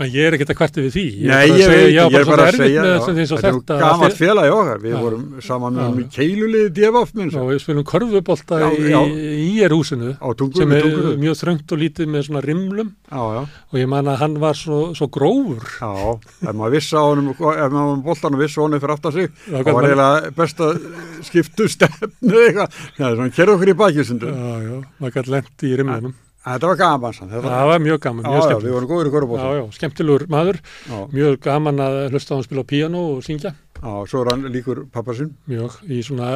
ég 0.01 0.25
er 0.25 0.33
ekkert 0.33 0.49
að 0.49 0.57
kvarti 0.57 0.81
við 0.81 0.95
því. 0.95 1.03
Nei, 1.29 1.43
ég 1.53 1.69
veit, 1.69 1.83
ég 1.93 2.15
er 2.17 2.25
bara 2.25 2.45
að 2.49 2.55
segja, 2.57 2.81
já, 2.81 2.93
þetta, 3.05 3.11
er 3.13 3.27
þetta. 3.29 3.51
nú 3.53 3.81
gamalt 3.83 4.15
félag 4.17 4.47
í 4.47 4.53
okkar, 4.53 4.79
við 4.81 4.93
Já. 4.93 4.97
vorum 5.03 5.25
saman 5.45 5.77
Já. 5.77 5.83
með 5.93 6.07
keiluliði 6.15 6.71
djefaf 6.73 7.11
minn 7.13 7.29
Og 7.37 7.51
við 7.51 7.59
spilum 7.61 7.85
körfubólta 7.91 8.59
Já, 8.63 8.67
í, 8.73 8.87
já. 8.89 9.01
í 9.45 9.51
er 9.67 9.75
húsinu 9.77 10.15
á 10.17 10.27
tungur, 10.33 10.57
sem 10.63 10.73
er 10.73 10.87
mjög 11.21 11.37
þröngt 11.43 11.75
og 11.75 11.81
lítið 11.83 12.09
með 12.09 12.25
svona 12.25 12.41
rimlum 12.41 12.89
Já, 13.13 13.21
já, 13.37 13.43
og 13.69 13.77
ég 13.83 13.91
man 13.93 14.09
að 14.09 14.19
hann 14.23 14.39
var 14.41 14.57
svo, 14.57 14.79
svo 14.97 15.09
grófur. 15.13 15.61
já, 15.77 15.93
ef 16.41 16.57
maður 16.57 16.75
vissi 16.79 16.97
á 16.97 17.03
honum, 17.05 17.29
ef 17.37 17.77
maður 17.77 18.03
boltan 18.09 18.33
og 18.33 18.41
vissi 18.41 18.57
á 18.57 18.63
honum 18.65 18.81
fyrir 18.81 18.95
aftar 18.97 19.13
sig, 19.13 19.29
Já, 19.45 19.59
það 19.61 19.73
var 19.77 19.89
eiginlega 19.91 20.33
best 20.41 20.65
að 20.65 20.81
skiptu 21.29 21.69
stefnu 21.69 22.33
eitthvað, 22.47 22.81
já, 22.97 23.05
svona 23.13 23.29
kerðu 23.37 23.57
okkur 23.59 23.73
í 23.75 23.79
bakjusundu. 23.85 24.33
Já, 24.33 24.53
já, 24.65 24.75
maður 24.97 25.17
gæti 25.21 25.37
lent 25.37 25.69
í 25.69 25.75
rimlunum. 25.77 26.17
Þetta 26.43 26.67
var 26.67 26.75
gaman 26.81 27.13
sann, 27.15 27.29
Það 27.31 27.67
var 27.69 27.79
mjög 27.79 27.99
gaman, 28.03 28.25
Já, 28.25 28.31
mjög 28.33 28.49
já, 28.51 28.57
við 28.65 28.73
vorum 28.75 28.89
góður 28.89 29.07
í 29.07 29.11
Já, 29.11 29.13
korfbólta. 29.15 29.51
já, 29.55 29.63
skemmtilegur 29.77 30.25
maður, 30.33 30.57
Já, 30.89 30.97
mjög 31.13 31.37
gaman 31.45 31.79
að 31.85 31.99
hlusta 32.11 32.33
á 32.33 32.35
hann 32.35 32.43
spila 32.47 32.65
á 32.67 32.71
píano 32.73 33.03
og 33.13 33.21
syngja. 33.23 33.53
já, 33.79 33.93
svo 34.11 34.23
er 34.25 34.31
hann 34.33 34.43
líkur 34.51 34.81
pappa 34.91 35.15
sinn. 35.15 35.31
Mjög, 35.47 35.77
í 35.87 36.01
svona, 36.03 36.27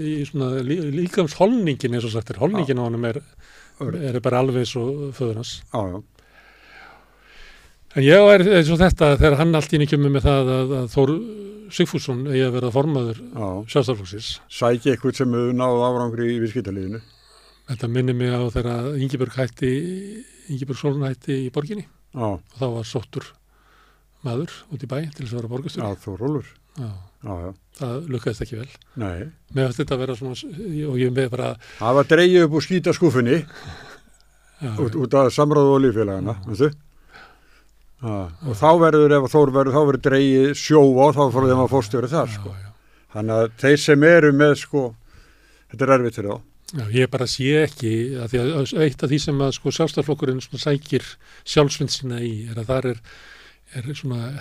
í 0.00 0.14
svona 0.24 0.48
lí, 0.64 0.78
líkams 0.96 1.36
holningin 1.36 1.92
eins 1.98 2.08
og 2.08 2.14
sagt 2.16 2.32
er, 2.32 2.40
holningin 2.40 2.80
á 2.80 2.88
honum 2.88 3.04
er, 3.04 3.20
er 4.00 4.20
bara 4.24 4.40
alveg 4.40 4.64
svo 4.66 5.12
föður 5.12 5.42
hans. 5.42 5.58
Já, 5.74 5.80
já, 5.92 6.02
En 7.92 8.02
ég 8.06 8.16
er 8.32 8.40
eins 8.56 8.70
og 8.72 8.78
þetta 8.80 9.16
þegar 9.20 9.36
hann 9.42 9.54
allt 9.58 9.72
í 9.74 9.76
einu 9.76 9.86
kemur 9.90 10.12
með 10.14 10.24
það 10.24 10.52
að, 10.56 10.70
að 10.78 10.86
Þór 10.94 11.10
Sigfússon 11.72 12.22
eigi 12.30 12.46
að 12.46 12.54
vera 12.56 12.70
formaður 12.72 13.18
já. 13.20 13.48
sjálfstaflóksins. 13.68 14.30
Sæki 14.48 14.92
eitthvað 14.94 15.18
sem 15.20 15.34
hefur 15.36 15.52
náð 15.56 15.82
árangri 15.84 16.30
í 16.32 16.38
viðskiptaliðinu. 16.40 17.02
Þetta 17.72 17.88
minnir 17.88 18.16
mig 18.18 18.28
á 18.34 18.42
þegar 18.52 18.88
Ingeborg 19.00 19.36
hætti, 19.38 19.70
Ingeborg 20.52 20.78
Sólun 20.80 21.06
hætti 21.08 21.36
í 21.46 21.50
borginni 21.54 21.86
Já, 22.12 22.26
og 22.36 22.58
þá 22.58 22.66
var 22.74 22.84
sóttur 22.88 23.28
maður 24.26 24.52
út 24.74 24.82
í 24.84 24.88
bæ 24.90 24.98
til 25.14 25.24
þess 25.24 25.32
að 25.32 25.38
vera 25.40 25.48
já, 25.48 25.52
borgastur. 25.54 26.02
þú 26.04 26.16
rólur. 26.20 26.50
Já, 26.78 26.90
Já, 27.22 27.32
já, 27.38 27.50
það 27.78 28.06
lukkaðist 28.12 28.42
ekki 28.44 28.56
vel. 28.58 28.68
nei. 28.98 29.18
Mér 29.54 29.68
finnst 29.70 29.80
þetta 29.82 29.94
að 29.96 30.00
vera 30.02 30.16
svona, 30.18 30.36
og 30.90 30.96
ég 31.00 31.12
með 31.14 31.28
bara, 31.32 31.48
Það 31.78 31.96
var 31.98 32.08
dreigið 32.12 32.44
upp 32.48 32.56
úr 32.58 32.64
skýta 32.66 32.94
skúfunni 32.96 33.36
já, 34.62 34.70
út, 34.82 34.96
út 35.04 35.14
af 35.20 35.30
samráðu 35.34 35.74
og 35.76 35.82
líffélagana, 35.84 36.34
veistu? 36.48 36.70
Já, 38.02 38.14
og 38.50 38.56
þá 38.58 38.68
verður, 38.82 39.14
ef 39.20 39.28
Þór 39.32 39.52
verður, 39.54 39.74
þá 39.76 39.82
verður 39.90 40.04
dreigið 40.08 40.54
sjóa 40.58 41.06
og 41.08 41.14
þá 41.18 41.22
fór 41.36 41.46
þeim 41.50 41.62
að 41.64 41.72
fórstjóri 41.76 42.10
þar, 42.12 42.32
sko. 42.36 42.54
já, 42.58 42.66
já. 42.66 42.70
Þannig 43.14 43.36
að 43.38 43.52
þeir 43.62 43.82
sem 43.86 44.06
eru 44.08 44.32
með, 44.34 44.54
sko, 44.64 44.82
þetta 45.70 45.86
er 45.86 45.94
erfitt 45.98 46.18
fyrir 46.18 46.32
þá. 46.34 46.40
Já, 46.72 46.86
ég 46.88 47.10
bara 47.12 47.26
sé 47.28 47.50
ekki 47.66 47.90
að 48.16 48.32
því 48.32 48.38
að 48.40 48.70
eitt 48.80 49.02
af 49.04 49.10
því 49.10 49.16
sem 49.20 49.40
að 49.44 49.50
sko 49.58 49.72
sjálfstæðarflokkurinn 49.76 50.40
svona 50.40 50.62
sækir 50.62 51.04
sjálfsvind 51.44 51.92
sína 51.92 52.20
í 52.24 52.30
er 52.48 52.62
að 52.62 52.70
þar 52.70 52.88
er, 52.88 53.02
er 53.76 53.90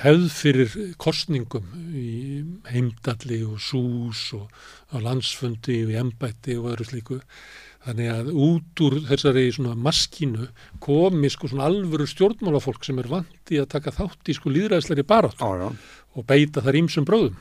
hefð 0.06 0.30
fyrir 0.38 0.78
kostningum 1.02 1.68
í 1.92 2.14
heimdalli 2.72 3.42
og 3.44 3.60
sús 3.60 4.24
og 4.38 5.04
landsfundi 5.04 5.82
og 5.84 5.92
í 5.92 6.00
embætti 6.06 6.56
og 6.56 6.72
öðru 6.72 6.88
slíku. 6.88 7.20
Þannig 7.84 8.12
að 8.16 8.34
út 8.48 8.86
úr 8.88 8.98
þessari 9.10 9.46
maskínu 9.76 10.48
komi 10.80 11.36
sko 11.36 11.52
alvöru 11.60 12.08
stjórnmálafólk 12.08 12.88
sem 12.88 13.04
er 13.04 13.12
vant 13.12 13.52
í 13.52 13.60
að 13.60 13.74
taka 13.76 13.92
þátt 14.00 14.32
í 14.32 14.40
sko 14.40 14.56
líðræðisleiri 14.56 15.04
barátt 15.04 15.44
og 15.44 16.28
beita 16.32 16.64
þar 16.64 16.80
ímsum 16.86 17.04
bróðum. 17.04 17.36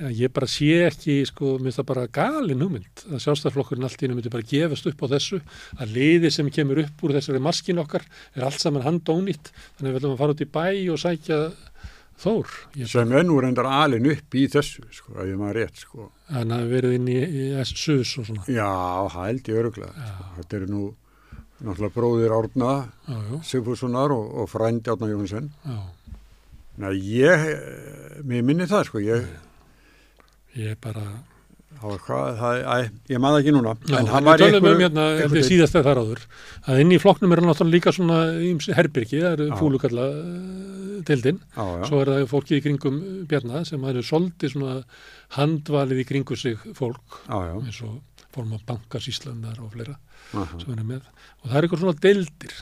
En 0.00 0.12
Ég 0.16 0.32
bara 0.32 0.48
sé 0.48 0.70
ekki, 0.86 1.18
sko, 1.28 1.58
mér 1.58 1.68
finnst 1.68 1.82
það 1.82 1.88
bara 1.90 2.06
galin 2.16 2.62
hugmynd 2.64 3.02
að 3.10 3.20
sjálfstæðarflokkurinn 3.26 3.84
allt 3.84 4.00
í 4.00 4.08
einu 4.08 4.16
myndi 4.16 4.32
bara 4.32 4.48
gefast 4.48 4.88
upp 4.88 5.04
á 5.04 5.12
þessu, 5.12 5.42
að 5.76 5.92
liði 5.98 6.30
sem 6.32 6.48
kemur 6.54 6.80
upp 6.86 7.04
úr 7.04 7.12
þessari 7.18 7.42
maskin 7.44 7.82
okkar 7.82 8.06
er 8.32 8.46
allt 8.48 8.62
saman 8.62 8.86
handónýtt, 8.86 9.52
þannig 9.76 9.90
að 9.90 9.92
við 9.92 10.00
ætlum 10.00 10.14
að 10.16 10.22
fara 10.22 10.36
út 10.36 10.42
í 10.46 10.50
bæ 10.56 10.64
og 10.94 11.02
sækja 11.02 11.42
Þór. 12.22 12.50
Ég 12.78 12.86
sem 12.86 13.10
nú 13.26 13.38
reyndar 13.42 13.66
alin 13.66 14.04
upp 14.12 14.34
í 14.38 14.44
þessu, 14.50 14.84
sko, 14.94 15.16
ef 15.16 15.26
ég 15.26 15.38
maður 15.40 15.56
rétt, 15.58 15.80
sko. 15.82 16.10
hann 16.30 16.52
hafi 16.54 16.68
verið 16.70 16.92
inn 16.98 17.08
í, 17.10 17.16
í 17.18 17.46
SUS 17.66 18.12
og 18.20 18.28
svona. 18.28 18.44
Já, 18.46 18.68
ég 19.32 19.56
öruglega. 19.58 19.90
Sko. 19.90 20.28
Þetta 20.36 20.58
eru 20.60 20.68
nú 20.70 20.82
náttúrulega 21.62 21.94
bróðir 21.96 22.34
Árna 22.36 22.72
Sigfússonar 23.46 24.14
og, 24.14 24.28
og 24.42 24.50
frændi 24.50 24.92
Árna 24.92 25.10
Jónsson. 25.10 25.50
já. 25.66 25.80
Nei, 26.82 26.94
ég, 27.18 27.48
eh, 27.52 28.22
mér 28.24 28.46
minni 28.46 28.64
það, 28.70 28.86
sko, 28.88 29.02
ég, 29.02 29.26
Ég 30.58 30.76
bara, 30.84 31.02
ég 33.10 33.18
maður 33.22 33.40
ekki 33.40 33.52
núna. 33.56 33.72
já, 33.88 33.96
en 33.98 34.06
við 34.12 34.26
var 34.28 34.42
í 34.42 34.44
tölum 34.44 34.66
um 34.68 34.82
hérna, 34.82 35.04
einhverju- 35.22 35.48
síðast 35.48 35.78
eða 35.78 35.86
þar 35.88 36.00
áður, 36.02 36.24
að 36.68 36.80
inn 36.82 36.92
í 36.92 36.98
flokknum 37.02 37.32
er 37.32 37.40
náttúrulega 37.42 37.74
líka 37.74 37.94
svona 37.96 38.18
herbyrgi, 38.76 39.22
það 39.24 39.32
eru 39.38 39.46
fúlukalla. 39.58 40.06
Já, 41.56 41.64
já, 41.64 41.84
Svo 41.88 42.00
er 42.02 42.10
það 42.12 42.26
fólkið 42.30 42.58
í 42.58 42.62
kringum 42.66 42.98
Bjarna 43.30 43.64
sem 43.66 43.82
hefur 43.88 44.06
svolítið 44.06 44.52
svona 44.54 44.74
handvalið 45.38 46.02
í 46.04 46.06
kringu 46.06 46.36
sig 46.38 46.58
fólk 46.78 47.22
já, 47.26 47.38
já, 47.48 47.54
eins 47.58 47.80
og 47.82 48.00
form 48.32 48.52
af 48.56 48.62
bankasíslandar 48.68 49.58
og 49.64 49.72
fleira 49.74 49.96
er 50.78 50.84
með. 50.86 51.02
Og 51.42 51.50
það 51.50 51.56
er 51.58 51.66
eitthvað 51.66 51.82
svona 51.82 51.98
deildir. 52.00 52.54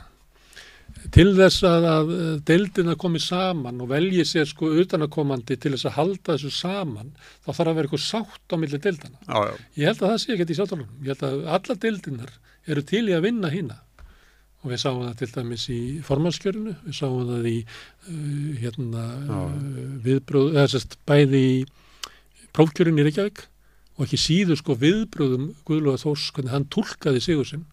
Til 1.11 1.27
þess 1.35 1.65
að, 1.67 1.85
að 1.91 2.11
deildina 2.47 2.95
komi 2.99 3.19
saman 3.21 3.81
og 3.83 3.89
velji 3.91 4.23
sér 4.27 4.47
sko 4.49 4.69
utanakomandi 4.81 5.57
til 5.59 5.73
þess 5.75 5.89
að 5.89 5.95
halda 5.97 6.35
þessu 6.35 6.51
saman, 6.55 7.13
þá 7.43 7.49
þarf 7.51 7.71
að 7.71 7.77
vera 7.79 7.89
eitthvað 7.89 8.03
sátt 8.05 8.53
á 8.53 8.55
milli 8.61 8.79
deildana. 8.81 9.19
já, 9.27 9.39
já, 9.49 9.53
Ég 9.81 9.89
held 9.89 10.01
að 10.01 10.11
það 10.11 10.19
sé 10.23 10.33
ekkert 10.35 10.53
í 10.53 10.57
sjálftalunum. 10.59 10.91
Ég 11.01 11.13
held 11.13 11.25
að 11.27 11.47
alla 11.57 11.77
deildinar 11.85 12.35
eru 12.67 12.85
til 12.91 13.03
í 13.09 13.15
að 13.17 13.25
vinna 13.27 13.51
hína. 13.51 13.79
Og 14.61 14.69
við 14.69 14.81
sáum 14.83 15.01
það 15.07 15.15
til 15.17 15.29
dæmis 15.33 15.63
í 15.73 15.81
formannskjörinu, 16.05 16.75
við 16.85 16.97
sáum 16.99 17.29
það 17.31 17.47
í 17.49 17.55
uh, 17.65 18.49
hérna, 18.61 19.05
uh, 19.25 19.55
viðbröð, 20.05 20.51
eða 20.53 20.67
sérst 20.75 20.99
bæði 21.09 21.41
í 21.41 21.55
prófkjörinu 22.53 23.01
í 23.01 23.07
Reykjavík 23.07 23.47
og 23.97 24.05
ekki 24.05 24.19
síður 24.21 24.59
sko 24.59 24.75
viðbröðum 24.81 25.51
Guðlúða 25.65 26.03
Þórs, 26.03 26.27
hvernig 26.35 26.53
hann 26.53 26.67
tólkaði 26.73 27.23
sigur 27.25 27.49
sinn. 27.49 27.65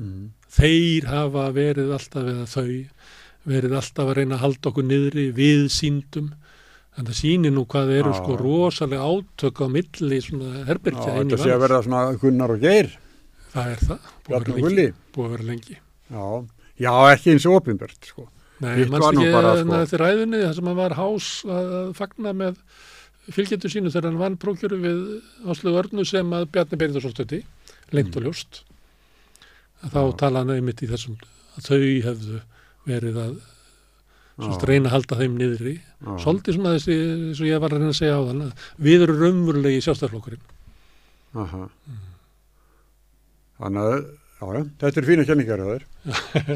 Mm, 0.00 0.28
Þeir 0.50 1.06
hafa 1.06 1.44
verið 1.54 1.92
alltaf 1.94 2.26
eða 2.32 2.46
þau, 2.50 2.70
verið 3.50 3.74
alltaf 3.78 4.08
að 4.10 4.16
reyna 4.18 4.36
að 4.38 4.44
halda 4.44 4.70
okkur 4.72 4.86
niðri 4.88 5.26
við 5.36 5.68
síndum. 5.74 6.32
Þannig 6.90 7.04
að 7.04 7.12
það 7.12 7.20
sýnir 7.20 7.54
nú 7.54 7.62
hvað 7.70 7.92
eru 8.00 8.14
sko 8.16 8.34
rosalega 8.40 9.06
átök 9.06 9.62
á 9.62 9.66
milli 9.70 10.18
svona 10.24 10.64
herbergja 10.66 11.14
inn 11.20 11.30
í 11.30 11.36
þetta 11.36 11.44
sé 11.44 11.54
að 11.54 11.62
verða 11.62 11.84
svona 11.86 12.00
Gunnar 12.18 12.56
og 12.56 12.64
Geir, 12.64 12.90
Það 13.50 13.70
er 13.70 13.80
það, 13.86 14.10
búið 14.26 14.36
að 14.36 14.60
vera 14.64 15.30
vera 15.30 15.46
lengi. 15.46 15.76
Já, 16.10 16.24
já, 16.82 16.92
ekki 17.14 17.32
eins 17.34 17.46
og 17.46 17.56
opinbert, 17.60 17.98
sko. 18.10 18.26
Nei, 18.60 18.84
mannst 18.90 19.08
ekki 19.14 19.30
bara, 19.32 19.54
bara, 19.54 19.62
sko- 19.62 19.78
eftir 19.86 20.02
ræðinni 20.04 20.40
þar 20.44 20.56
sem 20.58 20.68
hann 20.70 20.78
var 20.78 20.94
hás 20.98 21.28
að 21.48 21.94
fagna 21.96 22.34
með 22.36 22.58
fylgjendur 23.30 23.72
sínu 23.72 23.92
þegar 23.92 24.10
hann 24.10 24.20
vann 24.20 24.36
prókjöru 24.42 24.78
við 24.82 25.00
Áslu 25.50 25.72
Örnu 25.80 26.04
sem 26.08 26.34
að 26.36 26.48
Bjarni 26.52 26.78
Beindarsson 26.80 27.14
stötti, 27.14 27.40
lengt 27.96 28.18
og 28.18 28.26
ljóst. 28.26 28.62
Að 28.66 28.69
þá 29.80 30.00
Mm. 30.00 30.10
Já. 30.10 30.16
tala 30.20 30.38
hann 30.42 30.50
einmitt 30.56 30.82
í 30.84 30.88
þessum 30.90 31.16
að 31.56 31.68
þau 31.68 31.80
hefðu 32.08 32.40
verið 32.86 33.16
að 33.24 33.34
Já, 34.40 34.56
reyna 34.64 34.88
að 34.88 34.92
halda 34.94 35.16
þeim 35.20 35.34
niðri. 35.36 35.72
já, 35.80 36.10
Svolítið 36.24 36.54
svona 36.56 36.70
þessi, 36.76 36.94
eins 37.28 37.40
og 37.40 37.46
ég 37.50 37.60
var 37.60 37.70
að 37.74 37.80
reyna 37.80 37.90
að 37.92 37.98
segja 38.00 38.16
á 38.16 38.22
þann, 38.28 38.42
að 38.46 38.52
við 38.86 39.02
erum 39.04 39.18
raunverulegi 39.20 39.82
sjálfstæðarflokkurinn. 39.84 40.44
aha. 41.36 41.62
Mm. 41.88 42.06
Þannig 43.60 43.88
að, 43.90 43.96
já, 44.40 44.62
þetta 44.80 45.00
er 45.02 45.08
fína 45.10 45.26
kenningar 45.28 45.60
á 45.60 45.66
þér. 45.70 45.84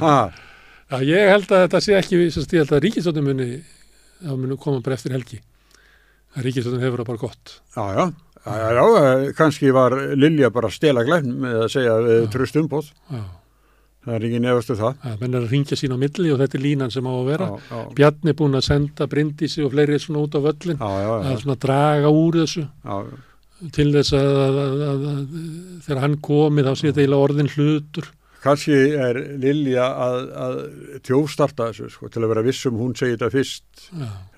Ha, 0.00 0.16
Já, 0.94 0.98
ég 1.08 1.30
held 1.32 1.48
að 1.52 1.62
þetta 1.64 1.78
sé 1.84 1.94
ekki, 1.98 2.18
sérst, 2.30 2.52
ég 2.54 2.60
held 2.64 2.72
að 2.76 2.82
ríkistöndum 2.84 3.24
muni, 3.28 3.46
það 4.20 4.40
muni 4.42 4.56
koma 4.60 4.82
bara 4.84 4.96
eftir 4.98 5.14
helgi. 5.16 5.38
Að 6.36 6.44
ríkistöndum 6.48 6.82
hefur 6.84 7.00
það 7.02 7.08
bara 7.08 7.22
gott. 7.24 7.54
já, 7.76 7.84
já, 7.98 8.04
já, 8.44 8.68
já, 8.76 8.84
eh, 9.00 9.32
kannski 9.36 9.72
var 9.72 9.96
Lilja 10.16 10.50
bara 10.52 10.68
að 10.68 10.76
stela 10.76 11.04
glæfn 11.06 11.32
með 11.44 11.58
að 11.64 11.72
segja 11.72 11.96
Já. 12.04 12.30
tröst 12.34 12.56
umbóð. 12.60 12.90
Það 14.04 14.14
er 14.18 14.24
ekki 14.28 14.40
nefastu 14.44 14.74
það. 14.76 14.96
að 15.08 15.20
menn 15.22 15.34
er 15.34 15.44
að 15.46 15.52
ringja 15.54 15.76
sín 15.80 15.94
á 15.96 15.98
milli 16.00 16.32
og 16.34 16.40
þetta 16.42 16.58
er 16.58 16.60
línan 16.64 16.90
sem 16.92 17.06
á 17.08 17.12
að 17.14 17.28
vera. 17.30 17.46
Já, 17.48 17.60
já, 17.70 17.84
Bjarni 17.96 18.28
er 18.34 18.36
búin 18.36 18.58
að 18.58 18.66
senda 18.66 19.06
Bryndísi 19.08 19.64
og 19.64 19.72
fleiri 19.72 19.96
svona 20.02 20.24
út 20.26 20.36
á 20.36 20.40
völlin 20.44 20.82
að 20.84 21.38
svona 21.40 21.56
draga 21.56 22.10
úr 22.12 22.42
þessu 22.42 22.66
til 23.72 23.88
þess 23.94 24.12
að, 24.12 24.28
að, 24.44 24.58
að, 24.58 25.06
að, 25.08 25.40
þegar 25.86 26.02
hann 26.02 26.18
komi 26.20 26.66
þá 26.66 26.70
sé 26.74 26.90
þetta 26.90 27.00
eiginlega 27.00 27.24
orðin 27.30 27.50
hlutur. 27.54 28.10
kannski 28.44 28.76
er 29.00 29.16
Lilja 29.40 29.86
að, 30.04 30.16
að 30.36 30.56
tjófstarta 31.06 31.70
þessu, 31.70 31.88
sko, 31.94 32.10
til 32.12 32.20
að 32.20 32.28
vera 32.34 32.42
vissum 32.44 32.76
hún 32.76 32.92
segir 32.98 33.16
þetta 33.16 33.30
fyrst. 33.32 33.86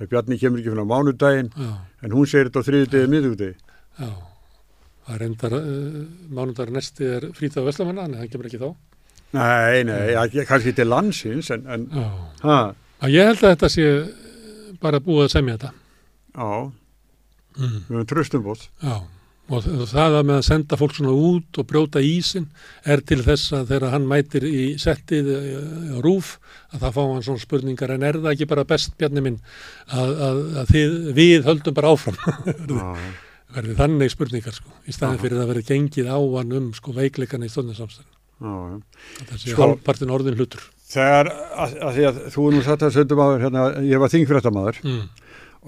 Bjarni 0.07 0.39
kemur 0.39 0.63
ekki 0.63 0.71
fyrir 0.71 0.87
á 0.87 0.93
mánudaginn, 0.95 1.51
já, 1.51 1.73
en 2.07 2.15
hún 2.15 2.29
segir 2.31 2.53
þetta 2.53 2.63
á 2.63 2.67
þriðudegi, 2.69 3.11
miðugdegi. 3.11 3.57
Já. 4.01 4.11
Það 5.07 5.23
endar, 5.29 5.53
uh, 5.55 5.99
mánudagur 6.35 6.73
næsti 6.75 7.07
er 7.17 7.29
frítað 7.37 7.69
Veslamanna, 7.69 8.05
en 8.09 8.15
hann 8.21 8.29
kemur 8.33 8.49
ekki 8.51 8.59
þá. 8.63 8.71
Nei, 9.37 9.83
nei, 9.87 10.01
ja, 10.15 10.25
kannski 10.49 10.73
til 10.75 10.89
landsins, 10.91 11.51
en, 11.55 11.67
en, 11.71 11.85
Já. 11.93 12.75
Að 13.05 13.13
ég 13.13 13.27
held 13.29 13.43
að 13.45 13.53
þetta 13.53 13.69
sé 13.75 13.87
bara 14.81 15.01
búið 15.05 15.27
að 15.27 15.35
semja 15.37 15.59
þetta. 15.59 15.73
já, 16.37 16.73
Mm. 17.57 17.77
við 17.89 17.95
höfum 17.97 18.07
tröst 18.11 18.35
umbóð. 18.37 18.65
Já, 18.85 18.97
og 19.49 19.63
það 19.89 20.15
að 20.19 20.25
með 20.29 20.37
að 20.37 20.43
senda 20.45 20.77
fólk 20.77 20.93
svona 20.93 21.13
út 21.17 21.57
og 21.63 21.67
brjóta 21.71 22.03
ísin 22.05 22.49
er 22.85 23.01
til 23.01 23.23
þess 23.25 23.53
að 23.57 23.71
þegar 23.71 23.95
hann 23.95 24.09
mætir 24.11 24.45
í 24.45 24.65
settið 24.83 25.31
eh, 25.33 25.95
á 25.97 25.99
rúf 26.05 26.35
að 26.75 26.83
það 26.83 26.93
fá 26.99 27.01
hann 27.15 27.23
svona 27.25 27.41
spurningar 27.47 27.95
en 27.95 28.03
er 28.05 28.19
það 28.21 28.33
ekki 28.35 28.49
bara 28.51 28.65
best 28.69 28.93
bjarni 29.01 29.23
minn 29.25 29.39
að, 29.89 30.13
að, 30.29 30.43
að 30.61 30.73
þið, 30.75 30.99
við 31.17 31.49
höldum 31.49 31.79
bara 31.79 31.95
áfram 31.97 32.19
já, 32.21 32.93
verði 33.57 33.77
þannig 33.81 34.13
spurningar 34.13 34.57
sko 34.57 34.73
í 34.87 34.95
staðin 34.95 35.23
fyrir 35.23 35.43
að 35.43 35.51
verði 35.53 35.67
gengið 35.71 36.13
á 36.13 36.19
hann 36.21 36.57
um 36.61 36.71
sko 36.77 36.95
veikleikana 36.97 37.49
í 37.49 37.53
stundinsamstæðan 37.53 38.13
já, 38.13 38.55
já. 38.71 38.79
þessi 39.33 39.53
Sko- 39.53 39.63
halvpartin 39.65 40.17
orðin 40.17 40.39
hlutur 40.39 40.65
Þegar, 40.87 41.33
að, 41.59 41.73
að 41.83 41.97
því 41.97 42.05
að 42.07 42.19
þú 42.31 42.43
nú 42.55 42.61
satt 42.63 42.83
að 42.87 42.93
söndum 42.95 43.19
áður, 43.19 43.41
hérna, 43.43 43.63
ég 43.83 43.99
var 43.99 44.13
þingfréttamaður 44.13 44.77
mm. 44.85 45.01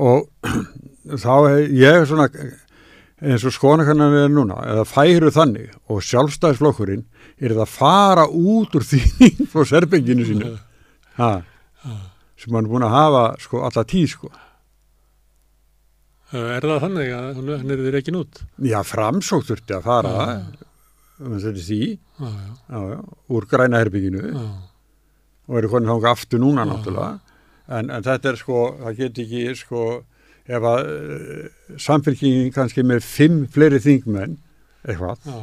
og 0.06 0.28
þá 1.24 1.32
hef 1.48 1.72
ég 1.74 2.04
svona 2.06 2.28
eins 3.18 3.42
og 3.42 3.54
skonakannan 3.54 4.14
er 4.14 4.28
núna, 4.30 4.60
eða 4.62 4.84
færu 4.86 5.30
þannig 5.34 5.72
og 5.90 6.04
sjálfstæðisflokkurinn 6.06 7.02
er 7.38 7.54
það 7.56 7.64
að 7.64 7.72
fara 7.72 8.26
út 8.30 8.76
úr 8.78 8.86
þín 8.86 9.40
frá 9.50 9.64
serbenginu 9.66 10.26
sínu 10.28 10.52
ha, 11.20 11.32
sem 12.38 12.54
hann 12.54 12.68
er 12.68 12.70
búin 12.70 12.86
að 12.86 12.94
hafa 12.94 13.24
sko 13.42 13.64
alla 13.66 13.84
tíð 13.88 14.12
sko. 14.14 14.30
Er 16.32 16.66
það 16.68 16.82
þannig 16.84 17.12
að 17.16 17.28
hann, 17.38 17.52
er 17.72 17.82
þið 17.82 17.92
reikin 17.94 18.18
út? 18.20 18.40
Já, 18.68 18.78
framsók 18.84 19.46
þurfti 19.48 19.76
að 19.78 19.86
fara 19.86 20.10
Já. 20.14 20.66
um 21.24 21.36
þetta 21.40 21.64
því, 21.64 21.78
já, 22.20 22.80
já, 22.92 22.98
úr 23.38 23.46
græna 23.50 23.80
herbygginu 23.82 24.24
já, 24.28 24.42
og 25.48 25.60
eru 25.62 25.70
konið 25.72 25.92
þánga 25.94 26.12
aftur 26.12 26.42
núna 26.42 26.66
Já. 26.66 26.70
náttúrulega. 26.72 27.36
En, 27.68 27.90
en 27.92 28.04
þetta 28.04 28.32
er 28.32 28.40
sko, 28.40 28.60
það 28.82 29.00
get 29.02 29.22
ekki 29.24 29.42
sko, 29.56 29.84
ef 30.48 30.68
að 30.72 30.90
uh, 30.92 31.76
samfélkingin 31.84 32.52
kannski 32.56 32.84
með 32.84 33.02
fimm 33.04 33.42
fleiri 33.52 33.80
þingmenn 33.84 34.36
eitthvað, 34.88 35.24
já. 35.28 35.40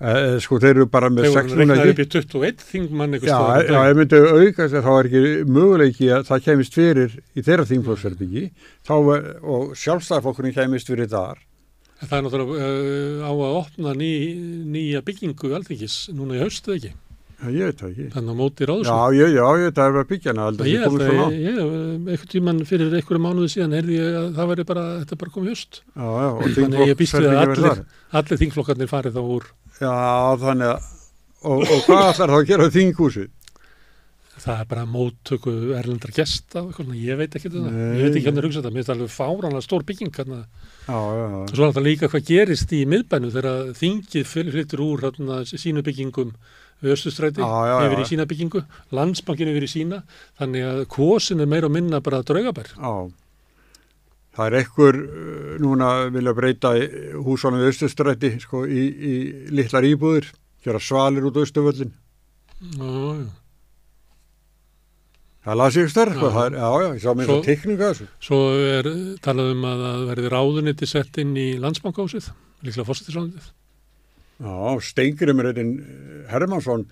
Uh, 0.00 0.36
sko 0.42 0.58
þeir 0.62 0.72
eru 0.74 0.86
bara 0.92 1.08
með 1.12 1.28
þegar 1.28 1.36
sex 1.36 1.52
hann 1.52 1.60
núna 1.62 1.76
reiknaði 1.76 1.92
ekki 1.94 1.94
upp 1.94 2.04
í 2.04 2.08
21 2.16 2.64
þingmann 2.70 3.16
Já, 3.16 3.38
já, 3.70 3.80
ef 3.90 3.96
myndi 4.00 4.20
aukast 4.26 4.76
þá 4.86 4.90
er 4.98 5.08
ekki 5.10 5.22
möguleiki 5.56 6.10
að 6.16 6.26
það 6.30 6.44
kemist 6.50 6.78
fyrir 6.78 7.16
í 7.36 7.44
þeirra 7.46 7.66
er- 9.16 9.28
og 9.56 9.74
sjálfstæðarflokkurinn 9.82 10.56
kemist 10.56 10.90
fyrir 10.92 11.08
þar. 11.12 11.40
En 11.96 12.10
Það 12.10 12.18
er 12.18 12.24
náttúrulega 12.26 12.68
uh, 12.68 13.24
á 13.24 13.32
að 13.32 13.58
opna 13.62 13.94
ný, 13.96 14.10
nýja 14.68 15.00
byggingu 15.06 15.54
alþingis 15.56 15.94
núna 16.12 16.36
í 16.36 16.42
haustu 16.44 16.74
ekki, 16.76 16.92
ég 17.52 17.68
veit 17.68 17.80
það 17.82 17.90
ekki 17.90 18.06
þannig 18.14 18.32
að 18.32 18.38
móti 18.40 18.66
ráðsum. 18.70 18.88
Já, 18.88 19.16
ég, 19.16 19.34
já, 19.36 19.46
ég, 19.60 19.72
það 19.76 19.88
er 19.90 19.98
að 20.00 20.10
byggja 20.12 20.32
hana 20.32 20.46
aldrei 20.50 20.68
Ég 20.70 20.84
ég, 20.86 21.46
ég, 21.46 21.58
einhvern 21.60 22.30
tíman 22.32 22.62
fyrir 22.68 22.96
einhverju 22.96 23.22
mánuði 23.26 23.52
síðan 23.52 23.76
heyrði 23.76 23.98
ég 23.98 24.18
að 24.22 24.28
það 24.38 24.50
væri 24.52 24.66
bara, 24.70 24.84
þetta 25.02 25.16
er 25.16 25.20
bara 25.20 25.34
komið 25.36 25.52
höst. 25.52 25.80
Já, 25.92 26.06
já, 26.06 26.28
og 26.32 26.60
að 26.66 26.84
ég 26.86 27.00
býst 27.00 27.18
við 27.18 27.28
að 27.30 27.40
allir, 27.42 27.82
allir 28.20 28.42
þingflokkarnir 28.44 28.92
farið 28.92 29.18
þá 29.18 29.32
úr. 29.36 29.48
Já, 29.76 29.96
þannig 30.46 30.72
að 30.72 30.92
og, 31.46 31.62
og 31.62 31.82
hvað 31.86 32.10
ætlar 32.10 32.32
þá 32.32 32.38
að 32.38 32.48
gera 32.50 32.68
á 32.68 32.74
þinghúsið? 32.76 33.32
Það 34.36 34.58
er 34.60 34.66
bara 34.68 34.82
móttöku 34.84 35.52
erlendar 35.74 36.12
gesta, 36.14 36.62
ég 36.92 37.16
veit 37.18 37.36
ekki 37.38 37.48
um 37.50 37.54
það. 37.56 37.72
Nei. 37.72 37.86
Ég 37.96 38.02
veit 38.02 38.18
ekki 38.18 38.26
hvernig 38.26 38.42
að 38.42 38.46
hugsa 38.46 38.60
þetta, 38.60 38.72
mér 38.74 38.82
finnst 38.82 38.90
það 38.90 38.96
alveg 38.96 39.14
fáránlega 39.14 39.64
stór 39.64 39.86
bygging. 39.88 40.12
Já, 40.16 40.42
já, 40.86 41.22
já. 41.22 41.38
Og 41.40 41.54
svo 41.54 41.64
er 41.64 41.72
þetta 41.72 41.84
líka 41.86 42.10
hvað 42.12 42.28
gerist 42.28 42.74
í 42.76 42.82
miðbænu 42.92 43.30
þegar 43.32 43.72
þingið 43.80 44.28
flyttur 44.32 44.84
úr 44.84 45.06
sínu 45.50 45.84
byggingum 45.86 46.34
Östustræti 46.84 47.40
yfir 47.40 48.02
í 48.02 48.08
sína 48.08 48.26
byggingu, 48.28 48.60
landsbankin 48.92 49.48
yfir 49.52 49.64
í 49.64 49.70
sína, 49.70 50.02
þannig 50.38 50.66
að 50.68 50.82
kosin 50.92 51.40
er 51.40 51.48
meira 51.48 51.70
og 51.70 51.72
minna 51.72 52.02
bara 52.04 52.20
draugabær. 52.26 52.74
Já, 52.76 52.92
það 54.36 54.50
er 54.50 54.58
ekkur 54.60 54.98
uh, 55.00 55.54
núna 55.64 55.94
vilja 56.12 56.36
breyta 56.36 56.74
húsánum 57.24 57.62
við 57.62 57.72
Östustræti 57.72 58.34
sko, 58.44 58.66
í, 58.68 58.84
í 58.92 59.14
litlar 59.56 59.88
íbúðir, 59.88 60.28
gera 60.66 60.82
svalir 60.82 61.24
út 61.24 61.40
á 61.40 61.44
Östuvöllin. 61.46 61.94
Já, 62.60 62.92
já. 63.24 63.26
Það 65.46 65.58
las 65.60 65.76
ég 65.78 65.90
stærð, 65.92 66.16
sko, 66.18 66.26
Já. 66.26 66.34
það 66.34 66.54
já, 66.58 66.70
ég 66.82 67.02
sá 67.04 67.12
mér 67.14 67.28
svo 67.28 67.34
tekninga 67.46 67.90
þessu. 67.92 68.06
Svo 68.26 68.38
er 68.66 68.88
talað 69.22 69.52
um 69.52 69.66
að 69.68 69.82
það 69.84 70.00
verði 70.08 70.30
ráðuniti 70.32 70.88
sett 70.90 71.20
inn 71.22 71.36
í 71.38 71.44
landsbankahúsið, 71.62 72.32
líklega 72.66 72.86
fórsetisráðunitið. 72.88 73.52
Já, 74.36 74.80
Steingrimur 74.84 75.48
einn 75.48 75.72
Hermansson, 76.28 76.84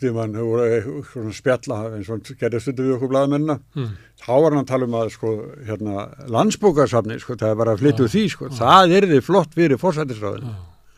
tímann, 0.00 0.34
hefur 0.36 0.50
voru 0.50 0.66
eitthvað 0.66 1.10
svona 1.14 1.34
spjalla 1.36 1.80
eins 1.94 2.08
og 2.10 2.16
hann 2.18 2.38
gerði 2.40 2.60
stundu 2.64 2.86
við 2.86 2.94
okkur 2.98 3.12
blaðamennina. 3.12 3.56
Mm. 3.76 3.90
Þá 4.20 4.30
var 4.34 4.54
hann 4.54 4.62
að 4.64 4.70
tala 4.72 4.88
um 4.88 4.96
að, 5.00 5.10
sko, 5.14 5.32
hérna, 5.68 6.06
landsbókarsafni, 6.36 7.18
sko, 7.22 7.36
það 7.40 7.54
er 7.54 7.60
bara 7.62 7.76
að 7.76 7.84
flytja 7.84 8.04
úr 8.04 8.10
Já. 8.10 8.14
því, 8.16 8.24
sko, 8.34 8.52
það 8.60 8.96
er 8.98 9.08
þið 9.12 9.26
flott 9.28 9.56
fyrir 9.56 9.80
fórsættisráðinu. 9.80 10.54
Já. 10.54 10.96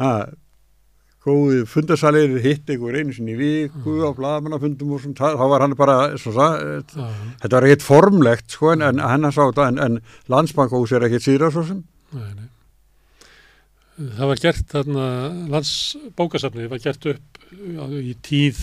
Það, 0.00 0.36
góði 1.20 1.64
fundasalir 1.68 2.38
hitt 2.40 2.70
einhver 2.72 2.96
einu 2.96 3.12
sinni 3.12 3.34
í 3.34 3.40
viku 3.40 3.98
á 4.08 4.10
blaðamannafundum 4.16 4.94
og 4.96 5.02
svona, 5.04 5.34
þá 5.36 5.44
var 5.52 5.66
hann 5.66 5.76
bara, 5.78 5.98
það, 6.16 6.62
þetta 7.42 7.52
var 7.58 7.68
ekkert 7.68 7.84
formlegt, 7.86 8.54
sko, 8.56 8.72
en, 8.74 8.86
en 8.88 9.02
hennar 9.04 9.36
sá 9.36 9.44
þetta, 9.44 9.68
en, 9.74 9.82
en 9.84 10.32
landsbankahús 10.32 10.96
er 10.96 11.06
ekkert 11.10 11.26
síðra 11.28 11.52
svo 11.54 11.66
sem. 11.68 11.84
nei, 12.16 12.32
nei. 12.38 12.48
Það 14.00 14.30
var 14.30 14.40
gert 14.40 14.70
þarna, 14.72 15.04
landsbókasafnið 15.52 16.70
var 16.72 16.80
gert 16.82 17.06
upp 17.12 17.40
í 18.00 18.14
tíð 18.24 18.60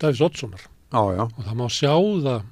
Davíðs 0.00 0.22
Oddssonar. 0.28 0.64
Og 0.94 1.44
það 1.46 1.56
má 1.58 1.66
sjá 1.72 1.92
það, 1.94 2.42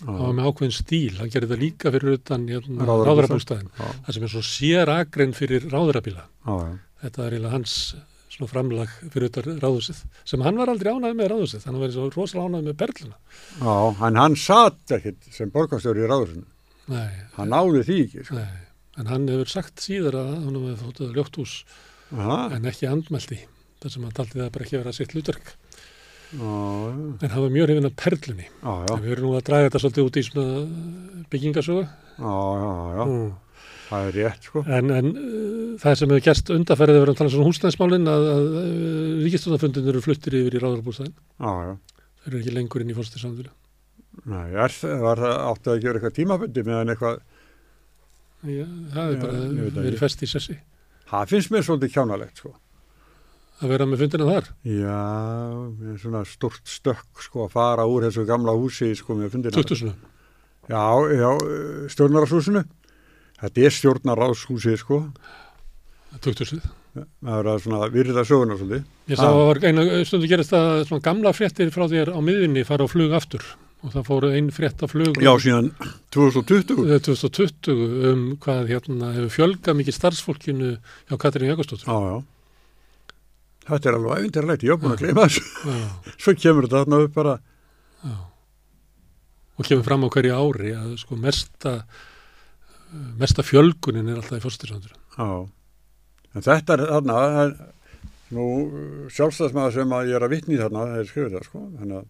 það 0.00 0.20
var 0.22 0.36
með 0.38 0.48
ákveðin 0.50 0.76
stíl, 0.76 1.14
hann 1.18 1.32
gerði 1.32 1.50
það 1.52 1.62
líka 1.64 1.92
fyrir 1.94 2.14
utan 2.18 2.44
hérna, 2.50 2.86
ráðarabústæðin, 2.88 3.70
það 3.78 4.12
sem 4.16 4.26
er 4.28 4.32
svo 4.34 4.42
sér 4.48 4.92
akrein 4.94 5.34
fyrir 5.36 5.66
ráðarabíla. 5.72 6.26
Þetta 7.02 7.26
er 7.26 7.36
eiginlega 7.36 7.54
hans 7.54 7.74
svona 8.28 8.50
framlag 8.52 8.92
fyrir 9.12 9.28
utan 9.30 9.60
ráðhúsið, 9.62 10.02
sem 10.28 10.44
hann 10.44 10.58
var 10.60 10.70
aldrei 10.72 10.92
ánægð 10.94 11.16
með 11.18 11.34
að 11.34 11.66
hann 11.68 11.80
var 11.82 11.92
svo 11.94 12.08
rosalega 12.14 12.48
ánægð 12.52 12.68
með 12.68 12.78
perluna. 12.84 13.18
Já, 13.58 13.74
en 14.08 14.20
hann 14.22 14.36
satt 14.38 14.94
ekkert 14.98 15.28
sem 15.34 15.52
borgarstjóri 15.54 16.04
í 16.04 16.10
ráðursinu. 16.10 16.46
Nei, 16.88 17.08
Hann 17.36 17.50
náði 17.52 17.82
því 17.84 17.96
ekki, 18.06 18.22
sko. 18.24 18.38
nei, 18.38 18.67
en 18.98 19.06
hann 19.12 19.28
hefur 19.30 19.50
sagt 19.52 19.80
síðar 19.84 20.16
að 20.20 20.30
hann 20.34 20.58
hefur 20.58 20.82
þóttið 20.88 21.16
ljótt 21.18 21.38
hús 21.40 21.54
Aha, 22.16 22.38
en 22.56 22.64
ekki 22.70 22.88
andmælti, 22.88 23.38
þar 23.82 23.92
sem 23.94 24.06
hann 24.06 24.14
taldi 24.16 24.38
það 24.40 24.52
bara 24.54 24.64
ekki 24.68 24.78
vera 24.80 24.94
sitt 24.96 25.12
já, 26.32 26.44
En 27.24 27.30
hann 27.32 27.42
var 27.42 27.52
mjög 27.54 27.66
hrifin 27.68 27.88
af 27.88 27.96
perlunni. 27.96 28.46
já, 28.48 28.72
já, 28.88 28.94
við 29.00 29.12
erum 29.14 29.28
nú 29.28 29.36
að 29.38 29.44
draga 29.48 29.68
þetta 29.68 29.80
svolítið 29.84 30.08
út 30.08 30.18
í 30.18 30.24
svona 30.26 31.24
byggingasögu. 31.32 31.84
já, 32.18 32.34
já, 32.62 32.72
já, 32.98 33.04
Mm. 33.08 33.30
það 33.88 34.08
er 34.08 34.12
rétt, 34.18 34.42
sko. 34.44 34.62
En, 34.68 34.90
en 34.92 35.06
uh, 35.16 35.78
það 35.80 35.94
sem 35.96 36.10
hefur 36.12 36.24
gerst 36.26 36.50
undarferðið 36.52 36.98
verið 37.00 37.12
að 37.14 37.18
tala 37.22 37.28
um 37.30 37.34
svona 37.36 37.48
húsnæðismálinn 37.48 38.10
að, 38.12 38.26
að 38.34 38.48
uh, 38.58 39.22
ríkistofnafundin 39.24 39.88
eru 39.88 40.02
fluttir 40.04 40.36
yfir 40.42 40.58
í 40.58 40.60
já. 41.64 41.72
Þeir 42.20 42.28
eru 42.34 42.42
ekki 42.42 42.52
lengur 42.58 42.84
inn 42.84 42.92
í 42.92 42.96
fórstissamfélag. 42.98 43.54
Nei, 44.28 44.46
er, 44.52 44.74
það- 44.76 45.00
var 45.06 45.22
það 45.24 45.34
átti 45.48 45.72
að 45.72 45.80
gera 45.86 45.98
eitthvað 46.00 46.16
tímabundi 46.18 46.64
meðan 46.68 46.92
eitthvað, 46.92 47.20
Já, 48.46 48.64
það 48.94 49.04
er 49.04 49.14
Já, 49.16 49.20
bara 49.24 49.38
það 49.42 49.78
verið 49.82 49.98
fest 49.98 50.22
í 50.22 50.28
sessi 50.30 50.58
það 51.10 51.30
finnst 51.32 51.50
mér 51.50 51.64
svolítið 51.66 51.92
kjánalegt, 51.96 52.36
sko. 52.42 52.52
að 53.58 53.72
vera 53.72 53.86
með 53.88 54.02
fundina 54.04 54.26
þar. 54.28 54.48
Já, 54.70 54.98
svona 55.98 56.20
stort 56.28 56.68
stökk, 56.68 57.22
sko, 57.24 57.46
að 57.48 57.54
fara 57.56 57.86
úr 57.90 58.06
þessu 58.06 58.26
gamla 58.28 58.52
húsi, 58.54 58.92
sko, 58.94 59.16
með 59.18 59.32
fundina. 59.34 59.56
Tuktusinu. 59.56 59.94
Já, 60.68 60.84
já, 61.16 61.30
stjórnarráshúsinu. 61.90 62.62
Þetta 63.40 63.64
er 63.64 63.74
stjórnarráshúsið, 63.78 64.76
sko. 64.84 65.00
Tuktusið. 66.22 66.68
Það 66.98 67.38
er 67.40 67.48
að 67.52 67.58
svona 67.64 67.88
virða 67.94 68.24
söguna 68.28 68.56
svolítið. 68.58 68.84
Ég 69.08 69.16
sá 69.18 69.26
Ah. 69.26 69.66
einu 69.68 70.04
stundu 70.04 70.28
gerist 70.28 70.52
að 70.52 70.84
svona 70.86 71.02
gamla 71.02 71.32
fréttir 71.32 71.70
frá 71.74 71.88
þér 71.88 72.14
á 72.14 72.18
miðvinni 72.20 72.64
fara 72.66 72.84
á 72.84 72.88
flug 72.88 73.12
aftur 73.12 73.42
og 73.84 73.92
það 73.94 74.06
fóru 74.08 74.30
einn 74.34 74.48
frétt 74.54 74.82
á 74.82 74.86
flug 74.90 75.20
Já, 75.22 75.30
síðan 75.42 75.68
2020. 76.14 76.98
2020 77.06 77.84
um 78.10 78.24
hvað 78.42 78.72
hérna 78.72 79.12
hefur 79.14 79.34
fjölgað 79.36 79.78
mikið 79.78 79.96
starfsfólkinu 79.98 80.72
hjá 80.80 81.14
Katrín 81.22 81.52
Jakobsdóttur. 81.52 81.86
Já, 81.86 81.98
já. 82.10 82.18
Þetta 83.68 83.90
er 83.90 83.98
alveg 83.98 84.22
æfindirlegt, 84.22 84.64
ég 84.64 84.72
hef 84.74 84.80
búin 84.82 84.94
að 84.96 85.02
gleyma 85.04 85.26
þessu. 85.28 85.44
Svo 86.24 86.34
kemur 86.40 86.66
þetta 86.66 86.82
þarna 86.82 87.00
upp 87.04 87.14
bara, 87.18 87.34
já. 88.02 88.16
Og 89.58 89.66
kemur 89.68 89.84
fram 89.86 90.06
á 90.06 90.08
hverju 90.14 90.34
ári 90.38 90.72
að 90.78 90.92
sko 91.02 91.18
mesta, 91.20 91.74
mesta 93.20 93.44
fjölgunin 93.44 94.08
er 94.08 94.20
alltaf 94.22 94.38
í 94.40 94.44
fórstisvandur. 94.46 94.94
já. 95.18 95.28
En 96.36 96.44
þetta 96.44 96.74
er 96.76 96.82
þarna, 96.92 97.18
nú 98.36 98.44
sjálfstæðsmaður 99.14 99.74
sem 99.78 99.94
að 99.96 100.10
ég 100.10 100.18
er 100.18 100.26
að 100.26 100.34
vitni 100.34 100.58
þarna, 100.60 100.82
er 100.98 101.08
skrifið 101.08 101.36
það, 101.38 101.46
sko. 101.48 101.62
Þannig 101.78 101.98
að, 102.00 102.08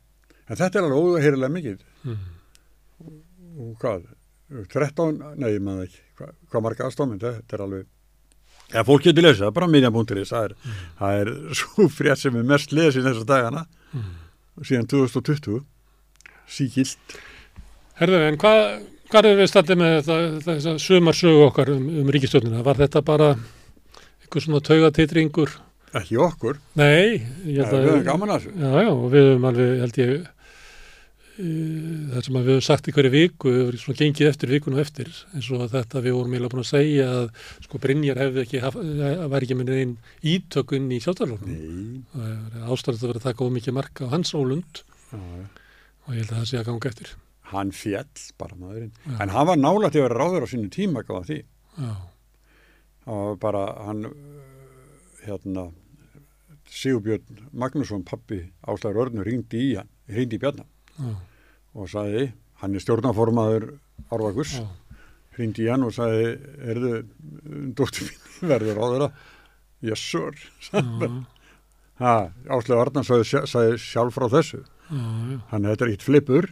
en 0.49 0.57
þetta 0.61 0.79
er 0.81 0.87
alveg 0.89 0.99
óheyrilega 1.13 1.55
mikið. 1.55 1.79
Mm. 2.09 2.27
Og 3.59 3.71
hvað, 3.83 4.03
13, 4.73 5.23
nei, 5.39 5.49
ég 5.57 5.63
maður 5.65 5.87
ekki, 5.89 6.03
hvað, 6.19 6.35
hvað 6.53 6.65
marga 6.67 6.87
aðstofmynd, 6.89 7.25
þetta 7.27 7.57
er 7.59 7.65
alveg, 7.67 7.87
ja, 8.75 8.85
fólk 8.87 9.05
getur 9.09 9.27
lesið, 9.27 9.43
það 9.45 9.51
er 9.51 9.57
bara 9.59 9.71
miðjan.is, 9.75 10.31
það 10.33 10.47
er, 10.49 10.55
það 11.01 11.19
er 11.23 11.33
svo 11.63 11.89
frétt 11.93 12.23
sem 12.23 12.39
er 12.41 12.47
mest 12.55 12.73
lesið 12.77 13.11
þessar 13.11 13.29
dagana, 13.35 13.67
Mm. 13.89 14.09
síðan 14.69 14.85
2020, 14.91 15.63
síkilt. 16.53 17.15
Herðu, 17.97 18.19
en 18.29 18.37
hvað, 18.43 18.59
hvað 19.09 19.29
er 19.31 19.39
við 19.39 19.47
standið 19.49 19.79
með 19.81 19.95
þetta, 19.97 20.17
þessa 20.45 20.75
sumarsögu 20.85 21.47
okkar 21.47 21.71
um, 21.73 21.87
um 22.03 22.11
ríkistjónina? 22.13 22.61
Var 22.67 22.81
þetta 22.83 23.01
bara 23.07 23.31
einhver 23.39 24.45
svona 24.45 24.61
taugatitringur 24.69 25.55
ekki 25.97 26.19
okkur, 26.21 26.59
nei, 26.77 27.23
við 27.47 27.63
að 27.65 27.87
höfum 27.87 28.05
gaman 28.11 28.35
að 28.35 28.43
þessu 28.45 28.61
Já, 28.61 28.75
já, 28.85 28.91
og 28.93 29.07
við 29.15 29.25
höfum 29.31 29.47
alveg, 29.49 29.71
held 29.87 30.01
ég, 30.03 30.13
það 31.39 32.25
sem 32.27 32.37
við 32.39 32.49
höfum 32.51 32.65
sagt 32.67 32.89
í 32.91 32.93
hverju 32.97 33.11
viku, 33.13 33.51
við 33.53 33.61
höfum 33.63 33.81
svona 33.83 33.99
gengið 34.01 34.29
eftir 34.33 34.51
vikunum 34.51 34.81
eftir, 34.83 35.11
eins 35.37 35.49
og 35.55 35.65
þetta 35.71 36.01
við 36.03 36.17
vorum 36.17 36.33
eiginlega 36.35 36.53
búin 36.55 36.65
að 36.65 36.71
segja 36.73 37.05
að 37.15 37.29
sko 37.67 37.79
Brynjar 37.85 38.19
hefði 38.25 38.43
ekki, 38.43 38.63
að 38.67 39.29
væri 39.31 39.47
ekki 39.47 39.57
með 39.61 39.71
einn 39.77 39.93
ítökun 40.33 40.89
í 40.91 40.99
sjálfstæðarlóknum. 41.05 41.61
Það 42.15 42.33
er 42.33 42.67
ástæðið 42.75 43.05
að 43.05 43.13
vera 43.13 43.23
að 43.23 43.27
taka 43.29 43.47
ómikið 43.47 43.77
marka 43.79 44.09
á 44.11 44.13
hans 44.17 44.35
ólund 44.35 44.83
já. 44.83 45.19
og 45.19 46.11
ég 46.17 46.23
held 46.25 46.33
að 46.33 46.39
það 46.41 46.49
sé 46.51 46.59
að 46.59 46.69
ganga 46.73 46.91
eftir. 46.93 47.13
hann 47.49 47.71
fjall 47.73 48.25
bara 48.37 48.57
maðurinn, 48.61 48.91
Já. 49.07 49.15
en 49.25 49.31
hann 49.33 49.47
var 49.49 49.57
nálægt 49.63 49.95
að 49.97 50.03
vera 50.05 50.19
ráður 50.21 50.45
á 50.45 50.49
sínu 50.51 50.69
tíma 50.75 51.01
gáða 51.07 51.23
því 51.31 51.39
Já, 51.79 51.93
hann 53.07 53.23
var 53.23 53.39
bara 53.47 53.63
hann 53.87 54.03
hérna 55.25 55.69
Sigurbjörn 56.69 57.47
Magnússon 57.57 58.03
pappi 58.05 58.43
Áslæður 58.69 59.07
Örnur 59.07 59.25
ringdi 59.25 59.63
í 59.71 59.77
hann 59.79 59.89
ringdi 60.13 60.37
í 60.37 60.43
Bjarnar 60.43 60.67
já, 60.99 61.15
og 61.79 61.89
sagði 61.93 62.29
hann 62.63 62.75
er 62.75 62.83
stjórnaformaður 62.85 63.69
Árvakus 64.15 64.57
já, 64.59 64.65
ringdi 65.39 65.67
í 65.67 65.71
hann 65.71 65.85
og 65.87 65.93
sagði 65.95 66.33
erðu 66.73 66.93
dóttir 67.79 68.09
mín 68.11 68.51
verður 68.53 68.79
á 68.83 68.87
þeirra 68.93 69.11
yes 69.89 70.03
sir. 70.03 70.35
Áslæður 71.99 72.83
Örnur 72.85 73.07
sagði, 73.07 73.27
sagði 73.51 73.79
sjálf 73.83 74.15
frá 74.15 74.29
þessu. 74.31 74.61
Hann 75.51 75.67
þetta 75.67 75.85
er 75.87 75.91
eitt 75.93 76.05
flipur 76.07 76.47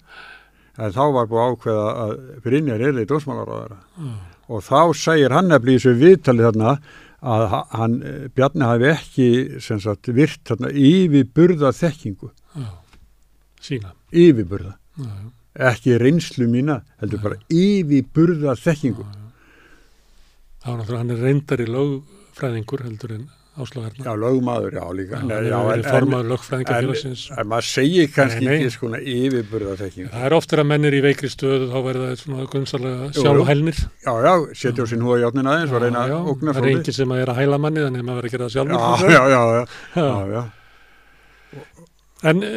en 0.77 0.93
þá 0.93 1.02
var 1.14 1.28
búið 1.31 1.43
að 1.43 1.52
ákveða 1.55 1.85
að 2.02 2.14
Brynjar 2.44 2.82
er 2.90 2.98
í 3.01 3.06
dósmálar 3.09 3.48
á 3.48 3.56
þeirra 3.56 3.78
og 4.52 4.62
þá 4.66 4.81
segir 5.01 5.32
hann 5.35 5.48
nefnilega 5.51 5.78
í 5.78 5.81
þessu 5.81 5.94
viðtali 6.02 6.44
þarna 6.44 6.73
að 7.27 7.44
ha- 7.51 7.62
hann, 7.81 7.94
eh, 8.06 8.27
Bjarni 8.36 8.66
hafi 8.68 8.90
ekki 8.93 9.28
sem 9.64 9.81
sagt 9.82 10.10
virt 10.14 10.43
þarna 10.47 10.68
yfirburða 10.70 11.73
þekkingu, 11.74 12.28
já, 12.55 12.68
sína, 13.64 13.94
yfirburða. 14.12 14.74
Já, 14.96 15.06
já, 15.06 15.30
ekki 15.70 15.96
reynslu 16.02 16.46
mína, 16.52 16.80
heldur 17.00 17.22
bara 17.24 17.38
yfirburða 17.52 18.56
þekkingu 18.60 19.06
þá 20.62 20.68
er 20.72 20.78
náttúrulega 20.80 21.00
hann 21.02 21.10
er 21.14 21.20
reyndari 21.24 21.66
lögfræðingur 21.70 22.82
heldur 22.84 23.12
en 23.16 23.26
áslagarna. 23.56 24.04
já, 24.04 24.12
lögmaður, 24.20 24.74
já 24.76 24.84
líka. 24.92 25.16
Já, 25.16 25.24
Nei, 25.24 25.36
en, 25.48 25.70
en, 25.78 25.84
formaður 25.88 26.26
lögfræðingafélagsins. 26.34 27.22
en 27.40 27.46
maður 27.48 27.68
segir 27.70 28.10
kannski 28.12 28.44
Nei, 28.44 28.50
nei. 28.50 28.56
ekki 28.66 28.74
skona 28.74 28.98
yfirburða 29.00 29.76
þekkingu 29.80 30.10
Það 30.12 30.26
er 30.28 30.36
oftir 30.36 30.60
að 30.60 30.68
menn 30.72 30.84
er 30.90 30.96
í 30.98 31.00
veikri 31.06 31.30
stöðu 31.32 31.70
þá 31.72 31.78
verða 31.86 32.10
það 32.10 32.20
svona 32.20 32.42
jú. 32.44 33.22
sjálfhælnir. 33.22 33.80
já, 34.04 34.12
já, 34.26 34.34
setja 34.60 34.84
á 34.84 34.86
sinn 34.92 35.06
húa 35.06 35.16
játnin 35.24 35.48
aðeins 35.48 35.72
og 35.72 35.80
reyna 35.86 36.04
að 36.04 36.12
já, 36.12 36.18
ógna 36.34 36.52
Það 36.52 36.62
er 36.66 36.70
enginn 36.74 36.98
sem 37.00 37.16
að 37.16 37.22
er 37.24 37.32
að 37.32 37.40
hæla 37.40 37.58
manni 37.64 37.80
þannig 37.86 38.04
að 38.04 38.08
maður 38.10 38.20
verður 38.20 38.28
að 38.28 38.32
gera 38.36 38.46
það 38.52 38.56
já, 40.36 40.44
En 42.24 42.40
e, 42.40 42.51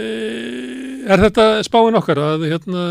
er 1.09 1.23
þetta 1.25 1.45
spáin 1.67 1.97
okkar 1.99 2.21
að 2.23 2.45
hérna, 2.47 2.83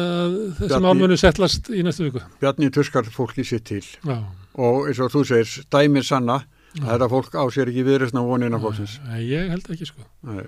mál 0.85 0.95
munu 0.99 1.17
settlast 1.17 1.71
í 1.73 1.81
næstu 1.87 2.09
viku? 2.09 2.23
Bjarni 2.43 2.69
tuskar 2.75 3.09
fólki 3.13 3.47
sitt 3.47 3.65
til 3.71 3.85
Já. 4.05 4.19
og 4.59 4.89
eins 4.91 5.01
og 5.01 5.13
þú 5.15 5.25
segir, 5.31 5.55
dæmir 5.73 6.05
sanna 6.05 6.43
að 6.79 6.91
þetta 6.91 7.11
fólk 7.15 7.39
á 7.41 7.45
sér 7.55 7.73
ekki 7.73 7.87
viðreysna 7.87 8.25
vonina 8.27 8.61
fólksins 8.61 8.99
Nei, 9.09 9.23
Ég 9.31 9.49
held 9.55 9.71
ekki 9.73 9.89
sko. 9.89 10.05
Nei. 10.29 10.45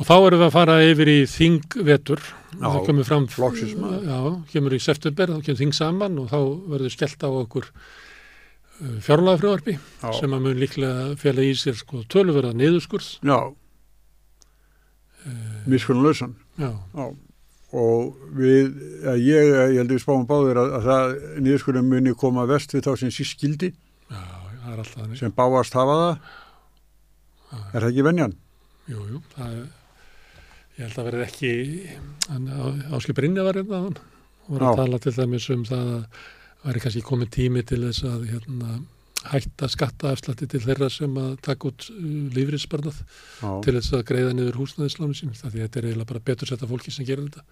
Og 0.00 0.06
þá 0.08 0.14
erum 0.14 0.40
við 0.40 0.46
að 0.46 0.54
fara 0.54 0.76
yfir 0.88 1.08
í 1.12 1.18
þingvetur. 1.28 2.22
Já, 2.56 2.62
maður. 2.64 4.06
Já, 4.06 4.20
kemur 4.54 4.72
í 4.72 4.80
september, 4.80 5.34
þá 5.34 5.44
kemur 5.44 5.58
þing 5.60 5.76
saman 5.76 6.16
og 6.22 6.30
þá 6.30 6.38
verður 6.72 6.94
skellt 6.94 7.26
á 7.26 7.28
okkur 7.28 7.68
fjárlagafröðarpi 9.04 9.74
Já. 9.76 10.08
sem 10.16 10.32
að 10.32 10.46
mun 10.46 10.58
líklega 10.58 11.10
fjalla 11.20 11.44
í 11.44 11.52
sér 11.58 11.76
sko 11.78 12.02
töluverða 12.10 12.54
niðurskurð. 12.56 13.10
Já, 13.20 13.38
Miskunnulausan. 15.70 16.34
Já, 16.58 16.70
Já. 16.96 17.04
Og 17.72 18.18
við, 18.36 18.66
að 19.08 19.22
ég, 19.24 19.46
ég 19.48 19.78
held 19.80 19.86
að 19.86 19.94
við 19.94 20.02
spáum 20.02 20.26
báður 20.28 20.58
að, 20.60 20.72
að 20.76 20.88
það 20.90 21.12
niðurskurðum 21.46 21.86
muni 21.88 22.12
koma 22.20 22.44
vest 22.50 22.74
við 22.76 22.84
þá 22.84 22.90
sem 23.00 23.12
síst 23.16 23.38
skildi, 23.38 23.70
já, 24.12 24.20
það 24.66 25.14
sem 25.16 25.32
báast 25.32 25.78
hafa 25.78 25.94
það. 26.02 26.34
Er 27.72 27.78
það 27.78 27.88
ekki 27.88 28.04
venjan? 28.04 28.34
Jú, 28.92 29.06
jú, 29.08 29.22
það 29.32 29.54
er, 29.56 29.64
ég 30.76 30.84
held 30.84 31.00
að 31.00 31.08
verði 31.08 31.24
ekki, 31.30 33.14
Brynja 33.16 33.46
var 33.46 33.60
hérna 33.60 33.82
þann 33.86 33.98
og 34.42 34.52
var 34.56 34.62
að 34.66 34.72
Já. 34.72 34.80
tala 34.82 35.00
til 35.02 35.14
dæmis 35.16 35.48
um 35.54 35.64
það 35.68 35.90
að 35.96 36.22
væri 36.62 36.82
kannski 36.84 37.04
komið 37.06 37.30
tími 37.36 37.62
til 37.66 37.80
þess 37.86 38.04
að 38.08 38.24
hérna, 38.30 38.76
hætta 39.30 39.68
skattaafslætti 39.70 40.48
til 40.50 40.62
þeirra 40.64 40.88
sem 40.90 41.16
að 41.20 41.32
taka 41.46 41.70
út 41.70 41.88
uh, 41.92 42.04
lífriðsbarnað 42.36 43.00
til 43.64 43.74
þess 43.78 43.96
að 43.96 44.06
greiða 44.10 44.36
niður 44.36 44.60
húsnæðislánu 44.62 45.16
sín 45.18 45.34
því 45.36 45.58
þetta 45.58 45.80
er 45.80 45.88
eiginlega 45.90 46.10
bara 46.12 46.24
betur 46.30 46.50
setta 46.50 46.68
fólki 46.70 46.94
sem 46.94 47.06
gerir 47.08 47.28
þetta. 47.28 47.44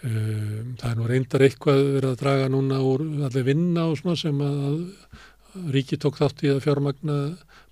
Um, 0.00 0.76
það 0.80 0.86
er 0.90 0.96
nú 0.96 1.08
reyndar 1.10 1.44
eitthvað 1.44 1.82
verið 1.96 2.10
að 2.10 2.20
draga 2.22 2.52
núna 2.52 2.78
úr 2.80 3.04
allir 3.26 3.44
vinna 3.44 3.84
og 3.90 3.98
svona 4.00 4.16
sem 4.16 4.38
að 4.44 4.78
ríki 5.74 5.98
tók 6.00 6.16
þátt 6.20 6.44
í 6.46 6.52
að 6.52 6.62
fjármagna 6.64 7.16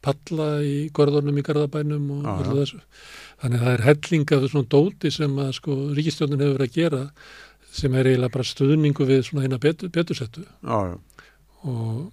palla 0.05 0.49
í 0.67 0.89
gorðunum 0.95 1.39
í 1.39 1.45
Garðabænum 1.47 2.11
og 2.19 2.29
öllu 2.35 2.63
þessu. 2.63 2.81
Þannig 3.43 3.61
að 3.61 3.67
það 3.67 3.75
er 3.75 3.85
helling 3.87 4.33
af 4.35 4.47
svona 4.53 4.71
dóti 4.75 5.13
sem 5.15 5.39
að 5.43 5.53
sko 5.59 5.77
ríkistjórnin 5.97 6.43
hefur 6.43 6.59
verið 6.59 6.69
að 6.69 6.79
gera 6.79 7.03
sem 7.79 7.95
er 7.95 8.11
eiginlega 8.11 8.35
bara 8.35 8.49
stuðningu 8.49 9.07
við 9.09 9.25
svona 9.27 9.45
hérna 9.45 9.61
betur, 9.63 9.91
já, 10.65 10.79
og, 11.63 12.09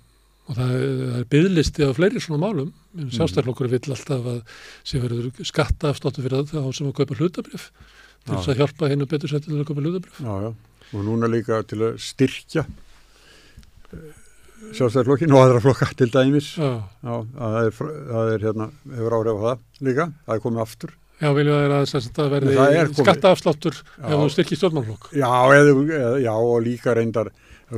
og 0.46 0.56
það, 0.60 0.72
er- 0.78 1.26
byðlisti 1.32 1.88
á 1.88 1.92
fleiri 1.98 2.22
svona 2.22 2.42
málum. 2.46 2.72
Mhm. 2.96 3.10
Sjálfstæðarflokkur 3.16 3.70
vill 3.72 3.92
alltaf 3.96 4.26
að 4.32 4.42
sem 4.84 5.02
verður 5.02 5.32
skatta 5.46 5.90
afsláttu 5.92 6.22
fyrir 6.26 6.46
það 6.46 6.66
þá 6.66 6.74
sem 6.80 6.88
að 6.92 6.98
kaupa 7.02 7.16
hlutabrif 7.20 7.72
til 8.26 8.36
þess 8.36 8.50
að 8.54 8.60
hjálpa 8.62 8.90
hennu 8.90 9.06
betursettu 9.10 9.50
til 9.52 9.60
að 9.62 9.68
kaupa 9.70 9.82
hlutabrif. 9.86 10.20
já, 10.22 10.34
já. 10.46 10.54
Og 10.94 11.02
núna 11.04 11.28
líka 11.28 11.64
til 11.68 11.80
að 11.82 11.98
styrkja 12.00 12.66
sjálfstæðarflokkin 14.76 15.34
og 15.36 15.42
aðra 15.46 15.62
flokka 15.64 15.88
til 15.98 16.10
dæmis. 16.14 16.54
Já. 16.58 16.70
Já, 17.06 17.16
það 17.38 17.58
er, 17.62 17.80
það 18.12 18.30
er 18.36 18.46
hérna, 18.46 18.68
hefur 18.96 19.18
áhrif 19.20 19.36
á 19.36 19.44
það 19.46 19.90
líka, 19.90 20.08
það 20.26 20.38
er 20.38 20.44
komið 20.46 20.64
aftur. 20.66 20.94
Já, 21.16 21.30
viljum 21.32 21.56
það 21.56 21.66
er 21.66 21.74
að 21.76 22.08
það 22.18 22.32
verði 22.34 22.56
er 22.76 22.90
skattaafsláttur 22.98 23.76
Já. 23.78 24.08
ef 24.10 24.16
þú 24.20 24.30
styrkir 24.34 24.60
stjórnmálflokk. 24.60 25.06
Já, 25.16 25.30
eða, 25.56 25.76
eða, 26.00 26.16
já, 26.26 26.34
og 26.36 26.58
líka 26.66 26.96
reyndar, 26.98 27.30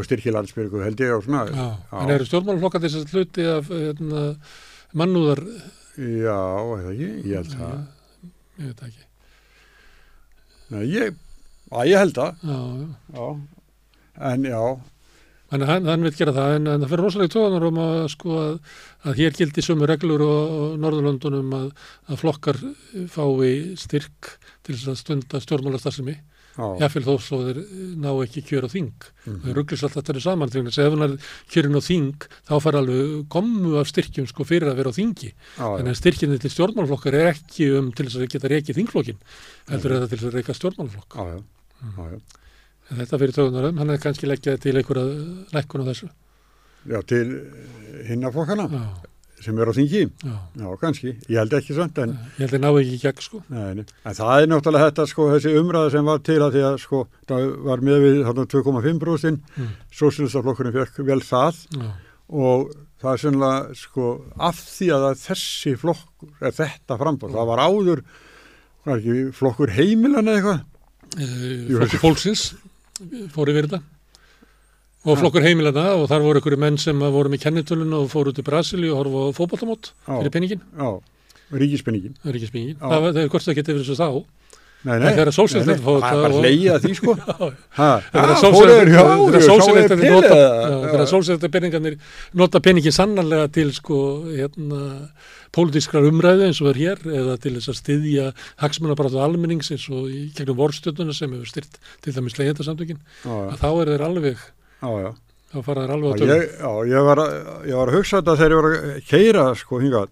styrkir 0.08 0.36
landsbyrgu 0.36 0.82
held 0.84 1.00
ég 1.04 1.14
og 1.16 1.24
svona. 1.26 1.46
Já. 1.52 1.68
Já. 1.92 2.02
En 2.04 2.10
eru 2.16 2.28
stjórnmálflokkar 2.28 2.84
þess 2.84 3.00
að 3.02 3.14
hluti 3.16 3.46
af 3.54 3.70
hérna, 3.72 4.24
mannúðar, 4.98 5.44
Já, 5.98 6.38
eða 6.78 6.92
ekki, 6.94 7.08
ég 7.26 7.40
held 7.40 7.54
það. 7.58 7.80
ég 8.60 8.68
veit 8.68 8.84
ekki. 8.86 9.06
Nei, 10.70 10.84
ég, 10.92 11.16
að 11.72 11.90
ég 11.90 12.04
held 12.04 12.20
það, 12.20 12.44
Já, 12.44 12.60
já. 13.16 13.28
En 14.28 14.46
já, 14.50 14.62
að 15.54 15.64
hann, 15.70 15.86
hann 15.88 16.04
vil 16.04 16.12
gera 16.18 16.34
það, 16.36 16.54
en, 16.58 16.68
en 16.68 16.82
það 16.84 16.90
fyrir 16.92 17.06
rosalega 17.06 17.32
tóðanar 17.34 17.66
um 17.70 17.78
að, 17.80 17.98
sko, 18.12 18.38
að, 18.44 18.56
að 19.08 19.20
hér 19.22 19.36
gildi 19.38 19.64
sömu 19.64 19.88
reglur 19.88 20.24
og, 20.26 20.56
og 20.58 20.74
Norðurlöndunum 20.84 21.54
að, 21.56 21.68
að 22.12 22.20
flokkar 22.20 22.60
fái 23.14 23.52
styrk 23.80 24.34
til 24.68 24.76
að 24.76 24.98
stunda 25.00 25.40
stjórnmálastarfsemi. 25.42 26.18
já, 26.18 26.37
Jáfnvel 26.58 27.04
þó 27.06 27.14
svo 27.22 27.38
þeir 27.46 27.60
ná 28.02 28.10
ekki 28.26 28.42
kjör 28.50 28.66
á 28.66 28.70
þing. 28.74 28.94
Mhm. 29.28 29.42
Þau 29.46 29.54
rugglis 29.58 29.84
alltaf 29.86 30.04
til 30.08 30.22
saman 30.22 30.50
til 30.50 30.64
þess 30.66 30.80
að 30.82 30.88
ef 30.88 30.96
hann 30.98 31.06
er 31.06 31.18
kjörin 31.54 31.78
á 31.78 31.82
þing, 31.86 32.28
þá 32.50 32.54
fara 32.66 32.80
alveg 32.82 33.28
gommu 33.30 33.76
af 33.78 33.88
styrkjum 33.92 34.28
sko 34.28 34.44
fyrir 34.44 34.72
að 34.72 34.80
vera 34.82 34.90
á 34.90 34.98
þingi. 34.98 35.32
já, 35.58 35.68
En 35.80 35.86
að 35.88 36.00
styrkinni 36.02 36.40
til 36.42 36.50
stjórnmálflokkar 36.50 37.14
er 37.14 37.34
ekki 37.34 37.70
um 37.78 37.92
til 37.92 38.06
þess 38.08 38.18
að 38.18 38.30
geta 38.34 38.48
reikið 38.50 38.78
þingflokkin, 38.82 39.18
heldur 39.70 39.92
er 39.92 40.00
það 40.02 40.10
til 40.10 40.18
þess 40.18 40.30
að 40.32 40.38
reika 40.40 40.54
stjórnmálflokk. 40.58 41.14
já, 41.14 41.26
já, 41.30 41.40
já, 41.98 42.10
já. 42.12 42.20
En 42.90 42.98
þetta 43.04 43.20
fyrir 43.20 43.34
tögunarum, 43.36 43.78
hann 43.78 43.90
er 43.90 43.98
kannski 44.00 44.26
leggjað 44.28 44.60
til 44.64 44.76
einhverja 44.80 45.06
lækkun 45.54 45.84
á 45.84 45.90
þessu. 45.92 46.10
Já, 46.88 47.02
til 47.04 47.28
hinnaflokkana 48.08 48.70
Já, 48.72 48.84
sem 49.48 49.60
eru 49.64 49.74
á 49.74 49.78
þingi, 49.78 50.02
já. 50.28 50.34
já, 50.62 50.68
kannski, 50.84 51.14
ég 51.32 51.40
held 51.42 51.56
ekki 51.58 51.76
samt, 51.78 52.02
en, 52.04 52.14
Ég 52.38 52.44
held 52.46 52.58
að 52.58 52.64
ná 52.66 52.70
ekki 52.82 53.00
gegn 53.06 53.24
sko. 53.26 53.42
nei, 53.50 53.70
nei. 53.80 53.86
en 54.06 54.18
það 54.20 54.42
er 54.44 54.50
náttúrulega 54.52 54.90
þetta, 54.92 55.06
sko, 55.14 55.28
þessi 55.34 55.54
umræða 55.62 55.94
sem 55.96 56.10
var 56.12 56.20
til 56.28 56.38
að 56.44 56.58
því 56.58 56.66
að, 56.70 56.78
sko, 56.84 57.02
það 57.32 57.48
var 57.70 57.86
með 57.90 58.04
við 58.06 58.20
þarna 58.28 58.46
2,5 58.54 59.00
brústinn, 59.06 59.40
Mm. 59.58 59.72
sósílistaflokkurinn 60.02 60.76
fekk 60.78 61.02
vel 61.08 61.20
það 61.26 61.64
Já, 61.78 61.90
og 62.30 62.72
það 63.02 63.12
er 63.14 63.22
sannlega, 63.24 63.76
sko, 63.82 64.06
af 64.52 64.58
því 64.68 64.88
að 64.98 65.06
þessi 65.26 65.76
flokkur 65.80 66.32
er 66.50 66.56
þetta 66.58 66.98
frambóð, 67.00 67.36
það 67.38 67.52
var 67.52 67.62
áður, 67.68 68.02
er 68.88 68.96
ekki, 68.98 69.18
flokkur 69.38 69.74
heimilan 69.78 70.28
eða 70.28 70.40
eitthvað, 70.42 70.66
e, 71.18 71.28
flokkur 71.78 72.04
fólksins 72.04 72.48
fór 73.34 73.52
yfir 73.54 73.68
þetta 73.70 73.82
og 75.08 75.20
flokkur 75.22 75.46
heimilana 75.46 75.86
og 75.98 76.08
þar 76.12 76.26
voru 76.26 76.42
einhverju 76.42 76.60
menn 76.64 76.80
sem 76.82 77.00
að 77.08 77.16
voru 77.16 77.32
með 77.34 77.44
kennitölun 77.46 77.94
og 77.98 78.10
fóru 78.12 78.34
til 78.36 78.46
Brasili 78.48 78.90
og 78.92 79.00
horfa 79.02 79.22
Já. 79.88 80.18
fyrir 80.20 80.34
peningin, 80.36 80.62
ríkispenningin, 82.28 82.76
það 82.82 82.92
er. 82.92 82.98
Það, 82.98 83.14
það 83.16 83.22
er 83.24 83.32
hvort 83.32 83.48
það 83.48 83.58
getið 83.62 83.78
verið 83.78 83.88
svo 83.88 83.98
þá. 84.02 84.10
Nei, 84.86 84.94
En 84.94 85.02
þegar 85.10 85.30
sósíalistar 85.34 85.80
fá 85.82 85.88
það 85.90 86.04
þetta 86.04 86.18
er 86.18 86.22
bara 86.22 86.36
og- 86.38 86.44
leiða 86.46 86.76
því 86.84 86.92
sko. 87.00 87.14
Já, 87.28 87.88
eða? 90.68 90.92
þegar 90.92 91.10
sósíalistar 91.12 91.52
peningarnir 91.56 91.96
nota 92.38 92.62
peningin 92.68 92.96
sannanlega 92.96 93.48
til 93.58 93.72
sko 93.74 93.98
hérna 94.30 94.82
pólitískrar 95.58 96.06
umræðu 96.12 96.46
eins 96.46 96.62
og 96.62 96.70
er 96.76 96.80
hér 96.84 97.02
eða 97.10 97.40
til 97.42 97.56
þess 97.58 97.72
að 97.74 97.80
styðja 97.82 98.28
hagsmunabaratu 98.62 99.20
almennings 99.24 99.72
eins 99.74 99.88
og 99.90 100.12
í 100.14 100.28
gegnum 100.38 100.60
vorstjönduna 100.62 101.16
sem 101.18 101.34
hefur 101.34 101.50
styrt 101.50 101.82
til 102.06 102.14
dæmis 102.14 102.38
já, 102.38 103.34
að 103.34 103.58
þá 103.64 103.68
er 103.82 103.92
þeir 103.96 104.06
alveg 104.12 104.46
já, 104.82 105.10
þá 105.54 105.58
fara 105.66 105.84
þeir 105.86 105.94
alveg 105.96 106.12
á 106.12 106.16
tölum 106.20 106.34
ég, 106.36 106.46
já, 106.60 106.72
ég, 106.92 107.06
var, 107.08 107.22
ég 107.68 107.76
var 107.80 107.92
að 107.92 107.98
hugsa 107.98 108.20
þetta 108.22 108.36
þegar 108.42 108.54
ég 108.56 108.62
var 108.62 108.70
að 108.78 108.98
keira 109.10 109.46
sko 109.58 109.80
hingað 109.82 110.10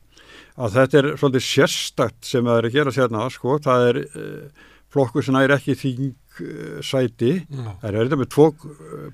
að 0.56 0.76
þetta 0.80 0.98
er 1.02 1.08
svolítið 1.20 1.44
sérstakt 1.50 2.24
sem 2.30 2.46
það 2.48 2.58
er 2.62 2.68
að 2.70 2.76
gera 2.80 2.92
sérna 2.96 3.26
sko, 3.34 3.58
það 3.60 3.88
er 3.90 3.98
uh, 4.06 4.64
flokkur 4.96 5.26
sem 5.28 5.36
er 5.42 5.52
ekki 5.58 5.76
þing 5.76 6.06
uh, 6.16 6.80
sæti, 6.80 7.34
Já. 7.52 7.66
það 7.82 7.90
er 7.92 7.98
þetta 8.06 8.20
með 8.22 8.30
tvo 8.32 8.46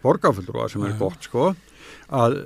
borgarfullrúa 0.04 0.68
sem 0.70 0.84
er 0.86 0.94
Já. 0.94 1.00
gott 1.02 1.26
sko, 1.26 1.48
að 2.14 2.38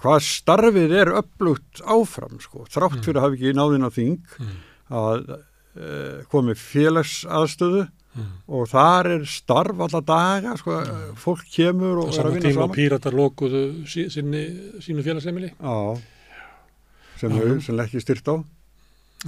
hvað 0.00 0.24
starfið 0.24 0.94
er 1.02 1.12
upplugt 1.20 1.82
áfram 1.84 2.40
sko, 2.40 2.64
þrátt 2.72 2.96
Mm. 2.96 3.04
fyrir 3.04 3.20
að 3.20 3.24
hafa 3.26 3.36
ekki 3.36 3.52
náðin 3.60 3.84
á 3.84 3.90
þing 3.92 4.16
Mm. 4.40 4.56
að 4.90 5.30
uh, 5.36 6.24
komi 6.32 6.54
félagsaðstöðu 6.56 7.84
Mm. 8.10 8.30
og 8.50 8.64
þar 8.66 9.06
er 9.06 9.26
starf 9.30 9.80
alla 9.86 10.00
daga 10.02 10.56
sko, 10.58 10.80
fólk 11.14 11.44
kemur 11.46 12.00
á 12.02 12.02
og 12.02 12.16
er 12.18 12.26
að 12.26 12.32
vinna 12.34 12.48
tíma 12.48 12.64
saman. 12.64 12.74
Píratar 12.74 13.14
lokuðu 13.14 13.60
sí, 13.86 14.08
sínu 14.10 15.04
félagsemili 15.06 15.52
Já, 15.52 15.76
sem, 17.20 17.36
við, 17.36 17.52
sem 17.62 17.78
leggja 17.78 18.02
styrt 18.02 18.32
á. 18.34 18.36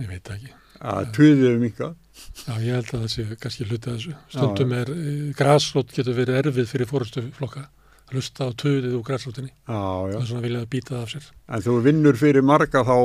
Ég 0.02 0.10
veit 0.10 0.32
ekki. 0.34 0.50
Að 0.82 1.12
tuðið 1.14 1.46
um 1.52 1.68
ykkar 1.68 1.94
Já, 2.42 2.59
ég 2.59 2.74
held 2.74 2.90
að 2.90 3.04
það 3.04 3.06
sé 3.14 3.38
kannski 3.38 3.68
hluti 3.68 3.86
að 3.86 3.94
þessu. 4.00 4.16
Stundum 4.34 4.74
er, 4.80 4.90
e, 4.90 5.14
græsrótt 5.38 5.94
getur 5.94 6.18
verið 6.18 6.42
erfið 6.42 6.68
fyrir 6.74 6.90
fórustuflokka. 6.90 7.64
Hlusta 8.12 8.50
á 8.50 8.52
töðið 8.52 8.98
úr 8.98 9.06
Það 9.06 10.18
er 10.18 10.26
svona 10.26 10.44
viljað 10.44 10.68
býta 10.74 10.96
það 10.96 11.02
af 11.06 11.14
sér. 11.14 11.30
en 11.48 11.62
þú 11.62 11.80
vinnur 11.86 12.18
fyrir 12.18 12.42
marga 12.42 12.82
þá 12.84 12.96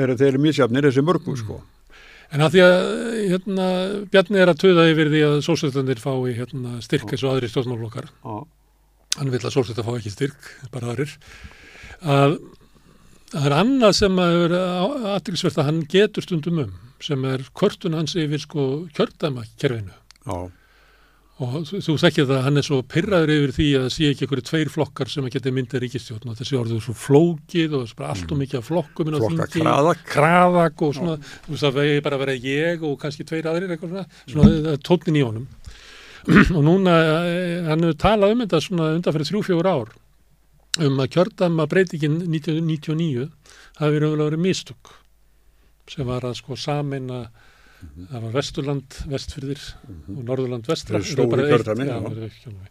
eru 0.00 0.16
þeir 0.16 0.38
misjafnir 0.42 0.88
þessi 0.88 1.04
mörgu 1.04 1.36
sko 1.36 1.60
En 2.34 2.42
að 2.42 2.56
því 2.56 2.62
að 2.64 2.76
hérna, 3.30 3.66
Bjarni 4.10 4.40
er 4.42 4.50
að 4.50 4.60
töða 4.64 4.86
yfir 4.90 5.10
því 5.12 5.22
að 5.28 5.36
sósveitandir 5.46 6.02
fái 6.02 6.34
hérna, 6.36 6.76
styrk 6.84 7.12
eins 7.14 7.24
og 7.24 7.32
aðri 7.32 7.50
stjórnmálflokkar. 7.52 8.10
Hann 9.16 9.32
vil 9.32 9.40
að 9.40 9.54
sósveita 9.54 9.84
fá 9.86 9.92
ekki 9.94 10.12
styrk, 10.12 10.48
bara 10.74 10.90
aðrir. 10.92 11.14
Að 12.02 12.36
það 13.30 13.48
er 13.48 13.56
annað 13.60 13.96
sem 14.00 14.20
að 14.22 14.34
hefur 14.34 14.56
aðtilsvert 15.14 15.60
að 15.62 15.68
hann 15.70 15.80
getur 15.92 16.26
stundum 16.26 16.62
um, 16.66 16.74
sem 17.02 17.24
er 17.28 17.46
kvörtun 17.56 17.96
hans 17.96 18.16
yfir 18.18 18.42
sko 18.42 18.66
kjördæma 18.96 19.46
kerfinu. 19.60 19.94
já, 20.26 20.36
Og 21.36 21.66
þú, 21.68 21.94
þekkir 22.00 22.24
það 22.24 22.38
að 22.38 22.44
hann 22.46 22.56
er 22.56 22.64
svo 22.64 22.78
pyrraður 22.88 23.30
yfir 23.34 23.50
því 23.52 23.64
að 23.76 23.82
það 23.84 23.90
sé 23.92 24.06
ekki 24.08 24.24
einhverju 24.24 24.44
tveir 24.48 24.70
flokkar 24.72 25.10
sem 25.12 25.26
að 25.26 25.34
geta 25.34 25.50
myndið 25.52 25.82
ríkistjórn 25.82 26.30
og 26.32 26.38
þessi 26.38 26.56
orðið 26.56 26.78
svo 26.86 26.94
flókið 26.96 27.74
og 27.76 27.82
þessi 27.82 27.98
bara 27.98 28.14
allt 28.14 28.32
og 28.32 28.40
mikið 28.40 28.60
af 28.62 28.70
flokkum 28.70 29.10
flokka 29.12 29.48
kraðak. 29.52 30.00
Kraðak 30.08 30.84
og 30.86 30.94
svona, 30.96 31.18
þú 31.44 31.52
veist 31.52 31.66
það 31.66 31.76
vegi 31.76 32.06
bara 32.06 32.16
að 32.16 32.24
vera 32.24 32.38
ég 32.40 32.88
og 32.88 32.96
kannski 33.02 33.28
tveir 33.28 33.50
aðrir 33.52 33.74
eitthvað 33.76 33.92
svona, 33.92 34.06
svona 34.32 34.54
mm. 34.54 34.80
tónin 34.88 35.20
í 35.20 35.26
honum. 35.26 35.46
og 36.56 36.62
núna, 36.64 36.96
eh, 37.28 37.68
hann 37.68 37.84
hefur 37.84 38.00
talað 38.06 38.32
um 38.32 38.44
þetta 38.46 38.62
svona 38.64 38.90
undanferðið 38.96 39.34
þrjú-fjóður 39.34 39.72
ár 39.76 39.92
um 40.86 41.00
að 41.00 41.12
kjördama 41.14 41.68
breytingin 41.68 42.16
1999 42.24 43.28
hafi 43.76 44.00
verið 44.00 44.40
mistök 44.40 44.96
sem 45.88 46.08
var 46.08 46.24
að 46.26 46.40
sko 46.40 46.56
sameina 46.58 47.26
það 48.10 48.22
var 48.22 48.32
Vesturland, 48.36 48.96
Vestfyrðir 49.12 49.62
og 50.16 50.24
Norðurland, 50.24 50.66
Vestra 50.66 50.98
Mhm. 50.98 51.04
Það 51.04 51.50
er 51.50 51.64
það 51.64 51.82
er 52.22 52.70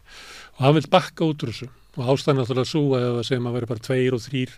og 0.56 0.60
hann 0.64 0.74
vil 0.74 0.88
bakka 0.90 1.24
út 1.24 1.42
úr 1.44 1.52
þessu 1.52 1.68
og 1.96 2.04
ástæðan 2.12 2.38
náttúrulega 2.40 2.66
svo 2.70 2.82
að 2.96 3.06
ef 3.06 3.16
að 3.20 3.26
segjum 3.30 3.46
að 3.50 3.52
vera 3.56 3.66
bara 3.66 3.84
tveir 3.86 4.14
og 4.16 4.20
þrýr 4.24 4.50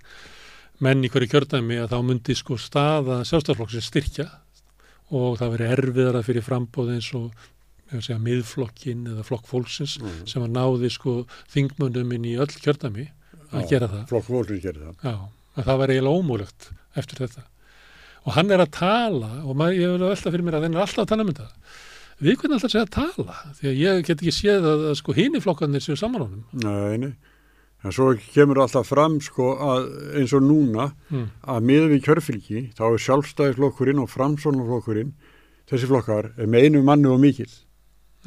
menn 0.80 1.04
í 1.04 1.08
hverju 1.10 1.28
kjördæmi 1.32 1.78
að 1.82 1.90
þá 1.90 1.98
myndi 2.06 2.34
sko 2.38 2.54
staða 2.56 3.20
sjálfstæðarflokksins 3.26 3.88
styrkja 3.90 4.28
og 5.10 5.38
það 5.40 5.50
veri 5.56 5.68
erfiðara 5.74 6.22
fyrir 6.22 6.44
frambóð 6.46 6.92
eins 6.94 7.10
og 7.14 7.32
að 7.90 8.02
segja 8.04 8.18
miðflokkin 8.20 9.06
eða 9.08 9.24
flokk 9.24 9.46
fólksins 9.48 9.98
Mhm. 10.00 10.26
sem 10.28 10.42
að 10.42 10.50
náði 10.54 10.90
sko 10.92 11.26
þingmönnum 11.54 12.12
inn 12.14 12.24
í 12.24 12.36
öll 12.36 12.46
kjördæmi 12.60 13.08
að 13.52 13.62
Já. 13.62 13.68
gera 13.68 13.88
það 13.88 14.08
flokk 14.08 14.24
fólksins 14.28 14.62
gerir 14.62 14.82
það 14.84 14.94
Já, 15.02 15.14
að 15.56 15.64
það 15.64 15.78
var 15.78 15.88
eiginlega 15.88 16.18
ómúlegt 16.22 16.70
eftir 16.96 17.16
þetta. 17.26 17.42
Og 18.26 18.34
hann 18.36 18.50
er 18.50 18.64
að 18.64 18.72
tala 18.78 19.30
og 19.44 19.54
maður, 19.56 19.78
ég 19.78 19.92
vil 19.94 20.02
að 20.02 20.12
velta 20.14 20.32
fyrir 20.34 20.44
mér 20.48 20.58
að 20.58 20.66
hann 20.68 20.74
er 20.76 20.84
alltaf 20.84 21.04
að 21.04 21.10
tala 21.12 21.24
um 21.26 21.32
þetta. 21.32 21.48
Við 22.18 22.36
hvernig 22.40 22.56
alltaf 22.58 22.72
segja 22.74 22.86
að 22.88 22.94
tala? 22.98 23.36
Því 23.60 23.68
að 23.70 23.80
ég 23.84 24.04
get 24.08 24.18
ekki 24.22 24.34
séð 24.34 24.64
að, 24.72 24.84
að 24.90 24.96
sko 24.98 25.14
hini 25.16 25.40
flokkarnir 25.44 25.84
séu 25.84 25.96
saman 25.96 26.24
honum. 26.26 26.44
Nei, 26.64 26.98
nei 27.06 27.12
En 27.86 27.92
svo 27.94 28.08
kemur 28.34 28.58
alltaf 28.64 28.88
fram 28.90 29.20
sko 29.22 29.52
að 29.62 29.84
eins 30.18 30.32
og 30.34 30.42
núna 30.42 30.88
Mm. 31.14 31.28
að 31.46 31.62
miða 31.68 31.86
við 31.92 32.00
kjörfylgi 32.08 32.62
þá 32.74 32.82
er 32.88 33.02
sjálfstæðisflokkurinn 33.04 34.00
og 34.02 34.10
framsónaflokkurinn 34.10 35.12
þessi 35.70 35.86
flokkar 35.86 36.32
er 36.36 36.50
með 36.50 36.66
einu 36.66 36.82
mannu 36.82 37.12
og 37.14 37.20
mikill 37.22 37.52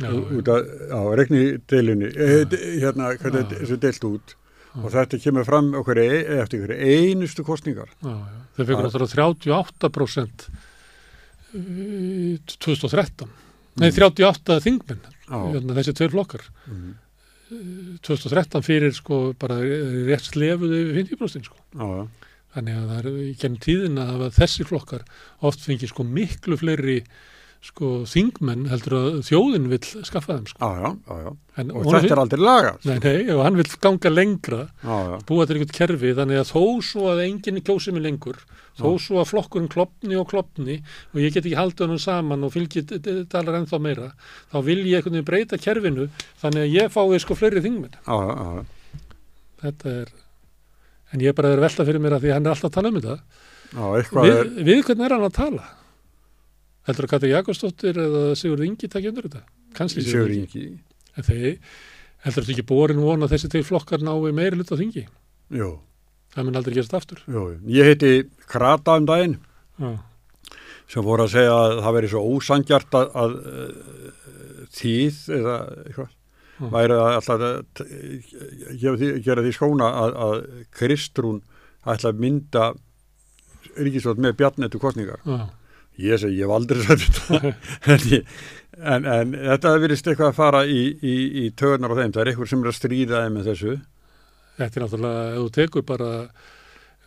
út 0.01 0.47
af 0.47 0.63
á, 0.95 1.01
regnideilunni 1.19 2.09
eh, 2.15 2.45
hérna 2.79 3.11
hvernig 3.19 3.51
þessu 3.59 3.77
deilt 3.83 4.07
út. 4.07 4.35
Og 4.79 4.87
þetta 4.93 5.19
kemur 5.19 5.43
fram 5.47 5.73
okkur 5.81 5.99
e 5.99 6.09
eftir 6.41 6.61
okkur 6.63 6.75
einustu 6.79 7.43
kostningar 7.47 7.89
já, 7.99 8.11
já. 8.11 8.37
Fekkur 8.55 8.77
Já. 8.77 8.83
náttúrulega 8.87 9.15
38% 9.15 10.49
í 11.55 12.37
2013. 12.47 13.27
Nei, 13.81 13.89
38 13.95 14.57
þingmenn, 14.63 14.99
Já, 15.31 15.37
hérna, 15.53 15.75
þessi 15.77 15.93
tveir 15.95 16.11
flokkar. 16.11 16.43
Mhm. 16.67 16.91
2013 18.03 18.63
fyrir 18.63 18.93
sko 18.95 19.33
bara 19.39 19.57
rétt 19.59 20.23
slefuðu 20.29 20.77
yfir 20.93 21.15
50% 21.17 21.49
sko. 21.49 21.57
já, 21.75 22.07
Þannig 22.55 22.75
að 22.75 22.87
það 22.91 22.97
er 22.99 23.07
í 23.23 23.35
gennum 23.39 23.59
tíðina 23.63 24.05
að 24.11 24.23
þessi 24.35 24.65
flokkar 24.67 25.03
oft 25.47 25.59
fengi 25.63 25.87
sko 25.87 26.03
miklu 26.03 26.57
fleiri 26.59 26.97
sko 27.61 27.87
þingmenn 28.09 28.63
heldur 28.71 28.93
að 28.97 29.17
þjóðin 29.27 29.67
vill 29.69 29.83
skaffa 30.07 30.33
þeim 30.39 30.47
sko. 30.49 30.65
já, 30.65 30.89
já, 31.05 31.17
já. 31.27 31.31
En 31.61 31.69
og 31.77 31.83
þetta 31.91 32.13
er 32.15 32.21
aldrei 32.23 32.39
lagast 32.41 32.85
Nei, 32.89 32.95
nei, 33.03 33.33
og 33.35 33.41
hann 33.45 33.59
vill 33.59 33.67
ganga 33.83 34.09
lengra, 34.09 34.61
já, 34.81 34.95
já, 35.11 35.17
búa 35.29 35.45
til 35.45 35.57
einhvert 35.59 35.75
kerfi, 35.77 36.13
þannig 36.17 36.39
að 36.41 36.49
þó 36.49 36.63
svo 36.87 37.03
að 37.11 37.21
enginn 37.27 37.59
kjósi 37.61 37.93
mig 37.93 38.01
lengur, 38.07 38.39
þó 38.79 38.87
Já. 38.95 39.03
svo 39.05 39.19
að 39.21 39.29
flokkurinn 39.29 39.69
klopni 39.69 40.17
og 40.17 40.25
klopni 40.31 40.79
og 41.13 41.19
ég 41.21 41.35
get 41.35 41.45
ekki 41.45 41.59
haldið 41.59 41.91
hann 41.91 42.01
saman 42.01 42.47
og 42.47 42.53
fylgi 42.55 42.81
talar 43.29 43.59
ennþá 43.59 43.79
meira, 43.83 44.07
þá 44.49 44.57
vil 44.65 44.79
ég 44.87 44.97
einhvern 45.03 45.19
veginn 45.19 45.27
breyta 45.29 45.59
kerfinu, 45.61 46.07
þannig 46.41 46.65
að 46.65 46.73
ég 46.79 46.95
fái 46.95 47.19
sko 47.21 47.37
fleiri 47.37 47.61
þingmenn. 47.61 47.93
já, 48.01 48.17
já, 48.25 48.33
já, 48.57 48.65
Þetta 49.61 49.91
er, 50.01 50.09
en 51.13 51.21
ég 51.21 51.35
bara 51.37 51.51
er 51.53 51.61
velta 51.61 51.85
fyrir 51.85 52.01
mér 52.01 52.15
að 52.17 52.25
því 52.25 52.33
hann 52.33 52.47
er 52.49 52.55
alltaf 52.55 52.71
að 52.71 52.75
tala 52.79 52.89
um 52.89 52.97
þetta. 52.97 53.19
já, 53.75 53.85
eitthvað 54.01 54.25
Við, 54.25 54.39
er 54.41 54.65
við 54.71 54.83
hvernig 54.87 55.05
er 55.05 55.15
hann 55.19 55.27
að 55.29 55.35
tala? 55.37 55.67
Heldur 56.87 57.05
að 57.07 57.11
Katja 57.15 57.29
Jakobsdóttir 57.35 57.97
eða 58.01 58.21
Sigurður 58.39 58.65
Ingi 58.67 58.89
takja 58.89 59.11
undir 59.11 59.27
þetta? 59.29 59.41
Kanski 59.77 60.01
Sigur 60.05 60.31
Ingi. 60.33 60.63
En 61.17 61.27
þeir, 61.27 61.57
heldur 62.25 62.45
þetta 62.47 62.55
ekki 62.55 62.65
borin 62.71 63.01
von 63.03 63.25
að 63.25 63.35
þessi 63.35 63.49
tegir 63.53 63.67
flokkar 63.67 64.01
nái 64.05 64.31
meiri 64.33 64.57
hlut 64.57 64.71
á 64.73 64.77
þingi? 64.79 65.03
Jú, 65.61 65.71
Það 66.31 66.45
mun 66.47 66.55
aldrei 66.61 66.75
gerast 66.77 66.93
aftur. 66.95 67.19
jú, 67.27 67.41
ég 67.67 67.89
heiti 67.91 68.11
Krata 68.47 68.93
um 68.95 69.05
daginn 69.09 69.33
Já, 69.81 69.89
sem 70.87 71.03
voru 71.03 71.25
að 71.25 71.33
segja 71.33 71.51
að 71.57 71.81
það 71.83 71.95
veri 71.97 72.09
svo 72.13 72.21
ósangjart 72.37 72.95
að, 72.95 73.09
að 73.19 73.35
tíð 74.79 75.17
eða 75.37 75.55
eitthvað 75.85 76.17
væri 76.71 76.97
að 77.01 77.15
alltaf 77.17 77.43
að 77.47 78.95
því, 79.01 79.09
gera 79.25 79.43
því 79.43 79.53
skóna 79.57 79.87
að, 80.05 80.15
að 80.25 80.35
Kristrún 80.77 81.39
ætla 81.89 82.11
að 82.13 82.19
mynda 82.23 82.65
ríkisvöld 83.81 84.21
með 84.21 84.35
bjarnetu 84.39 84.79
kostningar. 84.81 85.19
já, 85.25 85.49
Ég 86.01 86.19
segi, 86.21 86.37
ég 86.39 86.47
hef 86.47 86.55
aldrei 86.55 86.83
sagt 86.85 87.19
þetta. 87.19 87.53
en, 87.93 88.05
ég- 88.11 88.35
en, 88.81 89.05
en 89.15 89.33
þetta 89.51 89.73
virðist 89.83 90.07
eitthvað 90.09 90.31
að 90.31 90.37
fara 90.39 90.61
í, 90.65 90.81
í, 91.01 91.15
í 91.43 91.45
tögunar 91.59 91.93
á 91.93 91.99
þeim. 92.01 92.13
Það 92.15 92.21
er 92.23 92.31
eitthvað 92.33 92.51
sem 92.53 92.63
er 92.65 92.71
að 92.71 92.77
stríða 92.79 93.21
þeim 93.25 93.37
með 93.39 93.49
þessu. 93.51 93.75
þetta 94.61 94.79
er 94.79 94.85
náttúrulega, 94.85 95.23
ef 95.31 95.41
þú 95.41 95.51
tekur 95.59 95.85
bara 95.91 96.09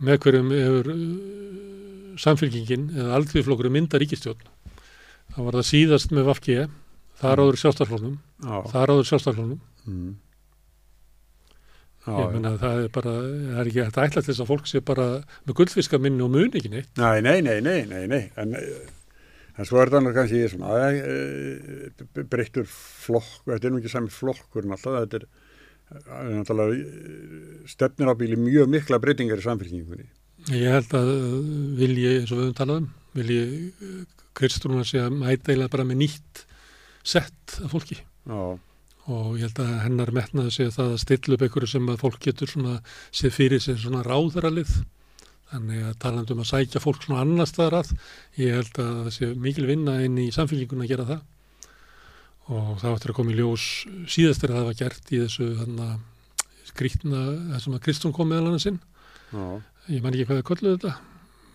með 0.04 0.20
hverjum 0.24 0.48
hefur 0.54 0.88
uh, 0.94 1.02
samfélkingin 2.24 2.88
eða 2.94 3.14
aldriðflokkurinn 3.18 3.74
mynda 3.76 4.00
ríkistjórn, 4.02 4.42
þá 5.34 5.38
var 5.46 5.58
það 5.60 5.68
síðast 5.70 6.14
með 6.14 6.28
Vafki, 6.30 6.56
þar 7.20 7.42
áður 7.44 7.58
sjálfstaflónum, 7.62 8.16
Já. 8.42 8.56
þar 8.74 8.94
áður 8.96 9.08
sjálfstaflónum, 9.12 9.60
Mm. 9.84 10.14
Ég 12.04 12.34
menna 12.34 12.50
það 12.60 12.82
er 12.82 12.90
bara, 12.92 13.12
það 13.24 13.60
er 13.62 13.70
ekki 13.70 13.80
hægt 13.80 13.96
að 13.96 14.06
ætla 14.08 14.22
til 14.22 14.30
þess 14.30 14.42
að 14.44 14.50
fólk 14.50 14.66
sé 14.68 14.80
bara 14.84 15.06
með 15.46 15.56
gullfiskaminni 15.60 16.24
og 16.24 16.32
muni 16.34 16.60
ekki 16.60 16.72
neitt. 16.72 16.90
Nei, 17.00 17.22
nei, 17.24 17.38
nei, 17.46 17.56
nei, 17.64 17.78
nei, 17.88 18.02
nei. 18.10 18.20
En, 18.40 18.52
eh, 18.58 18.90
en 19.56 19.68
svo 19.68 19.80
er 19.80 19.88
þetta 19.88 20.02
annars 20.02 20.18
kannski 20.18 20.42
svona 20.52 20.90
e, 20.90 22.26
breyttur 22.28 22.68
flokk, 22.68 23.46
þetta 23.46 23.70
er 23.70 23.72
nú 23.72 23.80
ekki 23.80 23.92
sami 23.94 24.12
flokkur 24.12 24.68
alltaf, 24.68 24.98
þetta 25.06 25.22
er, 25.22 25.24
það 25.94 26.18
er 26.18 26.36
náttúrulega 26.42 26.76
eh, 26.82 27.48
stefnir 27.72 28.12
á 28.12 28.20
bíli 28.20 28.40
mjög 28.40 28.68
mikla 28.76 29.00
breytingar 29.00 29.40
í 29.40 29.46
samfélkingunni. 29.46 30.10
Ég 30.52 30.76
held 30.76 30.92
að 30.98 31.14
vilji, 31.80 32.10
eins 32.18 32.34
og 32.34 32.36
við 32.36 32.44
höfum 32.50 32.58
talað 32.58 32.82
um, 32.82 32.90
vilji 33.16 33.42
Kristrúna 34.34 34.84
sé 34.84 35.00
að 35.00 35.16
mæta 35.22 35.52
eiginlega 35.52 35.72
bara 35.72 35.86
með 35.88 36.00
nýtt 36.02 36.44
sett 37.06 37.58
af 37.62 37.72
fólki 37.72 37.96
já, 38.00 38.40
og 39.12 39.34
ég 39.36 39.44
held 39.44 39.60
að 39.60 39.72
hennar 39.84 40.12
metnaði 40.16 40.52
sé 40.54 40.66
það 40.72 40.94
að 40.94 41.02
stilla 41.02 41.36
upp 41.36 41.42
einhverju 41.44 41.70
sem 41.74 41.88
að 41.92 42.00
fólk 42.00 42.20
getur 42.24 42.50
svona 42.50 42.78
séð 43.10 43.34
fyrir 43.36 43.60
sér 43.60 43.80
svona 43.82 44.04
ráðaralið 44.06 44.72
þannig 45.50 45.84
að 45.84 45.98
talandi 46.02 46.34
um 46.34 46.42
að 46.42 46.50
sækja 46.50 46.82
fólk 46.82 47.04
svona 47.04 47.20
annar 47.24 47.48
staðar 47.50 47.82
að 47.82 47.92
ég 48.40 48.56
held 48.56 48.80
að 48.80 48.96
það 49.02 49.12
sé 49.18 49.30
mikil 49.44 49.68
vinna 49.68 49.98
inn 50.06 50.16
í 50.18 50.30
samfélginguna 50.34 50.86
að 50.86 50.92
gera 50.94 51.08
það. 51.10 51.22
Og 52.54 52.72
það 52.80 52.90
áttur 52.94 53.12
að 53.12 53.18
koma 53.18 53.32
í 53.32 53.38
ljós 53.38 53.66
síðast 54.10 54.44
er 54.44 54.52
að 54.52 54.58
það 54.58 54.68
var 54.68 54.80
gert 54.80 55.12
í 55.12 55.20
þessu 55.22 55.50
þannig 55.60 55.84
að 55.84 56.70
skrýtna, 56.70 57.22
þessum 57.54 57.76
að 57.76 57.84
Kristjón 57.86 58.16
kom 58.16 58.30
meðal 58.32 58.50
hann 58.50 58.62
sinn 58.62 58.80
já, 59.30 59.44
ég 59.92 60.04
man 60.04 60.16
ekki 60.16 60.26
hvað 60.28 60.40
það 60.40 60.48
kolluði 60.50 60.78
þetta. 60.78 60.94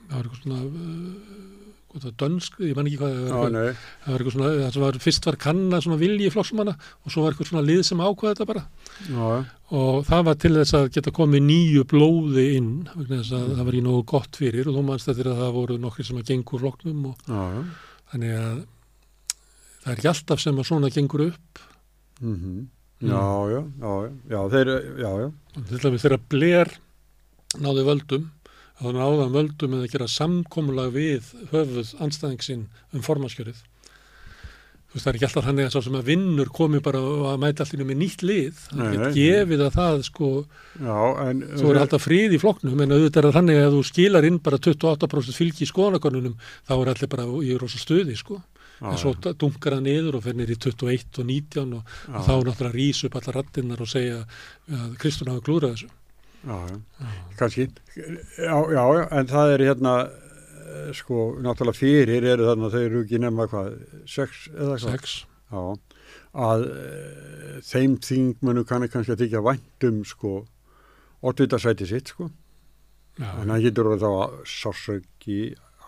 Það 0.10 0.16
var 0.16 0.30
eitthvað 0.30 0.44
svona 0.46 1.59
dönsk, 1.98 2.60
ég 2.62 2.76
man 2.78 2.86
ekki 2.86 3.00
hvað 3.02 3.14
það 3.18 3.40
var 3.40 3.54
nei, 3.54 3.70
það 4.04 4.12
var 4.14 4.22
eitthvað 4.22 4.36
svona, 4.36 4.50
það 4.62 4.84
var, 4.84 4.98
fyrst 5.02 5.26
var 5.26 5.38
kanna 5.42 5.80
svona 5.82 5.98
vilji 5.98 6.32
flokksmanna 6.34 6.76
og 6.78 7.14
svo 7.14 7.24
var 7.24 7.34
eitthvað 7.34 7.50
svona 7.50 7.64
lið 7.66 7.82
sem 7.88 8.04
ákvaða 8.04 8.34
þetta 8.36 8.48
bara. 8.50 8.64
Já, 9.10 9.30
og 9.80 9.98
það 10.06 10.26
var 10.30 10.40
til 10.44 10.54
þess 10.60 10.78
að 10.78 10.90
geta 10.96 11.14
komið 11.18 11.46
nýju 11.48 11.86
blóði 11.90 12.46
inn 12.60 12.72
vegna 12.94 13.22
þess 13.24 13.34
að 13.40 13.48
það 13.58 13.70
var 13.72 13.80
í 13.80 13.84
nógu 13.88 14.04
gott 14.14 14.40
fyrir 14.42 14.70
og 14.70 14.78
þú 14.78 14.86
mannst 14.86 15.10
þetta 15.10 15.34
að 15.34 15.42
það 15.42 15.56
voru 15.58 15.80
nokkri 15.82 16.06
sem 16.06 16.22
að 16.22 16.30
gengur 16.30 16.64
flokknum 16.66 17.08
og 17.10 17.26
já, 17.26 17.44
þannig 18.14 18.36
að 18.38 18.60
það 19.80 19.92
er 19.92 19.96
ekki 19.98 20.12
alltaf 20.14 20.44
sem 20.46 20.62
að 20.62 20.70
svona 20.70 20.94
gengur 20.94 21.26
upp. 21.32 21.64
Mhm, 22.22 22.58
já, 23.02 23.24
já, 23.50 23.62
já, 23.82 23.94
já, 23.98 24.12
já, 24.36 24.42
þeir, 24.54 24.76
já, 25.02 25.12
já, 25.26 25.98
þegar 26.06 26.22
Blair 26.30 26.78
náði 27.58 27.88
völdum 27.88 28.30
að 28.80 29.02
hann 29.24 29.36
völdum 29.36 29.74
með 29.74 29.84
að 29.86 29.92
gera 29.96 30.08
samkomulag 30.12 30.94
við 30.96 31.34
höfuð 31.52 31.92
anstæðingsinn 32.06 32.68
um 32.96 33.04
formanskjörið. 33.04 33.60
Þú 34.90 34.98
veist 34.98 35.06
það 35.06 35.10
er 35.12 35.18
ekki 35.20 35.26
alltaf 35.28 35.46
hann 35.46 35.60
eða 35.62 35.72
svo 35.76 35.82
sem 35.86 35.96
að 36.00 36.08
vinnur 36.10 36.50
komi 36.50 36.80
bara 36.82 37.00
að 37.30 37.42
mæta 37.44 37.66
allir 37.66 37.86
með 37.86 38.00
nýtt 38.00 38.24
lið. 38.26 38.62
Það 38.72 38.80
er 38.86 38.96
ekki 38.96 39.26
gefið 39.28 39.64
að 39.68 39.76
það 39.76 40.00
sko 40.08 40.30
já, 40.40 40.96
en 41.28 41.44
þú 41.60 41.68
er 41.70 41.80
alltaf 41.84 42.06
frið 42.08 42.34
í 42.34 42.40
flokknum 42.42 42.82
en 42.86 42.96
auðvitað 42.96 43.20
er 43.20 43.28
það 43.28 43.38
þannig 43.38 43.60
að 43.62 43.76
þú 43.76 43.84
skilar 43.92 44.30
inn 44.32 44.40
bara 44.48 44.62
28% 44.66 45.38
fylgi 45.38 45.68
í 45.68 45.70
skoðanakonunum 45.70 46.40
þá 46.42 46.74
er 46.80 46.92
allir 46.96 47.12
bara 47.14 47.28
í 47.46 47.54
rosa 47.62 47.84
stuði 47.84 48.18
sko. 48.18 48.40
Já, 48.80 48.90
en 48.90 48.98
svo 49.04 49.14
dunkar 49.30 49.76
það 49.76 49.86
niður 49.92 50.18
og 50.18 50.26
fer 50.26 50.40
niður 50.40 50.56
í 50.56 50.60
21 50.66 51.22
og 51.22 51.30
19 51.36 51.78
og, 51.78 51.96
og 52.10 52.26
þá 52.26 52.34
náttúrulega 52.48 52.78
rísa 52.80 53.10
upp 53.12 53.20
allar 53.20 53.42
rattinnar 53.44 53.84
og 53.84 53.92
segja 53.92 54.22
að 54.24 54.94
Kristján 55.04 55.34
hafi 55.36 55.46
klúrað 55.46 55.76
þessu 55.76 55.92
já, 56.46 56.80
kannski, 57.40 57.68
já, 58.38 58.56
já, 58.76 58.84
en 59.20 59.30
það 59.30 59.54
er 59.56 59.66
hérna, 59.70 59.94
eh, 60.08 60.92
sko, 60.98 61.36
náttúrulega 61.44 61.80
fyrir 61.80 62.28
eru 62.34 62.50
þarna, 62.50 62.72
þau 62.74 62.84
eru 62.86 63.04
ekki 63.04 63.22
nema 63.22 63.48
hvað, 63.52 63.74
sex 64.08 64.48
eða 64.56 64.78
hvað? 64.78 64.86
sex. 64.94 65.18
Já, 65.50 65.64
að 66.40 66.66
e, 66.70 67.62
þeim 67.66 67.96
þingmönu 68.06 68.66
kannir 68.70 68.92
kannski 68.94 69.16
að 69.16 69.24
þykja 69.24 69.46
væntum 69.48 70.04
sko 70.06 70.34
oddvitasæti 71.26 71.88
sitt 71.90 72.14
sko. 72.14 72.30
Já, 73.20 73.32
en 73.42 73.50
það 73.50 73.66
getur 73.66 73.90
þá 74.00 74.12
sársöki, 74.48 75.40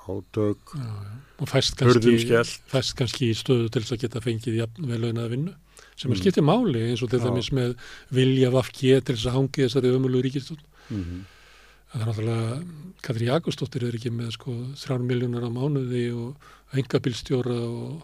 átök 0.01 0.73
já, 0.75 0.81
já. 0.81 1.11
og 1.39 1.49
fæst 1.49 1.77
kannski, 1.77 2.41
fæst 2.71 2.95
kannski 2.97 3.29
í 3.31 3.35
stöðu 3.37 3.69
til 3.71 3.83
þess 3.83 3.95
að 3.95 4.01
geta 4.01 4.23
fengið 4.23 4.57
vel 4.81 4.99
launaða 5.05 5.29
vinnu 5.31 5.53
sem 6.01 6.09
Mm. 6.09 6.15
að 6.15 6.21
skiptir 6.23 6.45
máli 6.47 6.83
eins 6.89 7.03
og 7.05 7.11
til 7.11 7.21
dæmis 7.21 7.51
með 7.53 7.75
vilja 8.09 8.49
vafki 8.53 8.93
til 9.01 9.15
þess 9.15 9.29
að 9.29 9.37
hangi 9.37 9.65
þessari 9.65 9.93
ömulu 9.93 10.21
ríkistjórn 10.25 10.63
mm 10.89 11.03
-hmm. 11.03 11.25
það 11.91 12.01
er 12.01 12.07
náttúrulega 12.07 12.63
Katri 13.01 13.25
Jakobsdóttir 13.25 13.83
er 13.87 13.97
ekki 13.97 14.11
með 14.13 14.31
sko 14.37 14.53
þrjár 14.77 15.03
miljónar 15.05 15.45
á 15.45 15.51
mánuði 15.51 16.05
og 16.13 16.35
engabilstjóra 16.73 17.57
og, 17.67 18.03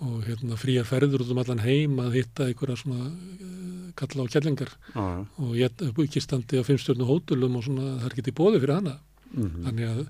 og 0.00 0.24
hérna 0.26 0.56
fríar 0.56 0.84
ferður 0.84 1.22
út 1.24 1.30
um 1.30 1.38
allan 1.38 1.64
heim 1.64 1.98
að 2.00 2.16
hitta 2.18 2.46
einhverja 2.48 2.76
svona 2.76 3.06
uh, 3.08 3.92
kalla 3.96 4.24
á 4.24 4.32
kjellingar 4.32 4.72
já, 4.94 5.26
og 5.38 5.94
búkistandi 5.96 6.60
á 6.60 6.64
fimmstjórnu 6.64 7.04
hótelum 7.04 7.56
og 7.56 7.64
svona 7.64 8.00
það 8.00 8.06
er 8.06 8.16
ekki 8.16 8.36
bóði 8.36 8.60
fyrir 8.60 8.74
hana. 8.74 8.98
Mm 9.32 9.64
þannig 9.64 9.86
að 9.86 10.06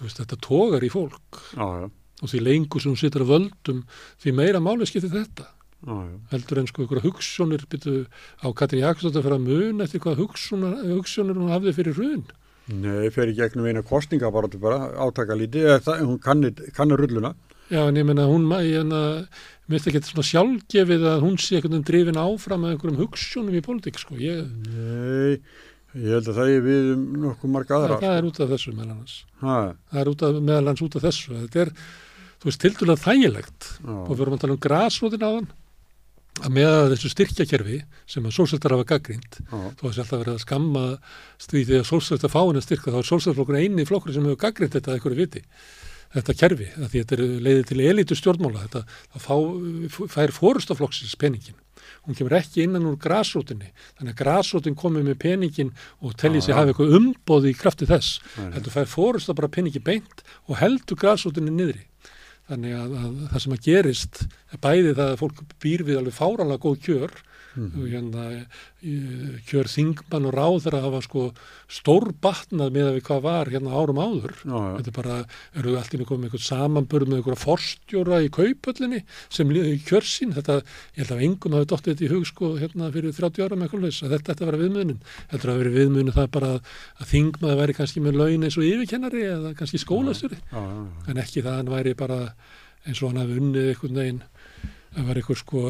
veist, 0.00 0.18
þetta 0.18 0.36
tógar 0.36 0.84
í 0.84 0.90
fólk. 0.90 1.40
Já, 1.56 1.66
já, 1.82 1.90
og 2.22 2.30
því 2.30 2.40
lengur 2.40 2.80
sem 2.80 2.92
hún 2.92 3.00
situr 3.00 3.24
að 3.24 3.32
völdum 3.34 3.84
því 4.22 4.32
meira 4.32 4.60
máli 4.60 4.86
skiptir 4.86 5.10
þetta 5.10 5.48
heldur 6.32 6.60
en 6.60 6.68
sko 6.70 6.84
einhverja 6.84 7.04
hugssjónir 7.08 7.66
byrju 7.70 8.06
á 8.40 8.46
Katri 8.56 8.80
Jakobsdóttir 8.80 9.20
að 9.20 9.28
fara 9.28 9.38
að 9.40 9.48
mun 9.50 9.84
eftir 9.84 10.02
hvað 10.04 10.22
hugssjónir 10.24 11.36
hún 11.40 11.52
hafði 11.52 11.74
fyrir 11.76 11.98
hrun? 11.98 12.24
Nei, 12.72 13.10
í 13.28 13.36
gegnum 13.36 13.66
eina 13.68 13.82
kostninga 13.84 14.30
bara, 14.32 14.48
bara 14.60 14.86
átaka 15.04 15.36
lítið, 15.36 15.90
hún 16.00 16.16
kannir, 16.22 16.54
kannir 16.76 16.96
rulluna. 17.02 17.34
Já, 17.68 17.82
en 17.88 17.96
ég 17.96 18.06
menna, 18.08 18.24
hún, 18.28 18.46
finnst 19.74 19.88
ekki 19.90 20.00
svona 20.08 20.24
sjálfgefið 20.28 21.04
að 21.10 21.24
hún 21.24 21.36
sé 21.40 21.60
veginn 21.60 21.84
drifin 21.84 22.20
áfram 22.20 22.64
með 22.64 22.74
einhverjum 22.74 23.00
hugssjónum 23.02 23.56
í 23.56 23.62
pólitík, 23.64 24.00
sko. 24.00 24.16
Ég, 24.20 24.48
nei, 24.68 25.40
ég 25.96 26.16
held 26.16 26.30
að 26.32 26.40
það 26.40 26.52
er 26.54 26.64
við 26.64 26.88
um 26.94 27.04
nokkuð 27.26 27.52
marga 27.52 27.76
aðra 27.78 28.00
það 28.04 28.16
er 28.20 28.28
út 28.30 28.40
af 28.44 28.54
þessu 28.54 28.74
meðal 28.76 28.94
hans. 28.94 29.18
ha, 29.42 29.58
Það 29.92 30.00
er 30.02 30.12
út 30.14 30.24
af, 30.28 30.40
meðal 30.48 30.72
hans 30.72 30.84
út 30.84 30.96
af 31.00 31.06
þessu. 31.08 31.36
Þetta 31.42 31.62
er, 31.64 31.74
þú 32.40 32.50
veist, 32.50 32.62
tildulega 32.64 33.04
þægilegt. 33.04 33.70
Og 33.84 34.08
við 34.08 34.16
já, 34.16 34.20
vorum 34.22 34.38
að 34.38 34.44
tala 34.44 34.56
um 34.56 34.64
grasrótin 34.68 35.24
á 35.24 35.30
þann 35.36 35.52
að 36.42 36.50
með 36.56 36.74
þessu 36.94 37.10
styrkjakerfi 37.12 37.78
sem 38.10 38.24
að 38.26 38.34
sólsættar 38.34 38.74
hafa 38.74 38.88
gaggrind 38.94 39.38
já, 39.38 39.54
þó 39.54 39.84
að 39.84 39.86
þessi 39.86 40.02
alltaf 40.02 40.20
verið 40.20 40.34
að 40.34 40.42
skamma 40.42 40.84
því 41.46 41.64
að 41.78 41.88
sólsættar 41.90 42.32
fáin 42.32 42.58
að 42.58 42.66
styrka 42.66 42.94
þá 42.94 43.00
er 43.00 43.10
sólsættarflokkur 43.10 43.60
eini 43.60 43.86
flokkur 43.86 44.14
sem 44.16 44.26
hefur 44.26 44.40
gaggrind 44.42 44.74
þetta 44.74 44.90
að 44.90 44.98
einhverju 44.98 45.20
viti 45.20 45.44
þetta 46.14 46.34
kerfi, 46.38 46.66
þetta 46.94 47.16
er 47.16 47.22
leiðið 47.42 47.64
til 47.70 47.80
elitu 47.82 48.16
stjórnmála, 48.18 48.66
þetta 48.68 48.82
fá, 49.18 49.34
fær 50.14 50.34
fórustaflokksins 50.34 51.16
peningin 51.18 51.58
hún 52.04 52.16
kemur 52.18 52.36
ekki 52.38 52.64
innan 52.64 52.86
úr 52.88 52.98
grasrótinni 53.00 53.70
þannig 53.96 54.12
að 54.12 54.20
grasrótin 54.20 54.78
komið 54.78 55.08
með 55.08 55.18
peningin 55.24 55.72
og 56.04 56.14
tellið 56.20 56.46
sér 56.46 56.58
hafa 56.58 56.72
eitthvað 56.72 56.94
umboði 56.98 57.52
í 57.52 57.58
krafti 57.58 57.88
þess 57.88 58.20
heldur 58.36 58.74
fær 58.74 58.90
fórustaf 58.90 59.38
bara 59.38 59.52
peningi 59.52 59.82
beint 59.84 60.24
og 60.48 60.58
heldur 60.60 61.00
grasrótinni 61.00 61.54
niðri 61.54 61.86
þannig 62.48 62.74
að, 62.76 62.96
að 63.00 63.14
það 63.32 63.44
sem 63.44 63.54
að 63.56 63.68
gerist 63.68 64.20
er 64.24 64.62
bæði 64.66 64.92
það 64.92 65.12
að 65.12 65.20
fólk 65.22 65.44
býr 65.64 65.84
við 65.86 66.00
alveg 66.00 66.18
fáranlega 66.18 66.64
góð 66.64 66.80
kjör 66.84 67.16
Og 67.54 67.86
hérna 67.86 68.24
kjör 69.48 69.68
þingmann 69.70 70.28
og 70.28 70.34
ráður 70.34 70.76
að 70.78 70.86
hafa 70.88 71.00
sko 71.04 71.24
stór 71.70 72.10
batnað 72.22 72.74
með 72.74 72.88
að 72.88 72.96
við 72.96 73.04
hvað 73.08 73.20
var 73.24 73.50
hérna 73.52 73.74
árum 73.78 74.00
áður. 74.02 74.34
Já, 74.42 74.54
já, 74.54 74.72
þetta 74.78 74.90
er 74.90 74.96
bara, 74.98 75.18
eru 75.60 75.74
í 75.74 75.78
einu 75.84 76.08
komið 76.08 76.20
með 76.20 76.28
eitthvað 76.28 76.44
samanbörð 76.48 77.10
með 77.10 77.20
eitthvað 77.20 77.44
forstjóra 77.44 78.20
í 78.24 78.30
kaupöllinni 78.34 79.00
sem 79.32 79.54
liði 79.54 79.78
kjör 79.86 80.08
sín? 80.08 80.34
Þetta, 80.36 80.58
ég 80.96 81.04
held 81.04 81.14
að 81.14 81.24
engum 81.28 81.56
hafi 81.58 81.70
dottið 81.70 81.94
þetta 81.94 82.06
í 82.06 82.10
hug 82.12 82.26
sko 82.28 82.50
hérna 82.58 82.90
fyrir 82.94 83.16
30 83.16 83.46
ára 83.46 83.58
með 83.58 83.68
eitthvað 83.68 83.86
laus 83.86 84.02
að 84.02 84.16
þetta 84.16 84.34
ætti 84.34 84.44
að 84.44 84.50
vera 84.50 84.62
viðmunin, 84.64 85.00
heldur 85.32 85.54
að 85.54 85.62
vera 85.62 85.74
viðmunin 85.78 86.16
það 86.18 86.28
bara 86.34 86.50
að, 86.56 86.74
að 86.98 87.10
þingmaði 87.14 87.60
væri 87.62 87.78
kannski 87.78 88.04
með 88.04 88.20
laun 88.20 88.48
eins 88.48 88.58
og 88.58 88.68
yfirkennari 88.68 89.24
eða 89.30 89.54
kannski 89.58 89.80
skólastjóri. 89.82 90.40
en 90.54 91.22
ekki 91.22 91.44
það 91.44 91.52
að 91.54 91.58
hann 91.62 91.74
væri 91.74 91.96
bara 91.98 92.20
eins 92.84 93.00
og 93.00 93.10
hann 93.10 93.22
hafi 93.22 93.40
unnið 93.40 93.70
einhvern 93.72 94.00
veginn 94.00 94.22
að 94.94 95.08
var 95.08 95.20
einhver 95.20 95.40
sko 95.40 95.64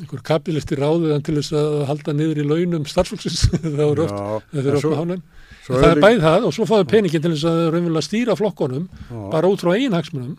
einhver 0.00 0.22
kapilisti 0.24 0.76
ráðið 0.78 1.10
hann 1.12 1.24
til 1.26 1.34
þess 1.40 1.52
að 1.58 1.74
halda 1.90 2.14
niður 2.16 2.40
í 2.40 2.46
launum 2.48 2.86
starfsfólksins. 2.88 3.42
Það 3.62 3.82
eru 3.90 4.06
oft, 4.06 4.46
það 4.52 4.68
eru 4.70 4.78
oft 4.78 4.86
með 4.88 5.00
hánum. 5.02 5.22
það 5.66 5.84
er 5.90 6.00
bæð 6.02 6.22
það 6.24 6.46
og 6.48 6.54
svo 6.56 6.66
fáðu 6.70 6.86
peningin 6.90 7.22
til 7.26 7.32
þess 7.34 7.48
að 7.50 7.60
raunverulega 7.74 8.06
stýra 8.06 8.36
flokkonum 8.38 8.86
já, 8.88 9.18
bara 9.34 9.50
út 9.52 9.62
frá 9.64 9.74
eigin 9.76 9.96
hagsmunum. 9.98 10.38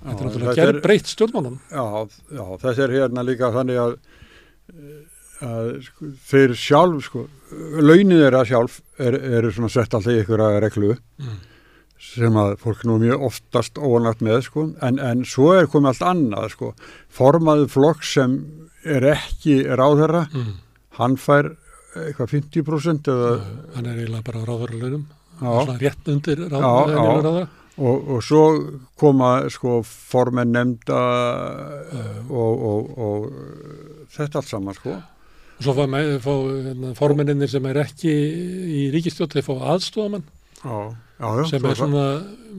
Þetta 0.00 0.16
er 0.16 0.26
náttúrulega 0.30 0.56
gerð 0.58 0.80
breytt 0.84 1.12
stjórnmálum. 1.12 1.58
Já, 1.70 1.84
já, 2.32 2.42
þetta 2.64 2.82
er 2.86 2.94
hérna 2.96 3.24
líka 3.28 3.50
þannig 3.54 3.80
að, 3.84 3.94
að 5.44 5.70
sko, 5.86 6.10
þeir 6.30 6.54
sjálf, 6.56 7.04
sko, 7.06 7.22
launið 7.80 8.24
þeirra 8.24 8.42
sjálf 8.48 8.80
er, 9.00 9.16
eru 9.40 9.52
svona 9.54 9.70
sett 9.72 9.94
alltaf 9.96 10.12
í 10.16 10.18
ykkur 10.24 10.44
reglu 10.64 10.96
Mm. 11.20 11.38
sem 12.00 12.32
að 12.40 12.54
fólk 12.62 12.80
nú 12.88 12.94
mjög 12.96 13.22
oftast 13.28 13.76
óanægt 13.76 14.22
með, 14.24 14.38
sko, 14.46 14.62
en, 14.80 14.96
en 15.04 15.20
svo 15.28 15.50
er 15.52 15.66
komið 15.68 15.90
allt 15.90 16.04
annað, 16.08 16.46
sko, 16.54 16.70
formaðu 17.12 17.66
flokk 17.68 18.06
sem 18.08 18.38
er 18.84 19.06
ekki 19.12 19.60
ráðherra, 19.66 20.26
mm. 20.32 20.52
hann 20.98 21.16
fær 21.20 21.52
eitthvað 21.98 22.34
50% 22.36 23.10
eða, 23.10 23.32
hann 23.76 23.88
er 23.90 23.98
eiginlega 23.98 24.26
bara 24.26 24.44
á 24.46 24.56
já, 25.40 25.48
svona 25.64 25.78
rétt 25.80 26.10
undir 26.12 26.44
ráðara 26.52 27.48
og, 27.80 28.10
og 28.14 28.20
svo 28.24 28.42
koma, 29.00 29.30
sko, 29.52 29.80
formenn 29.84 30.52
nefnda 30.54 31.00
og, 32.28 32.64
og, 32.70 32.90
og 33.00 34.10
þetta 34.12 34.42
allt 34.42 34.50
saman, 34.50 34.76
sko. 34.76 34.96
og 34.96 35.64
svo 35.64 35.76
fá, 35.76 35.86
fá 36.24 36.32
hérna, 36.34 36.92
formenninir 36.98 37.50
sem 37.50 37.70
er 37.70 37.82
ekki 37.86 38.12
í 38.12 38.82
ríkistjótt 38.94 39.38
þeir 39.38 39.48
fá 39.48 39.54
aðstofamann 39.74 40.26
Já, 40.60 40.92
já, 41.20 41.44
sem 41.50 41.66
er 41.68 41.76
svona, 41.78 42.04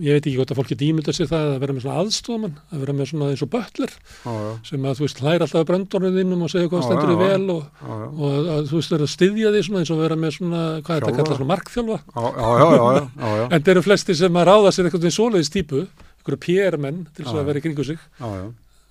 ég 0.02 0.16
veit 0.18 0.28
ekki 0.28 0.38
hvort 0.38 0.54
að 0.54 0.60
fólki 0.62 0.78
dýmynda 0.80 1.14
sér 1.16 1.30
það 1.32 1.48
að 1.50 1.64
vera 1.64 1.76
með 1.76 1.86
svona 1.86 2.04
aðstofamann 2.04 2.56
að 2.72 2.84
vera 2.84 2.96
með 2.98 3.10
svona 3.12 3.30
eins 3.32 3.44
og 3.46 3.52
já, 4.22 4.38
sem 4.70 4.88
að 4.88 5.00
þú 5.00 5.08
veist 5.08 5.22
hlæra 5.24 5.48
alltaf 5.48 5.68
bröndornið 5.72 6.22
innum 6.24 6.46
og 6.46 6.54
segja 6.54 6.72
hvað 6.72 6.86
stendur 6.88 7.12
þið 7.12 7.24
vel 7.26 7.56
og, 7.56 7.84
og 7.90 8.26
að, 8.30 8.50
að 8.56 8.72
þú 8.72 8.80
veist 8.80 8.96
vera 8.96 9.08
að 9.08 9.14
styðja 9.16 9.54
því 9.56 9.64
svona 9.68 9.84
eins 9.84 9.94
og 9.94 10.02
vera 10.06 10.20
með 10.22 10.36
svona, 10.38 10.64
hvað 10.86 10.96
er 10.96 11.08
þetta 11.08 11.12
að 11.12 11.22
kalla 11.22 11.40
svona 11.42 11.52
markþjálfa? 11.52 12.00
Já, 12.08 12.24
já, 12.24 12.50
já, 12.62 12.66
já, 12.72 12.82
já, 12.82 13.06
já, 13.26 13.38
já, 13.42 13.46
en 13.50 13.62
það 13.62 13.76
eru 13.76 13.86
flesti 13.90 14.18
sem 14.22 14.42
að 14.42 14.50
ráða 14.52 14.74
sér 14.76 14.90
eitthvað 14.90 15.08
svoleiðis 15.18 15.54
típu, 15.54 15.86
einhverju 16.22 16.44
PR-menn 16.48 17.06
til 17.16 17.26
þess 17.26 17.40
að 17.42 17.50
vera 17.50 17.62
í 17.62 17.66
kringu 17.66 17.88
sig. 17.88 18.04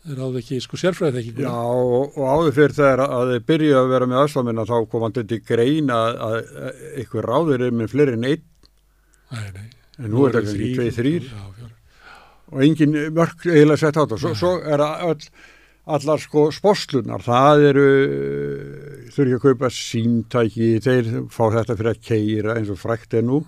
Þeir 0.00 0.16
ráðu 0.16 0.40
ekki 0.40 0.58
sko 0.64 0.78
sérfræði 0.80 1.20
ekki 1.20 1.42
Já, 1.44 1.52
og, 1.52 2.14
og 2.16 2.22
áður 2.24 2.54
fyrir 2.56 2.72
þegar 2.78 3.02
að 3.04 3.32
þeir 3.34 3.42
byrjuði 3.50 3.74
að 3.76 3.90
vera 3.90 4.06
með 4.08 4.20
aðstofnina 4.22 4.62
þá 4.70 4.76
kom 4.88 5.02
hann 5.04 5.16
til 5.18 5.40
grein 5.44 5.92
að, 5.92 6.22
að 6.24 6.38
eitthvað 6.94 7.26
ráður 7.28 7.64
er 7.66 7.74
með 7.76 7.90
fleiri 7.92 8.16
en 8.16 8.24
einn 8.30 8.46
nei, 9.34 9.48
nei. 9.56 9.68
en 10.00 10.10
nú 10.12 10.26
er 10.26 10.34
þetta 10.34 10.46
kannski 10.46 10.72
tveið 10.76 10.98
þrýr 10.98 11.30
og 12.50 12.62
engin 12.66 12.96
mörg 13.14 13.46
eiginlega 13.46 13.78
sett 13.78 13.98
á 13.98 14.02
þetta. 14.02 14.18
Svo, 14.20 14.32
svo 14.38 14.52
er 14.66 14.82
það 14.82 15.04
öll, 15.10 15.28
allar 15.96 16.22
sko 16.22 16.46
spórslunar, 16.54 17.22
það 17.24 17.66
eru 17.70 17.84
þurfi 19.14 19.36
að 19.36 19.44
kaupa 19.44 19.70
símtæki 19.74 20.72
þeir 20.82 21.12
fá 21.32 21.44
þetta 21.56 21.76
fyrir 21.76 21.92
að 21.92 22.02
keira 22.06 22.56
eins 22.58 22.72
og 22.72 22.80
frækt 22.80 23.18
er 23.20 23.26
nú. 23.26 23.44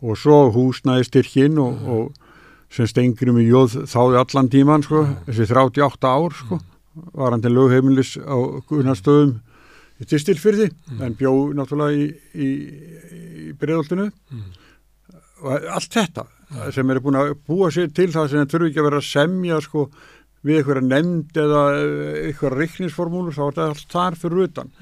Og 0.00 0.18
svo 0.18 0.46
húsnæði 0.54 1.06
styrkin 1.06 1.60
og, 1.60 1.86
og 1.92 2.74
sem 2.74 2.88
stengri 2.88 3.34
með 3.34 3.50
jóð 3.50 3.78
þáði 3.90 4.20
allan 4.20 4.50
tíman 4.50 4.86
sko, 4.86 5.04
þessi 5.26 5.48
38 5.50 6.10
ár 6.10 6.36
sko, 6.38 6.60
var 7.18 7.34
hann 7.34 7.42
til 7.44 7.54
lögheimilis 7.54 8.14
á 8.18 8.36
Gunnarstöðum 8.70 9.36
í 10.00 10.06
Tistilfyrði, 10.08 10.70
en 11.02 11.16
bjó 11.18 11.32
náttúrulega 11.52 11.98
í, 11.98 12.06
í, 12.32 12.48
í 13.50 13.52
breiðoltinu 13.60 14.08
og 14.08 14.59
allt 15.46 15.94
þetta 15.94 16.26
sem 16.74 16.90
eru 16.90 17.02
búin 17.04 17.18
að 17.20 17.34
búa 17.46 17.68
sér 17.72 17.92
til 17.94 18.08
það 18.10 18.32
sem 18.32 18.48
þurfi 18.50 18.70
ekki 18.70 18.82
að 18.82 18.88
vera 18.88 19.00
að 19.00 19.06
semja 19.06 19.60
sko 19.64 19.84
við 20.46 20.58
eitthvað 20.60 20.86
nefnd 20.88 21.38
eða 21.42 21.62
eitthvað 22.24 22.56
reiknisformúlur 22.56 23.36
þá 23.36 23.42
er 23.44 23.50
þetta 23.50 23.68
allt 23.68 23.94
þar 23.94 24.18
fyrir 24.20 24.44
utan. 24.48 24.72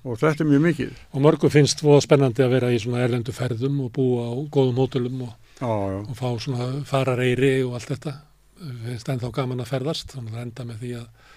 Og 0.00 0.16
þetta 0.16 0.44
er 0.44 0.48
mjög 0.48 0.62
mikið. 0.64 0.92
Og 1.12 1.24
mörgum 1.26 1.52
finnst 1.52 1.82
voða 1.84 2.04
spennandi 2.06 2.44
að 2.44 2.54
vera 2.54 2.70
í 2.72 2.78
svona 2.80 3.02
erlendu 3.04 3.34
ferðum 3.36 3.82
og 3.84 3.92
búa 3.98 4.30
á 4.32 4.34
góðum 4.54 4.80
hótelum 4.80 5.26
og, 5.26 5.34
já, 5.58 5.68
já, 5.68 5.98
og 6.00 6.16
fá 6.16 6.28
svona 6.40 6.70
farareyri 6.88 7.52
og 7.66 7.76
allt 7.76 7.92
þetta. 7.92 8.14
Finnst 8.86 9.12
ennþá 9.12 9.32
gaman 9.36 9.60
að 9.60 9.72
ferðast 9.74 10.16
þannig 10.16 10.38
að 10.38 10.46
enda 10.46 10.68
með 10.70 10.82
því 10.84 10.96
að 11.02 11.30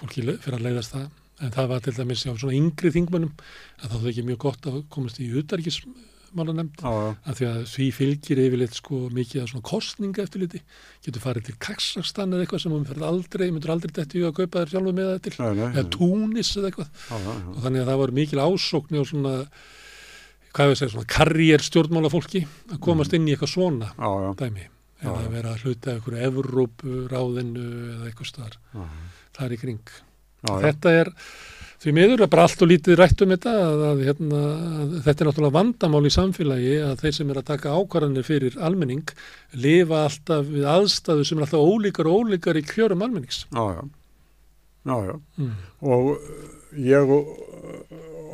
fólki 0.00 0.26
fyrir 0.30 0.58
að 0.60 0.66
leiðast 0.70 0.96
það. 0.96 1.06
En 1.44 1.52
það 1.52 1.72
var 1.74 1.82
til 1.84 1.96
dæmis 1.98 2.24
á 2.24 2.32
svona 2.32 2.56
yngri 2.56 2.94
þingmönnum 2.94 3.34
að 3.82 3.90
það 3.90 3.98
var 4.00 4.12
ekki 4.14 4.28
mjög 4.30 4.44
gott 4.46 4.70
að 4.70 4.78
komast 4.94 5.20
í 5.20 5.28
utarikismálanemnd 5.36 6.15
já, 6.82 7.14
að 7.30 7.38
því 7.38 7.46
að 7.48 7.58
því 7.72 7.86
fylgir 7.96 8.42
yfirleitt 8.44 8.76
sko 8.76 9.00
mikið 9.16 9.42
að 9.42 9.48
svona 9.52 9.66
kostninga 9.70 10.24
eftirliti 10.26 10.60
getur 11.06 11.24
farið 11.24 11.48
til 11.48 11.56
Kazakstan 11.66 12.36
eða 12.36 12.46
eitthvað 12.46 12.62
sem 12.64 12.76
hún 12.76 12.86
ferð 12.88 13.06
aldrei, 13.08 13.46
myndur 13.54 13.74
aldrei 13.74 13.94
detti 13.96 14.22
að 14.26 14.36
kaupa 14.40 14.62
þér 14.62 14.72
sjálfu 14.74 14.94
með 14.96 15.10
það 15.10 15.24
til. 15.26 15.34
Nei, 15.40 15.50
nei, 15.60 15.66
eða. 15.72 15.88
Túnis 15.96 16.52
eða 16.56 16.70
eitthvað. 16.70 16.92
Já, 16.92 17.16
já, 17.16 17.32
já. 17.32 17.50
og 17.54 17.58
þannig 17.66 17.82
að 17.82 17.90
það 17.90 18.00
var 18.02 18.14
mikil 18.20 18.44
ásókni 18.44 19.02
og 19.02 19.10
svona 19.10 19.34
hvað 20.56 20.72
við 20.72 20.80
segja, 20.80 20.92
svona 20.94 21.10
karriér 21.16 21.66
stjórnmálafólki 21.66 22.46
að 22.72 22.80
komast 22.86 23.16
inn 23.16 23.28
í 23.28 23.34
eitthvað 23.34 23.52
svona 23.52 23.92
dæmi. 24.38 24.66
Mm. 24.66 24.72
Eða 25.04 25.16
að 25.20 25.34
vera 25.34 25.52
að 25.52 25.64
hluta 25.66 25.92
einhverju 25.92 26.22
Evrópu 26.30 27.02
ráðinu 27.12 27.66
eða 27.92 28.06
eitthvað 28.08 28.30
staðar 28.30 28.56
já, 28.56 28.86
þar 29.36 29.52
í 29.52 29.58
kring. 29.60 29.92
Þetta 30.46 30.92
er 31.02 31.10
því 31.86 31.92
miður 31.94 32.22
er 32.24 32.30
bara 32.32 32.44
allt 32.48 32.62
og 32.64 32.70
lítið 32.72 32.96
rætt 32.98 33.20
um 33.22 33.30
þetta 33.30 33.50
að, 33.62 33.82
að, 33.88 34.00
hérna, 34.08 34.38
að 34.82 34.94
þetta 35.06 35.22
er 35.22 35.28
náttúrulega 35.30 35.54
vandamál 35.56 36.08
í 36.08 36.10
samfélagi 36.16 36.72
að 36.82 36.96
þeir 37.04 37.14
sem 37.20 37.30
er 37.30 37.38
að 37.38 37.46
taka 37.52 37.74
ákvarðanir 37.78 38.26
fyrir 38.26 38.56
almenning 38.66 39.12
lifa 39.62 40.00
alltaf 40.08 40.48
við 40.50 40.66
aðstæðu 40.72 41.26
sem 41.28 41.38
er 41.38 41.46
alltaf 41.46 41.62
ólíkar 41.70 42.10
og 42.10 42.24
ólíkar 42.26 42.58
í 42.58 42.64
kjörum 42.66 43.04
almennings. 43.06 43.44
já, 43.54 43.64
já, 43.76 43.84
já, 44.90 44.96
já. 45.12 45.16
Mm. 45.38 45.52
og 45.82 46.10
ég 46.90 47.12
og, 47.16 47.30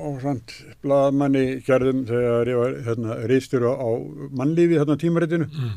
og 0.02 0.16
svont 0.24 0.54
blaðmanni 0.82 1.44
gerðum 1.66 2.06
þegar 2.08 2.50
ég 2.50 2.58
var 2.62 2.78
hérna, 2.88 3.18
reistur 3.30 3.68
á, 3.68 3.76
mannlífi 4.32 4.80
hérna 4.80 4.96
tímaritinu 5.00 5.46
Mm. 5.52 5.76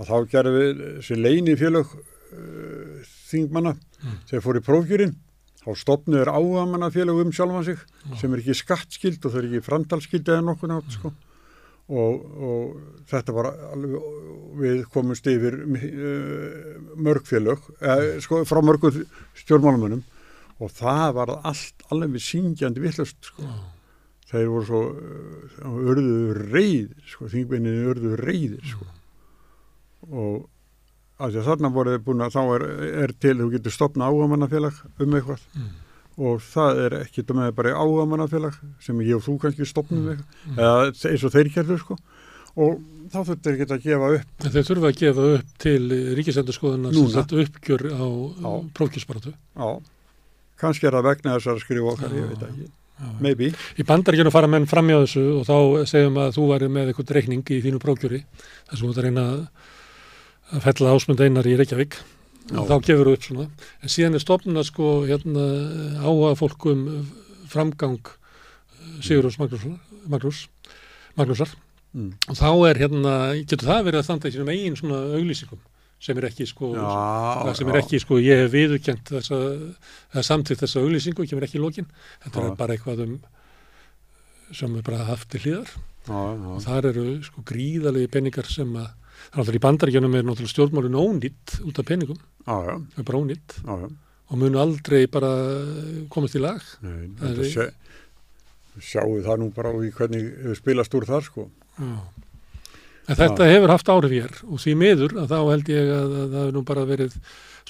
að 0.00 0.08
þá 0.08 0.16
gerðum 0.32 0.56
við 0.58 0.80
þessi 0.96 1.20
leini 1.20 1.54
félög 1.60 1.92
uh, 1.92 3.04
þingmanna 3.28 3.76
Mm. 4.02 4.16
þegar 4.26 4.42
fór 4.48 4.56
í 4.58 4.64
prófkjörinn 4.66 5.12
þá 5.62 5.74
stopnuður 5.78 6.30
áhamanna 6.32 6.90
félög 6.92 7.20
um 7.22 7.34
sjálfan 7.34 7.66
sig 7.66 7.78
Já. 7.78 8.16
sem 8.20 8.32
er 8.32 8.42
ekki 8.42 8.56
skattskild 8.58 9.26
og 9.26 9.34
það 9.34 9.40
er 9.40 9.48
ekki 9.48 9.66
framtalskild 9.68 10.30
eða 10.32 10.46
nokkuð 10.48 10.72
nátt 10.72 10.96
sko. 10.96 11.12
og, 11.92 12.24
og 12.48 13.04
þetta 13.10 13.34
var 13.36 13.50
alveg, 13.72 14.08
við 14.62 14.80
komumst 14.94 15.28
yfir 15.30 15.58
uh, 15.62 16.80
mörg 16.96 17.28
félög 17.28 17.68
eh, 17.80 18.18
sko, 18.24 18.42
frá 18.48 18.62
mörgu 18.64 18.90
stjórnmálumönum 19.42 20.02
og 20.62 20.74
það 20.74 21.06
var 21.18 21.36
allt 21.42 21.86
alveg 21.90 22.22
syngjandi 22.22 22.82
vittlust 22.82 23.30
sko. 23.32 23.46
Þeir 24.32 24.48
voru 24.48 24.66
svo 24.66 24.82
uh, 24.88 25.92
örðu 25.92 26.34
reyðir 26.48 27.06
sko, 27.06 27.30
þingvinni 27.30 27.76
örðu 27.92 28.16
reyðir 28.18 28.66
sko. 28.72 28.88
og 30.10 30.48
að 31.28 31.46
þarna 31.46 31.70
voru 31.74 31.94
þið 31.96 32.04
búin 32.06 32.24
að 32.26 32.34
þá 32.36 32.42
er, 32.56 32.64
er 33.04 33.12
til 33.20 33.36
þú 33.38 33.50
getur 33.56 33.74
stopna 33.76 34.08
áhamannafélag 34.10 34.80
um 35.00 35.14
eitthvað. 35.18 35.46
Mm. 35.56 35.70
og 36.22 36.42
það 36.44 36.80
er 36.86 36.94
ekki 37.02 37.22
með 37.32 37.54
bara 37.56 37.70
áhamannafélag 37.80 38.56
sem 38.84 38.98
ég 39.00 39.14
og 39.16 39.22
þú 39.24 39.38
kannski 39.40 39.64
stopnum 39.66 40.02
Mm. 40.04 40.10
eitthvað. 40.12 40.58
Eða 40.58 41.12
eins 41.12 41.24
og 41.24 41.32
þeir 41.32 41.52
gerðu 41.54 41.78
sko. 41.80 41.96
Og 42.52 42.82
þá 43.08 43.18
þurftu 43.24 43.42
þeir 43.48 43.56
geta 43.62 43.74
að 43.78 43.82
gefa 43.86 44.10
upp. 44.18 44.44
En 44.44 44.50
þeir 44.52 44.66
þurfa 44.68 44.88
að 44.92 44.98
gefa 45.00 45.24
upp 45.38 45.54
til 45.58 45.88
ríkisendurskoðunar 46.18 46.92
sem 46.92 47.08
sett 47.08 47.32
uppgjör 47.32 47.84
á 47.96 48.06
Já. 48.42 48.50
á 49.56 49.66
kannski 50.62 50.86
er 50.86 50.92
það 50.98 51.08
vegna 51.08 51.36
þessar 51.38 51.58
skrifa 51.64 51.92
okkar, 51.96 52.12
ég 52.14 52.28
veit 52.28 52.44
ekki. 52.46 52.68
maybe, 53.20 53.48
Í 53.78 53.82
bandaríkjunum 53.88 54.30
fara 54.30 54.46
menn 54.46 54.66
fram 54.70 54.86
hjá 54.86 55.00
þessu 55.02 55.22
og 55.40 55.46
þá 55.48 55.86
segjum 55.90 56.18
að 56.22 56.36
þú 56.36 56.44
væri 56.52 56.68
með 56.70 56.92
eitthvað 56.92 57.14
reikning 57.16 57.42
í 57.50 57.62
þínu 57.64 57.80
prófkjöri. 57.82 58.20
Þar 58.68 58.78
sem 58.78 58.86
þú 58.86 58.90
ert 58.92 59.00
að 59.00 59.06
reyna 59.08 59.24
að- 59.32 59.48
að 60.50 60.66
fella 60.66 60.96
ásmund 60.96 61.22
einar 61.22 61.46
í 61.46 61.54
Reykjavík 61.60 61.98
og 62.52 62.56
Já. 62.58 62.68
þá 62.68 62.76
gefur 62.88 63.08
þú 63.08 63.14
upp 63.16 63.26
svona. 63.28 63.46
En 63.82 63.92
síðan 63.92 64.18
er 64.18 64.24
stofnuna 64.24 64.64
sko 64.66 64.94
hérna 65.06 65.44
áhuga 66.02 66.34
fólkum 66.40 66.86
framgang 67.52 68.00
Sigurðs 69.02 69.38
Magnús, 69.40 69.66
Magnús, 70.10 70.46
Magnúsar 71.18 71.52
mm. 71.92 72.10
og 72.30 72.38
þá 72.38 72.48
er 72.70 72.80
hérna, 72.84 73.12
getur 73.42 73.68
það 73.68 73.86
verið 73.88 74.00
að 74.00 74.08
standa 74.08 74.30
í 74.30 74.34
sínum 74.34 74.50
eigin 74.52 74.78
svona 74.78 75.00
auglýsingum 75.18 75.62
sem 76.02 76.18
er 76.18 76.26
ekki 76.26 76.48
sko 76.50 76.72
já, 76.74 77.52
sem 77.54 77.68
er 77.70 77.78
ekki 77.78 78.00
sko, 78.02 78.18
ég 78.22 78.42
hef 78.42 78.50
viðurkjent 78.50 79.12
þessa, 79.12 79.38
eða 80.10 80.24
samtitt 80.26 80.62
þessa 80.64 80.82
auglýsingu, 80.82 81.26
kemur 81.30 81.46
ekki 81.46 81.60
í 81.60 81.62
lokin 81.62 81.86
þetta 82.24 82.42
Já. 82.42 82.46
er 82.48 82.56
bara 82.58 82.76
eitthvað 82.76 83.04
um 83.06 83.14
sem 84.52 84.74
er 84.76 84.86
bara 84.86 85.06
haft 85.06 85.30
til 85.32 85.44
hlýðar 85.44 85.70
já, 85.70 86.10
já, 86.10 86.48
og 86.56 86.64
þar 86.66 86.90
eru 86.90 87.06
sko 87.28 87.44
gríðalegi 87.46 88.10
peningar 88.12 88.50
sem 88.50 88.74
að 88.80 88.90
er 89.30 89.42
alltaf 89.42 89.58
í 89.58 89.62
bandaríkjunum 89.62 90.16
er 90.18 90.24
náttúrulega 90.26 90.52
stjórnmálun 90.54 90.98
ónýtt 91.02 91.58
út 91.68 91.78
af 91.82 91.88
peningum, 91.88 92.18
já, 92.46 92.56
það 92.56 92.98
er 93.02 93.06
bara 93.10 93.20
ónýtt. 93.22 93.56
Já. 93.62 93.76
og 94.32 94.40
munu 94.40 94.60
aldrei 94.62 95.06
bara 95.12 95.30
komast 96.08 96.36
í 96.38 96.40
lag. 96.40 96.62
Nei, 96.80 97.10
Það 97.20 97.42
sé, 97.52 97.68
sjáu 98.80 99.18
það 99.24 99.42
nú 99.42 99.50
bara 99.52 99.72
í 99.84 99.90
hvernig 99.92 100.28
hefur 100.42 100.56
spilast 100.62 100.94
úr 100.96 101.04
þar 101.08 101.26
sko. 101.26 101.48
Já. 101.78 101.94
En 103.10 103.18
þetta 103.18 103.48
hefur 103.50 103.72
haft 103.74 103.88
áhrif 103.90 104.12
hér 104.14 104.36
og 104.46 104.60
því 104.62 104.72
miður 104.78 105.16
að 105.24 105.32
þá 105.34 105.38
held 105.50 105.70
ég 105.72 105.88
að, 105.90 106.12
að 106.22 106.28
það 106.32 106.42
hefur 106.44 106.54
nú 106.56 106.62
bara 106.68 106.84
verið 106.86 107.16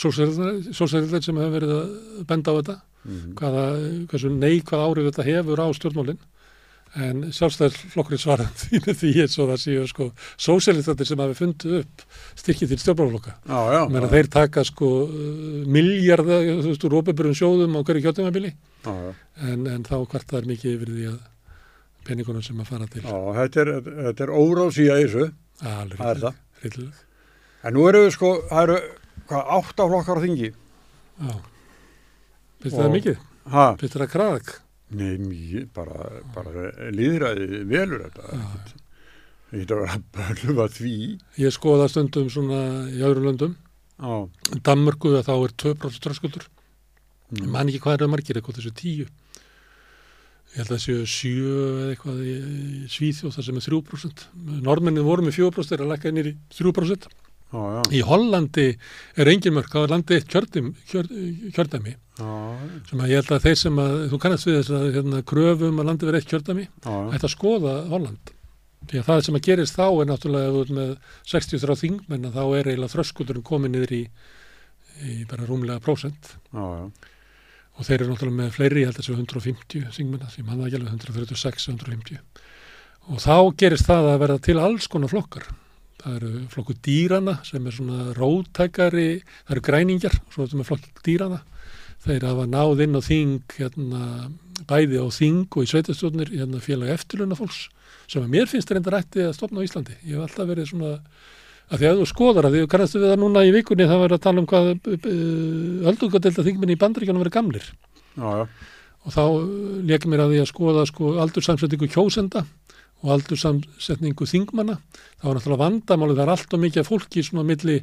sólsæðilega 0.02 1.22
sem 1.24 1.38
hefur 1.40 1.54
verið 1.56 1.72
að 1.76 2.26
benda 2.28 2.52
á 2.52 2.58
þetta. 2.60 2.76
Mm. 3.02 3.32
hvaða, 3.34 3.62
hversu 4.12 4.28
neikvað 4.30 4.82
áhrif 4.86 5.06
þetta 5.08 5.24
hefur 5.26 5.58
á 5.58 5.66
stjórnmálinn 5.74 6.20
en 7.00 7.22
sjálfstæðarflokkurinn 7.32 8.20
svarar 8.20 8.50
því 8.60 8.80
með 8.84 8.96
því 9.00 9.10
eins 9.24 9.36
og 9.40 9.48
það 9.52 9.60
séu 9.62 9.84
sko 9.88 10.08
sósælistatir 10.44 11.08
sem 11.08 11.22
hafi 11.24 11.36
fundið 11.38 11.76
upp 11.80 12.02
styrkið 12.42 12.72
til 12.74 12.78
stjórnmálaflokka. 12.82 13.32
já, 13.48 13.60
já, 13.72 13.80
Meina 13.88 14.08
já, 14.08 14.12
þeir 14.12 14.28
taka 14.34 14.64
sko 14.68 14.90
miljarda, 15.72 16.40
þú 16.48 16.66
veist, 16.68 16.84
úr 16.88 16.96
óperbjörnum 17.00 17.38
sjóðum 17.38 17.78
á 17.78 17.80
hverju 17.86 18.04
já. 18.84 19.14
en, 19.48 19.66
en 19.72 19.86
þá 19.88 19.94
hvert 20.04 20.26
það 20.28 20.40
er 20.42 20.50
mikið 20.52 20.74
yfir 20.76 20.92
því 20.96 21.06
að 21.12 21.20
peningunum 22.02 22.42
sem 22.42 22.58
að 22.60 22.66
fara 22.72 22.86
til. 22.90 23.04
Já, 23.06 23.18
þetta 23.38 23.60
er, 23.62 23.68
þetta 24.08 24.24
er 24.26 24.32
óráðsíða 24.34 24.98
í 24.98 25.06
þessu, 25.06 25.26
Alveg 25.62 26.00
það 26.02 26.10
er 26.16 26.20
það. 26.26 26.38
hryllileg. 26.62 27.02
En 27.62 27.76
nú 27.76 27.84
eru 27.88 28.00
við 28.02 28.12
sko, 28.16 28.30
það 28.50 28.62
eru, 28.66 28.78
hvað, 29.30 29.44
átta 29.56 29.86
flokkar 29.92 30.18
á 30.18 30.24
þingi? 30.26 30.48
Já. 31.22 31.34
Finnst 32.62 32.76
það 32.76 32.88
Og- 32.88 32.96
mikið? 32.96 33.20
Ha? 33.54 33.66
Finnst 33.78 33.94
það 34.02 34.10
kraðak? 34.16 34.50
Nei, 34.92 35.16
mjög, 35.18 35.68
bara, 35.76 36.08
bara 36.34 36.70
líðræði 36.92 37.62
velur 37.70 38.06
þetta. 38.06 38.38
ekkert. 38.38 38.74
Það 39.52 39.60
getur 39.62 39.82
að 39.84 40.04
bölva 40.16 40.66
því. 40.72 40.96
Ég 41.40 41.52
skoða 41.54 41.88
stundum 41.92 42.28
svona 42.32 42.62
í 42.92 43.00
öðrum 43.04 43.28
löndum. 43.30 43.56
Já. 43.98 44.14
Danmörku 44.64 45.12
þá 45.22 45.34
er 45.36 45.56
2% 45.64 46.04
tröskuldur. 46.04 46.48
Mm. 47.32 47.48
man 47.48 47.68
ekki 47.70 47.80
hvað 47.80 47.94
er 47.94 48.02
það 48.04 48.10
margir, 48.12 48.38
eitthvað 48.38 48.58
þessu 48.60 48.72
tíu. 48.76 49.04
Ég 50.52 50.58
held 50.58 50.68
að 50.68 50.72
það 50.74 50.82
séu 50.84 51.04
sjö 51.08 51.52
eða 51.64 51.84
eitthvað 51.94 52.18
í 52.28 52.32
Svíþjóð 52.92 53.36
þar 53.38 53.46
sem 53.46 53.60
er 53.60 53.66
3%. 53.68 54.24
Norðmennin 54.66 55.06
voru 55.06 55.24
með 55.24 55.38
4%, 55.38 55.70
þeir 55.70 55.84
að 55.86 55.92
lækka 55.94 56.12
inn 56.12 56.20
í 56.20 56.34
3%. 56.52 57.06
Já, 57.52 57.62
já. 57.76 57.80
Í 57.92 58.00
Hollandi 58.08 58.66
er 59.20 59.28
engin 59.28 59.56
mörg, 59.56 59.68
það 59.72 59.86
er 59.86 59.92
landið 59.92 60.18
eitt 60.18 60.30
kjördim, 60.32 60.70
kjör, 60.88 61.08
kjördæmi. 61.52 61.94
Já, 62.18 62.30
Sem 62.88 63.02
að 63.02 63.12
ég 63.12 63.20
held 63.20 63.32
að 63.36 63.46
þeir 63.46 63.58
sem 63.60 63.80
að, 63.82 63.96
þú 64.12 64.20
kannast 64.22 64.48
við 64.48 64.58
þess 64.58 64.76
að 64.78 64.86
hérna, 64.96 65.20
kröfum 65.28 65.82
að 65.82 65.90
landið 65.90 66.10
verið 66.10 66.22
eitt 66.22 66.32
já. 66.82 66.96
ætti 67.12 67.28
að 67.28 67.34
skoða 67.34 67.74
Holland. 67.92 68.32
Því 68.90 68.98
að 68.98 69.08
það 69.08 69.24
sem 69.26 69.38
að 69.38 69.46
gerist 69.46 69.78
þá 69.78 69.84
er 69.86 70.08
náttúrulega 70.10 70.76
með 70.78 70.92
63 71.30 71.76
þingmenn 71.82 72.28
að 72.28 72.38
þá 72.38 72.42
er 72.44 72.70
eiginlega 72.72 72.94
þröskuldurinn 72.96 73.46
komið 73.46 73.74
niður 73.76 73.94
í, 73.94 74.02
í 75.06 75.16
bara 75.30 75.46
rúmlega 75.46 75.84
prósent 75.84 76.32
og 76.52 77.86
þeir 77.86 78.00
eru 78.00 78.10
náttúrulega 78.10 78.40
með 78.40 78.56
fleiri, 78.56 78.82
ég 78.82 78.90
held 78.90 78.98
að 78.98 79.04
þessu 79.04 79.14
150 79.16 79.86
þingmennar, 79.96 80.34
ég 80.36 80.48
manna 80.48 80.66
ekki 80.66 80.80
alveg 80.80 80.96
136, 80.98 81.68
150 81.72 82.18
og 83.12 83.22
þá 83.22 83.36
gerist 83.58 83.88
það 83.88 84.10
að 84.10 84.20
verða 84.22 84.42
til 84.46 84.58
alls 84.62 84.90
konar 84.90 85.10
flokkar 85.12 85.46
það 86.02 86.18
eru 86.18 86.32
flokku 86.52 86.76
dýrana 86.84 87.38
sem 87.46 87.66
er 87.66 87.76
svona 87.76 88.12
rótækari 88.16 89.08
það 89.22 89.54
eru 89.56 89.64
græningjar, 89.68 90.18
svo 90.34 90.46
sem 90.50 90.62
er 90.62 90.68
flokku 90.68 91.04
dýrana 91.06 91.42
þeir 92.02 92.26
hafa 92.26 92.48
náð 92.50 92.82
inn 92.86 92.98
á 92.98 93.02
þing 93.02 93.54
hérna, 93.54 94.00
bæði 94.66 94.98
á 94.98 95.06
þing 95.14 95.46
og 95.46 95.62
í 95.62 95.70
sveitastjórnir 95.70 96.32
hérna, 96.34 96.62
félag 96.62 96.96
eftirluna 96.96 97.38
fólks 97.38 97.68
sem 98.10 98.24
að 98.24 98.32
mér 98.34 98.50
finnst 98.50 98.72
reynda 98.72 98.92
rætti 98.92 99.22
að 99.24 99.36
stopna 99.36 99.62
á 99.62 99.66
Íslandi. 99.66 99.94
Ég 100.02 100.18
hef 100.18 100.26
alltaf 100.26 100.48
verið 100.50 100.68
svona 100.72 100.92
að 101.72 101.78
því 101.78 101.88
að 101.88 102.00
þú 102.00 102.06
skoðar 102.10 102.48
að 102.48 102.56
því 102.56 102.62
kannastu 102.72 103.00
við 103.00 103.12
það 103.12 103.22
núna 103.22 103.44
í 103.46 103.52
vikunni 103.54 103.88
það 103.88 104.02
verið 104.02 104.18
að 104.18 104.24
tala 104.26 104.42
um 104.42 104.48
hvað 104.50 104.70
öldungadelta 105.92 106.44
þingminni 106.48 106.76
í 106.76 106.80
bandaríkjanum 106.82 107.22
verið 107.22 107.36
gamlir. 107.38 107.68
Já, 108.18 108.28
já, 108.42 108.44
og 109.02 109.14
þá 109.14 109.22
leikum 109.88 110.12
mér 110.12 110.24
að 110.26 110.34
því 110.34 110.42
að 110.42 110.50
skoða 110.50 110.84
sko 110.90 111.14
aldursamsetningu 111.22 111.88
kjósenda 111.94 112.44
og 113.02 113.14
aldursamsetningu 113.16 114.26
þingmanna. 114.30 114.78
Þá 115.18 115.26
er 115.26 115.38
náttúrulega 115.38 115.62
vandamáli, 115.64 116.16
það 116.16 116.24
er 116.24 116.32
allt 116.36 116.54
og 116.54 116.62
mikið 116.62 116.86
fólki 116.86 117.24
svona 117.26 117.44
milli, 117.46 117.80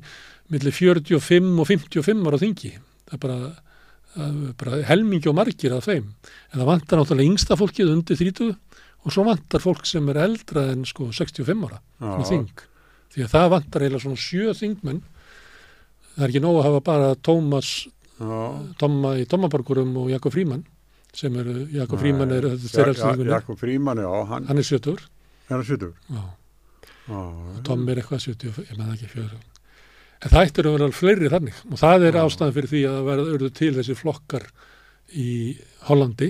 milli 0.53 0.73
45 0.75 1.49
og 1.59 1.67
55 1.67 2.29
ára 2.29 2.39
þingi. 2.39 2.71
Það 3.09 3.17
er 3.17 3.21
bara, 3.25 3.51
það 4.15 4.39
bara 4.63 4.81
helmingi 4.89 5.31
og 5.31 5.37
margir 5.39 5.75
af 5.75 5.89
þeim, 5.89 6.07
en 6.51 6.61
það 6.61 6.71
vantar 6.71 7.01
náttúrulega 7.01 7.33
yngsta 7.33 7.59
fólkið 7.59 7.93
undir 7.97 8.19
30 8.23 8.55
og 8.99 9.13
svo 9.15 9.27
vantar 9.27 9.63
fólk 9.63 9.85
sem 9.87 10.09
er 10.11 10.23
eldra 10.25 10.65
en 10.73 10.87
sko 10.87 11.11
65 11.15 11.67
ára, 11.67 11.79
svona 11.99 12.31
þing. 12.31 12.65
Því 13.09 13.25
að 13.25 13.31
það 13.35 13.53
vantar 13.55 13.85
eiginlega 13.85 14.05
svona 14.05 14.23
sjö 14.23 14.55
þingmenn. 14.55 14.99
Það 16.15 16.25
er 16.25 16.31
ekki 16.31 16.41
nóg 16.43 16.59
að 16.59 16.67
hafa 16.67 16.83
bara 16.85 17.13
Tómas. 17.15 17.71
Tomma 18.19 19.13
í 19.15 19.23
Tommaborgurum 19.31 19.93
og 20.01 20.09
Jakob 20.11 20.33
Fríman 20.35 20.65
sem 21.13 21.35
eru, 21.41 21.55
Jakob 21.73 21.99
Fríman 22.01 22.31
er 22.35 22.49
þeirra 22.61 22.93
stíðingunni, 22.97 23.31
Jakob 23.33 23.59
Fríman, 23.59 24.01
já, 24.03 24.11
hann, 24.29 24.45
hann 24.49 24.61
er 24.61 24.67
70 24.67 25.07
hann 25.49 25.63
er 25.63 25.65
sýtur. 25.69 25.93
já, 26.09 26.23
Já, 27.09 27.17
og 27.17 27.63
Tom 27.65 27.87
er 27.89 27.97
eitthvað 28.03 28.21
70, 28.27 28.59
ég 28.69 28.77
með 28.77 28.91
ekki 28.93 29.07
fjöður 29.15 29.39
en 30.19 30.33
það 30.33 30.43
ættir 30.49 30.67
að 30.67 30.73
vera 30.75 30.87
fleiri 30.91 31.29
þannig. 31.31 31.59
Og 31.71 31.79
það 31.79 32.05
er 32.09 32.17
ástæðan 32.19 32.55
fyrir 32.57 32.69
því 32.73 32.79
að 32.85 32.95
það 32.97 33.05
verða 33.09 33.35
urðu 33.35 33.49
til 33.55 33.69
þessi 33.77 33.95
flokkar 33.95 34.45
í 35.15 35.27
Hollandi. 35.87 36.27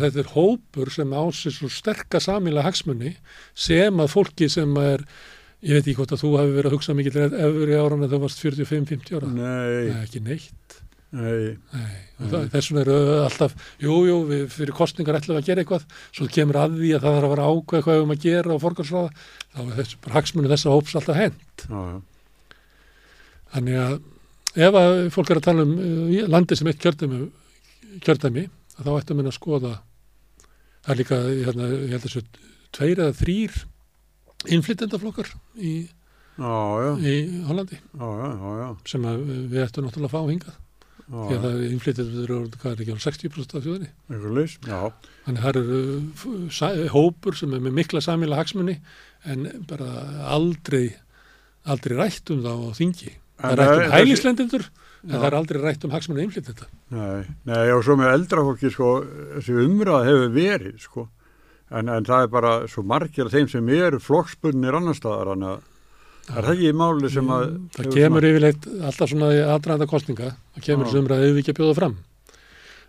Þetta 0.00 0.20
er 0.22 0.30
hópur 0.30 0.92
sem 0.94 1.10
á 1.10 1.22
sér 1.34 1.56
svo 1.56 1.70
sterka 1.74 2.20
samilega 2.22 2.68
hagsmunni 2.68 3.16
sem 3.52 3.98
að 4.02 4.12
fólki 4.14 4.48
sem 4.52 4.70
er 4.78 5.02
ég 5.66 5.74
veit 5.74 5.82
ekki 5.82 5.96
hvort 5.98 6.14
að 6.14 6.22
þú 6.22 6.30
hefur 6.38 6.54
verið 6.60 6.70
að 6.70 6.76
hugsa 6.76 6.94
mikið 6.96 7.18
efri 7.26 7.76
áran 7.80 8.06
en 8.06 8.12
þú 8.14 8.22
varst 8.22 8.42
45-50 8.46 9.18
ára. 9.18 9.32
Nei, 9.34 9.90
Nei, 9.90 10.02
ekki 10.04 10.22
neitt 10.22 10.65
nei, 11.14 11.54
Nei, 11.70 12.48
þess 12.50 12.70
vegna 12.72 12.82
eru 12.82 12.96
alltaf, 13.22 13.54
jú, 13.82 13.94
jú, 14.08 14.16
við 14.26 14.44
fyrir 14.52 14.74
kostningar 14.76 15.18
ætlum 15.20 15.38
að 15.38 15.46
gera 15.46 15.62
eitthvað, 15.62 15.86
svo 16.10 16.26
kemur 16.32 16.58
að 16.58 16.76
því 16.80 16.90
að 16.96 17.04
það 17.04 17.16
þarf 17.16 17.26
að 17.28 17.32
vera 17.34 17.48
ákveð 17.52 17.84
hvað 17.86 17.98
við 17.98 18.04
um 18.06 18.14
að 18.14 18.24
gera 18.24 18.54
og 18.54 18.62
forgarsraða, 18.64 19.24
þá 19.54 19.60
er 19.62 19.72
þessu 19.78 20.00
bara 20.02 20.16
hagsmunni 20.16 20.52
þessa 20.52 20.74
hóps 20.74 20.96
alltaf 20.98 21.20
já, 21.22 21.80
Þannig 23.54 23.78
að 23.84 23.94
ef 24.66 24.80
að 24.82 24.98
fólk 25.14 25.30
er 25.30 25.40
að 25.40 25.46
tala 25.46 25.66
um 25.68 25.76
uh, 25.78 26.26
landi 26.32 26.58
sem 26.58 26.72
eitt 26.72 26.82
kjördæmi, 26.82 27.22
kjördæmi 28.04 28.48
þá 28.76 28.90
ættum 28.96 29.22
við 29.22 29.30
að 29.30 29.38
skoða, 29.38 29.72
það 30.82 30.92
er 30.96 31.00
líka, 31.04 31.22
hérna, 31.46 31.70
ég 31.76 31.94
held 31.94 32.06
þessu, 32.08 32.24
tveir 32.76 33.04
eða 33.06 33.16
þrýr 33.22 33.62
innflytendaflokkar 34.56 35.30
í, 35.56 35.78
í 36.36 37.14
Hollandi. 37.46 37.78
Já, 37.80 38.06
já, 38.20 38.54
já, 38.60 38.68
sem 38.90 39.08
að 39.08 39.26
við 39.52 39.62
ættum 39.64 39.86
náttúrulega 39.86 40.10
að 40.10 40.16
fá 40.16 40.32
hingað 40.34 40.62
því 41.06 41.36
að 41.36 41.44
það 41.44 41.56
er 41.56 41.74
innflytjendur 41.74 42.32
hvað 42.56 42.72
er 42.72 42.80
ekki, 42.82 42.94
alveg 42.94 43.04
60% 43.06 43.54
af 43.56 43.66
þjóðinni. 43.66 43.90
Þannig 45.26 45.44
það 45.44 46.80
eru 46.80 46.88
hópur 46.94 47.38
sem 47.38 47.54
er 47.54 47.62
með 47.62 47.76
mikla 47.78 48.02
samíla 48.02 48.40
hagsmunni 48.40 48.78
en 49.26 49.46
bara 49.70 49.90
aldrei, 50.34 50.96
aldrei 51.66 51.94
rætt 52.00 52.34
um 52.34 52.42
það 52.42 52.66
á 52.66 52.70
þingi. 52.80 53.12
Það 53.36 53.54
er 53.54 53.62
rætt 53.62 53.84
um 53.84 53.94
hælislendindur 53.94 54.66
en 55.06 55.14
það 55.14 55.28
er 55.28 55.38
aldrei 55.38 55.60
rætt 55.62 55.86
um 55.86 55.94
hagsmunni 55.94 56.24
innflytjenda. 56.26 56.66
nei, 56.90 57.22
nei, 57.46 57.64
og 57.74 57.84
svo 57.86 57.94
með 58.00 58.14
eldra 58.16 58.42
fólki, 58.46 58.72
sko, 58.74 58.90
þessi 59.36 59.58
umræð 59.62 60.08
hefur 60.08 60.34
verið, 60.34 60.76
sko, 60.82 61.06
en, 61.70 61.92
en 61.92 62.08
það 62.08 62.26
er 62.26 62.32
bara 62.32 62.52
svo 62.70 62.82
margir 62.86 63.28
af 63.28 63.36
þeim 63.36 63.50
sem 63.52 63.70
eru 63.76 64.00
flokksbundnir 64.02 64.78
annar 64.78 64.98
staðar, 64.98 65.30
þannig 65.34 65.52
að 65.54 65.64
það 66.26 66.40
er 66.40 66.48
það 66.48 66.52
ekki 66.56 66.68
í 66.68 66.76
máli 66.80 67.12
sem 67.12 67.32
að 67.36 67.46
Það 67.76 67.94
kemur 67.94 68.28
yfirleitt 68.30 68.68
alltaf 68.74 69.12
svona 69.12 69.30
í 69.34 69.40
aðdraðanda 69.44 69.90
kostninga, 69.90 70.34
það 70.56 70.68
kemur 70.68 70.92
sem 70.92 71.02
umræðið 71.04 71.32
við 71.32 71.42
ekki 71.42 71.54
að 71.54 71.60
bjóða 71.62 71.80
fram. 71.80 71.96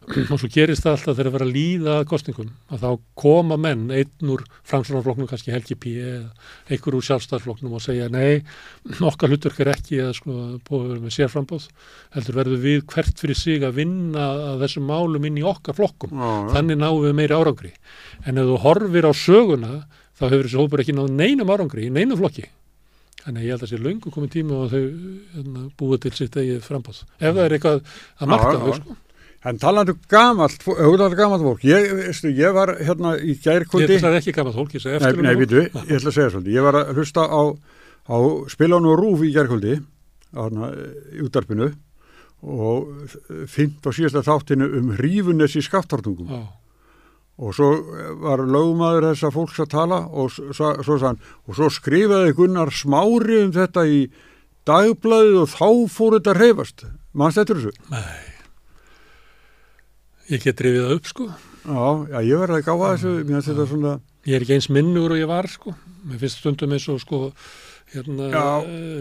og 0.32 0.40
svo 0.40 0.48
gerist 0.48 0.86
það 0.86 0.94
alltaf 0.94 1.18
þegar 1.18 1.28
að 1.28 1.34
vera 1.36 1.46
að 1.48 1.56
líða 1.56 1.94
að 1.98 2.06
kostningum 2.08 2.52
að 2.72 2.84
þá 2.86 2.92
koma 3.20 3.58
menn, 3.60 3.82
einn 3.92 4.32
úr 4.32 4.44
framsvonarflokknum, 4.70 5.28
kannski 5.28 5.52
Helgi 5.52 5.76
P. 5.76 5.96
eða 6.00 6.30
einhver 6.72 6.96
úr 6.96 7.06
sjálfstæðarflokknum 7.10 7.76
og 7.76 7.84
segja 7.84 8.08
nei, 8.14 8.46
okkar 9.10 9.34
hlutverk 9.34 9.60
er 9.66 9.74
ekki 9.74 10.00
að 10.06 10.14
sko, 10.22 10.36
að 10.64 10.86
vera 10.86 11.04
með 11.04 11.16
sérframbóð 11.18 11.68
heldur 12.16 12.40
verður 12.40 12.64
við 12.64 12.86
hvert 12.94 13.24
fyrir 13.24 13.40
sig 13.42 13.66
að 13.68 13.82
vinna 13.82 14.30
að 14.54 14.64
þessum 14.64 14.88
málum 14.88 15.28
inn 15.28 15.42
í 15.42 15.48
okkar 15.48 15.76
flokkum. 15.76 16.16
Já, 16.16 16.32
þannig 16.56 16.80
náum 16.80 17.02
við 17.04 17.18
meiri 17.20 17.36
árangri. 17.36 17.74
En 18.24 18.40
ef 18.40 18.48
þú 18.48 18.62
horfir 18.64 19.10
á 19.10 19.14
söguna 19.18 19.74
þá 20.16 20.30
hefur 20.30 20.48
þessi 20.48 20.62
hópur 20.62 20.86
ekki 20.86 20.96
náð 20.96 21.12
neinum 21.20 21.52
árangri 21.52 21.90
í 21.90 21.92
neinum 21.92 22.22
flokki 22.22 22.48
þannig 23.28 23.42
að 23.42 23.48
ég 23.48 23.54
held 23.54 23.66
að 23.66 23.72
sé 23.74 23.80
löngu 23.84 24.14
komið 24.14 24.32
tíma 24.38 24.62
og 24.62 24.72
þau 24.72 24.86
hérna, 25.36 25.66
búið 25.80 26.00
til 26.06 26.14
sitt 26.16 26.38
eigið 26.40 26.64
frambóð 26.64 27.02
ef 27.04 27.26
það 27.28 27.44
er 27.44 27.56
eitthvað 27.58 27.82
að 28.24 28.32
marka 28.32 28.54
þau 28.64 28.78
sko. 28.80 28.98
En 29.48 29.60
talandi 29.62 29.94
um 29.94 30.00
gamalt, 30.12 30.64
auðvitað 30.66 31.14
gamalt 31.16 31.44
fólk, 31.46 31.66
ég, 31.70 31.92
veistu, 32.00 32.32
ég 32.36 32.56
var 32.56 32.72
hérna 32.84 33.14
í 33.22 33.36
Ég 33.36 33.44
gærkvöldi, 33.46 34.00
ætla 34.00 34.10
það 34.10 34.18
ekki 34.18 34.34
gaman 34.36 34.56
fólk, 34.56 34.74
ég 34.76 34.84
segi 34.84 34.98
nei, 34.98 35.12
eftir 35.12 35.24
nei, 35.24 35.36
vitu, 35.40 35.60
ég 35.62 35.94
ætla 36.00 36.12
að 36.12 36.16
segja 36.18 36.32
svolítið, 36.34 36.56
ég 36.58 36.66
var 36.66 36.78
að 36.80 36.90
hlusta 36.98 37.28
á, 37.30 37.42
á 38.10 38.18
spilánu 38.52 38.92
og 38.92 38.98
rúf 39.00 39.24
í 39.24 39.30
gærkvöldi, 39.36 39.78
hérna, 40.36 40.72
í 41.14 41.22
útarpinu 41.24 41.70
og 42.48 43.14
fint 43.50 43.88
og 43.88 43.96
síðasta 43.96 44.26
þáttinu 44.26 44.68
um 44.82 44.92
hrífunes 44.98 45.56
í 45.58 45.64
skaftartungum 45.66 46.34
Já, 46.34 46.42
og 47.38 47.54
svo 47.54 47.70
var 48.24 48.42
lögmaður 48.42 49.12
þessa 49.12 49.32
fólks 49.34 49.60
að 49.62 49.74
tala 49.76 50.00
og 50.10 50.32
svo, 50.34 50.72
svo, 50.82 50.98
sann, 51.02 51.20
og 51.46 51.58
svo 51.60 51.70
skrifaði 51.74 52.34
Gunnar 52.38 52.74
smári 52.74 53.44
um 53.44 53.54
þetta 53.56 53.86
í 53.86 54.00
dagblæðið 54.68 55.38
og 55.44 55.52
þá 55.54 55.68
fór 55.94 56.18
þetta 56.18 56.34
að 56.34 56.42
reyfast, 56.42 56.88
mannst 57.14 57.42
þetta 57.42 57.60
þessu? 57.60 57.76
nei. 57.94 58.26
Ég 60.28 60.44
get 60.44 60.58
drifið 60.60 60.84
það 60.84 60.98
upp 60.98 61.06
sko. 61.08 61.26
Já, 61.68 61.84
já, 62.12 62.18
ég 62.28 62.42
verði 62.42 62.58
að 62.58 62.66
gáða 62.66 62.88
þessu, 62.98 63.12
mér 63.22 63.38
finnst 63.38 63.52
þetta 63.54 63.68
svona, 63.70 63.94
Ég 64.28 64.36
er 64.36 64.44
ekki 64.44 64.58
eins 64.58 64.68
minnur 64.76 65.14
og 65.16 65.20
ég 65.22 65.30
var 65.30 65.48
sko. 65.48 65.72
Mér 66.04 66.20
finnst 66.20 66.42
stundum 66.42 66.74
eins 66.76 66.88
og 66.92 66.98
sko 67.00 67.20
hérna, 67.94 68.28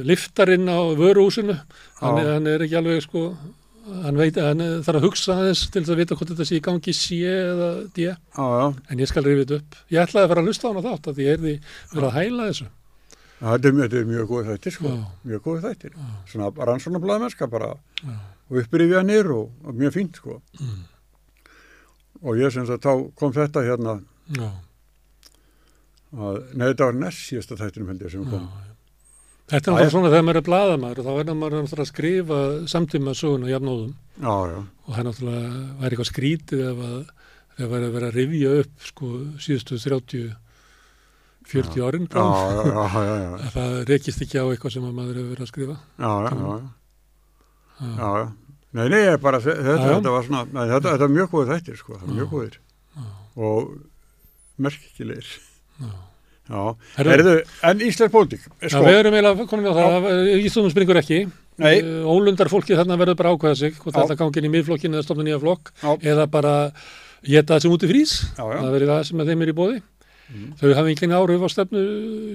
liftarinn 0.06 0.70
á 0.70 0.78
vöruhúsinu. 0.94 1.56
Hann, 1.98 2.20
hann 2.22 2.46
er 2.46 2.62
ekki 2.62 2.78
alveg 2.78 3.02
sko 3.02 3.32
hann 4.04 4.18
veit 4.18 4.38
hann 4.40 4.62
þarf 4.86 4.98
að 5.00 5.04
hugsa 5.06 5.36
aðeins 5.36 5.66
til 5.70 5.82
þess 5.82 5.94
að 5.94 6.00
vita 6.02 6.16
hvort 6.18 6.32
þetta 6.32 6.46
sé 6.48 6.58
í 6.58 6.64
gangi 6.64 6.94
C 6.96 7.20
eða 7.30 7.68
D. 7.96 8.08
Já, 8.08 8.16
já, 8.36 8.66
en 8.90 9.02
ég 9.02 9.10
skal 9.10 9.24
rifið 9.26 9.44
þetta 9.44 9.60
upp. 9.60 9.78
Ég 9.94 10.02
ætlaði 10.02 10.26
að 10.26 10.32
fara 10.32 10.42
að 10.42 10.50
hlusta 10.50 10.66
á 10.66 10.70
hana 10.72 10.84
þátt 10.86 11.10
að 11.12 11.22
ég 11.22 11.36
er 11.36 11.42
því 11.44 11.54
verið 11.92 12.08
að 12.08 12.16
hæla 12.18 12.48
þessu. 12.50 12.68
Já, 13.36 13.46
Þetta 13.52 13.68
er, 13.68 13.94
er 14.00 14.06
mjög 14.08 14.30
góð 14.30 14.46
þættir 14.50 14.74
sko, 14.78 14.92
mjög 15.28 15.42
góð 15.44 15.64
þættir. 15.66 15.96
Svona 16.30 16.50
rannsónablaða 16.70 17.24
mennska 17.26 17.48
bara. 17.52 17.74
Já. 18.00 18.14
og 18.46 18.60
upprifjanir 18.62 19.30
og, 19.34 19.50
og 19.66 19.74
mjög 19.74 19.96
fínt 19.96 20.20
sko. 20.20 20.38
Mm. 20.60 20.84
Og 22.22 22.38
ég 22.40 22.52
sem 22.54 22.66
sagt, 22.68 22.86
þá 22.86 23.10
kom 23.18 23.34
þetta 23.34 23.64
hérna, 23.66 23.98
Já, 24.36 24.48
að, 26.16 26.38
þetta 26.54 26.88
var 26.88 26.96
næst 27.02 27.26
síðasta 27.28 27.58
þættinum 27.60 27.92
held 27.92 28.06
ég 28.06 28.14
sem 28.14 28.24
já, 28.24 28.30
kom. 28.32 28.46
Þetta 29.46 29.70
er 29.70 29.74
náttúrulega 29.76 29.92
svona 29.94 30.10
þegar 30.10 30.24
maður 30.26 30.40
er 30.40 30.46
blaðamaður 30.46 31.00
og 31.00 31.06
þá 31.06 31.12
verður 31.16 31.36
maður 31.38 31.60
náttúrulega 31.60 31.84
að 31.86 31.90
skrifa 31.92 32.38
samtíma 32.72 33.12
söguna 33.14 33.50
jafnóðum. 33.52 33.92
Já, 34.16 34.34
já, 34.50 34.56
og 34.58 34.88
það 34.90 34.98
er 35.02 35.06
náttúrulega 35.10 35.50
væri 35.82 35.94
eitthvað 35.96 36.10
skrítið 36.10 36.64
ef 36.70 36.80
að 36.86 36.96
þegar 37.56 37.70
væri 37.74 37.86
að 37.86 37.94
vera 37.96 38.08
að 38.10 38.18
rifja 38.18 38.56
upp 38.62 38.88
sko 38.90 39.12
síðustu 39.46 39.78
30 39.84 40.26
40 41.46 41.84
árin 41.86 42.08
það 43.54 43.76
rekist 43.92 44.24
ekki 44.26 44.42
á 44.42 44.46
eitthvað 44.50 44.74
sem 44.74 44.88
að 44.88 44.96
maður 44.98 45.20
hefur 45.20 45.30
verið 45.30 45.46
að 45.46 45.52
skrifa. 45.52 45.78
Já, 45.94 46.10
já, 46.26 46.32
já, 46.42 46.58
Já. 47.76 48.10
Nei, 48.76 48.88
nei, 48.92 49.02
bara, 49.22 49.38
þetta, 49.40 49.76
þetta 49.78 50.12
var 50.12 50.26
svona, 50.26 50.42
nei, 50.52 50.64
þetta, 50.72 50.92
þetta 50.96 51.06
er 51.06 51.12
mjög 51.14 51.30
góð 51.32 51.50
þættir 51.52 51.78
sko, 51.80 51.96
það 52.00 52.08
er 52.08 52.16
mjög 52.18 52.32
Já. 52.96 53.04
og 53.46 53.70
merkilegir. 54.66 55.30
Já. 55.80 55.90
Herðu, 56.96 57.34
en 57.66 57.82
Íslands 57.86 58.12
pólitík, 58.14 58.44
Já, 58.62 58.68
sko, 58.70 58.84
við 58.86 59.00
erum 59.00 59.16
eiginlega 59.18 59.48
komin 59.50 59.66
á 59.66 59.74
það, 59.74 60.06
Íslandum 60.46 60.74
springur 60.74 61.00
ekki. 61.00 61.18
Nei. 61.56 61.72
Eh, 61.80 62.04
Ólundar 62.06 62.50
fólki 62.52 62.76
þarna 62.76 62.98
verður 63.00 63.18
bara 63.18 63.32
að 63.32 63.38
ákveða 63.38 63.58
sig 63.62 63.80
hvort 63.80 63.96
þetta 63.96 64.18
gangi 64.20 64.42
inn 64.42 64.48
í 64.50 64.54
miðflokkin 64.54 64.94
eða 64.94 65.06
stofna 65.08 65.26
nýja 65.26 65.40
flokk 65.42 65.72
Já. 65.80 65.90
eða 66.12 66.26
bara 66.30 66.54
geta 67.26 67.56
það 67.56 67.62
sem 67.64 67.76
út 67.76 67.86
í 67.86 67.90
frís. 67.90 68.16
Já, 68.36 68.44
já. 68.44 68.58
það 68.60 68.74
verður 68.76 68.92
það 68.92 69.04
sem 69.08 69.22
að 69.24 69.30
þeim 69.32 69.44
er 69.46 69.52
í 69.52 69.56
bóði 69.56 69.78
þau 70.58 70.72
hafa 70.74 70.90
engin 70.90 71.14
áhrif 71.14 71.44
á 71.46 71.48
stefnu 71.52 71.82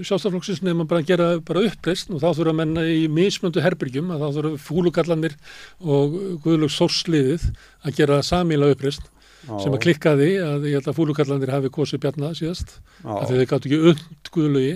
sjálfstaflokksins 0.07 0.61
bara 0.63 1.01
að 1.01 1.09
gera 1.09 1.27
bara 1.43 1.63
uppreist 1.67 2.11
og 2.11 2.21
þá 2.23 2.29
þurfa 2.37 2.53
menna 2.55 2.85
í 2.87 3.07
mismöndu 3.11 3.63
herbyrgjum 3.63 4.13
að 4.15 4.23
þá 4.23 4.37
þurfa 4.37 4.61
fúlugallanir 4.63 5.35
og 5.83 6.15
guðlögs 6.45 6.77
sórsliðið 6.79 7.49
að 7.83 7.97
gera 7.99 8.21
samíla 8.23 8.71
uppreist 8.71 9.03
sem 9.47 9.73
að 9.73 9.81
klikkaði 9.85 10.29
að 10.45 10.69
ég 10.69 10.77
held 10.79 10.91
að 10.91 10.99
fúlugallanir 10.99 11.53
hafi 11.55 11.73
kosið 11.73 12.03
bjarna 12.05 12.33
síðast 12.37 12.77
af 13.03 13.27
því 13.29 13.41
þau 13.41 13.49
gáttu 13.53 13.71
ekki 13.71 13.81
und 13.91 14.31
guðlögi 14.35 14.75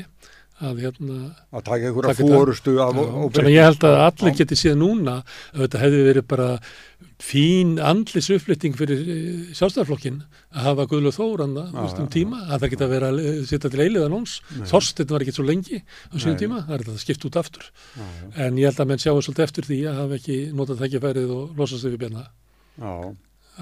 að 0.63 0.77
hérna 0.85 1.15
að 1.51 1.63
taka 1.67 1.89
einhverja 1.89 2.13
þetta. 2.15 2.35
fórustu 2.39 2.73
af 2.79 2.99
sem 3.35 3.49
ég 3.51 3.65
held 3.67 3.83
að 3.83 3.95
allir 4.05 4.35
geti 4.39 4.57
síðan 4.59 4.79
núna 4.79 5.15
að 5.51 5.65
þetta 5.65 5.81
hefði 5.81 6.05
verið 6.05 6.27
bara 6.31 6.47
fín 7.23 7.75
andlis 7.79 8.29
uppflytting 8.31 8.75
fyrir 8.75 9.01
sjálfstæðarflokkin 9.55 10.21
að 10.55 10.65
hafa 10.67 10.85
Guðlaug 10.91 11.15
Þóranna 11.15 11.65
um 11.71 12.09
tíma, 12.11 12.41
að 12.47 12.65
það 12.65 12.73
geta 12.73 12.89
verið 12.91 13.07
að 13.07 13.45
setja 13.51 13.71
til 13.71 13.83
eiliðan 13.85 14.15
hans, 14.17 14.37
Þorsteinn 14.71 15.13
var 15.13 15.23
ekki 15.23 15.35
svo 15.35 15.45
lengi 15.47 15.79
á 15.79 16.15
síðan 16.15 16.41
tíma, 16.43 16.63
það 16.67 16.75
er 16.75 16.85
þetta 16.89 17.03
skipt 17.05 17.27
út 17.29 17.39
aftur. 17.39 17.69
Já, 17.95 18.03
já, 18.03 18.27
en 18.47 18.59
ég 18.59 18.67
held 18.69 18.83
að 18.83 18.91
menn 18.91 19.03
sjáu 19.03 19.15
svolítið 19.21 19.47
eftir 19.47 19.69
því 19.69 19.79
að 19.91 20.01
hafa 20.01 20.19
ekki 20.19 20.39
notað 20.55 20.83
tækifærið 20.83 21.35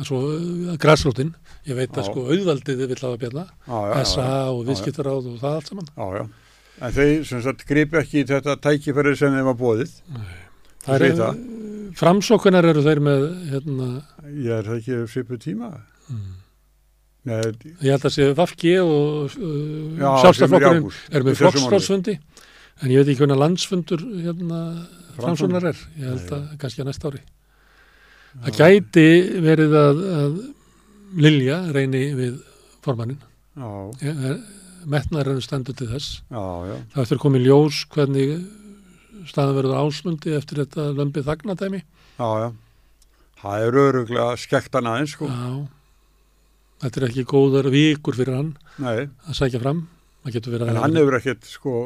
uh, 0.02 0.78
græsrótin, 0.82 1.34
ég 1.70 1.78
veit 1.78 1.98
að 1.98 2.07
sko 2.10 2.26
auðvaldið 2.34 2.86
vill 2.90 3.02
hafa 3.02 3.20
já, 3.68 4.06
SA 4.10 4.30
og 4.52 4.64
viðskiptaráð 4.70 5.28
og 5.34 5.41
það 5.41 5.57
allt 5.60 5.72
saman. 5.72 5.91
Já, 5.94 6.07
já. 6.20 6.24
En 6.84 6.95
þeir 6.95 7.26
sem 7.30 7.41
sagt 7.45 7.68
gripi 7.70 7.99
ekki 8.02 8.24
í 8.24 8.28
þetta 8.28 8.56
tækifæri 8.64 9.14
sem 9.20 9.36
þeim 9.36 9.49
var 9.52 9.60
bóðið. 9.60 9.91
það 10.84 11.06
er, 11.07 11.20
framsókunar 11.99 12.65
eru 12.72 12.82
þeir 12.86 13.03
með 13.06 13.28
hérna, 13.52 13.90
Ég 14.34 14.56
er 14.57 14.65
það 14.72 14.80
ekki 14.80 14.98
svipu 15.14 15.38
tíma. 15.38 15.70
mm. 16.10 16.32
Nei, 17.24 17.38
Ég 17.80 17.94
held 17.94 18.03
að 18.10 18.11
sé 18.18 18.26
Vafki 18.36 18.74
og 18.84 19.30
uh, 19.38 19.94
já, 19.95 20.10
sjálfstæðarflokkurinn 20.26 20.82
ágúst. 20.84 21.06
er 21.14 21.24
með 21.24 21.38
flokksflótsfundi 21.40 22.18
en 22.18 22.91
ég 22.91 22.99
veit 22.99 23.14
ekki 23.14 23.22
hvernig 23.22 23.40
landsfundur 23.40 24.02
hérna, 24.26 24.60
framsóknar 25.15 25.70
er. 25.70 25.80
Ég 26.02 26.10
held 26.10 26.34
að 26.36 26.49
kannski 26.60 26.84
að 26.84 26.90
næsta 26.90 27.14
ári 27.14 27.22
það 28.41 28.60
gæti 28.60 29.07
verið 29.45 29.77
að, 29.77 30.03
að 30.23 30.41
Lilja 31.14 31.60
reyni 31.76 32.03
við 32.18 32.41
formannin 32.81 33.22
Já, 33.53 34.38
metnar 34.89 35.30
er 35.30 35.41
stendur 35.45 35.76
til 35.77 35.88
þess 35.91 36.23
já, 36.26 36.43
já, 36.68 36.76
það 36.95 37.03
eftir 37.05 37.22
komið 37.22 37.45
ljós 37.47 37.84
hvernig 37.93 38.34
staðan 39.30 39.57
verður 39.60 39.80
ásmundi 39.84 40.34
eftir 40.35 40.64
þetta 40.64 40.89
lömpið 40.97 41.30
þagnadæmi 41.30 41.84
já, 41.84 42.30
já. 42.43 42.49
Það 43.43 43.65
er 43.68 43.77
öruglega 43.81 44.38
skektan 44.39 44.88
aðeins, 44.88 45.14
sko. 45.18 45.27
Já. 45.27 45.68
þetta 46.85 47.01
er 47.01 47.07
ekki 47.10 47.26
góðar 47.27 47.69
vikur 47.73 48.18
fyrir 48.18 48.39
hann 48.39 48.53
Nei, 48.81 49.10
að 49.27 49.38
sækja 49.38 49.61
fram 49.64 49.85
en 50.23 50.80
hann 50.80 50.95
hefur 50.95 51.18
ekkert, 51.19 51.45
sko, 51.51 51.77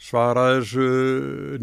svarað 0.00 0.58
þessu 0.58 0.88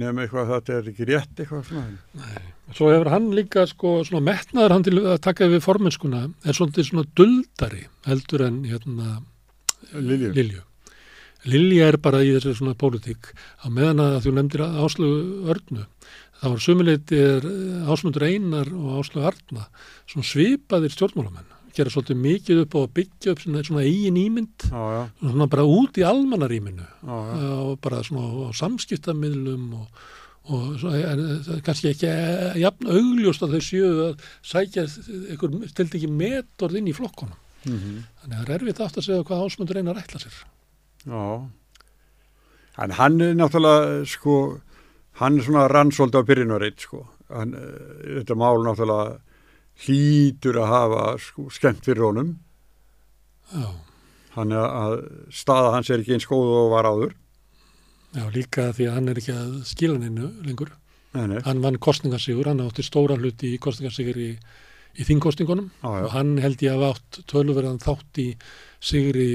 nefnum 0.01 0.23
eitthvað 0.23 0.47
að 0.47 0.53
þetta 0.55 0.77
er 0.79 0.87
ekki 0.91 1.07
rétt 1.11 1.43
eitthvað 1.43 1.67
svona. 1.67 2.31
Svo 2.77 2.91
hefur 2.93 3.11
hann 3.11 3.29
líka 3.35 3.65
sko 3.69 3.99
svona 4.07 4.23
metnaður 4.31 4.75
hann 4.75 4.85
til 4.87 4.97
að 5.01 5.21
taka 5.25 5.49
við 5.51 5.63
formennskuna 5.65 6.25
er 6.45 6.57
svolítið 6.57 6.87
svona 6.87 7.07
duldari 7.17 7.85
heldur 8.07 8.45
en 8.47 8.61
hérna 8.69 9.21
Lilju. 9.91 10.31
Lilju. 10.31 10.61
Lilja 11.51 11.87
er 11.89 11.97
bara 11.97 12.21
í 12.21 12.35
þessu 12.35 12.53
svona 12.59 12.77
pólitík. 12.77 13.31
Á 13.65 13.67
meðan 13.73 14.03
að 14.03 14.19
þú 14.27 14.33
nefndir 14.37 14.61
Áslögu 14.61 15.49
Örnu 15.51 15.87
þá 16.41 16.45
var 16.49 16.61
sumuleiti 16.61 17.17
er 17.21 17.47
Ásmundur 17.89 18.25
Einar 18.25 18.69
og 18.73 19.01
Áslögu 19.01 19.27
Arna 19.29 19.65
svona 20.09 20.27
svipaðir 20.27 20.93
stjórnmálamenn. 20.93 21.49
Gera 21.71 21.91
svolítið 21.93 22.17
mikið 22.19 22.61
upp 22.65 22.73
á 22.75 22.79
að 22.81 22.93
byggja 22.97 23.33
upp 23.33 23.43
svona, 23.45 23.83
eigin 23.85 24.17
ímynd 24.19 24.65
Já, 24.67 24.81
já, 24.91 25.03
svona 25.21 25.47
bara 25.53 25.63
út 25.63 25.99
í 26.01 26.03
almannaríminu. 26.03 26.87
Og 27.07 27.77
bara 27.83 28.01
svona 28.03 28.49
á 28.51 28.51
samskiptamidlum 28.57 29.69
og, 29.79 30.01
og 30.49 30.83
en, 30.89 31.21
það 31.45 31.53
er 31.55 31.63
kannski 31.65 31.91
ekki 31.91 32.11
jafn 32.61 32.89
augljóst 32.89 33.43
að 33.45 33.55
þau 33.55 33.63
séu 33.67 33.89
að 34.07 34.25
sækja 34.51 34.87
einhver 35.29 35.69
stilt 35.69 35.97
ekki 35.99 36.09
metorð 36.09 36.79
inn 36.79 36.89
í 36.89 36.95
flokkonum. 36.97 37.37
Mm 37.61 37.77
Þannig 38.21 38.37
að 38.37 38.41
það 38.41 38.41
er 38.41 38.53
erfitt 38.55 38.79
aftur 38.81 39.01
að 39.01 39.05
segja 39.05 39.25
hvað 39.29 39.43
ásmundur 39.45 39.77
einar 39.77 39.99
ætla 40.01 40.21
sér. 40.21 40.37
Já. 41.05 41.25
En 42.81 42.91
hann 42.97 43.21
er 43.21 43.35
náttúrulega, 43.37 44.05
sko, 44.09 44.35
hann 45.21 45.37
er 45.37 45.45
svona 45.45 45.67
rannsóld 45.69 46.15
á 46.17 46.21
byrjunarreitt, 46.25 46.79
sko. 46.81 47.05
Hann, 47.29 47.53
eh, 47.53 48.21
þetta 48.21 48.35
mál 48.35 48.65
náttúrulega 48.65 49.19
hlýtur 49.85 50.57
að 50.61 50.71
hafa 50.73 51.05
sko, 51.21 51.49
skemmt 51.49 51.85
fyrir 51.85 52.07
honum. 52.09 52.35
Já, 53.53 53.69
Hann 54.31 54.53
er 54.55 54.63
að 54.63 54.93
staða 55.35 55.73
hans 55.75 55.89
er 55.91 55.99
ekki 55.99 56.15
eins 56.15 56.27
góð 56.29 56.51
og 56.55 56.69
var 56.71 56.87
áður. 56.87 57.15
Já, 58.15 58.25
líka 58.35 58.69
því 58.75 58.87
að 58.89 58.95
hann 58.97 59.11
er 59.11 59.21
ekki 59.21 59.35
að 59.35 59.53
skila 59.69 59.99
neinu 60.01 60.31
lengur. 60.45 60.73
Nei, 61.11 61.25
nei, 61.27 61.39
Hann 61.43 61.59
vann 61.63 61.79
kostningarsigur, 61.83 62.47
hann 62.47 62.63
átti 62.63 62.85
stóra 62.87 63.17
hluti 63.19 63.49
í 63.55 63.59
kostningarsigur 63.59 64.19
í, 64.21 64.29
í 64.95 65.07
þingkostingunum 65.07 65.67
já, 65.81 65.89
já, 65.89 66.05
og 66.05 66.13
hann 66.15 66.37
held 66.39 66.63
ég 66.63 66.77
að 66.77 66.85
átt 66.87 67.19
töluverðan 67.31 67.81
þátt 67.83 68.21
í 68.23 68.27
sigri 68.81 69.27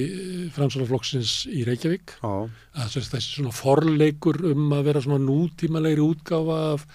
framsvonarflokksins 0.57 1.35
í 1.53 1.67
Reykjavík. 1.69 2.17
já, 2.23 2.33
að 2.81 2.95
þessi, 2.95 3.11
þessi 3.13 3.37
svona 3.37 3.53
forleikur 3.57 4.41
um 4.55 4.73
að 4.73 4.89
vera 4.89 5.05
svona 5.05 5.21
nútímalegri 5.27 6.07
útgáfa 6.07 6.57
af, 6.73 6.89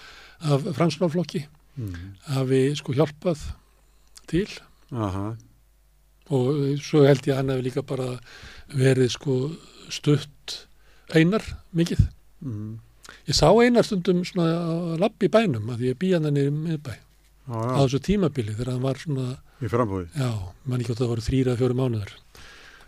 af 0.50 0.66
fransunarflokki 0.80 1.46
mm, 1.46 2.10
hafi 2.34 2.64
sko 2.82 2.98
hjálpað 2.98 3.46
til. 4.34 4.48
Aha, 4.92 5.30
og 6.32 6.60
svo 6.82 7.06
held 7.06 7.26
ég 7.28 7.36
að 7.36 7.42
hann 7.42 7.54
hefði 7.54 7.68
líka 7.70 7.86
bara 7.86 8.10
verið 8.74 9.14
sko 9.14 9.38
stutt 9.92 10.64
einar 11.20 11.44
mikið. 11.76 12.02
mm, 12.46 12.72
Ég 13.28 13.36
sá 13.36 13.48
einar 13.52 13.84
stundum 13.86 14.22
svona 14.26 14.46
að 14.72 15.00
lappi 15.04 15.28
í 15.28 15.32
bænum 15.34 15.70
að 15.74 15.82
ég 15.90 15.98
býja 16.00 16.20
hann 16.22 16.38
í 16.38 16.46
miðbæ. 16.50 16.94
Á 17.52 17.54
já, 17.58 17.76
þessu 17.84 18.00
tímabili 18.06 18.54
þegar 18.56 18.72
hann 18.76 18.84
var 18.86 19.00
svona, 19.02 19.26
í 19.62 19.68
frambúði. 19.68 20.08
já, 20.16 20.30
mann 20.66 20.80
ekki 20.80 20.92
hvort 20.94 21.02
það 21.02 21.10
voru 21.12 21.26
þrýra, 21.26 21.56
fjóri 21.60 21.76
mánuður 21.78 22.12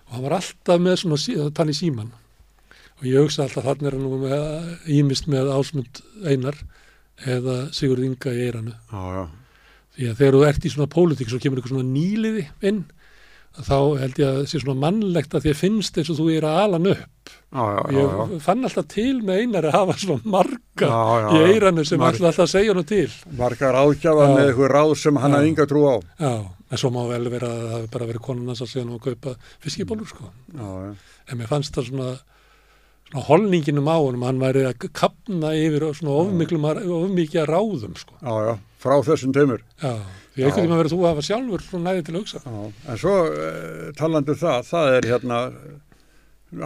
og 0.08 0.14
hann 0.14 0.24
var 0.24 0.36
alltaf 0.38 0.80
með 0.80 0.96
svona 1.02 1.18
að 1.44 1.54
tann 1.58 1.72
í 1.74 1.76
síman 1.76 2.12
og 2.14 3.04
ég 3.10 3.18
hugsa 3.26 3.44
alltaf 3.48 3.66
þannig 3.66 3.88
er 3.90 3.98
hann 3.98 4.06
nú 4.06 4.20
með, 4.22 4.44
ímist 4.94 5.28
með 5.28 5.50
ásmund 5.58 6.02
einar 6.24 6.56
eða 7.26 7.58
Sigurð 7.76 8.06
Inga 8.08 8.32
í 8.34 8.44
eiranu 8.46 8.76
Já, 8.94 9.02
já, 9.18 9.24
því 9.98 10.08
að 10.12 10.18
þegar 10.22 10.38
þú 10.38 10.44
ert 10.48 10.66
í 10.70 10.74
svona 10.76 10.92
pólitík 10.94 11.30
svo 11.34 11.40
kemur 11.44 11.60
eitthvað 11.60 11.74
svona 11.76 11.90
nýliði 11.92 12.46
inn 12.70 12.84
þá 13.54 13.78
held 14.02 14.20
ég 14.20 14.28
að 14.28 14.38
það 14.40 14.48
sé 14.50 14.62
svona 14.64 14.82
mannlegt 14.82 15.36
að 15.38 15.46
þér 15.48 15.58
finnst 15.60 15.98
eins 16.00 16.10
og 16.10 16.18
þú 16.18 16.30
er 16.34 16.48
að 16.50 16.60
ala 16.64 16.80
hann 16.80 16.90
upp 16.94 17.34
já, 17.54 17.64
já, 17.64 17.82
já, 17.94 18.24
ég 18.34 18.42
fann 18.42 18.66
alltaf 18.66 18.88
til 18.90 19.22
með 19.22 19.44
einar 19.44 19.68
að 19.70 19.78
hafa 19.78 19.98
svona 20.02 20.34
marga 20.36 20.90
í 20.90 21.38
já. 21.38 21.46
eiranu 21.52 21.86
sem 21.86 22.02
ætla 22.02 22.32
alltaf 22.32 22.48
að 22.48 22.52
segja 22.56 22.74
hann 22.74 22.90
til 22.90 23.08
Margar 23.38 23.78
Já. 23.78 24.16
með 24.18 24.44
eitthvað 24.48 24.74
ráð 24.74 24.94
sem 25.04 25.22
hann 25.22 25.38
hafði 25.38 25.52
inga 25.54 25.68
trú 25.70 25.84
á. 25.86 25.96
Já, 26.18 26.34
en 26.74 26.82
svo 26.82 26.92
má 26.96 27.02
vel 27.12 27.30
vera 27.30 27.52
að 27.52 27.62
það 27.62 27.76
hafi 27.78 27.92
bara 27.94 28.10
verið 28.10 28.26
konan 28.26 28.50
hans 28.52 28.64
að 28.66 28.72
segja 28.72 28.86
hann 28.86 28.98
að 28.98 29.04
kaupa 29.06 29.36
fiskibólur 29.64 30.10
sko. 30.10 30.32
En 30.58 31.40
mér 31.40 31.52
fannst 31.52 31.78
það 31.78 31.92
svona 31.92 32.10
holninginum 33.14 33.86
á 33.90 33.96
honum, 34.02 34.24
hann 34.26 34.40
væri 34.42 34.64
að 34.68 34.88
kapna 34.98 35.52
yfir 35.58 35.86
svona 35.94 36.16
ofmiklum, 36.24 36.66
ofmikið 36.66 37.46
ráðum 37.50 37.96
sko. 38.00 38.16
já, 38.22 38.34
já, 38.50 38.54
frá 38.82 38.96
þessum 39.06 39.34
tömur. 39.36 39.62
Já, 39.82 39.94
því 40.34 40.46
einhvern 40.48 40.66
tíma 40.68 40.80
verið 40.82 40.96
þú 40.96 41.02
að 41.04 41.12
hafa 41.12 41.26
sjálfur 41.28 41.66
svona 41.68 41.92
næði 41.92 42.06
til 42.08 42.16
að 42.16 42.20
hugsa. 42.24 42.42
Já, 42.46 42.64
en 42.90 43.02
svo 43.04 43.14
uh, 43.30 43.92
talandi 44.00 44.34
um 44.34 44.40
það, 44.42 44.66
það 44.72 44.96
er 44.98 45.10
hérna, 45.12 45.42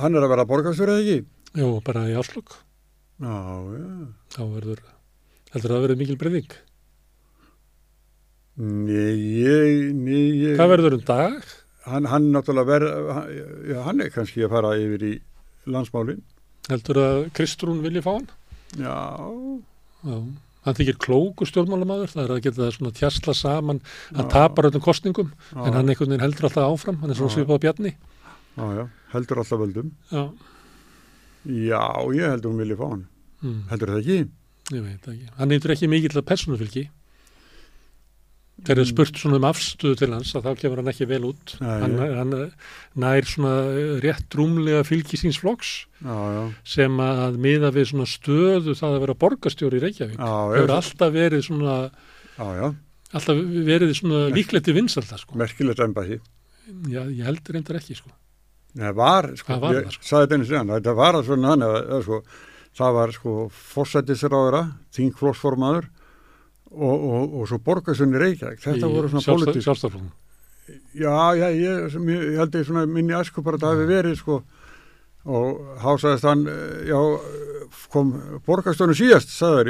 hann 0.05 0.15
er 0.15 0.23
að 0.27 0.33
vera 0.35 0.47
borgarstjóri 0.53 0.95
eða 0.95 1.03
ekki? 1.03 1.27
Jú, 1.57 1.73
bara 1.83 2.05
í 2.07 2.15
áslokk, 2.19 2.55
Já, 3.17 3.35
já. 3.73 3.91
þá 4.37 4.41
verður, 4.53 4.81
heldur 5.51 5.71
það 5.73 5.77
að 5.79 5.85
verið 5.87 6.01
mikil 6.03 6.17
breyðing. 6.21 6.57
Nei, 8.57 9.13
ég, 9.43 9.91
nei, 9.93 10.23
ég, 10.41 10.55
Hvað 10.57 10.71
verður 10.73 10.95
um 10.97 11.03
dag? 11.05 11.35
hann, 11.87 12.07
hann 12.09 12.31
náttúrulega 12.33 12.67
verð, 12.71 13.11
hann, 13.13 13.27
já, 13.69 13.77
hann 13.85 14.01
er 14.03 14.09
kannski 14.15 14.43
að 14.47 14.53
fara 14.55 14.71
yfir 14.81 15.03
í 15.07 15.11
landsmálin. 15.69 16.23
Heldur 16.68 16.99
að 16.99 17.18
Kristrún 17.38 17.81
vilji 17.85 18.02
fá 18.03 18.11
hann? 18.18 18.27
Já, 18.77 18.95
Já, 20.07 20.18
hann 20.68 20.76
þykir 20.77 20.98
klókur 20.99 21.48
stjórnmálamæður, 21.49 22.11
það 22.11 22.23
er 22.26 22.34
að 22.35 22.41
geta 22.44 22.61
það 22.65 22.73
svona 22.76 22.91
tjastla 22.98 23.34
saman, 23.39 23.80
hann 24.11 24.27
Já. 24.27 24.31
tapar 24.34 24.68
öllum 24.69 24.84
kostningum, 24.84 25.30
já, 25.53 25.61
en 25.64 25.73
hann 25.77 25.89
einhvern 25.94 26.11
veginn 26.11 26.26
heldur 26.26 26.49
alltaf 26.49 26.68
áfram, 26.68 26.99
hann 27.02 27.14
er 27.14 27.19
svona 27.19 27.34
svipað 27.34 27.57
á 27.57 27.64
bjarni. 27.64 27.94
já, 28.57 28.65
já, 28.81 28.84
heldur 29.14 29.41
alltaf 29.44 29.60
völdum. 29.64 29.91
Já, 30.11 30.26
Já, 31.48 31.81
ég 32.11 32.27
heldur 32.34 32.52
hún 32.52 32.60
vilja 32.60 32.76
fá 32.76 32.88
hann. 32.91 33.06
mm. 33.41 33.60
Heldur 33.72 33.94
það 33.94 33.99
ekki? 34.03 34.18
Ég 34.76 34.81
veit 34.84 35.06
ekki. 35.07 35.27
Hann 35.38 35.48
nýtur 35.53 35.72
ekki 35.72 35.88
mikill 35.88 36.18
að 36.19 36.26
persónufylgi. 36.27 36.81
Þegar 38.65 38.79
er 38.81 38.88
spurt 38.89 39.19
svona 39.21 39.38
um 39.38 39.45
afstöðu 39.45 39.97
til 39.99 40.07
hans 40.15 40.31
að 40.35 40.47
þá 40.47 40.61
kemur 40.63 40.79
hann 40.81 40.89
ekki 40.89 41.05
vel 41.07 41.19
út. 41.29 41.51
Nei, 41.61 41.75
hann, 41.84 41.93
já. 42.01 42.13
hann 42.17 42.31
nær 43.03 43.27
svona 43.29 43.51
rétt 44.01 44.34
rúmlega 44.39 44.79
fylgi 44.88 45.19
síns 45.21 45.38
flokks 45.43 45.73
Já, 46.01 46.15
já, 46.34 46.41
sem 46.65 46.97
að 47.03 47.38
miða 47.43 47.69
við 47.75 47.85
svona 47.91 48.07
stöðu 48.09 48.73
það 48.79 48.95
að 48.97 49.03
vera 49.05 49.15
borgarstjóri 49.21 49.77
í 49.77 49.84
Reykjavík. 49.85 50.17
já, 50.17 50.31
Hefur 50.57 50.73
já, 50.73 50.77
alltaf 50.79 51.13
verið 51.13 51.45
svona, 51.45 51.75
já, 52.34 52.47
já, 52.57 52.67
alltaf 53.21 53.43
verið 53.69 53.93
svona 54.01 54.23
líklegt 54.34 54.71
í 54.73 54.75
vinsalda 54.79 55.19
sko. 55.21 55.38
merkilegt 55.38 55.84
embæði. 55.85 56.17
Já, 56.89 57.03
ég 57.05 57.23
heldur 57.29 57.55
reyndar 57.59 57.77
ekki 57.79 57.95
sko. 58.01 58.09
Nei, 58.77 58.89
var, 58.97 59.29
sko, 59.38 59.53
Hvað 59.53 59.61
var 59.67 59.77
ég 59.77 59.85
það, 59.88 59.93
sko? 59.99 60.09
sagði 60.09 60.25
þetta 60.25 60.38
einu 60.41 60.49
síðan, 60.49 60.73
þetta 60.79 60.97
var 60.97 61.15
að 61.21 61.29
svona 61.29 61.53
þannig 61.53 61.75
að, 61.77 61.77
að 61.93 62.03
sko, 62.09 62.19
það 62.81 62.97
var 62.97 63.13
sko 63.15 63.38
fórsættisráðara, 63.75 64.63
þingflóksformaður 64.97 65.88
og, 66.72 66.95
og, 66.95 67.35
og 67.41 67.49
svo 67.49 67.60
borgarsunni 67.64 68.19
Reykjavík, 68.22 68.61
þetta 68.64 68.91
voru 68.91 69.11
svona. 69.11 69.56
Sjálfstaflóknum. 69.56 70.11
Já, 70.98 71.15
já, 71.38 71.48
ég, 71.56 71.84
ég, 71.95 71.98
ég 72.11 72.39
held 72.41 72.56
ég 72.60 72.68
svona 72.68 72.85
minni 72.89 73.15
æsku 73.15 73.44
bara 73.45 73.60
að 73.60 73.64
það 73.64 73.76
hefði 73.77 73.91
verið 73.94 74.18
sko 74.19 74.41
og 75.27 75.77
hásaðist 75.83 76.23
hann, 76.27 76.47
eh, 76.47 76.87
já, 76.89 77.01
kom 77.91 78.09
borgarstönu 78.47 78.95
síðast, 78.97 79.29
sagður, 79.31 79.69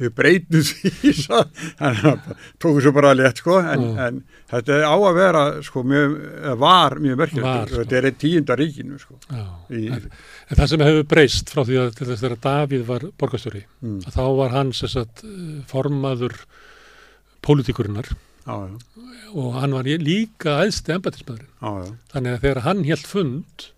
við 0.00 0.10
breytum 0.16 0.62
sagði, 1.24 1.70
hann 1.80 2.20
tóku 2.62 2.80
svo 2.84 2.92
bara 2.96 3.10
létt 3.16 3.40
sko, 3.42 3.58
en, 3.60 3.82
Mm. 3.84 3.98
en 4.06 4.20
þetta 4.50 4.78
á 4.88 4.94
að 4.96 5.16
vera 5.18 5.42
sko, 5.66 5.82
mjög, 5.84 6.14
var 6.60 6.96
mjög 7.04 7.18
merkilegt, 7.20 7.68
sko. 7.72 7.82
þetta 7.82 7.98
er 7.98 8.08
eitt 8.10 8.18
tíunda 8.22 8.56
ríkinu 8.60 8.98
sko. 9.00 9.18
Í- 9.70 9.90
En, 9.92 10.08
en 10.48 10.56
það 10.60 10.68
sem 10.72 10.84
hefur 10.86 11.06
breyst 11.12 11.52
frá 11.52 11.64
því 11.68 11.78
að 11.82 11.94
til 11.98 12.06
þess 12.12 12.24
þegar 12.24 12.40
Davíð 12.48 12.84
var 12.88 13.06
borgarstjóri, 13.20 13.64
Mm. 13.82 13.98
að 14.06 14.16
þá 14.16 14.24
var 14.40 14.50
hann 14.56 14.72
sagt 14.72 15.24
formaður 15.68 16.36
pólitikurinnar 17.44 18.08
og 19.34 19.54
hann 19.60 19.72
var 19.76 19.84
líka 19.84 20.58
æðsti 20.64 20.94
embatismæðurinn. 20.96 21.94
Þannig 22.12 22.34
að 22.36 22.42
þegar 22.44 22.60
hann 22.68 22.84
helt 22.88 23.06
fund 23.08 23.70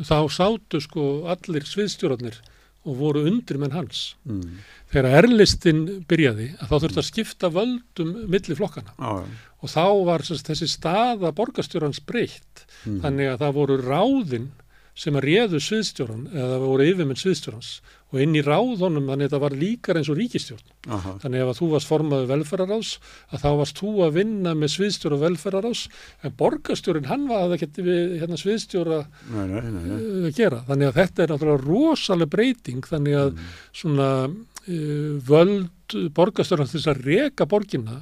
þá 0.00 0.18
sátu 0.32 0.80
sko 0.82 1.04
allir 1.30 1.66
sviðstjórarnir 1.68 2.40
og 2.84 2.98
voru 2.98 3.22
undir 3.28 3.58
menn 3.60 3.72
hans. 3.72 4.14
mm, 4.28 4.58
Þegar 4.92 5.22
erlistin 5.22 5.84
byrjaði 6.08 6.50
að 6.58 6.68
þá 6.68 6.74
þurfti 6.74 7.00
að 7.00 7.08
skipta 7.08 7.50
völdum 7.54 8.10
milli 8.30 8.56
flokkana 8.58 8.92
já, 8.98 9.22
já, 9.22 9.38
og 9.64 9.72
þá 9.72 9.86
var 10.10 10.26
sagt, 10.26 10.50
þessi 10.50 10.68
staða 10.68 11.32
borgarstjórans 11.32 12.02
breytt. 12.04 12.66
Mm, 12.84 13.00
þannig 13.06 13.32
að 13.32 13.40
það 13.44 13.56
voru 13.60 13.78
ráðin 13.80 14.50
sem 14.94 15.16
að 15.18 15.26
réðu 15.26 15.60
sviðstjóran 15.62 16.28
eða 16.30 16.60
voru 16.62 16.86
yfirmenn 16.86 17.18
sviðstjórans 17.18 17.70
og 18.14 18.20
inn 18.22 18.36
í 18.38 18.42
ráðunum 18.46 19.08
þannig 19.10 19.26
að 19.26 19.32
þetta 19.32 19.40
var 19.42 19.56
líkar 19.58 19.98
eins 19.98 20.10
og 20.12 20.18
ríkistjórn 20.20 20.92
aha, 20.94 21.14
þannig 21.24 21.42
að 21.42 21.52
þú 21.58 21.68
varst 21.72 21.90
formaður 21.90 22.28
velferðaráðs 22.30 22.92
að 23.34 23.42
þá 23.42 23.48
varst 23.60 23.80
þú 23.82 23.90
að 24.06 24.14
vinna 24.20 24.52
með 24.60 24.72
sviðstjóra 24.76 25.18
velferðaráðs 25.24 25.82
en 26.22 26.36
borgarstjórin 26.38 27.08
hann 27.10 27.26
var 27.30 27.42
að 27.44 27.54
það 27.56 27.62
geti 27.64 27.86
við 27.88 28.14
hérna, 28.22 28.38
sviðstjóra 28.44 29.00
nei, 29.34 29.44
nei, 29.50 29.68
nei, 29.74 29.90
uh, 29.98 30.30
gera. 30.38 30.62
Þannig 30.70 30.92
að 30.92 30.98
þetta 31.02 31.24
er 31.26 31.34
náttúrulega 31.34 31.66
rosaleg 31.66 32.32
breyting 32.36 32.86
þannig 32.88 33.18
að 33.24 33.30
Mm. 33.34 33.52
svona 33.74 34.08
uh, 34.30 35.12
völd 35.26 35.98
borgarstjóran 36.14 36.70
þess 36.70 36.86
að 36.92 37.02
reka 37.08 37.46
borginna 37.50 37.98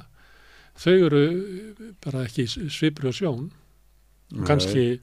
þau 0.77 0.93
eru 1.07 1.23
bara 2.03 2.23
ekki 2.27 2.45
svipri 2.51 3.09
og 3.09 3.17
sjón. 3.17 3.49
Kannski 4.47 4.99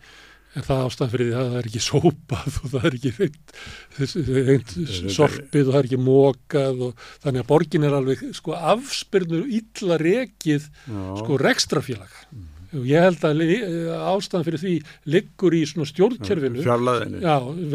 er 0.59 0.66
það 0.66 0.85
ástæðan 0.89 1.10
fyrir 1.12 1.28
því 1.28 1.35
að 1.39 1.48
það 1.48 1.59
er 1.60 1.66
ekki 1.70 1.82
sópað 1.85 2.59
og 2.60 2.70
það 2.72 2.86
er 2.89 2.97
ekki 2.98 3.12
reynd, 3.18 3.52
reynd 4.51 4.72
sorpið 5.14 5.66
og 5.68 5.72
það 5.72 5.81
er 5.81 5.89
ekki 5.89 6.01
mókað 6.02 6.85
og 6.86 7.05
þannig 7.24 7.44
að 7.44 7.51
borgin 7.52 7.86
er 7.86 7.98
alveg 8.01 8.24
sko 8.36 8.56
afspyrnur 8.74 9.51
illa 9.60 9.98
rekið 10.02 10.66
já, 10.66 11.02
sko 11.20 11.39
rekstrafélag 11.44 12.16
og 12.70 12.86
ég 12.86 13.02
held 13.02 13.24
að 13.27 13.40
ástæðan 14.12 14.47
fyrir 14.47 14.62
því 14.62 14.74
liggur 15.10 15.56
í 15.59 15.64
svona 15.66 15.89
stjórnkerfinu. 15.90 16.62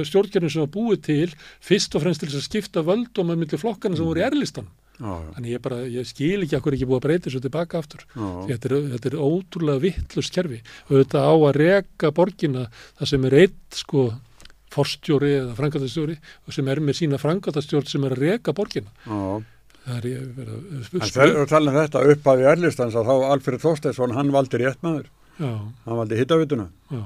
Stjórnkerfinu 0.08 0.52
sem 0.54 0.64
var 0.64 0.72
búið 0.72 1.02
til 1.10 1.34
fyrst 1.64 1.98
og 1.98 2.06
fremst 2.06 2.24
til 2.24 2.30
þess 2.32 2.40
að 2.40 2.48
skipta 2.48 2.84
völdum 2.88 3.34
að 3.34 3.42
myndi 3.42 3.60
flokkana 3.60 4.00
sem 4.00 4.08
voru 4.08 4.24
í 4.24 4.28
erlistan 4.28 4.70
já, 4.70 4.72
já, 4.72 4.85
þannig 5.00 5.50
ég 5.52 5.64
bara, 5.64 5.82
ég 5.92 6.08
skil 6.08 6.46
ekki 6.46 6.60
hverju 6.60 6.78
ekki 6.80 6.88
búið 6.90 7.00
að 7.00 7.08
breyta 7.08 7.28
þessu 7.28 7.42
tilbaka 7.44 7.82
aftur. 7.82 8.06
Þetta 8.16 8.70
er, 8.70 8.76
þetta 8.94 9.10
er 9.12 9.18
ótrúlega 9.20 9.84
vittlust 9.84 10.36
kerfi. 10.36 10.62
Þetta 10.92 11.26
á 11.28 11.34
að 11.36 11.58
reka 11.60 12.14
borgina 12.16 12.68
það 13.00 13.12
sem 13.12 13.28
er 13.30 13.38
eitt 13.44 13.82
sko 13.82 14.06
forstjóri 14.76 15.34
eða 15.40 15.58
frangatastjóri 15.58 16.16
og 16.18 16.56
sem 16.56 16.72
er 16.72 16.82
með 16.84 17.00
sína 17.02 17.20
frangatastjórn 17.22 17.92
sem 17.92 18.08
er 18.08 18.16
að 18.16 18.24
reka 18.26 18.56
borgina. 18.56 18.92
Já. 19.06 19.44
það 19.86 19.98
er 20.00 20.30
verið 20.36 20.54
að 20.56 20.88
þegar 20.90 21.10
spil, 21.12 21.28
við 21.36 21.52
talum 21.52 21.76
þetta 21.76 22.06
upp 22.14 22.30
af 22.32 22.42
í 22.42 22.48
Erlistans 22.52 22.96
að 22.98 23.12
þá 23.12 23.28
Alfred 23.36 23.62
Þorsteinsson, 23.62 24.16
hann 24.18 24.32
valdi 24.34 24.62
rétt 24.62 24.82
maður, 24.86 25.12
já, 25.38 25.52
hann 25.86 26.00
valdi 26.00 26.18
hittavituna, 26.18 26.66
já, 26.90 27.04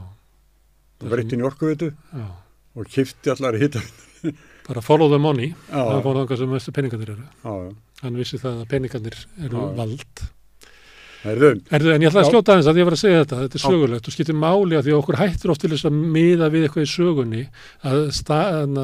það 1.03 1.35
njorkuvitu 1.41 1.91
já. 1.91 2.29
Og 2.77 2.87
kifti 2.87 3.31
allar 3.33 3.57
hittavitu. 3.59 4.31
Bara 4.69 4.83
follow 4.85 5.09
the 5.09 5.21
money, 5.21 5.53
það 5.69 6.01
fór 6.05 6.19
það 6.23 6.41
sem 6.43 6.51
mestu 6.53 6.73
peningarnir 6.75 7.15
eru. 7.15 7.29
Já, 7.43 7.53
já. 7.65 7.71
hann 8.03 8.19
vissi 8.19 8.41
það 8.41 8.59
að 8.59 8.67
peningarnir 8.73 9.23
eru 9.47 9.63
Já. 9.63 9.71
vald. 9.79 10.27
Erðu, 11.19 11.49
en 11.67 11.99
ég 11.99 12.07
ætla 12.07 12.21
að 12.21 12.29
skjóta 12.29 12.53
aðeins 12.53 12.67
að 12.71 12.77
ég 12.79 12.85
var 12.87 12.95
að 12.95 13.01
segja 13.01 13.23
þetta, 13.25 13.37
þetta 13.41 13.57
er 13.57 13.63
sögulegt 13.65 14.05
og 14.07 14.13
skiptir 14.15 14.37
máli 14.39 14.77
að 14.77 14.85
því 14.85 14.93
að 14.93 14.99
okkur 15.01 15.17
hættir 15.19 15.51
oft 15.51 15.63
til 15.65 15.71
þess 15.73 15.87
að 15.89 15.97
miða 16.13 16.47
við 16.53 16.67
eitthvað 16.67 16.85
í 16.85 16.91
sögunni 16.93 17.41
að, 17.89 17.99
að 18.37 18.77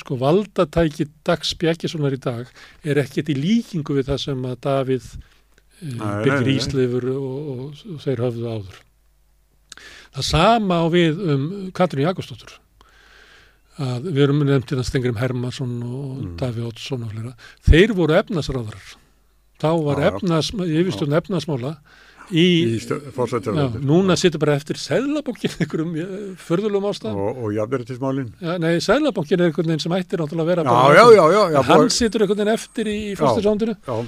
sko 0.00 0.16
valdatæki 0.22 1.06
Dags 1.28 1.50
Bjarkissonar 1.60 2.16
í 2.16 2.20
dag 2.24 2.48
er 2.80 3.02
ekkert 3.02 3.28
í 3.28 3.36
líkingu 3.36 3.98
við 3.98 4.08
það 4.08 4.22
sem 4.24 4.48
að 4.48 4.56
Davíð 4.64 5.10
Birgir 5.80 6.46
nei. 6.46 6.54
Ísleifur 6.54 7.10
og, 7.12 7.52
og, 7.52 7.84
og 7.92 8.00
þeir 8.06 8.24
höfðu 8.24 8.48
áður. 8.56 8.80
Það 10.16 10.28
sama 10.30 10.80
á 10.80 10.86
við 10.92 11.22
um 11.34 11.46
Katrín 11.76 12.08
Jakobsdóttur 12.08 12.56
að 13.80 14.10
við 14.10 14.22
erum 14.26 14.42
nefnt 14.44 14.72
hérna 14.74 14.84
Stengrim 14.86 15.18
Hermansson 15.20 15.74
og 15.82 16.10
Mm. 16.20 16.36
Davíð 16.40 16.66
Oddsson 16.70 17.04
og 17.06 17.12
fleira. 17.14 17.32
Þeir 17.68 17.94
voru 17.96 18.16
efnasráðarar. 18.18 18.94
Þá 19.60 19.70
var 19.84 20.00
já. 20.00 20.06
efnas, 20.14 20.50
yfirstjórn 20.56 21.16
efnasmála 21.20 21.74
í, 22.30 22.44
í 22.76 22.80
já, 22.80 23.66
núna 23.84 24.16
situr 24.16 24.40
bara 24.40 24.54
eftir 24.56 24.78
Sæðlabókin 24.80 25.54
einhverjum 25.60 25.94
eh, 25.98 26.12
förðulegum 26.40 26.86
ástæðum. 26.90 27.18
og, 27.20 27.40
og 27.44 27.54
jafnverðismálin. 27.56 28.28
Já, 28.40 28.52
nei, 28.62 28.76
Sæðlabókin 28.84 29.40
er 29.40 29.48
einhvern 29.50 29.72
veginn 29.72 29.82
sem 29.84 29.96
ættir 29.98 30.22
náttúrulega 30.22 30.44
að 30.46 30.52
vera 30.52 30.64
Já, 30.64 30.70
bara 30.70 30.94
já, 31.56 31.60
hann 31.72 31.90
situr 31.90 32.24
einhvern 32.24 32.40
veginn 32.44 32.54
eftir 32.54 32.92
í, 32.92 32.98
já, 33.88 33.98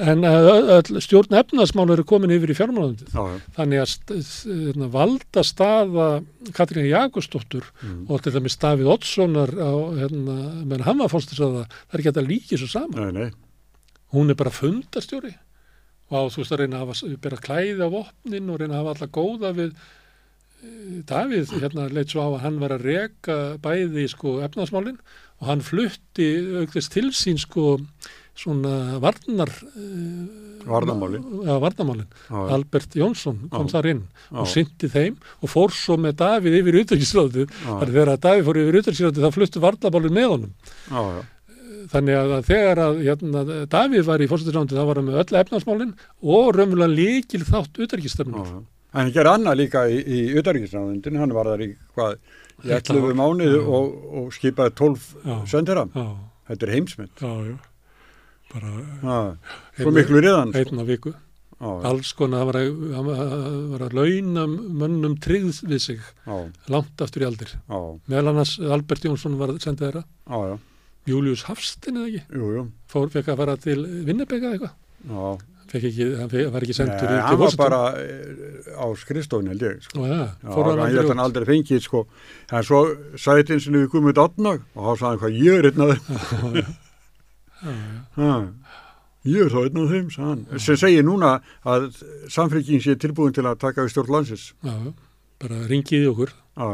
en 0.00 0.24
öll 0.24 1.00
stjórn 1.04 1.34
efnaðsmál 1.36 1.90
eru 1.92 2.04
komin 2.08 2.30
yfir 2.32 2.52
í 2.52 2.56
fjármálandið. 2.58 3.12
já, 3.12 3.22
já, 3.32 3.40
Þannig 3.56 3.82
að 3.82 3.92
hérna, 4.72 4.88
valda 4.94 5.42
staða 5.44 6.06
Katrín 6.52 6.88
Jakobsdóttur 6.88 7.64
Mm. 7.82 8.06
og 8.10 8.22
til 8.22 8.32
dæmis 8.32 8.56
Davíð 8.58 8.88
Oddssonar 8.94 9.50
hérna, 9.98 10.36
menn 10.64 10.82
hann 10.86 10.98
var 10.98 11.08
fórstisáða, 11.12 11.66
það 11.90 11.94
er 11.94 12.00
ekki 12.00 12.12
að 12.16 12.28
líka 12.28 12.58
svo 12.58 12.68
saman. 12.68 13.12
nei, 13.12 13.22
nei, 13.22 13.30
Hún 14.12 14.30
er 14.30 14.34
bara 14.34 14.50
fundastjóri 14.50 15.34
og 16.10 16.30
þú 16.32 16.36
veist 16.42 16.52
að 16.52 16.58
reyna 16.60 16.76
að 16.76 16.86
hafa, 16.86 17.16
bera 17.20 17.36
klæði 17.36 17.80
á 17.80 17.88
vopnin 17.88 18.50
og 18.50 18.58
reyna 18.60 18.74
að 18.74 18.84
hafa 18.84 18.94
alla 18.96 19.12
góða 19.12 19.52
við 19.56 19.72
eh, 20.62 21.02
Davíð, 21.08 21.52
hérna 21.60 21.88
leitt 21.92 22.10
svo 22.12 22.20
á 22.20 22.28
að 22.36 22.42
hann 22.44 22.58
var 22.60 22.70
að 22.76 22.84
reka 22.84 23.58
bæði 23.62 24.08
sko 24.12 24.40
efnaðsmálin 24.44 24.98
og 25.40 25.46
hann 25.48 25.60
flutti 25.64 26.28
aukðist 26.62 26.92
til 26.92 27.08
sín 27.10 27.38
sko 27.40 27.80
svona 28.34 28.98
varnar 29.02 29.50
uh, 29.52 30.62
Varnarmálin. 30.64 31.24
ja, 31.44 31.56
varnarmálin 31.60 32.06
já, 32.06 32.32
já, 32.32 32.54
Albert 32.54 32.94
Jónsson 32.96 33.38
kom 33.50 33.66
Já. 33.68 33.72
þar 33.76 33.88
inn 33.90 34.02
og 34.30 34.46
syndi 34.48 34.88
þeim 34.88 35.16
og 35.42 35.50
fór 35.52 35.74
svo 35.74 35.96
með 36.00 36.16
Davíð 36.22 36.56
yfir 36.62 36.78
þannig 37.66 37.92
þegar 37.92 38.12
að 38.14 38.22
Davíð 38.26 38.46
fór 38.48 38.60
yfir 38.62 38.78
utanríkisráðið 38.80 39.26
þá 39.26 39.36
fluttu 39.36 39.62
varnarmálin 39.64 40.16
með 40.16 40.28
honum 40.32 40.52
já, 40.88 41.00
já, 41.02 41.22
þannig 41.92 42.18
að 42.22 42.34
þegar 42.48 42.82
að 42.86 43.00
hérna, 43.08 43.42
Davíð 43.74 44.06
var 44.08 44.22
í 44.24 44.28
fórstættisrándið 44.30 44.78
þá 44.80 44.86
var 44.92 45.00
hann 45.02 45.08
með 45.10 45.18
öll 45.24 45.40
efnarsmálin 45.42 45.92
og 46.22 46.52
raunverulega 46.56 46.94
líkil 46.96 47.42
þátt 47.48 47.82
já. 48.48 48.62
En 48.92 49.00
hann 49.06 49.12
gerði 49.14 49.30
annað 49.32 49.54
líka 49.56 49.82
í, 49.88 49.98
í 50.04 50.16
utarriksnáðundin, 50.36 51.14
hann 51.16 51.30
var 51.32 51.48
þar 51.48 51.62
í 51.64 51.68
hvað, 51.96 52.16
í 52.62 52.68
Þetta 52.68 52.92
11 52.92 53.06
ár. 53.08 53.14
mánuði 53.22 53.54
Já. 53.56 53.62
og, 53.76 53.94
og 54.20 54.26
skipaði 54.36 54.74
12 54.78 55.06
Já. 55.24 55.36
sendera. 55.48 55.84
já, 55.96 56.04
Þetta 56.50 56.66
er 56.68 56.72
heimsmynd. 56.76 57.14
já, 57.24 57.30
já 57.50 57.54
bara 58.52 58.72
Já, 59.02 59.18
svo 59.82 59.92
miklu 59.96 60.22
riðan. 60.24 60.54
einn 60.56 60.80
á 60.82 60.84
viku, 60.88 61.12
Já, 61.62 61.70
alls 61.86 62.12
konar 62.18 62.42
hann 62.42 62.48
var 62.50 62.58
að, 62.58 62.80
hann 62.96 63.06
var 63.06 63.20
að- 63.22 63.86
að 63.86 63.94
launa 63.98 64.46
mönnum 64.50 65.14
tryggð 65.22 65.62
við 65.70 65.80
sig 65.80 66.00
já, 66.26 66.36
langt 66.68 67.00
aftur 67.06 67.22
í 67.22 67.26
aldir. 67.28 67.54
Meðal 68.08 68.28
annars 68.32 68.58
Albert 68.58 69.04
Jónsson 69.06 69.38
var 69.38 69.54
senda 69.62 69.90
þeirra 69.90 70.58
Július 71.06 71.42
Hafstein 71.48 71.96
eða 71.98 72.08
ekki? 72.10 72.22
Jú, 72.34 72.50
jú, 72.56 72.66
fór, 72.90 73.08
fekk 73.10 73.32
að 73.32 73.40
fara 73.42 73.56
til 73.56 73.80
Vinnebega 74.06 74.52
eitthvað? 74.54 75.40
Fekk 75.72 75.86
ekki, 75.88 76.06
hann 76.18 76.52
var 76.52 76.60
ekki 76.66 76.74
sendur 76.76 77.08
Nei, 77.08 77.20
hann 77.24 77.38
var 77.40 77.54
bara 77.56 77.80
eh, 77.96 78.76
á 78.76 78.86
skrifstofun 78.98 79.48
held 79.48 79.62
ég, 79.64 79.78
sko. 79.86 80.04
Ja, 80.04 80.34
hann 80.42 80.52
hann 80.52 80.68
aldrei 80.82 80.94
held 80.98 81.08
hann 81.14 81.22
aldrei 81.24 81.46
fengið, 81.48 81.80
sko. 81.86 82.04
En 82.52 82.62
svo 82.66 82.82
þetta 83.16 83.54
eins 83.56 83.66
og 83.70 83.78
við 83.78 83.88
komum 83.94 84.10
út 84.12 84.20
átnag 84.20 84.66
og 84.76 84.82
þá 84.84 84.92
sagði 85.00 85.08
hann 85.08 85.22
hvað 85.22 85.38
ég 85.40 85.54
er 85.58 85.70
þeim. 85.72 86.76
Já, 87.62 88.32
Ég 89.22 89.38
er 89.44 89.52
þá 89.54 89.58
einn 89.62 89.76
af 89.78 89.90
þeim, 89.92 90.06
hann. 90.18 90.40
Sem 90.58 90.76
segir 90.80 91.04
núna 91.06 91.36
að 91.62 91.84
samfélgin 92.32 92.80
sé 92.82 92.96
tilbúin 92.98 93.30
til 93.36 93.44
að 93.46 93.60
taka 93.62 93.84
við 93.84 93.92
stjórn 93.94 94.10
landsins. 94.16 94.48
já, 94.66 94.74
bara 95.38 95.60
ringið 95.70 96.02
í 96.08 96.08
okkur. 96.10 96.32
Já, 96.58 96.66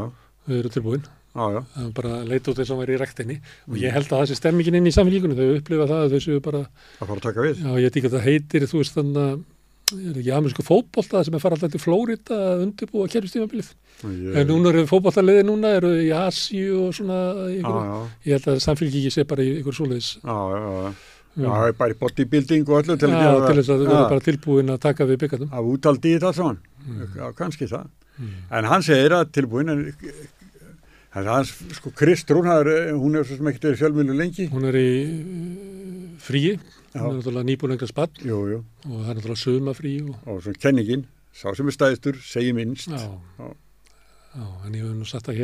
við 0.49 0.61
erum 0.63 0.73
tilbúin. 0.79 1.03
Já, 1.39 1.91
bara 1.95 2.23
leita 2.25 2.51
út 2.51 2.59
eins 2.65 2.71
og 2.73 2.81
væri 2.81 2.97
í 2.97 2.99
rektinni 2.99 3.37
og 3.69 3.77
ég 3.79 3.93
held 3.93 4.09
að 4.09 4.23
það 4.23 4.31
sé 4.31 4.39
stemmingin 4.41 4.79
inn 4.81 4.89
í 4.89 4.95
samfélíkunum 4.97 5.37
þau 5.39 5.59
upplifa 5.59 5.85
það 5.87 6.01
að 6.07 6.15
þau 6.17 6.23
séu 6.25 6.41
bara, 6.43 6.63
að 6.99 7.05
fara 7.05 7.19
að 7.21 7.27
taka 7.29 7.45
við. 7.45 7.61
já 7.61 7.69
ég 7.77 7.85
veit 7.85 7.99
ekki 8.01 8.09
að 8.09 8.17
það 8.17 8.27
heitir 8.27 8.67
þú 8.73 8.81
veist 8.81 8.97
þannig 8.97 9.21
að 9.29 9.37
er 9.95 10.17
ekki 10.21 10.33
amerísku 10.37 10.65
fótbolta 10.67 11.23
sem 11.25 11.35
er 11.37 11.41
fara 11.43 11.57
alltaf 11.57 11.73
til 11.73 11.81
Flórida 11.81 12.37
að 12.55 12.65
undirbúa 12.67 13.09
kerfistímabilið. 13.13 13.71
Ég, 14.05 14.37
En 14.43 14.47
núna 14.51 14.71
eru 14.75 14.85
fótboltaliði 14.91 15.45
núna, 15.49 15.73
eru 15.79 15.93
í 16.05 16.11
Asíu 16.15 16.85
og 16.87 16.95
svona, 16.99 17.19
já, 17.49 17.59
ykkur, 17.61 17.79
já, 17.89 18.01
ég 18.29 18.37
held 18.37 18.49
að 18.53 18.61
samfélgi 18.67 19.01
ekki 19.05 19.15
sé 19.17 19.25
bara 19.31 19.43
í 19.47 19.55
ykkur 19.63 19.79
svoleiðis. 19.79 20.11
já, 20.23 20.37
já, 20.53 20.95
já, 21.39 21.49
já, 21.49 21.73
bara 21.79 21.95
í 21.95 21.99
bodybuilding 22.03 22.69
og 22.69 22.83
öllu 22.83 22.99
til 22.99 23.09
Já, 23.15 23.31
til 23.47 23.57
þess 23.63 23.73
að 23.75 23.85
já, 23.85 23.89
vera 23.89 24.09
bara 24.13 24.27
tilbúin 24.29 24.75
að 24.75 24.81
taka 24.85 25.07
við 25.09 25.21
byggandum. 25.25 25.53
af 25.53 25.65
útaldi 25.73 26.13
í 26.13 26.19
þetta 26.19 26.35
svona, 26.35 26.59
já, 27.17 27.33
kannski 27.39 27.67
það. 27.71 27.87
Mm. 28.19 28.35
En 28.59 28.65
hann 28.73 28.83
segir 28.83 29.13
að 29.15 29.31
tilbúin, 29.33 29.69
en 31.19 31.27
hans, 31.27 31.53
sko, 31.79 31.91
Kristrún, 31.97 32.45
það 32.47 32.67
er- 32.67 32.93
hún 32.99 33.17
er 33.17 33.25
svo 33.25 33.37
sem 33.39 33.47
ekkert 33.51 33.65
verið 33.71 33.81
fjölmjölu 33.83 34.17
lengi. 34.19 34.49
Hún 34.53 34.65
er 34.69 34.77
í 34.79 34.91
uh, 35.09 36.19
fríi, 36.23 36.59
Hún 36.99 37.15
er 37.15 37.21
náttúrulega 37.21 37.49
nýbúin 37.49 37.75
einhver 37.77 37.91
spatt 37.91 38.19
Jú, 38.25 38.39
jú, 38.53 38.59
og 38.89 38.97
það 39.05 39.11
er 39.13 39.19
náttúrulega 39.19 39.43
sumafrí 39.45 39.95
og 40.09 40.29
og 40.35 40.43
svona 40.45 40.61
kenningin, 40.63 41.07
sá 41.33 41.55
sem 41.57 41.69
er 41.71 41.77
stæðistur, 41.77 42.21
segir 42.25 42.55
minnst. 42.55 42.89
já, 42.91 42.99
Já. 43.39 43.49
já, 44.35 44.47
en 44.67 44.75
ég 44.75 44.85
hef 44.85 44.95
nú 44.99 45.07
sagt 45.07 45.29
að 45.29 45.39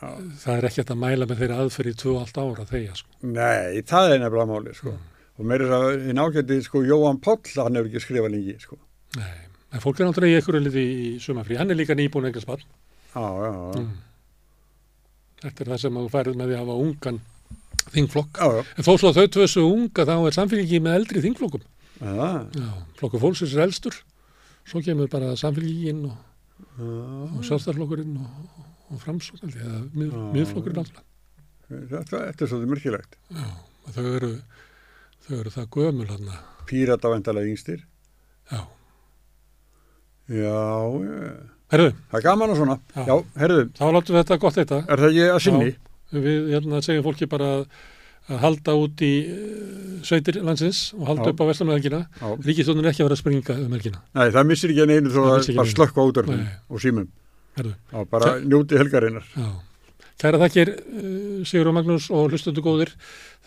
Já. 0.00 0.08
það 0.40 0.56
er 0.56 0.64
ekki 0.70 0.84
að 0.86 0.96
mæla 0.96 1.26
með 1.28 1.40
þeirri 1.42 1.56
aðferð 1.60 1.90
í 1.92 1.96
2,5 2.00 2.40
ára 2.40 2.64
þegar 2.70 2.96
sko. 2.96 3.10
Nei, 3.22 3.82
það 3.84 4.12
er 4.14 4.18
nefnilega 4.22 4.48
máli, 4.48 4.74
sko. 4.74 4.94
Og 5.40 5.44
meira 5.48 5.64
þess 5.68 5.76
að 5.76 6.08
í 6.08 6.14
nágæti, 6.16 6.60
sko, 6.64 6.82
Jóhann 6.84 7.20
Páll, 7.20 7.40
hann 7.56 7.76
hefur 7.76 7.88
ekki 7.90 8.00
skrifað 8.04 8.32
lengi, 8.32 8.54
sko. 8.60 8.78
Nei, 9.16 9.34
en 9.72 9.80
fólk 9.84 10.00
er 10.00 10.08
náttúrulega 10.08 10.40
í 10.40 10.62
liði 10.64 10.84
í 10.88 11.18
sumafrí, 11.20 11.56
hann 11.60 11.70
er 11.70 11.76
líka 11.76 11.96
nýbúin 11.96 12.28
einhver 12.28 12.40
spatt. 12.44 12.64
Já, 13.14 13.20
já, 13.20 13.50
já. 13.52 13.80
Mm. 13.80 13.98
Þetta 15.40 15.64
er 15.64 15.70
það 15.72 15.80
sem 15.80 15.94
þú 16.00 16.08
færið 16.12 16.36
með 16.36 16.50
því 16.50 16.56
að 16.56 16.64
hafa 16.64 16.80
ungan 16.84 17.20
þingflokk. 17.94 18.40
Já, 18.40 18.48
já. 18.60 18.62
En 18.78 18.86
þó 18.86 18.92
svo 19.00 19.10
að 19.10 19.18
þau 19.20 19.26
tvö 19.36 19.46
svo 19.50 19.64
unga 19.74 20.06
þá 20.08 20.14
er 20.30 20.36
samfélgi 20.38 20.80
með 20.84 20.98
eldri 21.00 21.22
þingflokkum. 21.26 21.64
Já, 22.00 22.30
Já, 22.56 22.68
flokkur 23.00 23.20
fólksins 23.26 23.52
er 23.56 23.66
elstur, 23.66 23.96
svo 24.64 24.80
kemur 24.84 25.10
bara 25.12 25.34
samfélgin 25.36 26.04
og, 26.08 26.16
já. 26.80 26.88
og 26.88 27.42
sjálfstæðarflokkurinn 27.44 28.14
og, 28.22 28.64
og 28.94 29.02
framsókn, 29.02 29.52
ég, 29.52 29.74
mið, 29.94 30.10
Já. 30.14 30.22
miðflokkurinn 30.38 30.80
alltaf. 30.84 31.04
Þetta, 31.70 32.22
er 32.30 32.48
svolítið 32.50 32.70
mörkilegt. 32.72 33.18
Já, 33.30 33.44
þau 33.94 34.06
eru, 34.16 34.30
þau 35.26 35.34
eru 35.42 35.52
það 35.54 35.68
gömul 35.76 36.08
hann 36.10 36.30
Pírata 36.70 37.10
vendalega 37.12 37.50
yngstir. 37.52 37.84
Já, 38.50 38.64
Já, 40.30 40.56
já. 41.02 41.30
herðu, 41.74 41.92
Það 42.10 42.18
er 42.20 42.24
gaman 42.26 42.52
og 42.52 42.58
svona. 42.58 42.76
Já. 42.94 43.04
Já, 43.08 43.14
herðu, 43.42 43.62
þá 43.76 43.84
látum 43.96 44.14
við 44.16 44.20
þetta 44.22 44.36
gott 44.44 44.58
þetta. 44.58 44.78
er 44.86 45.02
það 45.02 45.08
ekki 45.10 45.24
að 45.34 45.40
sinni? 45.46 45.70
Við 46.10 46.50
hérna, 46.54 46.80
segjum 46.82 47.04
fólki 47.06 47.28
bara 47.30 47.48
að, 47.60 47.64
að 48.30 48.42
halda 48.44 48.74
út 48.82 49.02
í 49.06 49.12
uh, 49.30 49.94
sveitir 50.06 50.40
landsins 50.42 50.80
og 50.98 51.06
halda 51.10 51.30
Já. 51.30 51.32
upp 51.34 51.42
á 51.42 51.48
Vestlamöðelgina. 51.52 52.02
Já. 52.18 52.28
Ríkistónin 52.48 52.84
er 52.84 52.90
ekki 52.92 53.04
að 53.04 53.10
vera 53.10 53.18
að 53.18 53.22
springa 53.22 53.56
um 53.62 53.72
helgina. 53.78 54.02
Nei, 54.18 54.26
það 54.34 54.50
missir 54.50 54.74
ekki 54.74 54.86
einu 54.90 55.14
þó 55.14 55.22
að 55.28 55.50
bara 55.54 55.72
slökka 55.76 56.02
á 56.02 56.08
útörfum 56.10 56.38
Nei. 56.42 56.54
og 56.68 56.82
símum. 56.82 57.10
Já, 57.60 58.04
bara 58.10 58.38
njóti 58.40 58.78
helgarinnar. 58.80 59.26
já. 59.36 59.50
Kæra 60.20 60.36
þakkir, 60.36 60.68
uh, 60.76 61.44
Sigur 61.48 61.70
og 61.70 61.74
Magnús 61.78 62.10
og 62.12 62.26
hlustundu 62.28 62.60
góðir. 62.60 62.90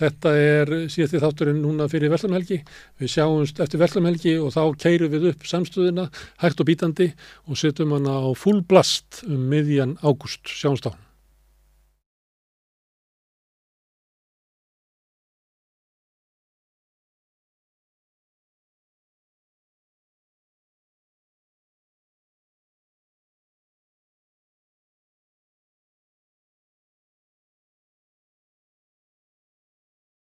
Þetta 0.02 0.32
er 0.42 0.72
síðasti 0.90 1.20
þátturinn 1.22 1.60
núna 1.62 1.86
fyrir 1.92 2.10
Vestlamhelgi. 2.10 2.64
Við 2.98 3.12
sjáumst 3.14 3.60
eftir 3.62 3.78
Vestlamhelgi 3.84 4.34
og 4.42 4.56
þá 4.56 4.64
keirum 4.82 5.12
við 5.14 5.28
upp 5.30 5.46
samstöðina 5.46 6.08
hægt 6.42 6.64
og 6.64 6.70
bítandi 6.72 7.12
og 7.46 7.60
setjum 7.62 7.94
hana 7.94 8.16
á 8.26 8.30
full 8.34 8.64
blast 8.66 9.22
um 9.28 9.46
miðjan 9.54 10.00
ágúst. 10.02 10.50
Sjáumst 10.50 10.90
á. 10.90 10.98